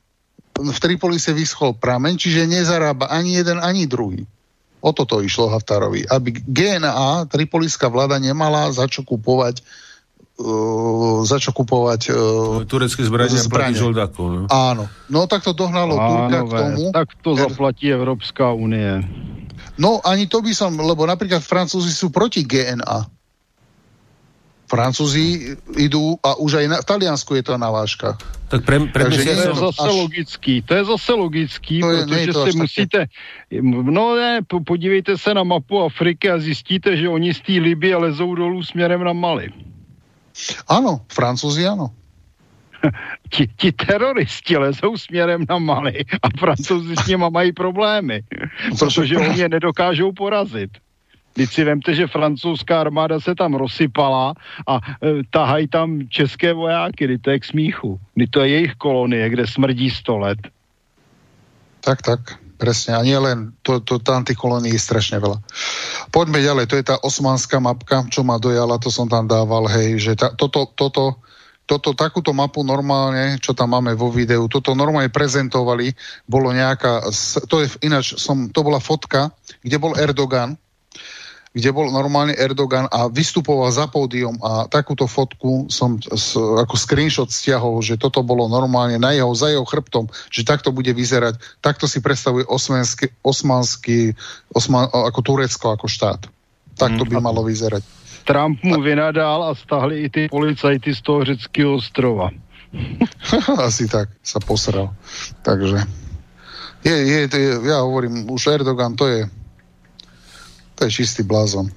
[0.59, 4.27] v Tripolise vyschol prameň, čiže nezarába ani jeden, ani druhý.
[4.85, 6.05] O toto išlo Haftarovi.
[6.05, 9.65] Aby GNA, tripoliská vláda, nemala za čo kupovať
[10.37, 12.17] uh, za čo kupovať uh,
[12.69, 13.81] turecké zbrania, zbrania.
[13.81, 14.27] žoldákov.
[14.29, 14.41] No?
[14.53, 14.85] Áno.
[15.09, 16.83] No tak to dohnalo Áno, Turka k tomu.
[16.93, 17.49] Tak to er...
[17.49, 19.01] zaplatí Európska únie.
[19.81, 23.09] No ani to by som, lebo napríklad Francúzi sú proti GNA.
[24.75, 28.19] Francúzi idú, a už aj na, v Taliansku je to na váškach.
[28.51, 29.95] Tak pre, pre Takže to je zase až...
[29.95, 33.63] logický, to je zase logický, to je, protože to si musíte, také.
[33.63, 38.35] no ne, podívejte se na mapu Afriky a zjistíte, že oni z té Libie lezou
[38.35, 39.55] dolů směrem na Mali.
[40.67, 41.95] Áno, Francúzi áno.
[43.33, 48.23] ti, ti teroristi lezou směrem na Mali a francouzi s nima mají problémy,
[48.79, 50.71] protože oni je nedokážou porazit.
[51.35, 54.35] Teď si vemte, že francouzská armáda se tam rozsypala
[54.67, 58.01] a e, tahají tam české vojáky, kdy to je k smíchu.
[58.15, 60.39] Kdy to je jejich kolonie, kde smrdí 100 let.
[61.83, 62.21] Tak, tak.
[62.55, 65.43] Presne, a nie len, to, to, tam tých kolónií je strašne veľa.
[66.15, 69.99] Poďme ďalej, to je tá osmanská mapka, čo ma dojala, to som tam dával, hej,
[69.99, 71.19] že ta, toto, toto,
[71.67, 75.99] toto, takúto mapu normálne, čo tam máme vo videu, toto normálne prezentovali,
[76.31, 77.11] bolo nejaká,
[77.51, 80.55] to je ináč, som, to bola fotka, kde bol Erdogan,
[81.55, 86.03] kde bol normálne Erdogan a vystupoval za pódium a takúto fotku som
[86.35, 90.91] ako screenshot stiahol, že toto bolo normálne na jeho, za jeho chrbtom, že takto bude
[90.91, 91.39] vyzerať.
[91.63, 94.19] Takto si predstavuje osmanský, osmanský
[94.51, 96.27] osman, ako Turecko, ako štát.
[96.75, 97.25] Takto by mhm.
[97.25, 97.87] malo vyzerať.
[98.27, 102.35] Trump mu vynadal a stahli i ty policajty z toho řeckého ostrova.
[103.63, 104.91] Asi tak sa posral.
[105.47, 105.87] Takže
[106.83, 109.31] je, je, je, ja hovorím, už Erdogan to je
[110.75, 111.71] to je čistý blázon.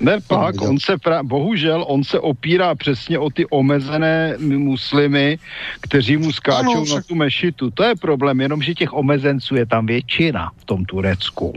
[0.00, 5.38] Ne pak, on se pra, bohužel, on se opírá přesně o ty omezené muslimy,
[5.80, 6.96] kteří mu skáčou ano, však...
[6.96, 7.70] na tu mešitu.
[7.70, 11.52] To je problém, jenomže těch omezenců je tam většina v tom Turecku.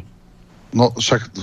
[0.70, 1.34] No však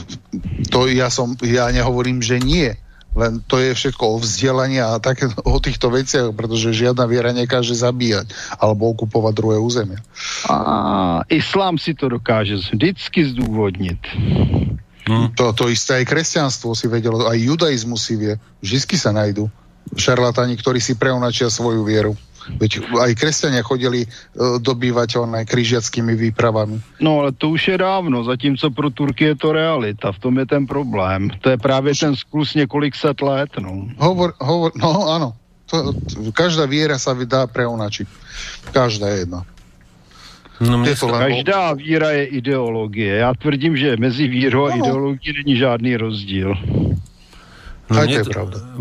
[0.70, 2.78] to ja som, ja nehovorím, že nie.
[3.16, 7.74] Len to je všetko o vzdelaní a tak o týchto veciach, pretože žiadna viera nekáže
[7.74, 9.98] zabíjať alebo okupovať druhé územie.
[10.46, 14.02] A islám si to dokáže vždycky zdôvodniť.
[15.06, 15.30] Hmm.
[15.38, 18.34] To, to isté aj kresťanstvo si vedelo, aj judaizmus si vie.
[18.58, 19.46] Vždy sa nájdú
[19.94, 22.18] šarlatáni, ktorí si preonačia svoju vieru.
[22.46, 27.02] Veď aj kresťania chodili uh, dobývať onaj križiackými výpravami.
[27.02, 30.46] No ale to už je dávno, zatímco pro Turky je to realita, v tom je
[30.46, 31.30] ten problém.
[31.42, 33.50] To je právě ten sklus několik set let.
[33.58, 35.28] No, hovor, hovor, no áno.
[35.66, 38.06] To, to, každá viera sa dá preonačiť.
[38.70, 39.42] Každá jedna.
[40.60, 43.16] No, to Každá víra je ideologie.
[43.16, 46.56] Já tvrdím, že mezi vírou a ideologií není žádný rozdíl.
[47.86, 48.30] No, mne, to,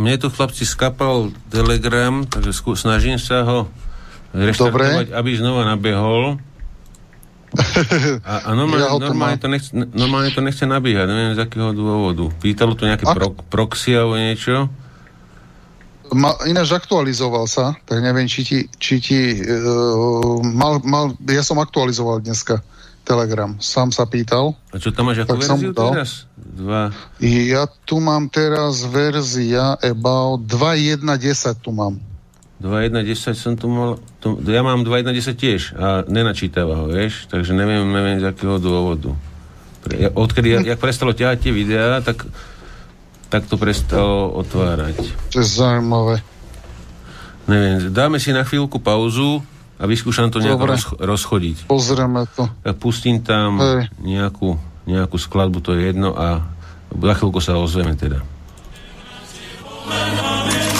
[0.02, 3.70] mne tu chlapci skapal telegram, takže skú, snažím sa ho
[4.34, 6.42] reštartovať, aby znova nabehol.
[8.28, 12.28] A, a normálne, ja normálne, to nechce, normálne to nechce nabíhať, neviem z akého dôvodu.
[12.44, 14.68] Pýtalo tu nejaké pro, proxy alebo niečo.
[16.14, 21.58] Ma, ináč aktualizoval sa, tak neviem, či ti, či ti uh, mal, mal, ja som
[21.58, 22.62] aktualizoval dneska
[23.06, 23.54] Telegram.
[23.62, 24.58] Sám sa pýtal.
[24.74, 26.26] A čo tam máš som verziu teraz?
[26.36, 26.90] Dva.
[27.22, 32.02] Ja tu mám teraz verzia about 2.1.10 tu mám.
[32.60, 34.02] 2.1.10 som tu mal...
[34.26, 37.30] To, ja mám 2.1.10 tiež a nenačítava ho, vieš?
[37.30, 39.14] Takže neviem, neviem z akého dôvodu.
[40.18, 42.26] Odkedy, ja, jak prestalo ťahať tie videá, tak,
[43.30, 45.02] tak to prestalo otvárať.
[45.34, 46.22] To je zaujímavé.
[47.46, 49.46] Neviem, dáme si na chvíľku pauzu
[49.78, 51.70] a vyskúšam to nejako rozch- rozchodiť.
[51.70, 52.50] Pozrieme to.
[52.66, 53.94] Ja pustím tam Hej.
[54.02, 54.58] nejakú,
[54.90, 56.42] nejakú skladbu, to je jedno a
[56.90, 58.24] za chvíľku sa ozveme teda.
[59.86, 60.75] Všetkým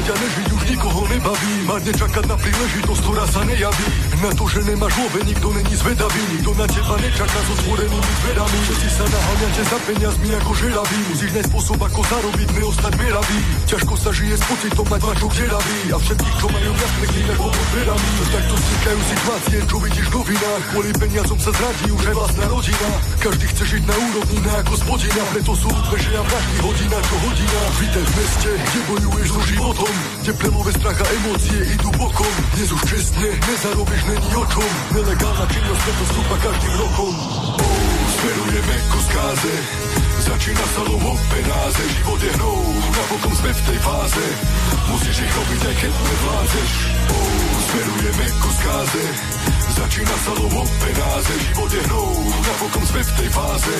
[0.00, 1.52] Prežívať a nežiť už nikoho nebaví.
[1.68, 3.86] Marne čakať na príležitosť, ktorá sa nejaví
[4.20, 8.58] Na to, že nemáš love, nikto není zvedavý Nikto na teba nečaká so stvorenými dverami.
[8.68, 10.98] Všetci sa naháňate za peniazmi ako žeraví.
[11.08, 15.78] Musíš nájsť spôsob, ako zarobiť, neostať beravý Ťažko sa žije s pocitom, mať mačok deravý
[15.88, 18.08] A všetkých, čo majú viac, klínaš pod dverami.
[18.28, 20.62] Takto vznikajú situácie, čo vidíš v novinách.
[20.68, 22.88] Kvôli peniazom sa zradí už aj vlastná rodina.
[23.24, 25.22] Každý chce žiť na úrovni, na ako spodina.
[25.32, 27.60] Preto sú údveže a vraždy hodina čo hodina.
[27.80, 29.94] Vítaj v meste, kde bojuješ so životom.
[30.20, 32.34] Kde prelové strach a emócie idú bokom.
[32.52, 37.14] Dnes už čestne, nezarobíš není o čom Nelegálna činnosť preto stúpa každým rokom
[38.18, 39.54] Smerujeme ku skáze
[40.20, 41.80] Začína sa lov o penáze.
[41.96, 42.60] Život je hrou,
[42.92, 44.24] napokon sme v tej fáze.
[44.92, 46.70] Musíš ich robiť aj keď nevládzeš.
[47.08, 49.04] oh, Smerujeme ku skáze.
[49.70, 51.34] Začína sa lov o penáze.
[51.38, 52.10] Život je hrou,
[52.42, 53.74] napokon sme v tej fáze.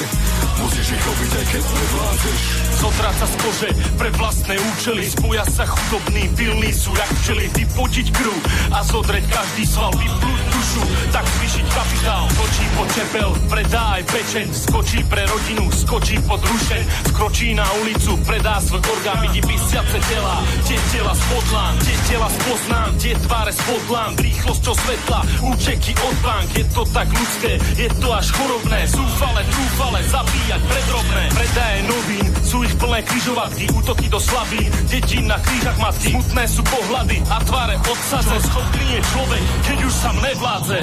[0.62, 2.40] Musíš ich robiť aj keď nevládzeš
[2.80, 5.04] Zotráca z kože pre vlastné účely.
[5.10, 7.50] Spoja sa chudobní, pilní sú jak včely.
[7.50, 8.36] Vypotiť krv
[8.70, 9.90] a zodreť každý sval.
[9.98, 12.24] Vyplúť dušu, tak zvýšiť kapitál.
[12.30, 14.46] Skočí po čepel, predá aj pečeň.
[14.54, 19.20] Skočí pre rodinu, skočí pod rušeň Skročí na ulicu, predá svoj orgán.
[19.28, 24.74] Vidí vysiace tela, tie tela z podlán Tie tela spoznám, tie tváre z podlán Rýchlosťou
[24.76, 30.60] svetla, účeky od bank Je to tak ľudské, je to až chorobné Zúfale, trúfale, zabíjať
[30.68, 31.24] predrobné.
[31.32, 36.12] Predaje novín, sú ich plné križovatky Útoky do slabín, detí na krížach matky.
[36.12, 40.78] Smutné sú pohľady a tváre odsadze Schopný je človek, keď už sám nevládze.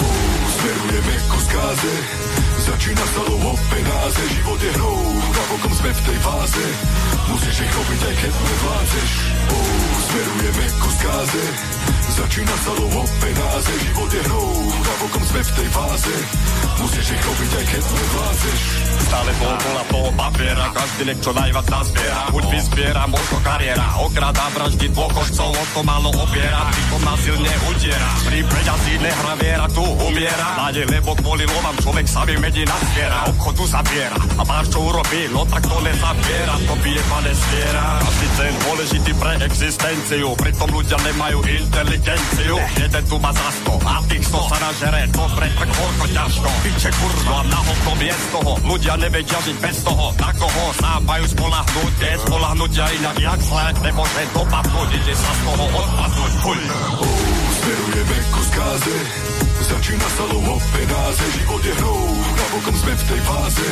[0.57, 1.93] Smerujeme ku skáze
[2.57, 4.99] Začína sa lov o penáze Život je hrou,
[5.31, 6.65] napokon sme v tej fáze.
[7.31, 9.11] Musíš ich robiť aj keď nevládzeš.
[9.55, 11.43] oh, Smerujeme ku skáze
[12.07, 16.15] Začína sa lov o penáze Život je hrou, napokon sme v tej fáze
[16.79, 18.61] Musíš ich robiť aj keď nevládzeš
[19.07, 22.27] Stále bol bola toho papiera, každý nech čo najviac nazbiera.
[22.27, 28.09] Buď vyzbiera, možno kariéra, okrada vraždy dvoch otcov, o to málo obiera, pritom násilne utiera.
[28.27, 30.59] Pri peňazí nehra viera, tu umiera.
[30.59, 34.19] Mladej, lebo kvôli lovám človek sa vymedí na zviera, obchodu zabiera.
[34.35, 37.83] A máš čo urobí, no tak to nezabiera, to bije pane zviera.
[38.03, 39.96] Každý ten dôležitý pre existenciu,
[40.37, 42.55] pritom ľudia nemajú inteligenciu.
[42.77, 46.49] Jeden tu má za sto, a tých sto sa nažere, to pre horko ťažko.
[46.63, 51.01] Piče kurva, na hovno je z toho, ľudia nevedia žiť bez toho, na koho sa
[51.01, 56.59] majú spolahnúť, je spolahnutia inak jak zle, nemôže dopadnúť, ide sa z toho odpadnúť, fuj.
[57.57, 58.97] Smerujeme ku skáze
[59.57, 61.25] Začína sa lov o penáze.
[61.33, 62.01] Život je hrou,
[62.39, 63.67] napokon sme v tej fáze.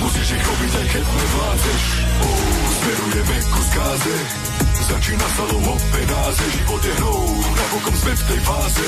[0.00, 1.82] Musíš ich robiť aj keď nevládzeš.
[2.24, 2.40] Oh,
[2.72, 4.16] Smerujeme ku skáze
[4.86, 8.86] Začína sa lov o penáze Život je hrou, napokon sme v tej fáze.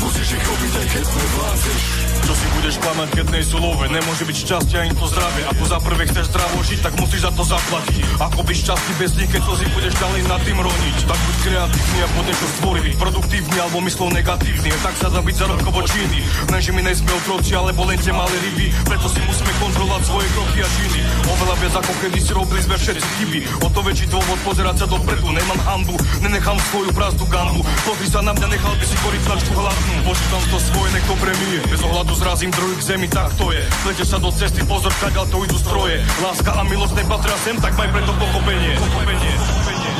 [0.00, 1.82] Musíš ich robiť aj keď nevládzeš
[2.24, 3.84] Čo si budeš klamať, keď nej sú love?
[3.84, 5.42] Nemôže byť šťastie ani to zdravie.
[5.52, 8.00] Ako za prvé chceš zdravo žiť, tak musíš za to zaplatiť.
[8.16, 10.96] Ako byť šťastný bez nich, keď slzy budeš ďalej nad tým roniť?
[11.04, 14.68] Tak buď kreatívny a poď niečo stvoriť Byť produktívny alebo myslov negatívny.
[14.80, 18.72] Tak sa dá byť zarobkovo činný Lenže my nejsme otroci, alebo len tie malé ryby.
[18.88, 21.00] Preto si musíme kontrolovať svoje kroky a činy.
[21.28, 23.38] Oveľa viac ako kedy si robili sme všetci chyby.
[23.64, 27.60] O to väčší dôvod pozerať sa dopredu Nemám hambu, nenechám svoju prázdnu gambu.
[27.82, 29.94] Pozri sa na mňa, nechal by si korytnačku hladnú.
[30.06, 33.62] Počítam to svoje, nech to premije Bez ohľadu zrazím druhý k zemi, tak to je.
[33.82, 36.02] Plete sa do cesty, pozor, kaďal to idú stroje.
[36.22, 38.72] Láska a milosť nepatria sem, tak maj preto pochopenie.
[38.78, 39.90] Pochopenie, pochopenie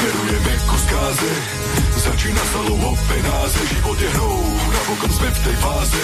[0.00, 1.30] Smerujeme ku skáze.
[2.00, 3.60] Začína sa lov o penáze.
[3.68, 4.40] Život je hrou,
[4.72, 6.02] napokon sme v tej fáze.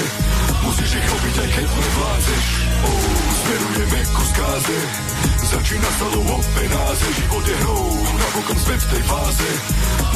[0.66, 2.46] Musíš ich robiť aj keď nevládzeš
[2.84, 3.04] oh,
[3.38, 4.78] Smerujeme ku skáze
[5.46, 7.86] Začína sa lov penáze Život je hrou,
[8.18, 9.48] napokon sme v tej fáze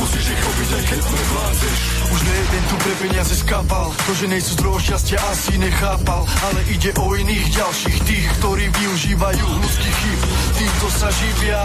[0.01, 1.79] Musíš ich robiť, aj keď nevládzeš.
[2.09, 6.91] Už nejeden tu pre peniaze skápal, to, že nejsú zdroj šťastia asi nechápal, ale ide
[6.97, 10.21] o iných ďalších, tých, ktorí využívajú ľudských chyb.
[10.57, 11.61] Týmto sa živia,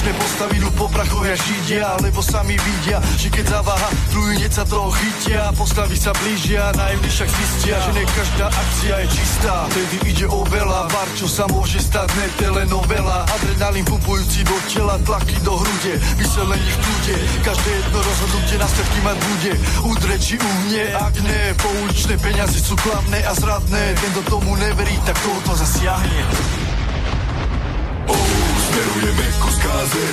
[0.00, 4.52] poličné postavy idú po prachoch jak židia, lebo sami vidia, že keď zaváha, druhý hneď
[4.54, 9.54] sa toho chytia, postavy sa blížia, naivní však zistia, že ne každá akcia je čistá.
[9.68, 14.98] Vtedy ide o veľa, var, čo sa môže stať, ne telenovela, adrenalín pumpujúci do tela,
[15.02, 19.52] tlaky do hrude, vyselení v kľude, každé jedno rozhodnutie následky mať bude,
[19.90, 24.94] udre či uhne, ak ne, pouličné peniaze sú klamné a zradné, ten do tomu neverí,
[25.02, 26.20] tak toho to zasiahne.
[28.10, 28.26] Oh,
[28.70, 30.04] smerujeme ku skáze,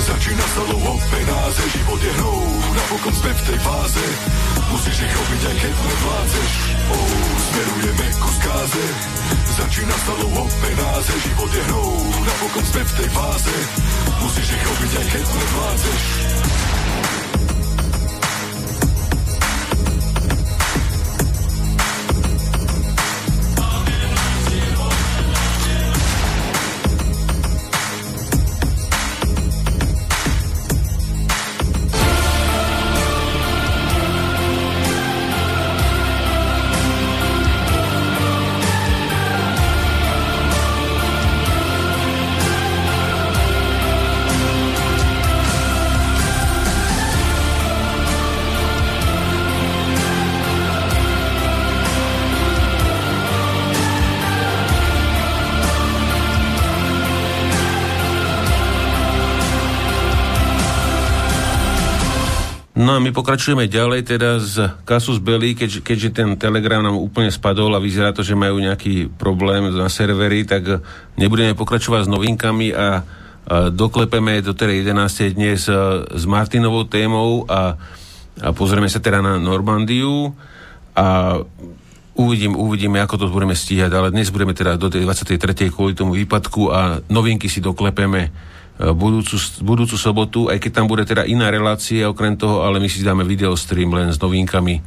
[0.00, 2.42] začína sa lovo penáze, život je hrou,
[2.74, 4.04] napokon sme v tej fáze,
[4.72, 6.52] musíš ich robiť, aj keď nevládzeš.
[6.90, 8.84] Oh, smerujeme ku skáze,
[9.60, 11.92] začína sa lovo penáze, život je hrou,
[12.24, 13.56] napokon sme v tej fáze,
[14.20, 16.02] musíš ich robiť, aj keď nevládzeš.
[63.00, 67.82] My pokračujeme ďalej teda z Kasus Belli, keď, keďže ten Telegram nám úplne spadol a
[67.82, 70.84] vyzerá to, že majú nejaký problém na servery, tak
[71.16, 72.88] nebudeme pokračovať s novinkami a, a
[73.72, 75.32] doklepeme do teda 11.
[75.36, 75.66] dnes
[76.12, 77.80] s Martinovou témou a,
[78.38, 80.36] a pozrieme sa teda na Normandiu
[80.92, 81.40] a
[82.20, 85.72] uvidím, uvidíme, ako to budeme stíhať, ale dnes budeme teda do tej 23.
[85.72, 88.49] kvôli tomu výpadku a novinky si doklepeme
[88.80, 93.04] budúcu, budúcu sobotu, aj keď tam bude teda iná relácia okrem toho, ale my si
[93.04, 94.80] dáme videostream len s novinkami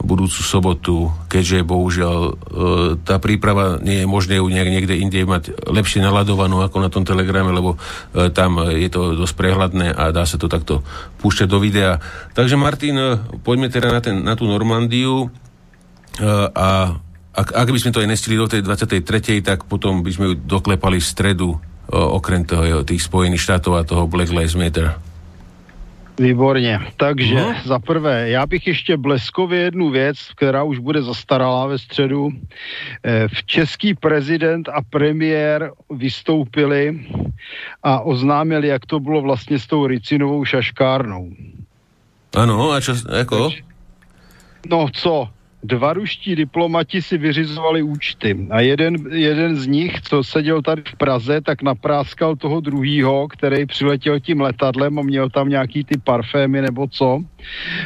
[0.00, 0.96] budúcu sobotu,
[1.30, 2.32] keďže bohužiaľ e,
[3.06, 7.06] tá príprava nie je možné ju nejak niekde inde mať lepšie naladovanú ako na tom
[7.06, 7.78] telegrame, lebo
[8.10, 10.82] e, tam je to dosť prehľadné a dá sa to takto
[11.22, 12.02] púšťať do videa.
[12.34, 15.30] Takže Martin, e, poďme teda na, ten, na tú Normandiu
[16.54, 16.94] a
[17.34, 20.34] ak, ak by sme to aj nestili do tej 23., tak potom by sme ju
[20.38, 21.58] doklepali v stredu
[21.94, 24.94] okrem toho, tých Spojených štátov a toho Black Lives Matter?
[26.18, 26.80] Výborně.
[26.96, 27.54] Takže no.
[27.64, 32.30] za prvé, já bych ještě bleskově jednu věc, která už bude zastaralá ve středu.
[33.02, 37.06] Eh, v český prezident a premiér vystoupili
[37.82, 41.30] a oznámili, jak to bylo vlastně s tou Ricinovou šaškárnou.
[42.34, 43.50] Ano, a čo, jako?
[44.70, 45.28] No co,
[45.64, 50.96] dva ruští diplomati si vyřizovali účty a jeden, jeden z nich, co seděl tady v
[50.96, 56.62] Praze, tak napráskal toho druhýho, který přiletěl tím letadlem a měl tam nějaký ty parfémy
[56.62, 57.20] nebo co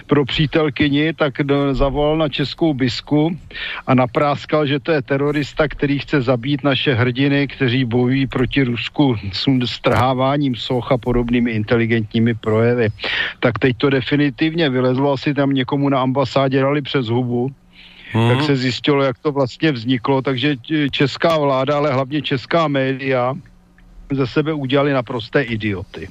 [0.07, 1.35] pro přítelkyni, tak
[1.73, 3.39] zavolal na českou bisku
[3.87, 9.17] a napráskal, že to je terorista, který chce zabít naše hrdiny, kteří bojují proti Rusku
[9.33, 12.89] s strháváním soch a podobnými inteligentními projevy.
[13.41, 17.51] Tak teď to definitivně vylezlo, asi tam někomu na ambasádě dali přes hubu
[18.13, 18.29] hmm.
[18.29, 20.57] tak se zjistilo, jak to vlastně vzniklo, takže
[20.91, 23.35] česká vláda, ale hlavně česká média
[24.13, 26.09] ze sebe udělali naprosté idioty.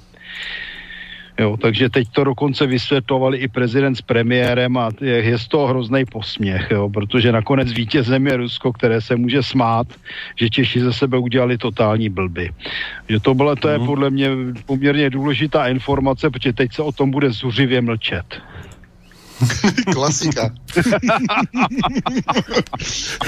[1.40, 5.68] Jo, takže teď to dokonce vysvětlovali i prezident s premiérem a je, je z toho
[5.68, 9.88] hrozný posměch, jo, protože nakonec vítězem je Rusko, které se může smát,
[10.36, 12.50] že Češi ze sebe udělali totální blby.
[13.10, 13.86] Že to bylo, to je mhm.
[13.86, 14.30] podle mě
[14.66, 18.42] poměrně důležitá informace, protože teď se o tom bude zuřivě mlčet.
[19.96, 20.54] Klasika.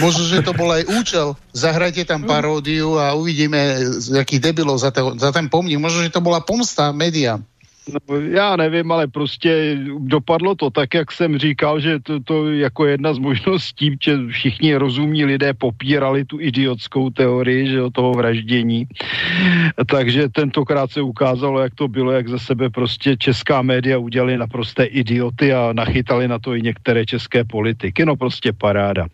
[0.01, 1.27] Možno, že to bol aj účel.
[1.53, 3.79] Zahrajte tam paródiu a uvidíme,
[4.09, 5.77] jakých debilov za, to, za ten pomník.
[5.77, 7.37] Možno, že to bola pomsta média.
[7.87, 12.85] No, já nevím, ale prostě dopadlo to tak, jak jsem říkal, že to, to jako
[12.85, 18.87] jedna z možností, že všichni rozumní lidé popírali tu idiotskou teorii, že toho vraždění.
[19.85, 24.85] Takže tentokrát se ukázalo, jak to bylo, jak za sebe prostě česká média udělali naprosté
[24.85, 28.05] idioty a nachytali na to i některé české politiky.
[28.05, 29.07] No prostě paráda.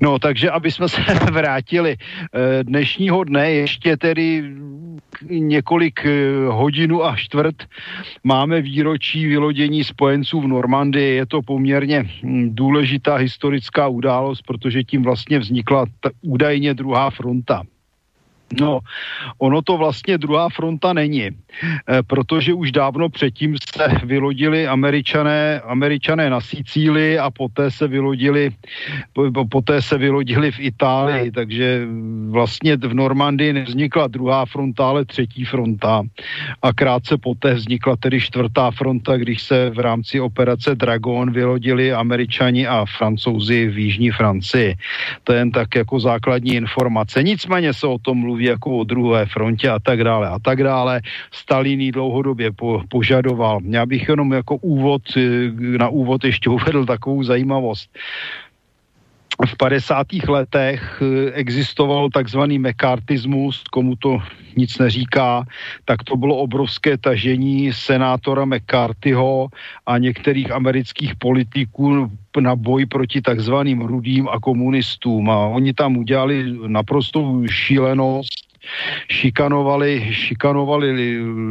[0.00, 1.00] No takže, aby jsme se
[1.32, 4.44] vrátili eh, dnešního dne, ještě tedy
[5.30, 6.10] několik eh,
[6.48, 7.56] hodinu a čtvrt
[8.24, 11.16] máme výročí vylodění spojenců v Normandii.
[11.16, 15.86] Je to poměrně hm, důležitá historická událost, protože tím vlastně vznikla
[16.22, 17.62] údajně druhá fronta.
[18.58, 18.80] No,
[19.38, 21.32] ono to vlastně druhá fronta není, e,
[22.06, 28.50] protože už dávno předtím se vylodili američané, američané na Sicílii a poté se vylodili,
[29.12, 31.86] po, poté se vylodili v Itálii, takže
[32.30, 36.02] vlastně v Normandii nevznikla druhá fronta, ale třetí fronta
[36.62, 42.66] a krátce poté vznikla tedy čtvrtá fronta, když se v rámci operace Dragon vylodili američani
[42.66, 44.74] a francouzi v Jižní Francii.
[45.24, 47.22] To je jen tak jako základní informace.
[47.22, 50.62] Nicméně se o tom mluví mluví jako o druhé frontě a tak dále a tak
[50.62, 51.00] dále.
[51.32, 53.60] Stalin ji dlouhodobě po, požadoval.
[53.68, 57.90] Já bych jenom jako úvod, eh, na úvod ještě uvedl takovou zajímavost
[59.46, 60.06] v 50.
[60.28, 64.18] letech eh, existoval takzvaný mekartismus, komu to
[64.56, 65.44] nic neříká,
[65.84, 69.48] tak to bylo obrovské tažení senátora McCarthyho
[69.86, 72.10] a některých amerických politiků
[72.40, 75.30] na boj proti takzvaným rudým a komunistům.
[75.30, 78.49] A oni tam udělali naprostou šílenost,
[79.10, 80.88] šikanovali, šikanovali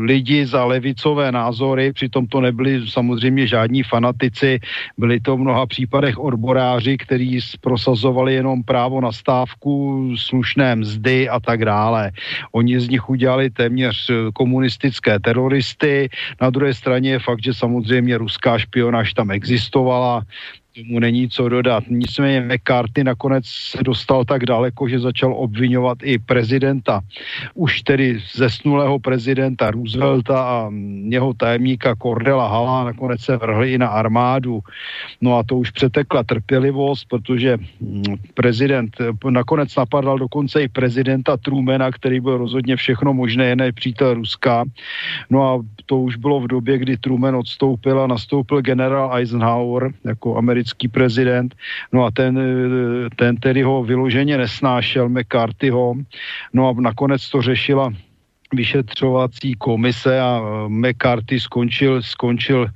[0.05, 4.59] lidi za levicové názory, přitom to nebyli samozřejmě žádní fanatici,
[4.97, 11.39] byli to v mnoha případech odboráři, kteří prosazovali jenom právo na stávku, slušné mzdy a
[11.39, 12.11] tak dále.
[12.51, 16.09] Oni z nich udělali téměř komunistické teroristy.
[16.41, 20.23] Na druhé straně je fakt, že samozřejmě ruská špionáž tam existovala,
[20.75, 21.83] tomu není co dodat.
[21.89, 27.01] Nicméně McCarthy nakonec se dostal tak daleko, že začal obvinovat i prezidenta,
[27.53, 30.72] už tedy zesnulého prezidenta Roosevelta a
[31.09, 34.59] jeho tajemníka Cordela Hala nakonec se vrhli i na armádu.
[35.22, 38.98] No a to už přetekla trpělivost, protože mm, prezident
[39.30, 44.64] nakonec napadal dokonce i prezidenta Trumana, který byl rozhodně všechno možné, jen přítel Ruska.
[45.30, 50.38] No a to už bylo v době, kdy Truman odstoupil a nastoupil generál Eisenhower jako
[50.38, 51.55] americký americký prezident,
[51.93, 55.95] no a ten, eh, ten tedy ho vyloženě nesnášel, McCarthyho,
[56.53, 57.93] no a nakonec to řešila
[58.53, 62.67] vyšetřovací komise a eh, McCarthy skončil, skončil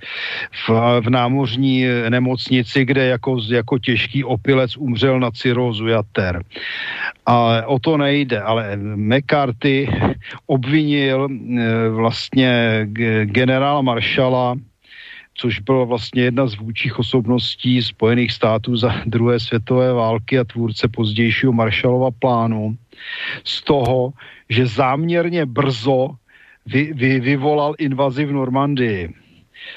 [0.64, 0.66] v,
[1.03, 6.40] v námořní nemocnici, kde jako, jako těžký opilec umřel na cirózu jater.
[7.26, 9.88] Ale o to nejde, ale McCarthy
[10.48, 12.86] obvinil e, vlastně
[13.26, 14.56] generála Maršala
[15.34, 20.88] což byla vlastně jedna z vůčích osobností Spojených států za druhé světové války a tvůrce
[20.88, 22.78] pozdějšího Marshallova plánu,
[23.44, 24.14] z toho,
[24.50, 26.10] že záměrně brzo
[26.66, 29.23] vy, vy, vyvolal invazi v Normandii.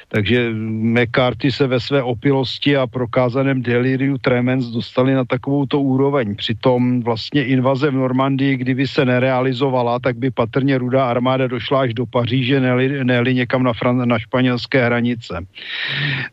[0.08, 6.36] Takže McCarthy se ve své opilosti a prokázaném deliriu tremens dostali na takovouto úroveň.
[6.36, 11.94] Přitom vlastně invaze v Normandii, kdyby se nerealizovala, tak by patrně rudá armáda došla až
[11.94, 15.46] do Paříže, neli, neli někam na, Fran- na španělské hranice.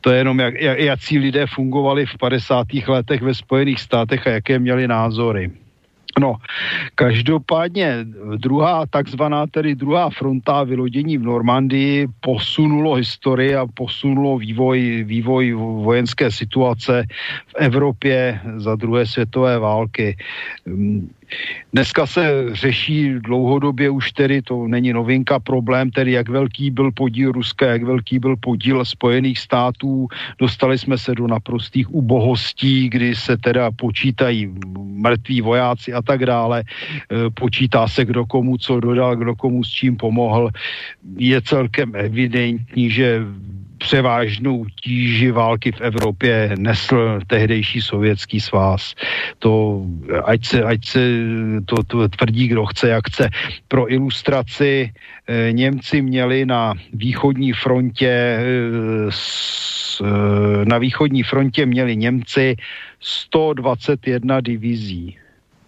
[0.02, 2.68] To je jenom, jak, jak, jakcí lidé fungovali v 50.
[2.88, 5.63] letech ve Spojených státech a jaké měli názory.
[6.20, 6.36] No,
[6.96, 8.06] každopádně
[8.38, 16.32] druhá, takzvaná tedy druhá fronta vylodění v Normandii posunulo historii a posunulo vývoj, vývoj vojenské
[16.32, 17.04] situace
[17.48, 20.18] v Evropě za druhé světové války.
[21.74, 27.32] Dneska se řeší dlouhodobě už tedy, to není novinka, problém tedy, jak velký byl podíl
[27.32, 30.08] Ruska, jak velký byl podíl Spojených států.
[30.40, 36.64] Dostali jsme se do naprostých ubohostí, kdy se teda počítají mrtví vojáci a tak dále.
[36.64, 40.50] E, počítá se, kdo komu co dodal, kdo komu s čím pomohl.
[41.18, 43.22] Je celkem evidentní, že
[43.84, 48.96] převážnou tíži války v Evropě nesl tehdejší sovětský svaz.
[49.40, 49.84] To,
[50.24, 51.00] ať se, ať se
[51.66, 53.30] to, to tvrdí, kdo chce, jak chce.
[53.68, 54.92] Pro ilustraci
[55.28, 58.42] eh, Němci měli na východní frontě eh,
[59.10, 62.56] s, eh, na východní frontě měli Němci
[63.00, 65.23] 121 divizí.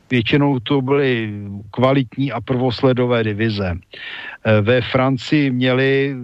[0.10, 1.34] Většinou to byly
[1.72, 3.74] kvalitní a prvosledové divize.
[3.74, 6.16] Eh, ve Francii měli,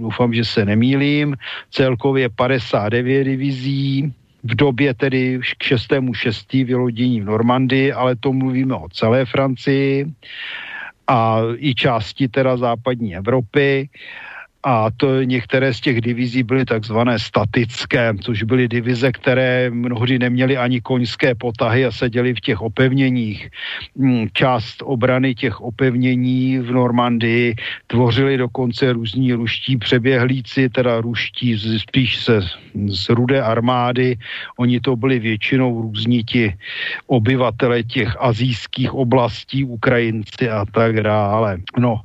[0.00, 1.36] doufám, že se nemýlím,
[1.70, 4.12] celkově 59 divizí,
[4.42, 5.92] v době tedy k 6.
[6.12, 6.64] 6.
[6.64, 10.06] vylodění v Normandii, ale to mluvíme o celé Francii
[11.08, 13.88] a i části teda západní Evropy.
[14.62, 20.56] A to některé z těch divizí byly takzvané statické, což byly divize, které mnohdy neměly
[20.56, 23.48] ani koňské potahy a seděly v těch opevněních.
[23.96, 27.54] Hmm, část obrany těch opevnění v Normandii
[27.86, 32.40] tvořili dokonce různí ruští přeběhlíci, teda ruští spíš se
[32.88, 34.18] z rudé armády.
[34.58, 36.54] Oni to byli většinou různí ti
[37.06, 41.58] obyvatele těch azijských oblastí, Ukrajinci a tak dále.
[41.78, 42.00] No,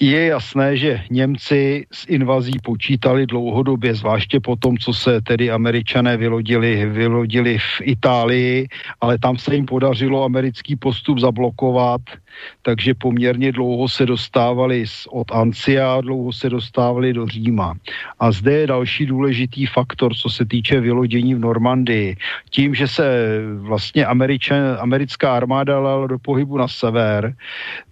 [0.00, 6.16] je jasné, že Němci s invazí počítali dlouhodobě, zvláště po tom, co se tedy američané
[6.16, 8.68] vylodili, vylodili v Itálii,
[9.00, 12.00] ale tam se jim podařilo americký postup zablokovat,
[12.62, 17.74] takže poměrně dlouho se dostávali od Ancia, dlouho se dostávali do Říma.
[18.20, 22.16] A zde je další důležitý faktor, co se týče vylodění v Normandii.
[22.50, 23.04] Tím, že se
[23.60, 27.34] vlastně američan, americká armáda dala do pohybu na sever,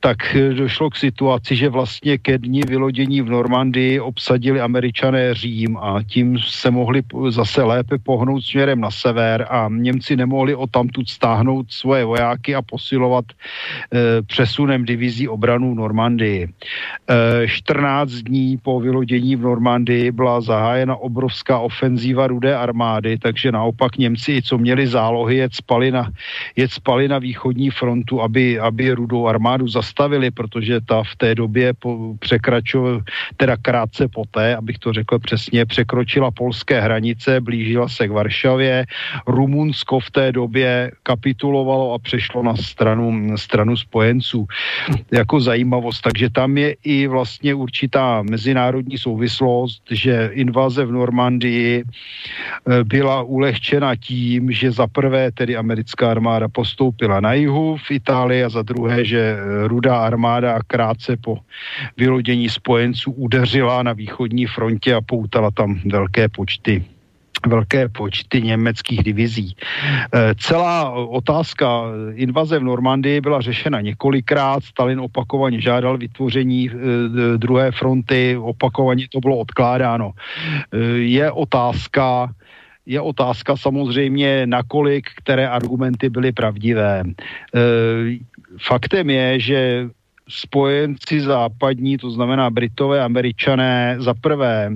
[0.00, 0.16] tak
[0.52, 6.39] došlo k situaci, že vlastně ke dní vylodění v Normandii obsadili američané Řím a tím
[6.39, 12.05] se mohli zase lépe pohnout směrem na sever a Němci nemohli o tamtud stáhnout svoje
[12.05, 16.45] vojáky a posilovat e, přesunem divizí obranu v Normandii.
[16.45, 23.97] E, 14 dní po vylodění v Normandii byla zahájena obrovská ofenzíva rudé armády, takže naopak
[23.97, 26.13] Němci, co měli zálohy, jet spali na,
[26.57, 31.73] jet spali na východní frontu, aby, aby rudou armádu zastavili, protože ta v té době
[32.21, 33.01] překračovala,
[33.41, 38.85] teda krátce poté, abych to řekl přesně, překročila polské hranice, blížila se k Varšavě,
[39.27, 44.26] Rumunsko v té době kapitulovalo a přešlo na stranu, stranu spojenců.
[45.13, 52.85] Jako zajímavost, takže tam je i vlastně určitá mezinárodní souvislost, že invaze v Normandii eh,
[52.85, 58.49] byla ulehčena tím, že za prvé tedy americká armáda postoupila na jihu v Itálii a
[58.49, 61.39] za druhé, že eh, rudá armáda krátce po
[61.97, 66.95] vylodění spojenců udeřila na východní frontě a poutala tam velké počty
[67.49, 69.57] velké počty německých divizí.
[69.57, 71.83] E, celá otázka
[72.15, 74.65] invaze v Normandii byla řešena několikrát.
[74.65, 76.73] Stalin opakovaně žádal vytvoření e,
[77.39, 80.12] druhé fronty, opakovaně to bylo odkládáno.
[80.12, 82.33] E, je otázka,
[82.86, 87.02] je otázka samozřejmě, nakolik které argumenty byly pravdivé.
[88.58, 89.89] Faktem je, že
[90.29, 94.71] spojenci západní, to znamená Britové, Američané, za prvé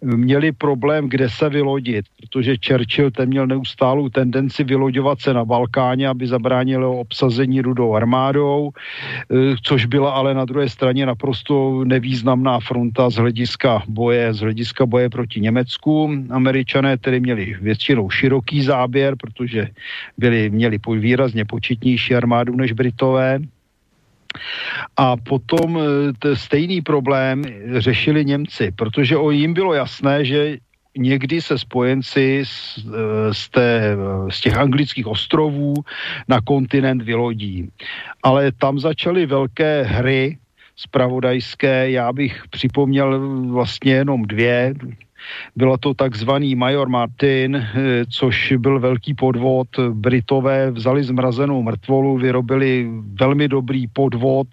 [0.00, 6.08] měli problém, kde se vylodit, protože Churchill ten měl neustálou tendenci vyloďovat se na Balkáně,
[6.08, 13.10] aby zabránilo obsazení rudou armádou, eh, což byla ale na druhé straně naprosto nevýznamná fronta
[13.10, 16.10] z hlediska boje, z hlediska boje proti Německu.
[16.30, 19.68] Američané tedy měli většinou široký záběr, protože
[20.18, 23.40] byli, měli výrazně početnější armádu než Britové.
[24.96, 27.42] A potom e, stejný problém
[27.76, 30.56] řešili Němci, protože o jim bylo jasné, že
[30.96, 33.96] někdy se spojenci z, e, z, té,
[34.30, 35.74] z těch anglických ostrovů
[36.28, 37.68] na kontinent vylodí.
[38.22, 40.38] Ale tam začaly velké hry
[40.76, 44.74] spravodajské, já bych připomněl vlastně jenom dvě,
[45.56, 49.68] byla to takzvaný Major Martin, eh, což byl velký podvod.
[49.92, 52.88] Britové vzali zmrazenou mrtvolu, vyrobili
[53.20, 54.48] velmi dobrý podvod,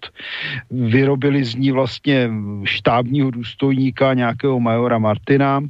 [0.70, 2.30] vyrobili z ní vlastně
[2.64, 5.60] štábního důstojníka nějakého Majora Martina,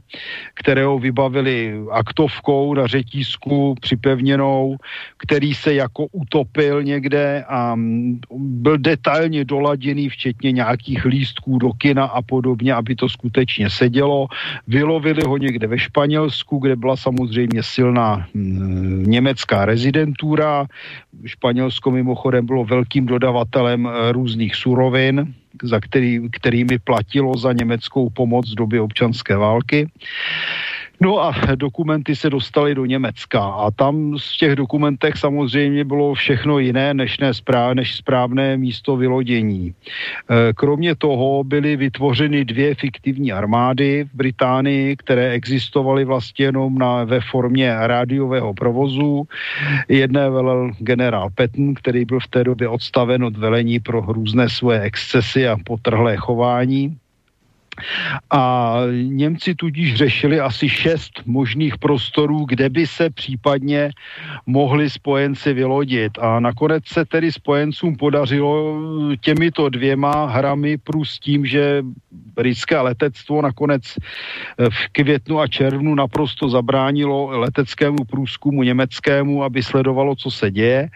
[0.54, 4.76] kterého vybavili aktovkou na řetízku připevněnou,
[5.18, 7.76] který se jako utopil někde a
[8.36, 14.26] byl detailně doladěný, včetně nějakých lístků do kina a podobně, aby to skutečně sedělo.
[14.66, 20.66] Vylo Vylovili ho někde ve Španělsku, kde byla samozřejmě silná hm, německá rezidentura.
[21.24, 28.52] Španělsko mimochodem bylo velkým dodavatelem eh, různých surovin, za který, kterými platilo za německou pomoc
[28.52, 29.88] v době občanské války.
[31.02, 36.58] No a dokumenty se dostaly do Německa a tam z těch dokumentech samozřejmě bylo všechno
[36.58, 39.74] jiné než, správ, než správné místo vylodění.
[40.30, 47.04] E, kromě toho byly vytvořeny dvě fiktivní armády v Británii, které existovaly vlastně jenom na,
[47.04, 49.26] ve formě rádiového provozu.
[49.88, 54.80] Jedné velel generál Patton, který byl v té době odstaven od velení pro různé svoje
[54.80, 56.96] excesy a potrhlé chování.
[58.30, 63.90] A Němci tudíž řešili asi šest možných prostorů, kde by se případně
[64.46, 66.18] mohli spojenci vylodit.
[66.18, 68.80] A nakonec se tedy spojencům podařilo
[69.20, 71.82] těmito dvěma hrami plus tím, že
[72.34, 73.82] britské letectvo nakonec
[74.70, 80.88] v květnu a červnu naprosto zabránilo leteckému průzkumu německému, aby sledovalo, co se děje.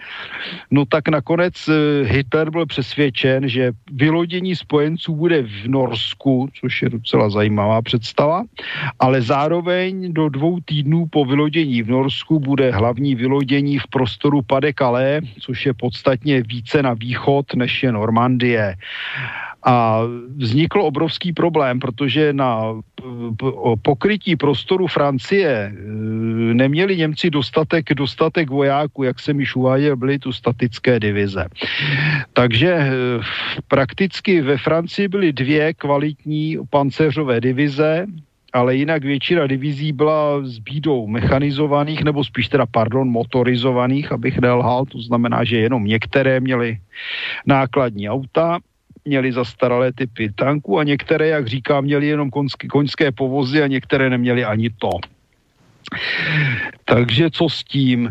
[0.70, 1.72] No tak nakonec eh,
[2.04, 6.48] Hitler byl přesvědčen, že vylodění spojenců bude v Norsku,
[6.82, 8.42] je docela zajímavá představa,
[8.98, 14.72] ale zároveň do dvou týdnů po vylodění v Norsku bude hlavní vylodění v prostoru Pade
[14.72, 18.76] Calais, což je podstatně více na východ než je Normandie.
[19.66, 20.02] A
[20.36, 22.78] vznikl obrovský problém, protože na
[23.82, 25.74] pokrytí prostoru Francie e,
[26.54, 31.44] neměli Němci dostatek, dostatek vojáků, jak jsem již uváděl, byly tu statické divize.
[32.32, 32.90] Takže e,
[33.68, 38.06] prakticky ve Francii byly dvě kvalitní pancéřové divize,
[38.52, 44.84] ale jinak většina divizí byla s bídou mechanizovaných, nebo spíš teda, pardon, motorizovaných, abych nelhal,
[44.84, 46.78] to znamená, že jenom některé měly
[47.46, 48.58] nákladní auta,
[49.06, 54.10] měli zastaralé typy tanků a některé, jak říkám, měli jenom konské, koňské povozy a některé
[54.10, 54.90] neměli ani to.
[56.84, 58.10] Takže co s tím?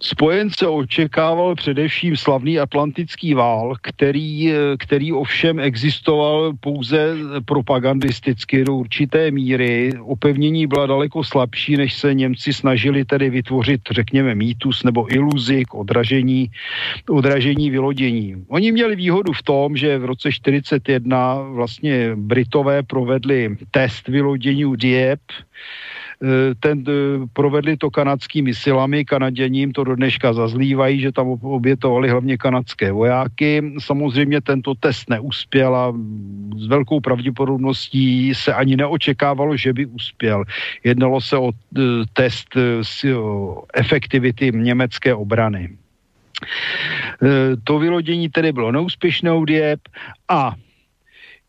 [0.00, 9.92] Spojence očekával především slavný atlantický vál, který, který ovšem existoval pouze propagandisticky do určité míry.
[10.00, 15.74] Opevnění byla daleko slabší, než se Němci snažili tedy vytvořit, řekněme, mýtus nebo iluzi k
[15.74, 16.50] odražení,
[17.08, 18.44] odražení vylodění.
[18.48, 24.76] Oni měli výhodu v tom, že v roce 1941 vlastně Britové provedli test vylodění u
[24.76, 25.34] Dieppe,
[26.60, 32.36] ten, eh, provedli to kanadskými silami, kanaděním to do dneška zazlívají, že tam obětovali hlavně
[32.36, 33.62] kanadské vojáky.
[33.78, 35.94] Samozřejmě tento test neuspěl a
[36.58, 40.44] s velkou pravděpodobností se ani neočekávalo, že by uspěl.
[40.84, 41.80] Jednalo se o eh,
[42.12, 42.50] test
[43.74, 45.70] efektivity německé obrany.
[47.64, 49.44] To vylodění tedy bylo neúspěšné u
[50.28, 50.54] a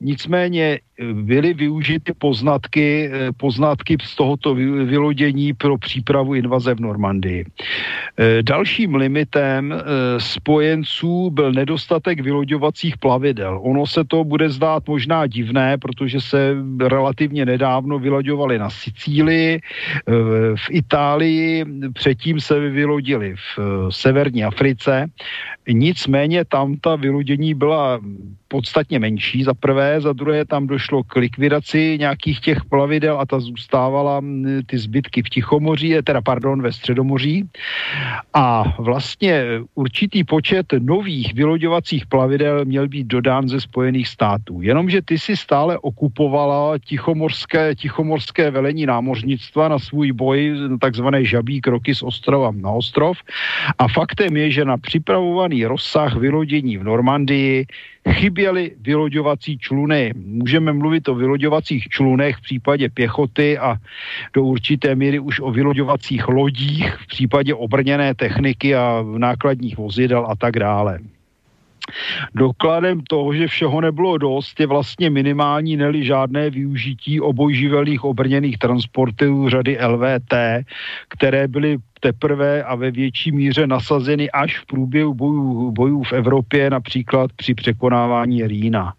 [0.01, 7.45] Nicméně eh, byly využity poznatky, eh, poznatky z tohoto vylodění pro přípravu invaze v Normandii.
[7.45, 9.73] Eh, dalším limitem
[10.17, 13.59] spojenců byl nedostatek vyloďovacích plavidel.
[13.63, 19.59] Ono se to bude zdát možná divné, protože se relativně nedávno vyloďovali na Sicílii,
[20.55, 25.07] v Itálii, předtím se vylodili v severní Africe.
[25.67, 27.99] Nicméně tam ta vylodění byla
[28.49, 33.39] podstatně menší za prvé, za druhé tam došlo k likvidaci nějakých těch plavidel a ta
[33.39, 34.21] zůstávala
[34.65, 37.45] ty zbytky v Tichomoří, eh, teda pardon, ve Středomoří
[38.33, 44.61] a vlastně určitý počet nových vyloďovacích plavidel měl být dodán ze Spojených států.
[44.61, 50.39] Jenomže ty si stále okupovala tichomorské, tichomorské velení námořnictva na svůj boj,
[50.81, 53.17] takzvané žabí kroky z ostrova na ostrov
[53.77, 57.65] a faktem je, že na připravovaný rozsah vylodění v Normandii
[58.11, 60.13] chyběly vyloďovací čluny.
[60.15, 63.75] Můžeme mluvit o vyloďovacích člunech v případě pěchoty a
[64.33, 70.35] do určité míry už o vyloďovacích lodích v případě obrněné techniky a nákladních vozidel a
[70.35, 70.99] tak dále.
[72.35, 79.49] Dokladem toho, že všeho nebylo dost, je vlastně minimální, neli žádné využití obojživelných obrněných transportů
[79.49, 80.33] řady LVT,
[81.09, 86.69] které byly teprve a ve větší míře nasazeny až v průběhu bojů, bojů v Evropě,
[86.69, 88.93] například při překonávání Rýna.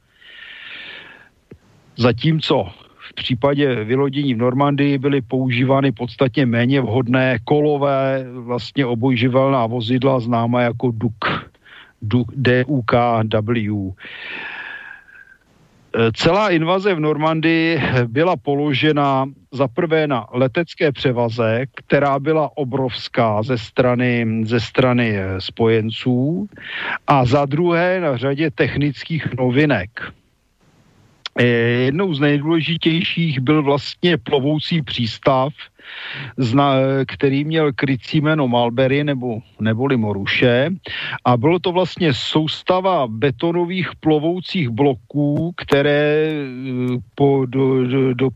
[1.97, 2.69] Zatímco
[3.11, 10.63] v případě vylodění v Normandii byly používány podstatně méně vhodné kolové, vlastně obojživelná vozidla známá
[10.63, 11.50] jako DUK.
[12.03, 13.91] DUKW.
[16.15, 23.59] Celá invaze v Normandii byla položena za prvé na letecké převaze, která byla obrovská ze
[23.59, 26.49] strany, ze strany spojenců
[27.07, 29.91] a za druhé na řadě technických novinek.
[31.85, 35.53] Jednou z nejdůležitějších byl vlastně plovoucí přístav,
[36.37, 36.75] zna,
[37.07, 40.71] který měl krycí jméno Malbery nebo, neboli Moruše.
[41.25, 46.33] A bylo to vlastně soustava betonových plovoucích bloků, které
[47.15, 48.31] po do, do, do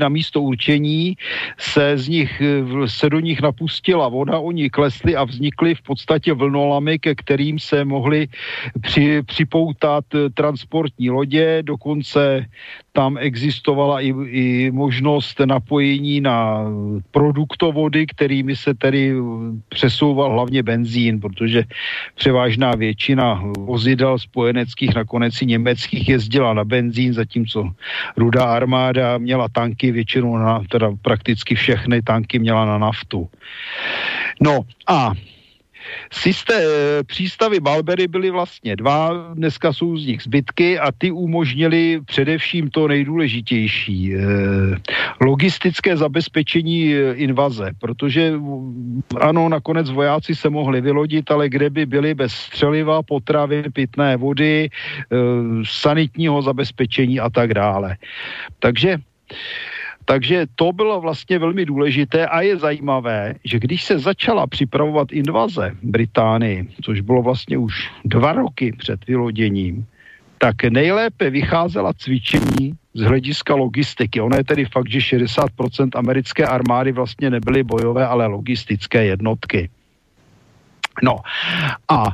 [0.00, 1.16] na místo určení
[1.58, 2.42] se z nich,
[2.86, 7.84] se do nich napustila voda, oni klesli a vznikly v podstatě vlnolamy, ke kterým se
[7.84, 8.28] mohly
[8.80, 10.04] při, připoutat
[10.34, 12.46] transportní lodě, dokonce
[12.92, 16.64] tam existovala i, i možnost napojení na
[17.10, 19.14] produktovody, kterými se tedy
[19.68, 21.64] přesouval hlavně benzín, protože
[22.14, 27.70] převážná většina vozidel spojeneckých, nakonec i německých jezdila na benzín, zatímco
[28.16, 33.28] rudá armáda měla tanky většinou na, teda prakticky všechny tanky měla na naftu.
[34.40, 35.12] No a
[36.12, 42.00] Systé, eh, přístavy Balbery byly vlastně dva, dneska jsou z nich zbytky a ty umožnili
[42.06, 44.20] především to nejdůležitější, eh,
[45.20, 48.32] logistické zabezpečení eh, invaze, protože
[49.20, 54.70] ano, nakonec vojáci se mohli vylodit, ale kde by byli bez střeliva, potravy, pitné vody,
[55.64, 57.96] sanitního zabezpečení a tak dále.
[58.58, 58.98] Takže
[60.10, 65.70] takže to bylo vlastně velmi důležité a je zajímavé, že když se začala připravovat invaze
[65.82, 69.86] Británii, což bylo vlastně už dva roky před vyloděním,
[70.38, 74.20] tak nejlépe vycházela cvičení z hlediska logistiky.
[74.20, 79.70] Ono je tedy fakt, že 60% americké armády vlastně nebyly bojové, ale logistické jednotky.
[81.02, 81.16] No
[81.88, 82.04] a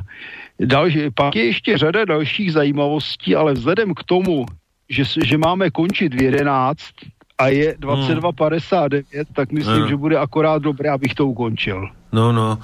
[0.59, 4.45] další, pak je ještě řada dalších zajímavostí, ale vzhledem k tomu,
[4.89, 9.25] že, že máme končit v 11 a je 22.59, hmm.
[9.33, 9.89] tak myslím, hmm.
[9.93, 11.85] že bude akorát dobré, abych to ukončil.
[12.07, 12.57] No, no,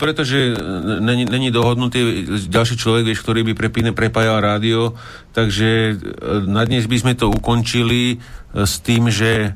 [0.00, 0.56] pretože
[1.00, 4.96] není, není dohodnutý ďalší človek, vieš, ktorý by prepíne, prepájal rádio,
[5.36, 5.94] takže e,
[6.48, 9.52] na dnes by sme to ukončili e, s tým, že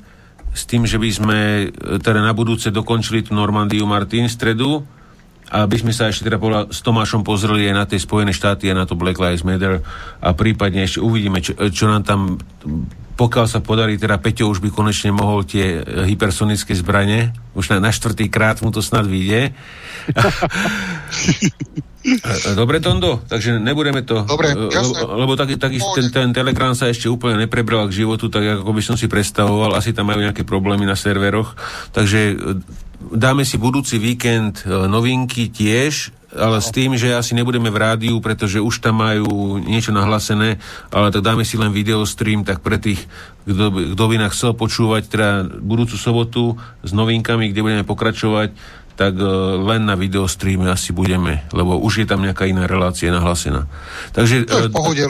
[0.53, 4.85] s tým, že by sme e, teda na budúce dokončili tú Normandiu Martin v stredu,
[5.53, 6.41] aby sme sa ešte teda
[6.73, 9.85] s Tomášom pozreli aj na tie Spojené štáty a na to Black Lives Matter
[10.25, 12.41] a prípadne ešte uvidíme, čo, čo nám tam
[13.13, 17.93] pokiaľ sa podarí, teda Peťo už by konečne mohol tie hypersonické zbranie, už na, na
[17.93, 19.53] štvrtý krát mu to snad vyjde.
[22.59, 24.27] Dobre, Tondo, takže nebudeme to...
[24.27, 25.07] Dobre, jasne.
[25.07, 28.83] Lebo tak, tak ten, ten Telegram sa ešte úplne neprebral k životu, tak ako by
[28.83, 29.79] som si predstavoval.
[29.79, 31.55] Asi tam majú nejaké problémy na serveroch.
[31.95, 32.35] Takže
[33.11, 38.17] dáme si budúci víkend e, novinky tiež, ale s tým, že asi nebudeme v rádiu,
[38.25, 40.57] pretože už tam majú niečo nahlasené,
[40.89, 43.05] ale tak dáme si len videostream, tak pre tých,
[43.45, 45.29] kto, kto by nás chcel počúvať teda
[45.61, 48.57] budúcu sobotu s novinkami, kde budeme pokračovať,
[48.97, 53.69] tak uh, len na videostreame asi budeme, lebo už je tam nejaká iná relácia nahlasená.
[54.13, 55.05] Takže, to je v pohode,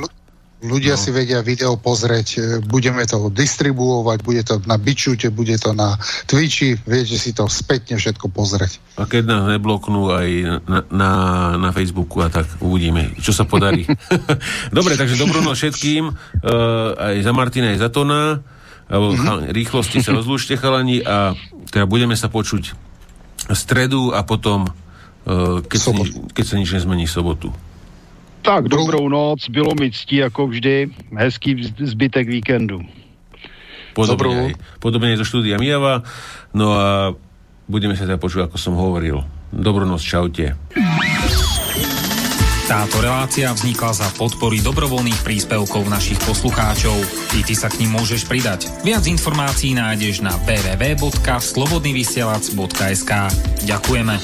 [0.63, 1.01] Ľudia no.
[1.03, 5.99] si vedia video pozrieť, e, budeme to distribuovať, bude to na Bičute, bude to na
[6.31, 8.79] Twitchi, viete si to spätne všetko pozrieť.
[8.95, 10.29] A keď nás nebloknú aj
[10.63, 11.11] na, na,
[11.59, 13.91] na Facebooku a tak uvidíme, čo sa podarí.
[14.77, 18.39] Dobre, takže dobrú noc všetkým, uh, aj za Martina, aj za Tona.
[18.87, 19.51] Mm-hmm.
[19.51, 21.35] Rýchlosti sa rozlúčte chalani a
[21.75, 22.77] teda budeme sa počuť
[23.51, 25.91] stredu a potom, uh, keď, sa,
[26.39, 27.51] keď sa nič nezmení sobotu.
[28.43, 32.81] Tak, dobrou noc, bylo mi ctí jako vždy, hezký zbytek víkendu.
[33.93, 36.01] Podobne, aj, podobne zo štúdia Mijava,
[36.57, 37.13] no a
[37.69, 39.21] budeme sa teda počuť, ako som hovoril.
[39.53, 40.57] Dobrú noc, čaute.
[42.73, 46.97] Táto relácia vznikla za podpory dobrovoľných príspevkov našich poslucháčov.
[47.37, 48.73] I ty sa k ním môžeš pridať.
[48.81, 53.13] Viac informácií nájdeš na www.slobodnyvysielac.sk
[53.69, 54.17] Ďakujeme.